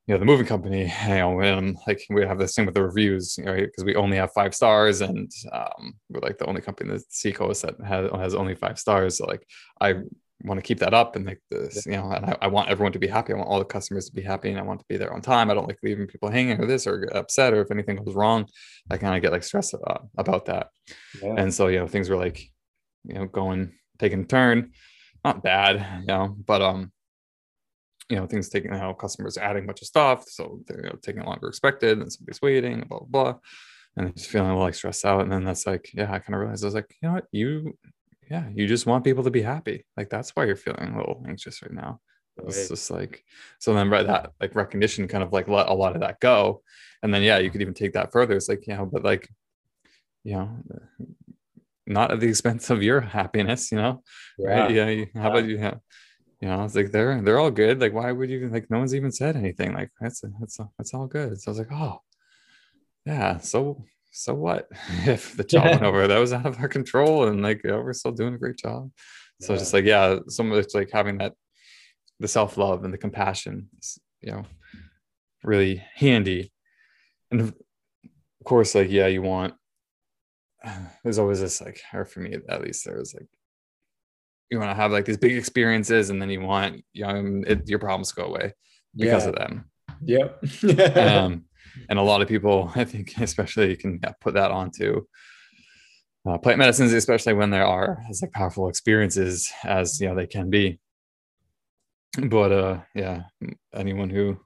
you 0.07 0.13
know 0.13 0.19
the 0.19 0.25
moving 0.25 0.45
company 0.45 0.83
you 1.07 1.15
know 1.15 1.39
and 1.41 1.77
like 1.87 2.01
we 2.09 2.25
have 2.25 2.37
this 2.37 2.55
thing 2.55 2.65
with 2.65 2.75
the 2.75 2.83
reviews 2.83 3.39
right 3.43 3.65
because 3.65 3.83
we 3.83 3.95
only 3.95 4.17
have 4.17 4.31
five 4.33 4.53
stars 4.53 5.01
and 5.01 5.31
um, 5.51 5.95
we're 6.09 6.19
like 6.19 6.37
the 6.37 6.45
only 6.45 6.61
company 6.61 6.89
in 6.89 6.95
the 6.95 7.03
seacoast 7.09 7.63
that 7.63 7.75
has, 7.83 8.09
has 8.11 8.35
only 8.35 8.55
five 8.55 8.77
stars 8.77 9.17
so 9.17 9.25
like 9.25 9.47
i 9.81 9.95
want 10.43 10.57
to 10.57 10.61
keep 10.61 10.79
that 10.79 10.93
up 10.93 11.15
and 11.15 11.25
like 11.25 11.41
this 11.49 11.85
you 11.85 11.93
know 11.93 12.11
and 12.11 12.25
I, 12.25 12.37
I, 12.41 12.47
want 12.47 12.69
everyone 12.69 12.91
to 12.91 12.99
be 12.99 13.07
happy. 13.07 13.33
I 13.33 13.37
want 13.37 13.49
all 13.49 13.59
the 13.59 13.65
customers 13.65 14.07
to 14.07 14.13
be 14.13 14.21
happy 14.21 14.49
and 14.49 14.59
i 14.59 14.63
want 14.63 14.79
to 14.79 14.85
be 14.89 14.97
there 14.97 15.13
on 15.13 15.21
time. 15.21 15.49
I 15.49 15.53
don't 15.53 15.67
like 15.67 15.79
leaving 15.81 16.07
people 16.07 16.29
hanging 16.29 16.59
or 16.59 16.65
this 16.65 16.85
or 16.85 17.03
upset 17.13 17.53
or 17.53 17.61
if 17.61 17.71
anything 17.71 17.95
goes 17.95 18.15
wrong 18.15 18.45
i 18.91 18.97
kind 18.97 19.15
of 19.15 19.21
get 19.21 19.31
like 19.31 19.43
stressed 19.43 19.73
about, 19.73 20.07
about 20.17 20.45
that. 20.45 20.67
Yeah. 21.21 21.35
and 21.37 21.53
so 21.53 21.67
you 21.67 21.79
know 21.79 21.87
things 21.87 22.09
were 22.09 22.17
like 22.17 22.51
you 23.05 23.15
know 23.15 23.25
going 23.25 23.73
taking 23.99 24.21
a 24.21 24.25
turn. 24.25 24.71
Not 25.23 25.41
bad 25.41 26.01
you 26.01 26.07
know 26.07 26.35
but 26.45 26.61
um 26.61 26.91
you 28.09 28.17
know 28.17 28.27
things 28.27 28.49
taking 28.49 28.71
how 28.71 28.93
customers 28.93 29.37
adding 29.37 29.63
a 29.63 29.67
bunch 29.67 29.81
of 29.81 29.87
stuff 29.87 30.25
so 30.27 30.59
they're 30.67 30.83
you 30.83 30.89
know, 30.89 30.99
taking 31.01 31.23
longer 31.23 31.47
expected 31.47 31.97
and 31.97 32.11
somebody's 32.11 32.41
waiting 32.41 32.81
blah 32.87 32.99
blah 32.99 33.07
blah. 33.07 33.35
And 33.97 34.13
just 34.13 34.29
feeling 34.29 34.49
a 34.49 34.51
little 34.51 34.65
like 34.65 34.75
stressed 34.75 35.05
out. 35.05 35.21
And 35.21 35.31
then 35.31 35.45
that's 35.45 35.65
like 35.65 35.89
yeah 35.93 36.11
i 36.11 36.19
kind 36.19 36.35
of 36.35 36.41
realized 36.41 36.63
i 36.63 36.67
was 36.67 36.75
like 36.75 36.93
you 37.01 37.07
know 37.07 37.15
what? 37.15 37.25
You 37.31 37.77
yeah 38.29 38.47
you 38.53 38.67
just 38.67 38.85
want 38.85 39.03
people 39.03 39.23
to 39.23 39.31
be 39.31 39.41
happy 39.41 39.85
like 39.97 40.09
that's 40.09 40.31
why 40.31 40.45
you're 40.45 40.55
feeling 40.55 40.93
a 40.93 40.97
little 40.97 41.23
anxious 41.27 41.61
right 41.61 41.73
now 41.73 41.99
it's 42.37 42.57
right. 42.57 42.69
just 42.69 42.91
like 42.91 43.23
so 43.59 43.73
then 43.73 43.89
right 43.89 44.07
that 44.07 44.31
like 44.41 44.55
recognition 44.55 45.07
kind 45.07 45.23
of 45.23 45.31
like 45.31 45.47
let 45.47 45.69
a 45.69 45.73
lot 45.73 45.95
of 45.95 46.01
that 46.01 46.19
go 46.19 46.61
and 47.01 47.13
then 47.13 47.21
yeah 47.21 47.37
you 47.37 47.49
could 47.49 47.61
even 47.61 47.73
take 47.73 47.93
that 47.93 48.11
further 48.11 48.35
it's 48.35 48.49
like 48.49 48.65
you 48.67 48.75
know 48.75 48.85
but 48.85 49.03
like 49.03 49.29
you 50.23 50.33
know 50.33 50.49
not 51.87 52.11
at 52.11 52.19
the 52.19 52.27
expense 52.27 52.69
of 52.69 52.83
your 52.83 52.99
happiness 52.99 53.71
you 53.71 53.77
know 53.77 54.01
yeah. 54.37 54.47
right 54.47 54.71
yeah 54.71 55.05
how 55.21 55.29
about 55.29 55.45
you 55.45 55.57
have 55.57 55.79
you 56.41 56.49
know, 56.49 56.63
it's 56.63 56.75
like 56.75 56.91
they're 56.91 57.21
they're 57.21 57.39
all 57.39 57.51
good. 57.51 57.79
Like, 57.79 57.93
why 57.93 58.11
would 58.11 58.29
you 58.29 58.49
like? 58.49 58.69
No 58.69 58.79
one's 58.79 58.93
even 58.93 59.11
said 59.11 59.35
anything. 59.35 59.73
Like, 59.73 59.89
that's 59.99 60.21
that's 60.39 60.59
that's 60.77 60.93
all 60.93 61.07
good. 61.07 61.41
So 61.41 61.49
I 61.49 61.51
was 61.51 61.59
like, 61.59 61.71
oh, 61.71 61.99
yeah. 63.05 63.37
So 63.39 63.83
so 64.15 64.33
what 64.33 64.67
if 65.05 65.35
the 65.35 65.43
job 65.43 65.65
went 65.65 65.83
over? 65.83 66.07
That 66.07 66.19
was 66.19 66.33
out 66.33 66.45
of 66.45 66.59
our 66.59 66.67
control, 66.67 67.27
and 67.27 67.41
like, 67.41 67.61
we're 67.63 67.93
still 67.93 68.11
doing 68.11 68.33
a 68.33 68.37
great 68.37 68.57
job. 68.57 68.91
So 69.41 69.53
yeah. 69.53 69.59
just 69.59 69.73
like, 69.73 69.85
yeah, 69.85 70.19
some 70.29 70.51
of 70.51 70.57
it's 70.57 70.73
like 70.73 70.89
having 70.91 71.17
that 71.17 71.33
the 72.19 72.27
self 72.27 72.57
love 72.57 72.85
and 72.85 72.93
the 72.93 72.97
compassion, 72.97 73.67
is, 73.77 73.99
you 74.21 74.31
know, 74.31 74.43
really 75.43 75.83
handy. 75.95 76.53
And 77.29 77.41
of 77.41 77.53
course, 78.45 78.73
like, 78.73 78.89
yeah, 78.89 79.07
you 79.07 79.21
want. 79.21 79.53
There's 81.03 81.19
always 81.19 81.41
this 81.41 81.61
like, 81.61 81.81
or 81.93 82.05
for 82.05 82.21
me 82.21 82.37
at 82.49 82.61
least, 82.61 82.85
there 82.85 82.97
was 82.97 83.13
like 83.13 83.27
you 84.49 84.59
want 84.59 84.69
to 84.69 84.75
have 84.75 84.91
like 84.91 85.05
these 85.05 85.17
big 85.17 85.35
experiences 85.35 86.09
and 86.09 86.21
then 86.21 86.29
you 86.29 86.39
want 86.39 86.83
young 86.93 87.43
it, 87.47 87.67
your 87.67 87.79
problems 87.79 88.11
go 88.11 88.25
away 88.25 88.53
because 88.95 89.23
yeah. 89.23 89.29
of 89.29 89.35
them 89.35 89.65
yep 90.03 90.43
um, 90.97 91.45
and 91.89 91.99
a 91.99 92.01
lot 92.01 92.21
of 92.21 92.27
people 92.27 92.71
i 92.75 92.83
think 92.83 93.17
especially 93.19 93.75
can 93.75 93.99
yeah, 94.03 94.11
put 94.21 94.33
that 94.33 94.51
onto 94.51 95.05
uh, 96.27 96.37
plant 96.37 96.57
medicines 96.57 96.93
especially 96.93 97.33
when 97.33 97.49
there 97.49 97.65
are 97.65 98.03
as 98.09 98.21
like 98.21 98.31
powerful 98.31 98.67
experiences 98.67 99.51
as 99.63 99.99
you 99.99 100.07
know 100.07 100.15
they 100.15 100.27
can 100.27 100.49
be 100.49 100.79
but 102.29 102.51
uh 102.51 102.79
yeah 102.95 103.23
anyone 103.73 104.09
who 104.09 104.37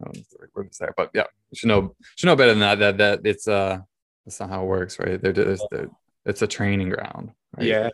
I 0.00 0.04
don't 0.04 0.16
know 0.16 0.22
the 0.30 0.38
right 0.40 0.50
word 0.54 0.68
to 0.68 0.74
say, 0.74 0.86
but 0.96 1.10
yeah, 1.12 1.24
should 1.54 1.68
know 1.68 1.94
should 2.16 2.26
know 2.26 2.36
better 2.36 2.52
than 2.52 2.60
that. 2.60 2.78
That 2.78 2.98
that 2.98 3.20
it's 3.24 3.48
uh 3.48 3.80
that's 4.24 4.38
not 4.40 4.50
how 4.50 4.62
it 4.62 4.66
works, 4.66 4.98
right? 4.98 5.20
They're, 5.20 5.32
they're, 5.32 5.88
it's 6.24 6.42
a 6.42 6.46
training 6.46 6.90
ground. 6.90 7.32
Right? 7.56 7.66
Yeah, 7.66 7.90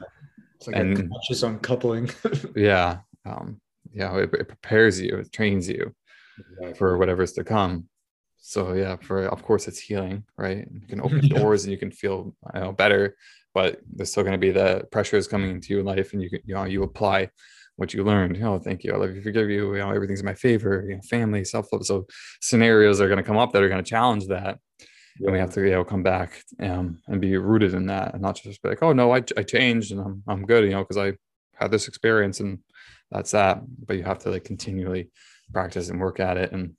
it's 0.56 0.66
like 0.66 0.76
and, 0.76 0.98
a 0.98 1.08
conscious 1.08 1.42
uncoupling. 1.42 2.10
yeah. 2.56 2.98
Um, 3.24 3.60
yeah, 3.92 4.14
it, 4.16 4.34
it, 4.34 4.48
prepares 4.48 5.00
you, 5.00 5.16
it 5.18 5.32
trains 5.32 5.68
you 5.68 5.94
exactly. 6.38 6.74
for 6.74 6.98
whatever's 6.98 7.32
to 7.32 7.44
come. 7.44 7.88
So 8.36 8.74
yeah, 8.74 8.96
for 8.96 9.26
of 9.26 9.42
course 9.42 9.68
it's 9.68 9.78
healing, 9.78 10.24
right? 10.36 10.66
You 10.70 10.86
can 10.86 11.00
open 11.00 11.28
doors 11.28 11.64
and 11.64 11.72
you 11.72 11.78
can 11.78 11.90
feel 11.90 12.34
you 12.54 12.60
know, 12.60 12.72
better, 12.72 13.16
but 13.54 13.80
there's 13.90 14.10
still 14.10 14.22
going 14.22 14.32
to 14.32 14.38
be 14.38 14.50
the 14.50 14.86
pressures 14.92 15.26
coming 15.26 15.50
into 15.50 15.72
your 15.72 15.82
life, 15.82 16.12
and 16.12 16.22
you 16.22 16.30
can 16.30 16.40
you 16.44 16.54
know 16.54 16.64
you 16.64 16.82
apply 16.82 17.30
what 17.76 17.94
you 17.94 18.04
learned. 18.04 18.40
Oh, 18.42 18.58
thank 18.58 18.84
you. 18.84 18.92
I 18.92 18.96
love 18.96 19.14
you, 19.14 19.22
forgive 19.22 19.50
you. 19.50 19.74
You 19.74 19.80
know, 19.80 19.90
everything's 19.90 20.20
in 20.20 20.26
my 20.26 20.34
favor. 20.34 20.84
You 20.86 20.96
know, 20.96 21.02
family, 21.02 21.44
self 21.44 21.72
love. 21.72 21.86
So 21.86 22.06
scenarios 22.40 23.00
are 23.00 23.08
going 23.08 23.18
to 23.18 23.24
come 23.24 23.38
up 23.38 23.52
that 23.52 23.62
are 23.62 23.68
going 23.68 23.82
to 23.82 23.88
challenge 23.88 24.26
that 24.28 24.58
yeah. 25.18 25.26
and 25.26 25.32
we 25.32 25.38
have 25.38 25.52
to 25.54 25.62
you 25.62 25.70
know 25.70 25.84
come 25.84 26.02
back 26.02 26.42
um, 26.60 26.98
and 27.06 27.20
be 27.20 27.36
rooted 27.36 27.74
in 27.74 27.86
that 27.86 28.14
and 28.14 28.22
not 28.22 28.36
just 28.36 28.62
be 28.62 28.68
like 28.68 28.82
oh 28.82 28.92
no 28.92 29.14
I, 29.14 29.22
I 29.36 29.42
changed 29.42 29.92
and 29.92 30.00
I'm, 30.00 30.22
I'm 30.26 30.46
good 30.46 30.64
you 30.64 30.70
know 30.70 30.82
because 30.82 30.98
I 30.98 31.14
had 31.54 31.70
this 31.70 31.88
experience 31.88 32.40
and 32.40 32.58
that's 33.10 33.30
that 33.32 33.62
but 33.86 33.96
you 33.96 34.02
have 34.02 34.18
to 34.20 34.30
like 34.30 34.44
continually 34.44 35.10
practice 35.54 35.88
and 35.88 36.00
work 36.00 36.20
at 36.20 36.36
it. 36.36 36.52
And 36.52 36.74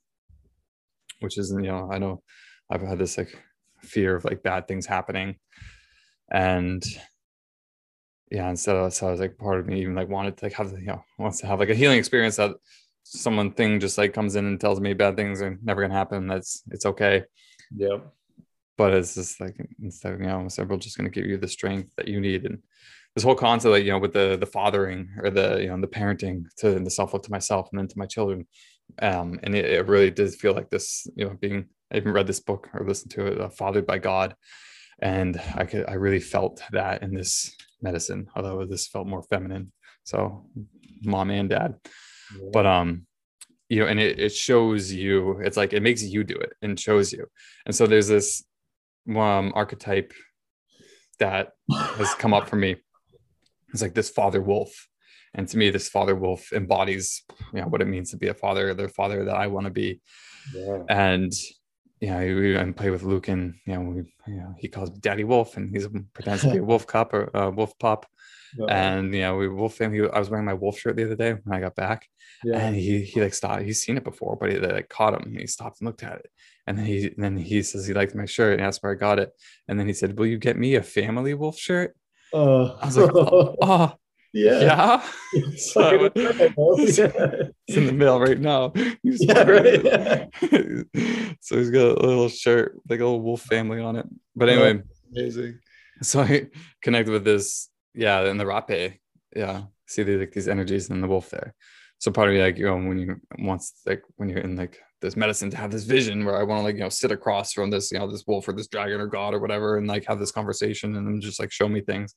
which 1.20 1.38
is 1.38 1.50
you 1.50 1.62
know 1.62 1.90
I 1.90 1.98
know 1.98 2.22
I've 2.70 2.82
had 2.82 2.98
this 2.98 3.18
like 3.18 3.36
fear 3.82 4.16
of 4.16 4.24
like 4.24 4.42
bad 4.42 4.68
things 4.68 4.86
happening. 4.86 5.36
And 6.32 6.84
yeah 8.30 8.48
instead 8.50 8.74
of 8.76 8.92
so 8.92 9.08
I 9.08 9.10
was 9.12 9.20
like 9.20 9.38
part 9.38 9.60
of 9.60 9.66
me 9.66 9.80
even 9.82 9.94
like 9.94 10.08
wanted 10.08 10.36
to 10.36 10.44
like 10.44 10.54
have 10.54 10.72
you 10.72 10.86
know 10.86 11.04
wants 11.18 11.40
to 11.40 11.46
have 11.46 11.60
like 11.60 11.70
a 11.70 11.74
healing 11.74 11.98
experience 11.98 12.36
that 12.36 12.56
someone 13.04 13.52
thing 13.52 13.78
just 13.78 13.98
like 13.98 14.12
comes 14.12 14.34
in 14.34 14.46
and 14.46 14.60
tells 14.60 14.80
me 14.80 14.94
bad 14.94 15.16
things 15.16 15.40
are 15.40 15.58
never 15.62 15.82
gonna 15.82 15.94
happen. 15.94 16.26
That's 16.26 16.62
it's 16.70 16.86
okay. 16.86 17.24
Yeah 17.74 17.98
but 18.76 18.92
it's 18.92 19.14
just 19.14 19.40
like 19.40 19.56
instead 19.82 20.12
of 20.12 20.20
you 20.20 20.26
know 20.26 20.48
several 20.48 20.78
just 20.78 20.96
going 20.96 21.10
to 21.10 21.14
give 21.14 21.28
you 21.28 21.38
the 21.38 21.48
strength 21.48 21.94
that 21.96 22.08
you 22.08 22.20
need. 22.20 22.44
And 22.44 22.62
this 23.16 23.24
whole 23.24 23.34
concept 23.34 23.72
like 23.72 23.84
you 23.84 23.90
know 23.90 23.98
with 23.98 24.12
the 24.12 24.36
the 24.36 24.46
fathering 24.46 25.08
or 25.22 25.30
the 25.30 25.58
you 25.62 25.68
know 25.68 25.80
the 25.80 25.88
parenting 25.88 26.44
to 26.58 26.78
the 26.78 26.90
self 26.90 27.14
love 27.14 27.22
to 27.22 27.30
myself 27.30 27.68
and 27.72 27.78
then 27.80 27.88
to 27.88 27.98
my 27.98 28.06
children. 28.06 28.46
Um 29.00 29.40
and 29.42 29.56
it, 29.56 29.64
it, 29.64 29.88
really 29.88 30.10
does 30.10 30.36
feel 30.36 30.52
like 30.52 30.68
this 30.68 31.08
you 31.16 31.24
know 31.24 31.34
being 31.40 31.66
i 31.90 31.96
even 31.96 32.12
read 32.12 32.26
this 32.26 32.40
book 32.40 32.68
or 32.74 32.86
listened 32.86 33.10
to 33.12 33.26
it 33.26 33.40
uh, 33.40 33.48
fathered 33.48 33.86
by 33.86 33.98
god. 33.98 34.36
And 35.00 35.40
i 35.54 35.64
could 35.64 35.86
i 35.88 35.94
really 35.94 36.20
felt 36.20 36.62
that 36.72 37.02
in 37.02 37.14
this 37.14 37.56
medicine 37.80 38.28
although 38.36 38.66
this 38.66 38.86
felt 38.86 39.08
more 39.08 39.22
feminine. 39.22 39.72
So 40.04 40.46
mom 41.02 41.30
and 41.30 41.48
dad. 41.48 41.74
Yeah. 42.34 42.50
but 42.52 42.66
um 42.66 43.06
you 43.70 43.80
know 43.80 43.86
and 43.86 43.98
it, 43.98 44.20
it 44.20 44.32
shows 44.32 44.92
you 44.92 45.40
it's 45.40 45.56
like 45.56 45.72
it 45.72 45.82
makes 45.82 46.02
you 46.02 46.22
do 46.22 46.36
it 46.36 46.52
and 46.60 46.78
shows 46.78 47.14
you. 47.14 47.26
And 47.64 47.74
so 47.74 47.86
there's 47.86 48.08
this 48.08 48.44
um, 49.08 49.52
archetype 49.54 50.12
that 51.18 51.52
has 51.70 52.14
come 52.14 52.34
up 52.34 52.48
for 52.48 52.56
me. 52.56 52.76
It's 53.76 53.82
like 53.82 53.94
this 53.94 54.08
father 54.08 54.40
wolf. 54.40 54.88
And 55.34 55.46
to 55.48 55.58
me, 55.58 55.68
this 55.68 55.90
father 55.90 56.14
wolf 56.14 56.50
embodies 56.54 57.22
you 57.52 57.60
know, 57.60 57.66
what 57.66 57.82
it 57.82 57.88
means 57.88 58.10
to 58.10 58.16
be 58.16 58.28
a 58.28 58.34
father, 58.34 58.72
the 58.72 58.88
father 58.88 59.26
that 59.26 59.36
I 59.36 59.48
want 59.48 59.66
to 59.66 59.70
be. 59.70 60.00
Yeah. 60.54 60.78
And 60.88 61.30
you 62.00 62.08
know, 62.08 62.18
we 62.18 62.56
and 62.56 62.74
play 62.74 62.88
with 62.88 63.02
Luke, 63.02 63.28
and 63.28 63.54
you 63.66 63.74
know, 63.74 63.80
we, 63.80 63.96
you 64.32 64.40
know, 64.40 64.54
he 64.58 64.68
calls 64.68 64.90
Daddy 64.90 65.24
Wolf, 65.24 65.58
and 65.58 65.70
he's 65.70 65.86
pretends 66.14 66.42
to 66.42 66.52
be 66.52 66.58
a 66.58 66.64
wolf 66.70 66.86
cop 66.86 67.12
or 67.12 67.34
uh, 67.36 67.50
wolf 67.50 67.78
pop 67.78 68.06
Yeah. 68.56 68.66
And 68.68 69.14
you 69.14 69.20
know, 69.20 69.36
we 69.36 69.48
wolf 69.48 69.78
him. 69.78 69.92
He, 69.92 70.00
I 70.00 70.18
was 70.18 70.30
wearing 70.30 70.46
my 70.46 70.54
wolf 70.54 70.78
shirt 70.78 70.96
the 70.96 71.04
other 71.04 71.16
day 71.16 71.34
when 71.42 71.54
I 71.54 71.60
got 71.60 71.74
back, 71.74 72.08
yeah. 72.44 72.58
and 72.58 72.74
he 72.74 73.02
he 73.02 73.20
like 73.20 73.34
stopped. 73.34 73.62
He's 73.62 73.82
seen 73.82 73.98
it 73.98 74.04
before, 74.04 74.36
but 74.36 74.52
he 74.52 74.58
like 74.58 74.88
caught 74.88 75.14
him. 75.14 75.22
And 75.22 75.38
he 75.38 75.46
stopped 75.46 75.80
and 75.80 75.86
looked 75.86 76.02
at 76.02 76.20
it, 76.20 76.30
and 76.66 76.78
then 76.78 76.86
he 76.86 77.06
and 77.06 77.22
then 77.24 77.36
he 77.36 77.62
says 77.62 77.86
he 77.86 77.92
liked 77.92 78.14
my 78.14 78.26
shirt 78.26 78.54
and 78.54 78.62
asked 78.62 78.82
where 78.82 78.92
I 78.92 78.96
got 78.96 79.18
it. 79.18 79.32
And 79.68 79.78
then 79.78 79.86
he 79.86 79.92
said, 79.92 80.18
"Will 80.18 80.26
you 80.26 80.38
get 80.38 80.56
me 80.56 80.76
a 80.76 80.82
family 80.82 81.34
wolf 81.34 81.58
shirt?" 81.58 81.94
Uh, 82.32 82.64
I 82.80 82.86
was 82.86 82.96
like, 82.96 83.10
"Oh, 83.14 83.56
oh 83.62 83.94
yeah, 84.32 84.60
yeah." 84.60 85.02
so 85.56 86.10
it's, 86.14 86.98
it's 86.98 87.76
in 87.76 87.86
the 87.86 87.92
mail 87.92 88.20
right 88.26 88.38
now. 88.38 88.72
He's 89.02 89.24
yeah, 89.24 89.42
right. 89.42 89.84
Yeah. 89.84 90.26
so 91.40 91.56
he's 91.56 91.70
got 91.70 91.98
a 91.98 92.06
little 92.06 92.28
shirt, 92.28 92.76
like 92.88 93.00
a 93.00 93.04
little 93.04 93.22
wolf 93.22 93.42
family 93.42 93.80
on 93.80 93.96
it. 93.96 94.06
But 94.34 94.48
anyway, 94.48 94.82
oh, 94.82 95.10
amazing. 95.12 95.58
So 96.02 96.20
I 96.20 96.48
connected 96.82 97.12
with 97.12 97.24
this, 97.24 97.70
yeah, 97.94 98.24
in 98.24 98.36
the 98.36 98.44
rapé, 98.44 98.98
yeah. 99.34 99.62
See 99.86 100.02
the, 100.02 100.16
like 100.16 100.32
these 100.32 100.48
energies 100.48 100.90
in 100.90 101.00
the 101.00 101.08
wolf 101.08 101.30
there. 101.30 101.54
So 101.98 102.10
part 102.10 102.28
of 102.28 102.34
me, 102.34 102.42
like 102.42 102.58
you 102.58 102.66
know, 102.66 102.76
when 102.76 102.98
you 102.98 103.20
once 103.38 103.72
like 103.86 104.02
when 104.16 104.28
you're 104.28 104.40
in 104.40 104.56
like 104.56 104.80
this 105.00 105.16
medicine 105.16 105.50
to 105.50 105.56
have 105.56 105.70
this 105.70 105.84
vision 105.84 106.24
where 106.24 106.36
I 106.36 106.42
want 106.42 106.60
to 106.60 106.64
like 106.64 106.76
you 106.76 106.80
know 106.80 106.88
sit 106.88 107.12
across 107.12 107.52
from 107.52 107.70
this 107.70 107.92
you 107.92 107.98
know 107.98 108.10
this 108.10 108.24
wolf 108.26 108.48
or 108.48 108.52
this 108.52 108.68
dragon 108.68 109.00
or 109.00 109.06
god 109.06 109.34
or 109.34 109.40
whatever 109.40 109.76
and 109.76 109.86
like 109.86 110.06
have 110.06 110.18
this 110.18 110.32
conversation 110.32 110.96
and 110.96 111.20
just 111.20 111.38
like 111.38 111.52
show 111.52 111.68
me 111.68 111.80
things 111.80 112.14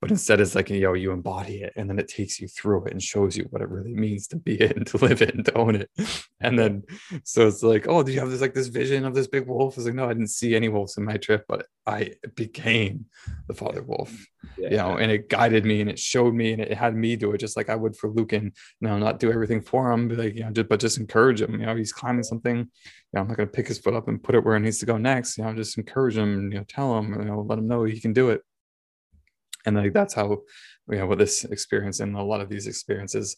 but 0.00 0.10
instead 0.10 0.40
it's 0.40 0.54
like 0.54 0.70
you 0.70 0.80
know 0.80 0.94
you 0.94 1.12
embody 1.12 1.62
it 1.62 1.72
and 1.76 1.88
then 1.88 1.98
it 1.98 2.08
takes 2.08 2.40
you 2.40 2.48
through 2.48 2.86
it 2.86 2.92
and 2.92 3.02
shows 3.02 3.36
you 3.36 3.46
what 3.50 3.62
it 3.62 3.68
really 3.68 3.94
means 3.94 4.26
to 4.26 4.36
be 4.36 4.54
it 4.60 4.76
and 4.76 4.86
to 4.86 4.96
live 4.98 5.22
it 5.22 5.34
and 5.34 5.44
to 5.44 5.54
own 5.54 5.76
it. 5.76 5.90
And 6.40 6.58
then 6.58 6.82
so 7.24 7.46
it's 7.46 7.62
like 7.62 7.86
oh 7.88 8.02
do 8.02 8.12
you 8.12 8.20
have 8.20 8.30
this 8.30 8.40
like 8.40 8.54
this 8.54 8.68
vision 8.68 9.04
of 9.04 9.14
this 9.14 9.26
big 9.26 9.46
wolf? 9.46 9.76
It's 9.76 9.86
like 9.86 9.94
no 9.94 10.06
i 10.06 10.12
didn't 10.12 10.28
see 10.28 10.54
any 10.54 10.68
wolves 10.68 10.96
in 10.96 11.04
my 11.04 11.16
trip 11.16 11.44
but 11.48 11.66
i 11.86 12.12
became 12.34 13.06
the 13.48 13.54
father 13.54 13.82
wolf 13.82 14.12
yeah. 14.56 14.70
you 14.70 14.76
know 14.76 14.96
and 14.96 15.10
it 15.10 15.28
guided 15.28 15.64
me 15.64 15.80
and 15.80 15.90
it 15.90 15.98
showed 15.98 16.34
me 16.34 16.52
and 16.52 16.60
it 16.62 16.72
had 16.72 16.94
me 16.94 17.16
do 17.16 17.32
it 17.32 17.38
just 17.38 17.56
like 17.56 17.68
i 17.68 17.74
would 17.74 17.96
for 17.96 18.08
lucan 18.08 18.52
you 18.80 18.88
know 18.88 18.98
not 18.98 19.18
do 19.18 19.32
everything 19.32 19.60
for 19.60 19.90
him 19.90 20.08
but 20.08 20.18
like 20.18 20.34
you 20.34 20.42
know 20.42 20.50
just, 20.50 20.68
but 20.68 20.80
just 20.80 20.98
encourage 20.98 21.40
him 21.40 21.52
you 21.52 21.66
know 21.66 21.76
he's 21.76 21.92
climbing 21.92 22.22
something 22.22 22.58
you 22.58 22.64
know 23.12 23.20
i'm 23.20 23.28
not 23.28 23.36
going 23.36 23.48
to 23.48 23.52
pick 23.52 23.68
his 23.68 23.78
foot 23.78 23.94
up 23.94 24.08
and 24.08 24.22
put 24.22 24.34
it 24.34 24.44
where 24.44 24.56
it 24.56 24.60
needs 24.60 24.78
to 24.78 24.86
go 24.86 24.96
next 24.96 25.38
you 25.38 25.44
know 25.44 25.54
just 25.54 25.78
encourage 25.78 26.16
him 26.16 26.52
you 26.52 26.58
know 26.58 26.64
tell 26.68 26.96
him 26.98 27.12
you 27.14 27.24
know 27.24 27.40
let 27.48 27.58
him 27.58 27.68
know 27.68 27.84
he 27.84 28.00
can 28.00 28.12
do 28.12 28.30
it 28.30 28.42
and 29.66 29.76
like 29.76 29.92
that's 29.92 30.14
how 30.14 30.38
you 30.88 30.98
know 30.98 31.06
what 31.06 31.18
this 31.18 31.44
experience 31.44 32.00
and 32.00 32.16
a 32.16 32.22
lot 32.22 32.40
of 32.40 32.48
these 32.48 32.66
experiences 32.66 33.36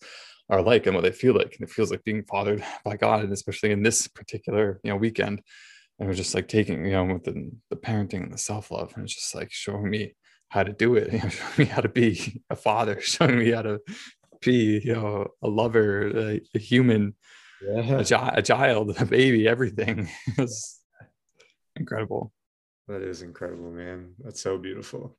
are 0.49 0.63
like 0.63 0.87
and 0.87 0.95
what 0.95 1.03
they 1.03 1.13
feel 1.13 1.35
like. 1.35 1.57
And 1.59 1.69
it 1.69 1.73
feels 1.73 1.91
like 1.91 2.05
being 2.05 2.25
fathered 2.25 2.65
by 2.85 2.97
god 2.97 3.25
and 3.25 3.33
especially 3.33 3.73
in 3.73 3.83
this 3.83 4.09
particular 4.09 4.81
you 4.83 4.91
know 4.91 4.97
weekend. 4.97 5.43
And 5.99 6.09
we're 6.09 6.15
just 6.15 6.35
like 6.35 6.49
taking 6.49 6.85
you 6.85 6.93
know 6.93 7.05
with 7.05 7.25
the, 7.25 7.51
the 7.71 7.77
parenting 7.77 8.23
and 8.23 8.33
the 8.33 8.39
self-love. 8.39 8.93
And 8.95 9.05
it's 9.05 9.15
just 9.15 9.35
like 9.35 9.51
showing 9.51 9.91
me 9.91 10.15
how 10.49 10.63
to 10.63 10.73
do 10.73 10.97
it. 10.97 11.13
You 11.13 11.19
know, 11.21 11.29
showing 11.29 11.53
me 11.59 11.65
how 11.65 11.81
to 11.81 11.89
be 11.89 12.43
a 12.51 12.57
father. 12.57 13.01
Showing 13.01 13.39
me 13.39 13.51
how 13.51 13.63
to 13.63 13.81
be 14.41 14.81
you 14.85 14.95
know 14.95 15.29
a 15.43 15.49
lover 15.49 16.09
a, 16.09 16.41
a 16.55 16.59
human 16.59 17.15
yeah. 17.65 18.03
a, 18.03 18.39
a 18.39 18.43
child 18.43 18.97
a 18.99 19.05
baby 19.05 19.47
everything. 19.47 20.09
It's 20.39 20.81
incredible. 21.77 22.33
That 22.89 23.03
is 23.03 23.23
incredible 23.23 23.71
man. 23.71 24.15
That's 24.19 24.41
so 24.41 24.59
beautiful 24.59 25.17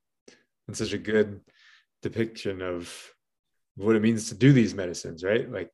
and 0.68 0.78
such 0.78 0.94
a 0.94 0.98
good 0.98 1.42
depiction 2.02 2.62
of 2.62 2.94
what 3.76 3.96
it 3.96 4.02
means 4.02 4.30
to 4.30 4.36
do 4.36 4.54
these 4.54 4.74
medicines, 4.74 5.24
right? 5.24 5.50
Like, 5.52 5.70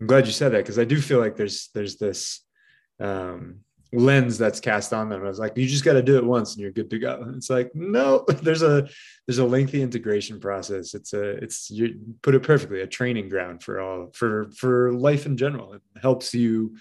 I'm 0.00 0.06
glad 0.06 0.26
you 0.26 0.32
said 0.32 0.52
that 0.52 0.58
because 0.58 0.78
I 0.78 0.84
do 0.84 1.00
feel 1.00 1.18
like 1.18 1.36
there's 1.36 1.70
there's 1.74 1.96
this 1.96 2.44
um, 3.00 3.60
lens 3.92 4.38
that's 4.38 4.60
cast 4.60 4.92
on 4.92 5.08
them. 5.08 5.24
I 5.24 5.28
was 5.28 5.38
like, 5.38 5.56
you 5.56 5.66
just 5.66 5.84
got 5.84 5.94
to 5.94 6.02
do 6.02 6.18
it 6.18 6.24
once 6.24 6.54
and 6.54 6.62
you're 6.62 6.70
good 6.70 6.90
to 6.90 6.98
go. 6.98 7.22
And 7.22 7.36
it's 7.36 7.50
like, 7.50 7.74
no, 7.74 8.24
there's 8.42 8.62
a 8.62 8.88
there's 9.26 9.38
a 9.38 9.44
lengthy 9.44 9.82
integration 9.82 10.38
process. 10.40 10.94
It's 10.94 11.12
a 11.12 11.30
it's 11.42 11.70
you 11.70 11.98
put 12.22 12.34
it 12.34 12.42
perfectly, 12.42 12.82
a 12.82 12.86
training 12.86 13.28
ground 13.28 13.62
for 13.62 13.80
all 13.80 14.10
for 14.12 14.50
for 14.56 14.92
life 14.92 15.26
in 15.26 15.36
general. 15.36 15.74
It 15.74 15.82
helps 16.00 16.34
you. 16.34 16.76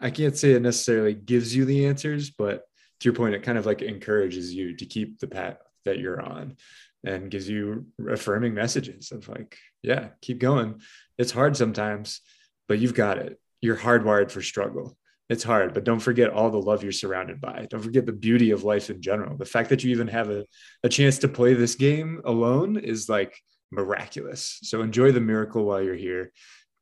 I 0.00 0.10
can't 0.10 0.36
say 0.36 0.52
it 0.52 0.62
necessarily 0.62 1.14
gives 1.14 1.54
you 1.54 1.64
the 1.64 1.86
answers, 1.86 2.30
but 2.30 2.62
to 3.00 3.04
your 3.04 3.14
point, 3.14 3.34
it 3.34 3.42
kind 3.42 3.58
of 3.58 3.66
like 3.66 3.82
encourages 3.82 4.54
you 4.54 4.76
to 4.76 4.86
keep 4.86 5.18
the 5.18 5.26
path 5.26 5.58
that 5.88 5.98
you're 5.98 6.20
on 6.20 6.56
and 7.04 7.30
gives 7.30 7.48
you 7.48 7.86
affirming 8.08 8.54
messages 8.54 9.12
of 9.12 9.28
like, 9.28 9.56
yeah, 9.82 10.08
keep 10.20 10.38
going. 10.38 10.80
It's 11.16 11.32
hard 11.32 11.56
sometimes, 11.56 12.20
but 12.68 12.78
you've 12.78 12.94
got 12.94 13.18
it. 13.18 13.40
You're 13.60 13.76
hardwired 13.76 14.30
for 14.30 14.42
struggle. 14.42 14.96
It's 15.28 15.44
hard, 15.44 15.74
but 15.74 15.84
don't 15.84 16.00
forget 16.00 16.30
all 16.30 16.50
the 16.50 16.56
love 16.56 16.82
you're 16.82 16.92
surrounded 16.92 17.40
by. 17.40 17.66
Don't 17.68 17.82
forget 17.82 18.06
the 18.06 18.12
beauty 18.12 18.50
of 18.50 18.64
life 18.64 18.88
in 18.88 19.02
general. 19.02 19.36
The 19.36 19.44
fact 19.44 19.68
that 19.68 19.84
you 19.84 19.90
even 19.90 20.08
have 20.08 20.30
a, 20.30 20.44
a 20.82 20.88
chance 20.88 21.18
to 21.18 21.28
play 21.28 21.52
this 21.54 21.74
game 21.74 22.22
alone 22.24 22.78
is 22.78 23.08
like 23.08 23.36
miraculous. 23.70 24.58
So 24.62 24.80
enjoy 24.80 25.12
the 25.12 25.20
miracle 25.20 25.64
while 25.64 25.82
you're 25.82 25.94
here. 25.94 26.32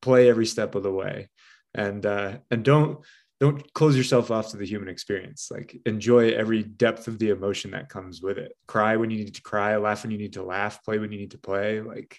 Play 0.00 0.28
every 0.28 0.46
step 0.46 0.76
of 0.76 0.84
the 0.84 0.92
way. 0.92 1.28
And 1.74 2.06
uh, 2.06 2.38
and 2.50 2.64
don't 2.64 3.00
don't 3.38 3.72
close 3.74 3.96
yourself 3.96 4.30
off 4.30 4.50
to 4.50 4.56
the 4.56 4.66
human 4.66 4.88
experience. 4.88 5.48
Like 5.50 5.76
enjoy 5.84 6.30
every 6.30 6.62
depth 6.62 7.06
of 7.06 7.18
the 7.18 7.30
emotion 7.30 7.72
that 7.72 7.88
comes 7.88 8.22
with 8.22 8.38
it. 8.38 8.52
Cry 8.66 8.96
when 8.96 9.10
you 9.10 9.18
need 9.18 9.34
to 9.34 9.42
cry 9.42 9.76
laugh 9.76 10.02
when 10.02 10.10
you 10.10 10.18
need 10.18 10.34
to 10.34 10.42
laugh 10.42 10.82
play 10.84 10.98
when 10.98 11.12
you 11.12 11.18
need 11.18 11.32
to 11.32 11.38
play. 11.38 11.80
Like 11.80 12.18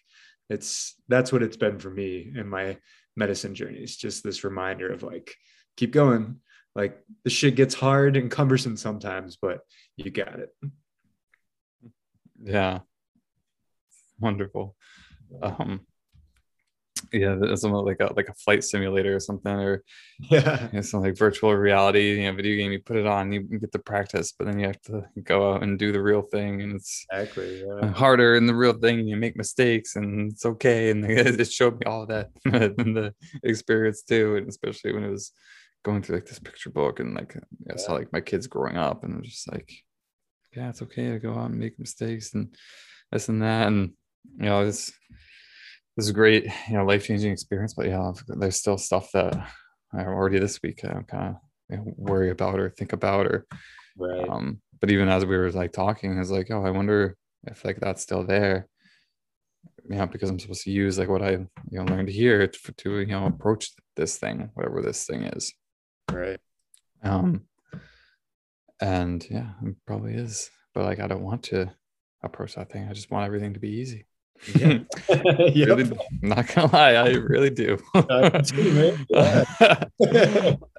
it's 0.49 0.95
that's 1.07 1.31
what 1.31 1.43
it's 1.43 1.57
been 1.57 1.79
for 1.79 1.89
me 1.89 2.31
in 2.35 2.47
my 2.47 2.77
medicine 3.15 3.55
journeys 3.55 3.97
just 3.97 4.23
this 4.23 4.43
reminder 4.43 4.91
of 4.91 5.01
like 5.01 5.35
keep 5.75 5.91
going. 5.91 6.39
Like 6.75 6.99
the 7.23 7.31
shit 7.31 7.55
gets 7.55 7.73
hard 7.73 8.15
and 8.15 8.29
cumbersome 8.29 8.77
sometimes 8.77 9.37
but 9.41 9.61
you 9.95 10.11
got 10.11 10.39
it. 10.39 10.49
Yeah. 12.43 12.79
Wonderful. 14.19 14.75
Um 15.41 15.81
yeah, 17.11 17.35
something 17.55 17.71
like 17.71 17.99
a 17.99 18.13
like 18.15 18.29
a 18.29 18.33
flight 18.33 18.63
simulator 18.63 19.15
or 19.15 19.19
something, 19.19 19.51
or 19.51 19.83
yeah, 20.19 20.63
you 20.63 20.69
know, 20.73 20.81
something 20.81 21.09
like 21.09 21.17
virtual 21.17 21.55
reality, 21.55 22.19
you 22.19 22.23
know, 22.23 22.35
video 22.35 22.55
game. 22.55 22.71
You 22.71 22.79
put 22.79 22.97
it 22.97 23.07
on, 23.07 23.31
you 23.31 23.41
get 23.41 23.71
the 23.71 23.79
practice, 23.79 24.33
but 24.37 24.45
then 24.45 24.59
you 24.59 24.67
have 24.67 24.81
to 24.83 25.03
go 25.23 25.53
out 25.53 25.63
and 25.63 25.79
do 25.79 25.91
the 25.91 26.01
real 26.01 26.21
thing, 26.21 26.61
and 26.61 26.75
it's 26.75 27.05
exactly 27.11 27.63
yeah. 27.63 27.91
harder 27.91 28.35
in 28.35 28.45
the 28.45 28.55
real 28.55 28.73
thing. 28.73 29.07
You 29.07 29.17
make 29.17 29.35
mistakes, 29.35 29.95
and 29.95 30.31
it's 30.31 30.45
okay. 30.45 30.89
And 30.89 31.05
it 31.09 31.51
showed 31.51 31.79
me 31.79 31.85
all 31.85 32.05
that 32.07 32.29
in 32.45 32.93
the 32.93 33.13
experience 33.43 34.03
too, 34.03 34.35
and 34.35 34.47
especially 34.47 34.93
when 34.93 35.03
it 35.03 35.11
was 35.11 35.31
going 35.83 36.01
through 36.01 36.15
like 36.15 36.25
this 36.25 36.39
picture 36.39 36.69
book, 36.69 36.99
and 36.99 37.15
like 37.15 37.35
I 37.35 37.41
yeah. 37.67 37.75
saw 37.77 37.93
like 37.93 38.13
my 38.13 38.21
kids 38.21 38.47
growing 38.47 38.77
up, 38.77 39.03
and 39.03 39.13
I'm 39.13 39.23
just 39.23 39.51
like, 39.51 39.71
yeah, 40.55 40.69
it's 40.69 40.81
okay 40.81 41.09
to 41.09 41.19
go 41.19 41.33
out 41.33 41.49
and 41.49 41.59
make 41.59 41.79
mistakes 41.79 42.33
and 42.33 42.55
this 43.11 43.29
and 43.29 43.41
that, 43.41 43.67
and 43.67 43.91
you 44.37 44.45
know, 44.45 44.65
it's 44.65 44.91
this 45.97 46.05
is 46.05 46.11
a 46.11 46.13
great, 46.13 46.45
you 46.69 46.77
know, 46.77 46.85
life 46.85 47.05
changing 47.05 47.31
experience. 47.31 47.73
But 47.73 47.87
yeah, 47.87 48.11
there's 48.27 48.57
still 48.57 48.77
stuff 48.77 49.11
that 49.13 49.35
I 49.91 50.03
already 50.03 50.37
this 50.37 50.61
week 50.61 50.85
I'm 50.85 51.03
kind 51.03 51.29
of 51.29 51.35
you 51.69 51.77
know, 51.77 51.93
worry 51.97 52.29
about 52.29 52.59
or 52.59 52.69
think 52.69 52.93
about 52.93 53.25
or. 53.25 53.47
Right. 53.97 54.29
Um, 54.29 54.61
but 54.79 54.91
even 54.91 55.09
as 55.09 55.25
we 55.25 55.35
were 55.35 55.51
like 55.51 55.73
talking, 55.73 56.19
it's 56.19 56.29
like, 56.29 56.51
oh, 56.51 56.63
I 56.63 56.69
wonder 56.69 57.17
if 57.47 57.65
like 57.65 57.79
that's 57.79 58.03
still 58.03 58.23
there. 58.23 58.67
Yeah, 59.89 60.05
because 60.05 60.29
I'm 60.29 60.37
supposed 60.37 60.63
to 60.65 60.71
use 60.71 60.99
like 60.99 61.09
what 61.09 61.23
I 61.23 61.31
you 61.31 61.47
know 61.71 61.85
learned 61.85 62.09
here 62.09 62.45
to, 62.47 62.73
to 62.73 62.99
you 62.99 63.07
know 63.07 63.25
approach 63.25 63.71
this 63.95 64.17
thing, 64.17 64.51
whatever 64.53 64.83
this 64.83 65.05
thing 65.05 65.23
is. 65.23 65.53
Right. 66.11 66.39
Um. 67.01 67.45
And 68.79 69.25
yeah, 69.31 69.53
it 69.65 69.75
probably 69.87 70.13
is, 70.13 70.51
but 70.75 70.83
like 70.83 70.99
I 70.99 71.07
don't 71.07 71.23
want 71.23 71.41
to 71.43 71.71
approach 72.21 72.53
that 72.53 72.71
thing. 72.71 72.87
I 72.87 72.93
just 72.93 73.09
want 73.09 73.25
everything 73.25 73.55
to 73.55 73.59
be 73.59 73.69
easy. 73.69 74.05
Yeah. 74.55 74.79
really, 75.09 75.91
not 76.21 76.53
gonna 76.53 76.71
lie, 76.71 76.93
I 76.93 77.09
really 77.11 77.49
do. 77.49 77.77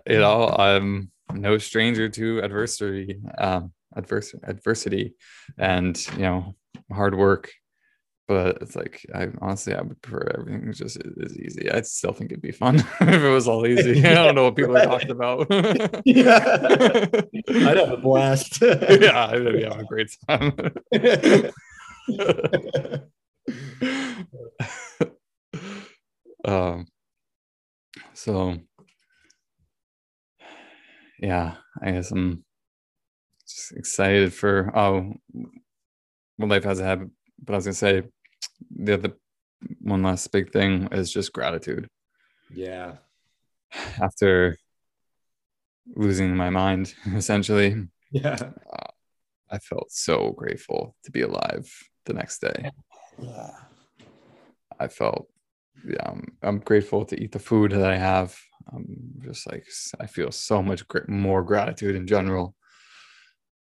you 0.06 0.18
know, 0.18 0.54
I'm 0.58 1.10
no 1.32 1.58
stranger 1.58 2.08
to 2.08 2.40
adversity, 2.40 3.20
um, 3.36 3.72
adverse 3.94 4.34
adversity, 4.42 5.14
and 5.58 5.98
you 6.14 6.22
know, 6.22 6.54
hard 6.92 7.16
work. 7.16 7.50
But 8.26 8.58
it's 8.60 8.76
like 8.76 9.06
I 9.14 9.28
honestly 9.40 9.74
I 9.74 9.80
would 9.80 10.02
prefer 10.02 10.30
everything 10.38 10.70
just 10.74 10.98
is 11.00 11.38
easy. 11.38 11.70
I 11.70 11.80
still 11.80 12.12
think 12.12 12.30
it'd 12.30 12.42
be 12.42 12.52
fun 12.52 12.76
if 13.00 13.22
it 13.22 13.30
was 13.30 13.48
all 13.48 13.66
easy. 13.66 14.04
I 14.04 14.12
don't 14.14 14.34
know 14.34 14.44
what 14.44 14.56
people 14.56 14.76
are 14.76 14.84
talking 14.84 15.10
about. 15.10 15.46
yeah. 16.04 17.08
I'd 17.48 17.76
have 17.78 17.92
a 17.92 17.96
blast. 17.96 18.60
yeah, 18.60 19.28
I'd 19.32 19.44
be 19.44 19.62
having 19.62 19.80
a 19.80 19.84
great 19.84 20.14
time. 20.28 20.52
um, 26.44 26.86
so 28.14 28.58
yeah, 31.20 31.56
I 31.82 31.92
guess 31.92 32.10
I'm 32.10 32.44
just 33.46 33.76
excited 33.76 34.32
for 34.32 34.72
oh 34.76 35.14
what 36.36 36.48
life 36.48 36.64
has 36.64 36.80
ahead. 36.80 37.10
But 37.42 37.52
I 37.52 37.56
was 37.56 37.64
gonna 37.64 37.74
say 37.74 38.02
the 38.70 38.94
other 38.94 39.12
one 39.80 40.02
last 40.02 40.30
big 40.32 40.52
thing 40.52 40.88
is 40.92 41.12
just 41.12 41.32
gratitude. 41.32 41.88
Yeah. 42.52 42.96
After 44.00 44.56
losing 45.94 46.36
my 46.36 46.50
mind, 46.50 46.94
essentially. 47.14 47.88
Yeah. 48.10 48.38
Uh, 48.72 48.90
I 49.50 49.58
felt 49.58 49.90
so 49.90 50.32
grateful 50.32 50.94
to 51.04 51.10
be 51.10 51.22
alive 51.22 51.70
the 52.04 52.14
next 52.14 52.40
day. 52.40 52.70
Yeah. 53.20 53.50
I 54.78 54.88
felt, 54.88 55.28
yeah, 55.86 56.02
I'm, 56.06 56.36
I'm 56.42 56.58
grateful 56.60 57.04
to 57.06 57.20
eat 57.20 57.32
the 57.32 57.38
food 57.38 57.72
that 57.72 57.90
I 57.90 57.96
have. 57.96 58.38
I'm 58.72 59.20
just 59.24 59.50
like, 59.50 59.66
I 59.98 60.06
feel 60.06 60.30
so 60.30 60.62
much 60.62 60.84
more 61.08 61.42
gratitude 61.42 61.96
in 61.96 62.06
general 62.06 62.54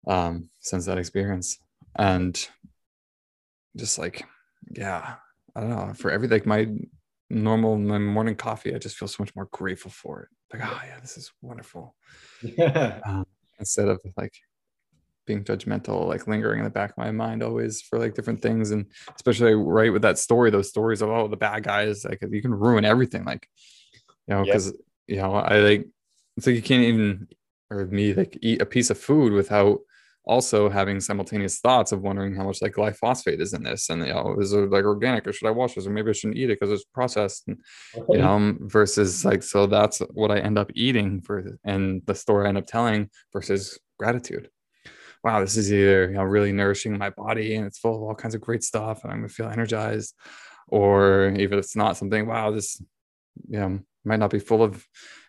um, 0.08 0.50
since 0.60 0.86
that 0.86 0.98
experience. 0.98 1.58
And 1.96 2.48
just 3.76 3.98
like, 3.98 4.26
yeah, 4.76 5.16
I 5.56 5.62
don't 5.62 5.70
know, 5.70 5.94
for 5.94 6.12
every, 6.12 6.28
like 6.28 6.46
my 6.46 6.68
normal 7.30 7.78
my 7.78 7.98
morning 7.98 8.36
coffee, 8.36 8.74
I 8.74 8.78
just 8.78 8.98
feel 8.98 9.08
so 9.08 9.24
much 9.24 9.36
more 9.36 9.50
grateful 9.52 9.92
for 9.92 10.24
it. 10.24 10.30
Like, 10.54 10.66
oh 10.66 10.82
yeah, 10.86 11.00
this 11.00 11.18
is 11.18 11.32
wonderful. 11.42 11.96
Yeah. 12.42 13.00
Um, 13.06 13.26
instead 13.60 13.88
of 13.88 14.00
like 14.16 14.34
being 15.28 15.44
judgmental 15.44 16.08
like 16.08 16.26
lingering 16.28 16.60
in 16.60 16.64
the 16.64 16.72
back 16.72 16.92
of 16.92 16.98
my 16.98 17.12
mind 17.12 17.44
always 17.44 17.82
for 17.82 18.00
like 18.00 18.16
different 18.16 18.42
things 18.42 18.72
and 18.72 18.86
especially 19.16 19.54
right 19.54 19.94
with 19.94 20.02
that 20.02 20.18
story 20.18 20.50
those 20.50 20.70
stories 20.70 21.02
of 21.02 21.10
oh 21.10 21.28
the 21.28 21.38
bad 21.38 21.64
guys 21.64 22.04
like 22.06 22.20
you 22.32 22.42
can 22.42 22.54
ruin 22.54 22.86
everything 22.86 23.24
like 23.26 23.48
you 24.28 24.34
know 24.34 24.44
because 24.44 24.68
yep. 24.68 24.76
you 25.08 25.16
know 25.18 25.34
i 25.34 25.60
like 25.60 25.88
it's 26.38 26.48
like 26.48 26.56
you 26.56 26.62
can't 26.62 26.84
even 26.84 27.28
or 27.70 27.86
me 27.88 28.14
like 28.14 28.38
eat 28.42 28.62
a 28.62 28.66
piece 28.66 28.90
of 28.90 28.98
food 28.98 29.34
without 29.34 29.80
also 30.28 30.70
having 30.70 31.00
simultaneous 31.00 31.60
thoughts 31.60 31.92
of 31.92 32.02
wondering 32.02 32.36
how 32.36 32.44
much 32.44 32.62
like 32.62 32.74
glyphosate 32.74 33.40
is 33.40 33.54
in 33.54 33.64
this 33.64 33.90
and 33.90 34.06
you 34.06 34.14
know 34.14 34.36
is 34.40 34.52
it 34.52 34.70
like 34.70 34.84
organic 34.84 35.26
or 35.26 35.32
should 35.32 35.48
i 35.48 35.52
wash 35.52 35.76
this 35.76 35.88
or 35.88 35.90
maybe 35.90 36.10
i 36.10 36.14
shouldn't 36.14 36.38
eat 36.38 36.50
it 36.50 36.60
because 36.60 36.72
it's 36.72 36.84
processed 36.94 37.48
and, 37.48 37.58
you 38.10 38.18
know 38.18 38.56
versus 38.62 39.24
like 39.24 39.42
so 39.42 39.66
that's 39.66 40.00
what 40.14 40.32
i 40.32 40.40
end 40.40 40.58
up 40.58 40.70
eating 40.76 41.22
for 41.22 41.58
and 41.64 42.02
the 42.06 42.16
story 42.16 42.46
i 42.46 42.50
end 42.50 42.58
up 42.58 42.68
telling 42.68 43.10
versus 43.32 43.80
gratitude 43.98 44.50
wow 45.24 45.40
this 45.40 45.58
is 45.58 45.72
either 45.72 46.10
you 46.10 46.16
know 46.16 46.24
really 46.24 46.52
nourishing 46.52 46.98
my 46.98 47.10
body 47.10 47.56
and 47.56 47.66
it's 47.66 47.80
full 47.80 47.96
of 47.96 48.02
all 48.02 48.16
kinds 48.16 48.36
of 48.36 48.42
great 48.42 48.64
stuff 48.64 49.04
and 49.04 49.12
i'm 49.12 49.20
gonna 49.20 49.30
feel 49.30 49.50
energized 49.50 50.16
or 50.68 51.30
even 51.30 51.58
if 51.58 51.66
it's 51.66 51.76
not 51.76 51.98
something 51.98 52.28
wow 52.28 52.52
this 52.52 52.82
you 53.50 53.60
know 53.60 53.80
might 54.06 54.20
not 54.20 54.30
be 54.30 54.40
full 54.40 54.64
of 54.64 54.86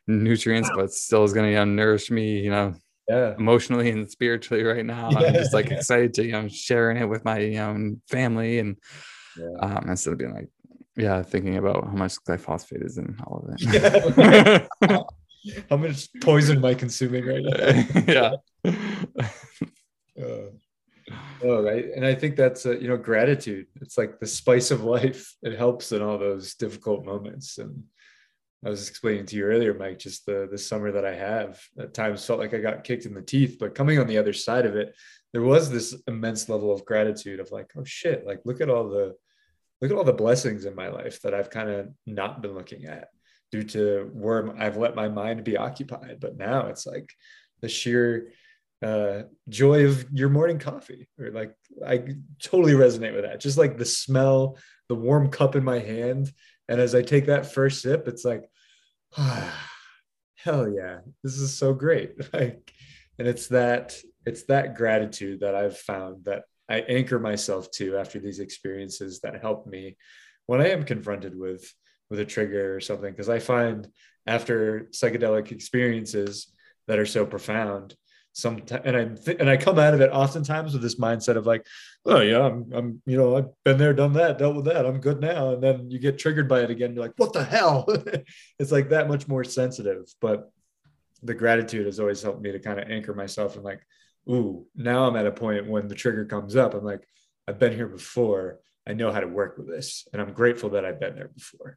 nutrients 0.07 0.71
but 0.75 0.91
still 0.91 1.25
is 1.25 1.33
going 1.33 1.45
to 1.45 1.51
you 1.51 1.57
know, 1.57 1.65
nourish 1.65 2.11
me 2.11 2.41
you 2.41 2.51
know 2.51 2.75
yeah. 3.09 3.35
emotionally 3.39 3.91
and 3.91 4.11
spiritually 4.11 4.63
right 4.63 4.85
now. 4.85 5.11
Yeah. 5.11 5.19
I'm 5.29 5.35
just 5.35 5.55
like 5.55 5.71
excited 5.71 6.15
to, 6.15 6.25
you 6.25 6.33
know, 6.33 6.49
sharing 6.49 6.99
it 6.99 7.07
with 7.07 7.25
my 7.25 7.39
you 7.39 7.57
know, 7.57 7.97
family 8.09 8.59
and 8.59 8.77
yeah. 9.37 9.47
um, 9.61 9.89
instead 9.89 10.13
of 10.13 10.19
being 10.19 10.35
like, 10.35 10.49
yeah, 10.97 11.23
thinking 11.23 11.57
about 11.57 11.85
how 11.85 11.93
much 11.93 12.17
glyphosate 12.29 12.85
is 12.85 12.99
in 12.99 13.17
all 13.27 13.45
of 13.47 13.55
it. 13.57 14.69
Yeah. 14.83 15.03
how 15.71 15.77
much 15.77 16.09
poison 16.21 16.59
am 16.59 16.65
I 16.65 16.75
consuming 16.75 17.25
right 17.25 17.43
now? 17.43 18.13
yeah. 18.13 18.33
Oh, 21.43 21.63
right. 21.63 21.87
And 21.95 22.05
I 22.05 22.15
think 22.15 22.37
that's, 22.37 22.67
uh, 22.67 22.79
you 22.79 22.89
know, 22.89 22.97
gratitude. 22.97 23.67
It's 23.81 23.97
like 23.97 24.19
the 24.19 24.27
spice 24.27 24.71
of 24.71 24.85
life. 24.97 25.35
It 25.43 25.57
helps 25.57 25.93
in 25.93 26.03
all 26.03 26.19
those 26.19 26.55
difficult 26.55 27.05
moments. 27.05 27.59
And 27.59 27.85
I 28.65 28.71
was 28.71 28.89
explaining 28.89 29.27
to 29.27 29.37
you 29.37 29.45
earlier, 29.45 29.73
Mike, 29.73 29.99
just 29.99 30.27
the 30.27 30.49
the 30.51 30.59
summer 30.59 30.91
that 30.91 31.05
I 31.05 31.15
have 31.15 31.61
at 31.79 31.95
times 31.95 32.25
felt 32.25 32.41
like 32.41 32.55
I 32.55 32.59
got 32.59 32.83
kicked 32.83 33.07
in 33.07 33.15
the 33.15 33.23
teeth, 33.23 33.57
but 33.61 33.75
coming 33.75 33.99
on 34.01 34.09
the 34.09 34.19
other 34.19 34.33
side 34.33 34.67
of 34.67 34.75
it, 34.75 34.97
there 35.33 35.43
was 35.43 35.71
this 35.71 35.95
immense 36.09 36.49
level 36.49 36.73
of 36.73 36.85
gratitude 36.85 37.39
of 37.39 37.53
like, 37.53 37.71
oh 37.77 37.85
shit, 37.85 38.27
like 38.27 38.41
look 38.45 38.61
at 38.61 38.69
all 38.69 38.89
the 38.89 39.15
look 39.81 39.93
at 39.93 39.97
all 39.97 40.05
the 40.05 40.13
blessings 40.13 40.65
in 40.65 40.75
my 40.75 40.89
life 40.89 41.23
that 41.23 41.35
I've 41.35 41.51
kind 41.51 41.71
of 41.71 41.89
not 42.05 42.43
been 42.43 42.55
looking 42.55 42.87
at 42.87 43.09
due 43.53 43.63
to 43.63 44.11
where 44.13 44.53
I've 44.61 44.77
let 44.77 44.97
my 44.97 45.09
mind 45.09 45.45
be 45.45 45.57
occupied. 45.57 46.19
But 46.21 46.37
now 46.37 46.67
it's 46.67 46.85
like 46.85 47.13
the 47.61 47.69
sheer 47.69 48.33
uh, 48.83 49.23
joy 49.49 49.87
of 49.87 50.07
your 50.13 50.29
morning 50.29 50.59
coffee, 50.59 51.09
or 51.19 51.31
like 51.31 51.55
I 51.87 52.05
totally 52.43 52.73
resonate 52.73 53.15
with 53.15 53.25
that. 53.25 53.41
Just 53.41 53.59
like 53.59 53.77
the 53.77 53.85
smell, 53.85 54.59
the 54.89 54.95
warm 54.95 55.31
cup 55.31 55.57
in 55.57 55.65
my 55.65 55.79
hand, 55.79 56.33
and 56.69 56.81
as 56.81 56.95
I 56.95 57.03
take 57.03 57.27
that 57.27 57.53
first 57.53 57.83
sip, 57.83 58.07
it's 58.07 58.25
like, 58.25 58.45
ah, 59.17 59.71
hell 60.35 60.69
yeah, 60.69 60.99
this 61.25 61.39
is 61.39 61.55
so 61.55 61.75
great. 61.75 62.13
Like, 62.33 62.73
and 63.19 63.27
it's 63.27 63.49
that 63.49 63.97
it's 64.27 64.45
that 64.45 64.77
gratitude 64.77 65.41
that 65.41 65.55
I've 65.55 65.77
found 65.77 66.25
that 66.27 66.45
I 66.69 66.81
anchor 66.81 67.19
myself 67.19 67.71
to 67.73 67.97
after 67.97 68.21
these 68.21 68.39
experiences 68.39 69.21
that 69.21 69.41
help 69.41 69.67
me 69.67 69.97
when 70.47 70.61
I 70.61 70.69
am 70.69 70.85
confronted 70.85 71.37
with 71.37 71.73
with 72.11 72.21
a 72.21 72.25
trigger 72.25 72.77
or 72.77 72.81
something. 72.81 73.11
Because 73.11 73.29
I 73.29 73.39
find 73.39 73.89
after 74.27 74.89
psychedelic 74.93 75.51
experiences 75.51 76.53
that 76.87 76.99
are 76.99 77.07
so 77.07 77.27
profound, 77.27 77.95
some 78.39 78.63
and 78.85 78.97
I 78.97 79.05
th- 79.07 79.37
and 79.41 79.51
I 79.51 79.57
come 79.57 79.81
out 79.81 79.95
of 79.95 80.01
it 80.01 80.11
oftentimes 80.11 80.73
with 80.73 80.81
this 80.81 80.95
mindset 80.95 81.37
of 81.37 81.45
like, 81.45 81.67
oh 82.07 82.21
yeah, 82.21 82.47
I'm 82.47 82.73
I'm 82.73 83.03
you 83.05 83.17
know 83.17 83.37
I've 83.37 83.49
been 83.65 83.79
there, 83.79 83.93
done 83.93 84.13
that, 84.13 84.39
dealt 84.39 84.55
with 84.55 84.67
that, 84.67 84.87
I'm 84.87 85.01
good 85.01 85.21
now, 85.21 85.55
and 85.55 85.63
then 85.63 85.91
you 85.91 85.99
get 85.99 86.21
triggered 86.21 86.49
by 86.49 86.61
it 86.61 86.71
again. 86.71 86.95
You're 86.95 87.05
like, 87.05 87.15
what 87.17 87.33
the 87.33 87.45
hell? 87.45 87.85
it's 88.61 88.71
like 88.71 88.91
that 88.91 89.09
much 89.09 89.27
more 89.27 89.43
sensitive. 89.43 90.05
But 90.21 90.53
the 91.23 91.35
gratitude 91.35 91.87
has 91.87 91.99
always 91.99 92.23
helped 92.23 92.41
me 92.41 92.53
to 92.53 92.61
kind 92.61 92.79
of 92.79 92.89
anchor 92.89 93.13
myself 93.13 93.57
and 93.57 93.65
like, 93.65 93.85
ooh, 94.31 94.67
now 94.77 95.09
I'm 95.09 95.17
at 95.17 95.27
a 95.27 95.33
point 95.33 95.67
when 95.67 95.89
the 95.89 95.97
trigger 95.97 96.25
comes 96.25 96.55
up. 96.55 96.75
I'm 96.75 96.85
like, 96.85 97.05
I've 97.49 97.59
been 97.59 97.75
here 97.75 97.89
before. 97.89 98.61
I 98.87 98.93
know 98.93 99.11
how 99.11 99.21
to 99.21 99.27
work 99.27 99.59
with 99.59 99.67
this, 99.67 100.07
and 100.13 100.23
I'm 100.23 100.33
grateful 100.33 100.71
that 100.71 100.85
I've 100.85 101.01
been 101.01 101.17
there 101.17 101.29
before. 101.29 101.77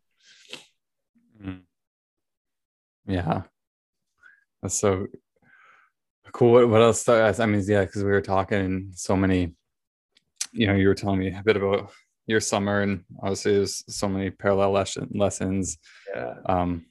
Mm. 1.43 1.61
Yeah, 3.07 3.41
that's 4.61 4.79
so 4.79 5.07
Cool. 6.33 6.67
What 6.67 6.81
else? 6.81 7.07
I 7.07 7.45
mean, 7.45 7.63
yeah, 7.67 7.85
because 7.85 8.03
we 8.03 8.11
were 8.11 8.21
talking 8.21 8.91
so 8.95 9.15
many, 9.15 9.53
you 10.51 10.67
know, 10.67 10.75
you 10.75 10.87
were 10.87 10.95
telling 10.95 11.19
me 11.19 11.33
a 11.33 11.43
bit 11.43 11.57
about 11.57 11.91
your 12.27 12.39
summer, 12.39 12.81
and 12.81 13.03
obviously 13.21 13.55
there's 13.55 13.83
so 13.87 14.07
many 14.07 14.29
parallel 14.29 14.71
lesson, 14.71 15.09
lessons. 15.13 15.77
Yeah. 16.13 16.35
Um, 16.45 16.85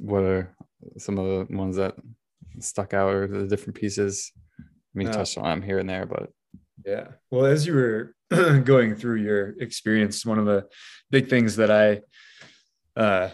what 0.00 0.22
are 0.22 0.54
some 0.98 1.18
of 1.18 1.48
the 1.48 1.56
ones 1.56 1.76
that 1.76 1.94
stuck 2.60 2.94
out, 2.94 3.12
or 3.12 3.26
the 3.26 3.46
different 3.46 3.76
pieces? 3.76 4.32
I 4.60 4.62
mean, 4.94 5.08
yeah. 5.08 5.14
touched 5.14 5.38
on 5.38 5.44
them 5.44 5.62
here 5.62 5.78
and 5.78 5.88
there, 5.88 6.06
but 6.06 6.30
yeah. 6.84 7.08
Well, 7.30 7.46
as 7.46 7.66
you 7.66 7.74
were 7.74 8.14
going 8.64 8.94
through 8.94 9.22
your 9.22 9.50
experience, 9.60 10.24
one 10.24 10.38
of 10.38 10.46
the 10.46 10.66
big 11.10 11.28
things 11.28 11.56
that 11.56 11.70
I 11.70 12.02
uh, 13.00 13.30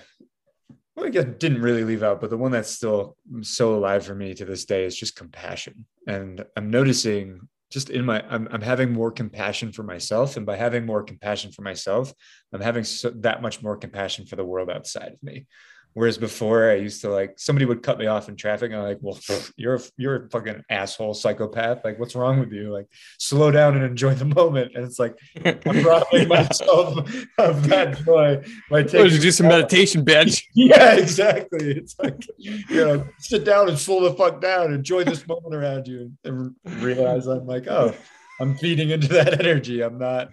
I 1.04 1.10
guess 1.10 1.24
didn't 1.38 1.62
really 1.62 1.84
leave 1.84 2.02
out, 2.02 2.20
but 2.20 2.30
the 2.30 2.36
one 2.36 2.52
that's 2.52 2.70
still 2.70 3.16
so 3.42 3.74
alive 3.74 4.04
for 4.04 4.14
me 4.14 4.34
to 4.34 4.44
this 4.44 4.64
day 4.64 4.84
is 4.84 4.96
just 4.96 5.16
compassion. 5.16 5.86
And 6.06 6.44
I'm 6.56 6.70
noticing 6.70 7.48
just 7.70 7.90
in 7.90 8.04
my, 8.04 8.22
I'm, 8.28 8.48
I'm 8.50 8.60
having 8.60 8.92
more 8.92 9.12
compassion 9.12 9.72
for 9.72 9.82
myself. 9.82 10.36
And 10.36 10.44
by 10.44 10.56
having 10.56 10.84
more 10.84 11.02
compassion 11.02 11.52
for 11.52 11.62
myself, 11.62 12.12
I'm 12.52 12.60
having 12.60 12.84
so, 12.84 13.10
that 13.20 13.42
much 13.42 13.62
more 13.62 13.76
compassion 13.76 14.26
for 14.26 14.36
the 14.36 14.44
world 14.44 14.70
outside 14.70 15.12
of 15.12 15.22
me. 15.22 15.46
Whereas 15.94 16.18
before 16.18 16.70
I 16.70 16.76
used 16.76 17.00
to 17.00 17.10
like 17.10 17.34
somebody 17.36 17.66
would 17.66 17.82
cut 17.82 17.98
me 17.98 18.06
off 18.06 18.28
in 18.28 18.36
traffic 18.36 18.70
and 18.70 18.80
I'm 18.80 18.86
like, 18.86 18.98
well, 19.00 19.18
you're 19.56 19.74
a, 19.74 19.80
you're 19.96 20.24
a 20.24 20.30
fucking 20.30 20.62
asshole 20.70 21.14
psychopath. 21.14 21.84
Like, 21.84 21.98
what's 21.98 22.14
wrong 22.14 22.38
with 22.38 22.52
you? 22.52 22.72
Like, 22.72 22.86
slow 23.18 23.50
down 23.50 23.74
and 23.74 23.84
enjoy 23.84 24.14
the 24.14 24.24
moment. 24.24 24.72
And 24.74 24.84
it's 24.84 25.00
like 25.00 25.18
I'm 25.44 25.82
robbing 25.84 26.28
myself 26.28 26.98
of 27.38 27.68
that 27.68 27.98
joy 28.04 28.42
by 28.70 28.80
oh, 28.80 28.82
taking. 28.82 29.02
Did 29.04 29.12
you 29.14 29.18
do 29.18 29.30
some 29.32 29.48
meditation, 29.48 30.04
bitch? 30.06 30.44
yeah, 30.54 30.94
exactly. 30.94 31.72
It's 31.72 31.98
like 31.98 32.24
you 32.36 32.62
know, 32.70 33.04
sit 33.18 33.44
down 33.44 33.68
and 33.68 33.78
slow 33.78 34.08
the 34.08 34.14
fuck 34.14 34.40
down, 34.40 34.72
enjoy 34.72 35.02
this 35.02 35.26
moment 35.26 35.54
around 35.54 35.88
you, 35.88 36.12
and 36.24 36.54
realize 36.64 37.26
I'm 37.26 37.46
like, 37.46 37.66
oh, 37.66 37.94
I'm 38.40 38.56
feeding 38.56 38.90
into 38.90 39.08
that 39.08 39.40
energy. 39.44 39.82
I'm 39.82 39.98
not 39.98 40.32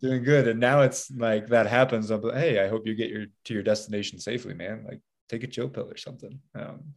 doing 0.00 0.22
good. 0.22 0.48
And 0.48 0.60
now 0.60 0.82
it's 0.82 1.10
like 1.10 1.48
that 1.48 1.66
happens. 1.66 2.10
I'm 2.10 2.22
like, 2.22 2.34
hey, 2.34 2.64
I 2.64 2.68
hope 2.68 2.86
you 2.86 2.94
get 2.94 3.10
your 3.10 3.26
to 3.44 3.54
your 3.54 3.62
destination 3.62 4.18
safely, 4.18 4.54
man. 4.54 4.84
Like 4.86 5.00
take 5.28 5.42
a 5.42 5.48
chill 5.48 5.68
pill 5.68 5.90
or 5.90 5.96
something. 5.96 6.38
Um, 6.54 6.94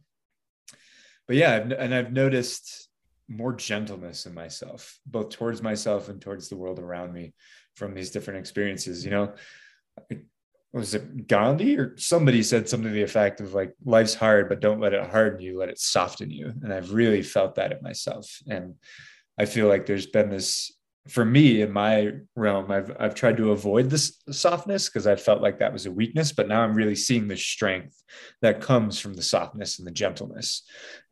but 1.26 1.36
yeah, 1.36 1.54
I've, 1.54 1.70
and 1.72 1.94
I've 1.94 2.12
noticed 2.12 2.88
more 3.28 3.52
gentleness 3.52 4.26
in 4.26 4.34
myself, 4.34 4.98
both 5.06 5.30
towards 5.30 5.62
myself 5.62 6.08
and 6.08 6.20
towards 6.20 6.48
the 6.48 6.56
world 6.56 6.78
around 6.78 7.12
me 7.12 7.32
from 7.76 7.94
these 7.94 8.10
different 8.10 8.40
experiences. 8.40 9.04
You 9.04 9.12
know, 9.12 9.34
was 10.72 10.94
it 10.94 11.26
Gandhi 11.26 11.78
or 11.78 11.96
somebody 11.96 12.42
said 12.42 12.68
something 12.68 12.88
to 12.88 12.94
the 12.94 13.02
effect 13.02 13.40
of 13.40 13.54
like, 13.54 13.74
life's 13.84 14.14
hard, 14.14 14.48
but 14.48 14.60
don't 14.60 14.80
let 14.80 14.94
it 14.94 15.08
harden 15.08 15.40
you, 15.40 15.58
let 15.58 15.68
it 15.68 15.78
soften 15.78 16.30
you. 16.30 16.52
And 16.62 16.72
I've 16.72 16.92
really 16.92 17.22
felt 17.22 17.56
that 17.56 17.72
in 17.72 17.82
myself. 17.82 18.40
And 18.48 18.74
I 19.38 19.46
feel 19.46 19.68
like 19.68 19.86
there's 19.86 20.06
been 20.06 20.30
this 20.30 20.72
for 21.08 21.24
me 21.24 21.62
in 21.62 21.72
my 21.72 22.12
realm 22.36 22.70
i've 22.70 22.94
i've 23.00 23.14
tried 23.14 23.36
to 23.36 23.52
avoid 23.52 23.88
this 23.88 24.22
softness 24.30 24.88
because 24.88 25.06
i 25.06 25.16
felt 25.16 25.40
like 25.40 25.58
that 25.58 25.72
was 25.72 25.86
a 25.86 25.90
weakness 25.90 26.30
but 26.30 26.46
now 26.46 26.60
i'm 26.60 26.74
really 26.74 26.94
seeing 26.94 27.26
the 27.26 27.36
strength 27.36 28.00
that 28.42 28.60
comes 28.60 28.98
from 28.98 29.14
the 29.14 29.22
softness 29.22 29.78
and 29.78 29.86
the 29.86 29.92
gentleness. 29.92 30.62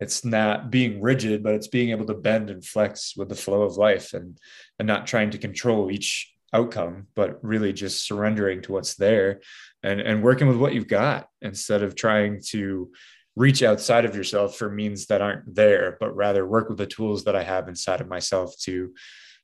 It's 0.00 0.24
not 0.24 0.70
being 0.70 1.00
rigid 1.00 1.42
but 1.42 1.54
it's 1.54 1.68
being 1.68 1.90
able 1.90 2.06
to 2.06 2.14
bend 2.14 2.50
and 2.50 2.64
flex 2.64 3.14
with 3.16 3.28
the 3.28 3.34
flow 3.34 3.62
of 3.62 3.76
life 3.76 4.14
and 4.14 4.38
and 4.78 4.86
not 4.86 5.06
trying 5.06 5.30
to 5.30 5.38
control 5.38 5.90
each 5.90 6.32
outcome 6.52 7.06
but 7.14 7.38
really 7.42 7.72
just 7.72 8.06
surrendering 8.06 8.62
to 8.62 8.72
what's 8.72 8.94
there 8.94 9.40
and 9.82 10.00
and 10.00 10.22
working 10.22 10.48
with 10.48 10.56
what 10.56 10.72
you've 10.72 10.88
got 10.88 11.28
instead 11.42 11.82
of 11.82 11.94
trying 11.94 12.40
to 12.42 12.90
reach 13.36 13.62
outside 13.62 14.04
of 14.04 14.16
yourself 14.16 14.56
for 14.56 14.70
means 14.70 15.06
that 15.06 15.20
aren't 15.20 15.54
there 15.54 15.98
but 16.00 16.16
rather 16.16 16.46
work 16.46 16.68
with 16.70 16.78
the 16.78 16.86
tools 16.86 17.24
that 17.24 17.36
i 17.36 17.42
have 17.42 17.68
inside 17.68 18.00
of 18.00 18.08
myself 18.08 18.54
to 18.58 18.94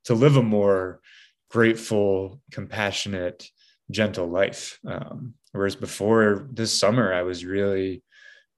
to 0.05 0.15
live 0.15 0.37
a 0.37 0.43
more 0.43 1.01
grateful, 1.51 2.41
compassionate, 2.51 3.49
gentle 3.91 4.27
life. 4.27 4.79
Um, 4.87 5.35
whereas 5.53 5.77
before 5.77 6.49
this 6.53 6.79
summer, 6.79 7.13
I 7.13 7.23
was 7.23 7.45
really 7.45 8.03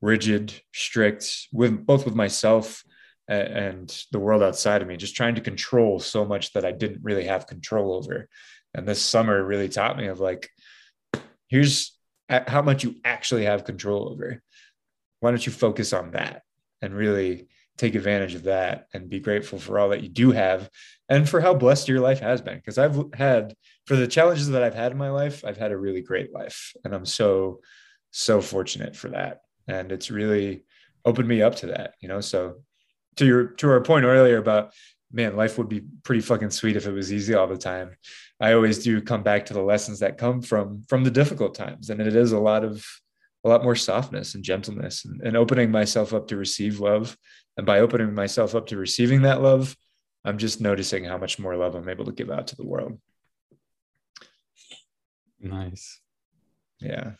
rigid, 0.00 0.52
strict 0.72 1.48
with 1.52 1.84
both 1.84 2.04
with 2.04 2.14
myself 2.14 2.84
and 3.28 3.92
the 4.12 4.20
world 4.20 4.42
outside 4.42 4.82
of 4.82 4.88
me, 4.88 4.96
just 4.96 5.16
trying 5.16 5.34
to 5.34 5.40
control 5.40 5.98
so 5.98 6.24
much 6.24 6.52
that 6.52 6.64
I 6.64 6.72
didn't 6.72 7.02
really 7.02 7.24
have 7.24 7.48
control 7.48 7.94
over. 7.94 8.28
And 8.72 8.86
this 8.86 9.02
summer 9.02 9.42
really 9.42 9.68
taught 9.68 9.96
me 9.96 10.06
of 10.06 10.20
like, 10.20 10.48
here's 11.48 11.98
how 12.28 12.62
much 12.62 12.84
you 12.84 12.96
actually 13.04 13.44
have 13.44 13.64
control 13.64 14.08
over. 14.10 14.42
Why 15.20 15.30
don't 15.30 15.44
you 15.44 15.52
focus 15.52 15.92
on 15.92 16.12
that 16.12 16.42
and 16.82 16.94
really 16.94 17.48
take 17.76 17.94
advantage 17.94 18.34
of 18.34 18.44
that 18.44 18.86
and 18.94 19.10
be 19.10 19.20
grateful 19.20 19.58
for 19.58 19.78
all 19.78 19.90
that 19.90 20.02
you 20.02 20.08
do 20.08 20.30
have 20.30 20.70
and 21.08 21.28
for 21.28 21.40
how 21.40 21.52
blessed 21.52 21.88
your 21.88 22.00
life 22.00 22.20
has 22.20 22.40
been 22.40 22.56
because 22.56 22.78
i've 22.78 23.04
had 23.12 23.54
for 23.86 23.96
the 23.96 24.06
challenges 24.06 24.48
that 24.48 24.62
i've 24.62 24.74
had 24.74 24.92
in 24.92 24.98
my 24.98 25.10
life 25.10 25.44
i've 25.44 25.58
had 25.58 25.72
a 25.72 25.76
really 25.76 26.00
great 26.00 26.32
life 26.32 26.72
and 26.84 26.94
i'm 26.94 27.06
so 27.06 27.60
so 28.10 28.40
fortunate 28.40 28.96
for 28.96 29.08
that 29.08 29.40
and 29.68 29.92
it's 29.92 30.10
really 30.10 30.64
opened 31.06 31.28
me 31.28 31.40
up 31.40 31.54
to 31.56 31.68
that, 31.68 31.94
you 32.00 32.08
know. 32.08 32.20
So 32.20 32.56
to 33.16 33.24
your 33.24 33.46
to 33.46 33.70
our 33.70 33.80
point 33.80 34.04
earlier 34.04 34.36
about 34.36 34.72
man, 35.12 35.36
life 35.36 35.56
would 35.56 35.68
be 35.68 35.82
pretty 36.02 36.20
fucking 36.20 36.50
sweet 36.50 36.76
if 36.76 36.86
it 36.86 36.92
was 36.92 37.12
easy 37.12 37.34
all 37.34 37.46
the 37.46 37.56
time. 37.56 37.96
I 38.40 38.52
always 38.52 38.82
do 38.82 39.00
come 39.00 39.22
back 39.22 39.46
to 39.46 39.54
the 39.54 39.62
lessons 39.62 40.00
that 40.00 40.18
come 40.18 40.42
from 40.42 40.82
from 40.88 41.04
the 41.04 41.10
difficult 41.10 41.54
times, 41.54 41.88
and 41.88 42.00
it 42.00 42.14
is 42.14 42.32
a 42.32 42.38
lot 42.38 42.64
of 42.64 42.84
a 43.44 43.48
lot 43.48 43.62
more 43.62 43.76
softness 43.76 44.34
and 44.34 44.44
gentleness, 44.44 45.04
and, 45.04 45.22
and 45.22 45.36
opening 45.36 45.70
myself 45.70 46.12
up 46.12 46.26
to 46.28 46.36
receive 46.36 46.80
love. 46.80 47.16
And 47.56 47.66
by 47.66 47.80
opening 47.80 48.14
myself 48.14 48.54
up 48.54 48.66
to 48.68 48.76
receiving 48.76 49.22
that 49.22 49.40
love, 49.40 49.76
I'm 50.24 50.38
just 50.38 50.60
noticing 50.60 51.04
how 51.04 51.18
much 51.18 51.38
more 51.38 51.56
love 51.56 51.74
I'm 51.74 51.88
able 51.88 52.04
to 52.06 52.12
give 52.12 52.30
out 52.30 52.48
to 52.48 52.56
the 52.56 52.66
world. 52.66 52.98
Nice. 55.40 56.00
Yeah, 56.80 57.12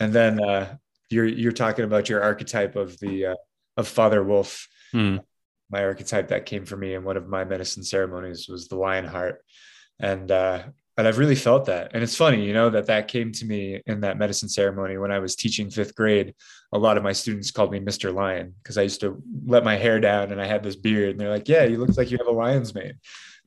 and 0.00 0.12
then 0.12 0.42
uh, 0.42 0.76
you're 1.10 1.26
you're 1.26 1.52
talking 1.52 1.84
about 1.84 2.08
your 2.08 2.22
archetype 2.22 2.76
of 2.76 2.98
the 3.00 3.26
uh, 3.26 3.34
of 3.76 3.88
Father 3.88 4.22
Wolf. 4.22 4.68
Hmm. 4.92 5.18
My 5.70 5.84
archetype 5.84 6.28
that 6.28 6.46
came 6.46 6.64
for 6.64 6.76
me 6.76 6.94
in 6.94 7.04
one 7.04 7.16
of 7.16 7.28
my 7.28 7.44
medicine 7.44 7.82
ceremonies 7.82 8.48
was 8.48 8.68
the 8.68 8.76
lion 8.76 9.06
heart, 9.06 9.44
and 9.98 10.30
uh, 10.30 10.62
and 10.96 11.08
I've 11.08 11.18
really 11.18 11.34
felt 11.34 11.66
that. 11.66 11.90
And 11.92 12.02
it's 12.02 12.16
funny, 12.16 12.46
you 12.46 12.52
know, 12.52 12.70
that 12.70 12.86
that 12.86 13.08
came 13.08 13.32
to 13.32 13.44
me 13.44 13.82
in 13.86 14.02
that 14.02 14.18
medicine 14.18 14.48
ceremony 14.48 14.96
when 14.96 15.10
I 15.10 15.18
was 15.18 15.34
teaching 15.34 15.70
fifth 15.70 15.94
grade. 15.94 16.34
A 16.72 16.78
lot 16.78 16.96
of 16.96 17.02
my 17.02 17.12
students 17.12 17.50
called 17.50 17.72
me 17.72 17.80
Mr. 17.80 18.14
Lion 18.14 18.54
because 18.62 18.78
I 18.78 18.82
used 18.82 19.00
to 19.00 19.22
let 19.46 19.64
my 19.64 19.76
hair 19.76 19.98
down 19.98 20.30
and 20.30 20.40
I 20.40 20.46
had 20.46 20.62
this 20.62 20.76
beard, 20.76 21.10
and 21.10 21.20
they're 21.20 21.30
like, 21.30 21.48
"Yeah, 21.48 21.64
you 21.64 21.78
look 21.78 21.96
like 21.96 22.10
you 22.10 22.18
have 22.18 22.26
a 22.28 22.32
lion's 22.32 22.74
mane." 22.74 22.98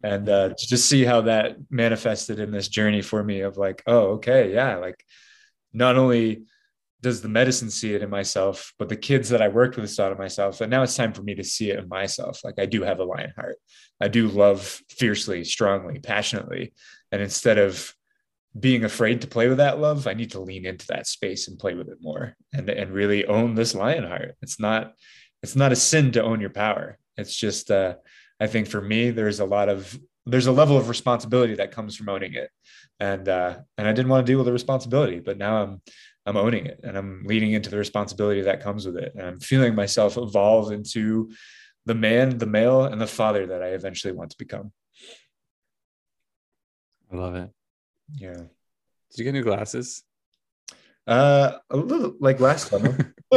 And 0.03 0.29
uh, 0.29 0.49
to 0.49 0.67
just 0.67 0.87
see 0.87 1.03
how 1.03 1.21
that 1.21 1.57
manifested 1.69 2.39
in 2.39 2.51
this 2.51 2.67
journey 2.67 3.01
for 3.01 3.23
me 3.23 3.41
of 3.41 3.57
like, 3.57 3.81
oh, 3.87 4.11
okay, 4.13 4.53
yeah, 4.53 4.75
like 4.75 5.03
not 5.73 5.97
only 5.97 6.43
does 7.01 7.21
the 7.21 7.29
medicine 7.29 7.69
see 7.69 7.93
it 7.93 8.01
in 8.01 8.09
myself, 8.09 8.73
but 8.79 8.89
the 8.89 8.95
kids 8.95 9.29
that 9.29 9.41
I 9.41 9.47
worked 9.47 9.77
with 9.77 9.89
saw 9.89 10.07
it 10.07 10.13
in 10.13 10.17
myself. 10.17 10.61
And 10.61 10.71
now 10.71 10.83
it's 10.83 10.95
time 10.95 11.13
for 11.13 11.21
me 11.21 11.35
to 11.35 11.43
see 11.43 11.69
it 11.69 11.79
in 11.79 11.87
myself. 11.87 12.41
Like 12.43 12.55
I 12.57 12.65
do 12.65 12.81
have 12.83 12.99
a 12.99 13.03
lion 13.03 13.33
heart. 13.35 13.57
I 14.01 14.07
do 14.07 14.27
love 14.27 14.81
fiercely, 14.89 15.43
strongly, 15.43 15.99
passionately. 15.99 16.73
And 17.11 17.21
instead 17.21 17.57
of 17.57 17.93
being 18.59 18.83
afraid 18.83 19.21
to 19.21 19.27
play 19.27 19.47
with 19.47 19.57
that 19.57 19.79
love, 19.79 20.07
I 20.07 20.13
need 20.13 20.31
to 20.31 20.39
lean 20.39 20.65
into 20.65 20.87
that 20.87 21.07
space 21.07 21.47
and 21.47 21.59
play 21.59 21.73
with 21.73 21.89
it 21.89 21.97
more 22.01 22.35
and, 22.53 22.69
and 22.69 22.91
really 22.91 23.25
own 23.25 23.55
this 23.55 23.75
lion 23.75 24.03
heart. 24.03 24.35
It's 24.41 24.59
not, 24.59 24.93
it's 25.43 25.55
not 25.55 25.71
a 25.71 25.75
sin 25.75 26.11
to 26.13 26.23
own 26.23 26.41
your 26.41 26.49
power. 26.49 26.97
It's 27.17 27.35
just, 27.35 27.69
uh, 27.71 27.95
I 28.39 28.47
think 28.47 28.67
for 28.67 28.81
me, 28.81 29.11
there's 29.11 29.39
a 29.39 29.45
lot 29.45 29.69
of, 29.69 29.97
there's 30.25 30.47
a 30.47 30.51
level 30.51 30.77
of 30.77 30.89
responsibility 30.89 31.55
that 31.55 31.71
comes 31.71 31.95
from 31.95 32.09
owning 32.09 32.33
it. 32.33 32.49
And, 32.99 33.29
uh, 33.29 33.59
and 33.77 33.87
I 33.87 33.93
didn't 33.93 34.09
want 34.09 34.25
to 34.25 34.31
deal 34.31 34.39
with 34.39 34.47
the 34.47 34.53
responsibility, 34.53 35.19
but 35.19 35.37
now 35.37 35.63
I'm, 35.63 35.81
I'm 36.25 36.37
owning 36.37 36.65
it 36.65 36.81
and 36.83 36.97
I'm 36.97 37.23
leaning 37.25 37.53
into 37.53 37.69
the 37.69 37.77
responsibility 37.77 38.41
that 38.41 38.61
comes 38.61 38.85
with 38.85 38.97
it. 38.97 39.13
And 39.15 39.25
I'm 39.25 39.39
feeling 39.39 39.75
myself 39.75 40.17
evolve 40.17 40.71
into 40.71 41.31
the 41.85 41.95
man, 41.95 42.37
the 42.37 42.45
male, 42.45 42.83
and 42.83 42.99
the 42.99 43.07
father 43.07 43.47
that 43.47 43.63
I 43.63 43.67
eventually 43.67 44.13
want 44.13 44.31
to 44.31 44.37
become. 44.37 44.73
I 47.11 47.15
love 47.15 47.35
it. 47.35 47.49
Yeah. 48.15 48.33
Did 48.33 49.17
you 49.17 49.23
get 49.23 49.33
new 49.33 49.43
glasses? 49.43 50.03
Uh, 51.05 51.57
a 51.69 51.77
little 51.77 52.15
like 52.19 52.39
last 52.39 52.69
summer. 52.69 53.13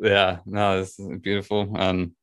yeah, 0.00 0.38
no, 0.46 0.80
this 0.80 0.98
is 0.98 1.18
beautiful. 1.20 1.72
Um, 1.76 2.14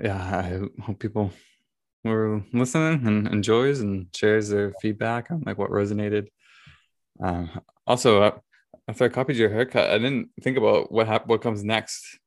yeah, 0.00 0.16
I 0.16 0.82
hope 0.82 0.98
people 0.98 1.32
were 2.04 2.42
listening 2.52 3.06
and 3.06 3.28
enjoys 3.28 3.80
and 3.80 4.06
shares 4.14 4.48
their 4.48 4.72
feedback 4.80 5.30
on 5.30 5.42
like 5.46 5.58
what 5.58 5.70
resonated. 5.70 6.28
Um, 7.22 7.60
also, 7.86 8.22
uh, 8.22 8.38
after 8.88 9.04
I 9.04 9.08
copied 9.08 9.36
your 9.36 9.50
haircut, 9.50 9.90
I 9.90 9.98
didn't 9.98 10.30
think 10.42 10.56
about 10.56 10.90
what 10.90 11.06
hap- 11.06 11.26
what 11.26 11.42
comes 11.42 11.62
next. 11.62 12.18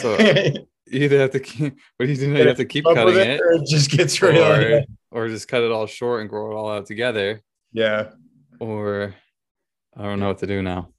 So 0.00 0.16
either 0.90 1.18
have 1.18 1.30
to 1.32 1.40
keep, 1.40 1.76
do 1.98 2.06
you 2.06 2.14
do? 2.16 2.32
Have 2.34 2.56
to 2.56 2.64
keep 2.64 2.84
cutting 2.84 3.16
it, 3.16 3.26
it, 3.28 3.40
or 3.40 3.52
it 3.52 3.66
just 3.68 3.90
gets 3.90 4.20
real. 4.22 4.42
or, 4.42 4.84
or 5.10 5.28
just 5.28 5.48
cut 5.48 5.62
it 5.62 5.70
all 5.72 5.86
short 5.86 6.20
and 6.22 6.30
grow 6.30 6.50
it 6.50 6.54
all 6.54 6.70
out 6.70 6.86
together, 6.86 7.42
Yeah. 7.72 8.10
or 8.60 9.14
I 9.96 10.02
don't 10.02 10.20
know 10.20 10.28
what 10.28 10.38
to 10.38 10.46
do 10.46 10.62
now. 10.62 10.90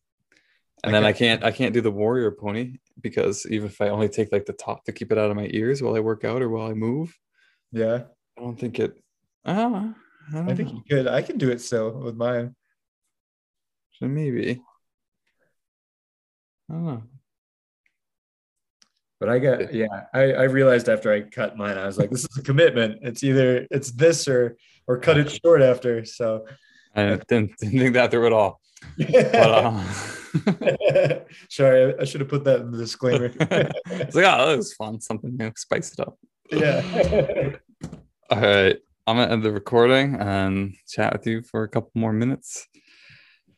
And 0.84 0.96
I 0.96 1.00
then 1.00 1.06
I 1.06 1.14
can't 1.14 1.44
I 1.44 1.52
can't 1.52 1.74
do 1.74 1.82
the 1.82 1.92
warrior 1.92 2.32
pony 2.32 2.78
because 3.02 3.46
even 3.50 3.68
if 3.68 3.82
I 3.82 3.90
only 3.90 4.08
take 4.08 4.32
like 4.32 4.46
the 4.46 4.54
top 4.54 4.84
to 4.86 4.92
keep 4.92 5.12
it 5.12 5.18
out 5.18 5.32
of 5.32 5.36
my 5.36 5.48
ears 5.52 5.82
while 5.82 5.96
I 5.96 6.00
work 6.00 6.24
out 6.24 6.42
or 6.42 6.50
while 6.50 6.70
I 6.70 6.74
move, 6.74 7.18
Yeah. 7.72 8.04
I 8.38 8.42
don't 8.42 8.60
think 8.60 8.80
it. 8.80 8.94
Ah, 9.46 9.94
I, 10.30 10.34
don't 10.34 10.50
I 10.50 10.56
think 10.56 10.70
know. 10.74 10.76
you 10.76 10.84
could. 10.98 11.08
I 11.08 11.22
can 11.22 11.38
do 11.38 11.50
it 11.52 11.60
still 11.62 11.92
with 11.92 12.16
mine. 12.16 12.56
So 13.94 14.08
maybe. 14.08 14.62
I 16.70 16.74
don't 16.74 16.86
know. 16.86 17.04
But 19.26 19.34
I 19.34 19.40
got 19.40 19.74
yeah, 19.74 19.88
I, 20.14 20.34
I 20.34 20.44
realized 20.44 20.88
after 20.88 21.12
I 21.12 21.22
cut 21.22 21.58
mine, 21.58 21.80
I 21.80 21.88
was 21.88 21.98
like, 21.98 22.12
this 22.12 22.26
is 22.26 22.38
a 22.38 22.44
commitment. 22.44 23.00
It's 23.02 23.24
either 23.24 23.66
it's 23.72 23.90
this 23.90 24.28
or 24.28 24.56
or 24.86 25.00
cut 25.00 25.18
it 25.18 25.32
short 25.44 25.64
after. 25.64 26.06
So 26.06 26.46
I 26.96 27.06
didn't, 27.06 27.28
didn't 27.28 27.58
think 27.58 27.94
that 27.96 28.12
through 28.12 28.28
at 28.28 28.34
all. 28.34 28.62
But 29.00 29.36
uh, 29.36 29.84
sorry, 31.50 31.86
I, 31.86 32.02
I 32.02 32.06
should 32.06 32.22
have 32.22 32.30
put 32.30 32.44
that 32.44 32.60
in 32.62 32.72
the 32.72 32.78
disclaimer. 32.78 33.26
it's 33.40 34.16
like, 34.16 34.26
oh, 34.26 34.48
that 34.48 34.58
was 34.58 34.76
fun. 34.76 35.02
Something 35.02 35.36
new. 35.36 35.52
Spice 35.56 35.92
it 35.94 36.02
up. 36.02 36.20
yeah. 36.52 37.56
All 38.30 38.40
right. 38.40 38.78
I'm 39.08 39.18
to 39.18 39.32
end 39.32 39.42
the 39.42 39.52
recording 39.52 40.22
and 40.22 40.76
chat 40.88 41.14
with 41.14 41.26
you 41.26 41.42
for 41.42 41.64
a 41.64 41.68
couple 41.68 41.90
more 41.96 42.14
minutes. 42.14 42.68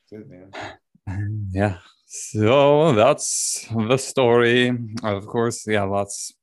Good 0.10 0.30
man. 0.30 1.49
Yeah. 1.52 1.80
So 2.07 2.93
that's 2.93 3.67
the 3.69 3.97
story. 3.97 4.71
Of 5.03 5.27
course, 5.27 5.67
yeah, 5.67 5.84
lots 5.84 6.34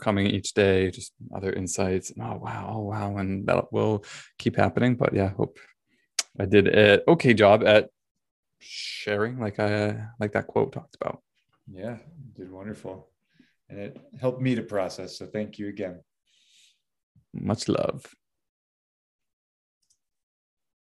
coming 0.00 0.26
each 0.26 0.54
day, 0.54 0.92
just 0.92 1.12
other 1.34 1.52
insights. 1.52 2.12
Oh 2.20 2.36
wow, 2.36 2.74
oh 2.76 2.82
wow, 2.82 3.16
and 3.16 3.44
that 3.46 3.72
will 3.72 4.04
keep 4.38 4.56
happening. 4.56 4.94
But 4.94 5.12
yeah, 5.12 5.30
hope 5.30 5.58
I 6.38 6.46
did 6.46 6.68
an 6.68 7.00
okay 7.08 7.34
job 7.34 7.64
at 7.64 7.90
sharing, 8.60 9.40
like 9.40 9.58
I 9.58 10.06
like 10.20 10.32
that 10.32 10.46
quote 10.46 10.72
talked 10.72 10.96
about. 11.00 11.20
Yeah, 11.66 11.96
did 12.34 12.50
wonderful. 12.50 13.08
And 13.68 13.80
it 13.80 13.96
helped 14.20 14.40
me 14.40 14.54
to 14.54 14.62
process. 14.62 15.18
So 15.18 15.26
thank 15.26 15.58
you 15.58 15.68
again. 15.68 16.00
Much 17.34 17.68
love. 17.68 18.04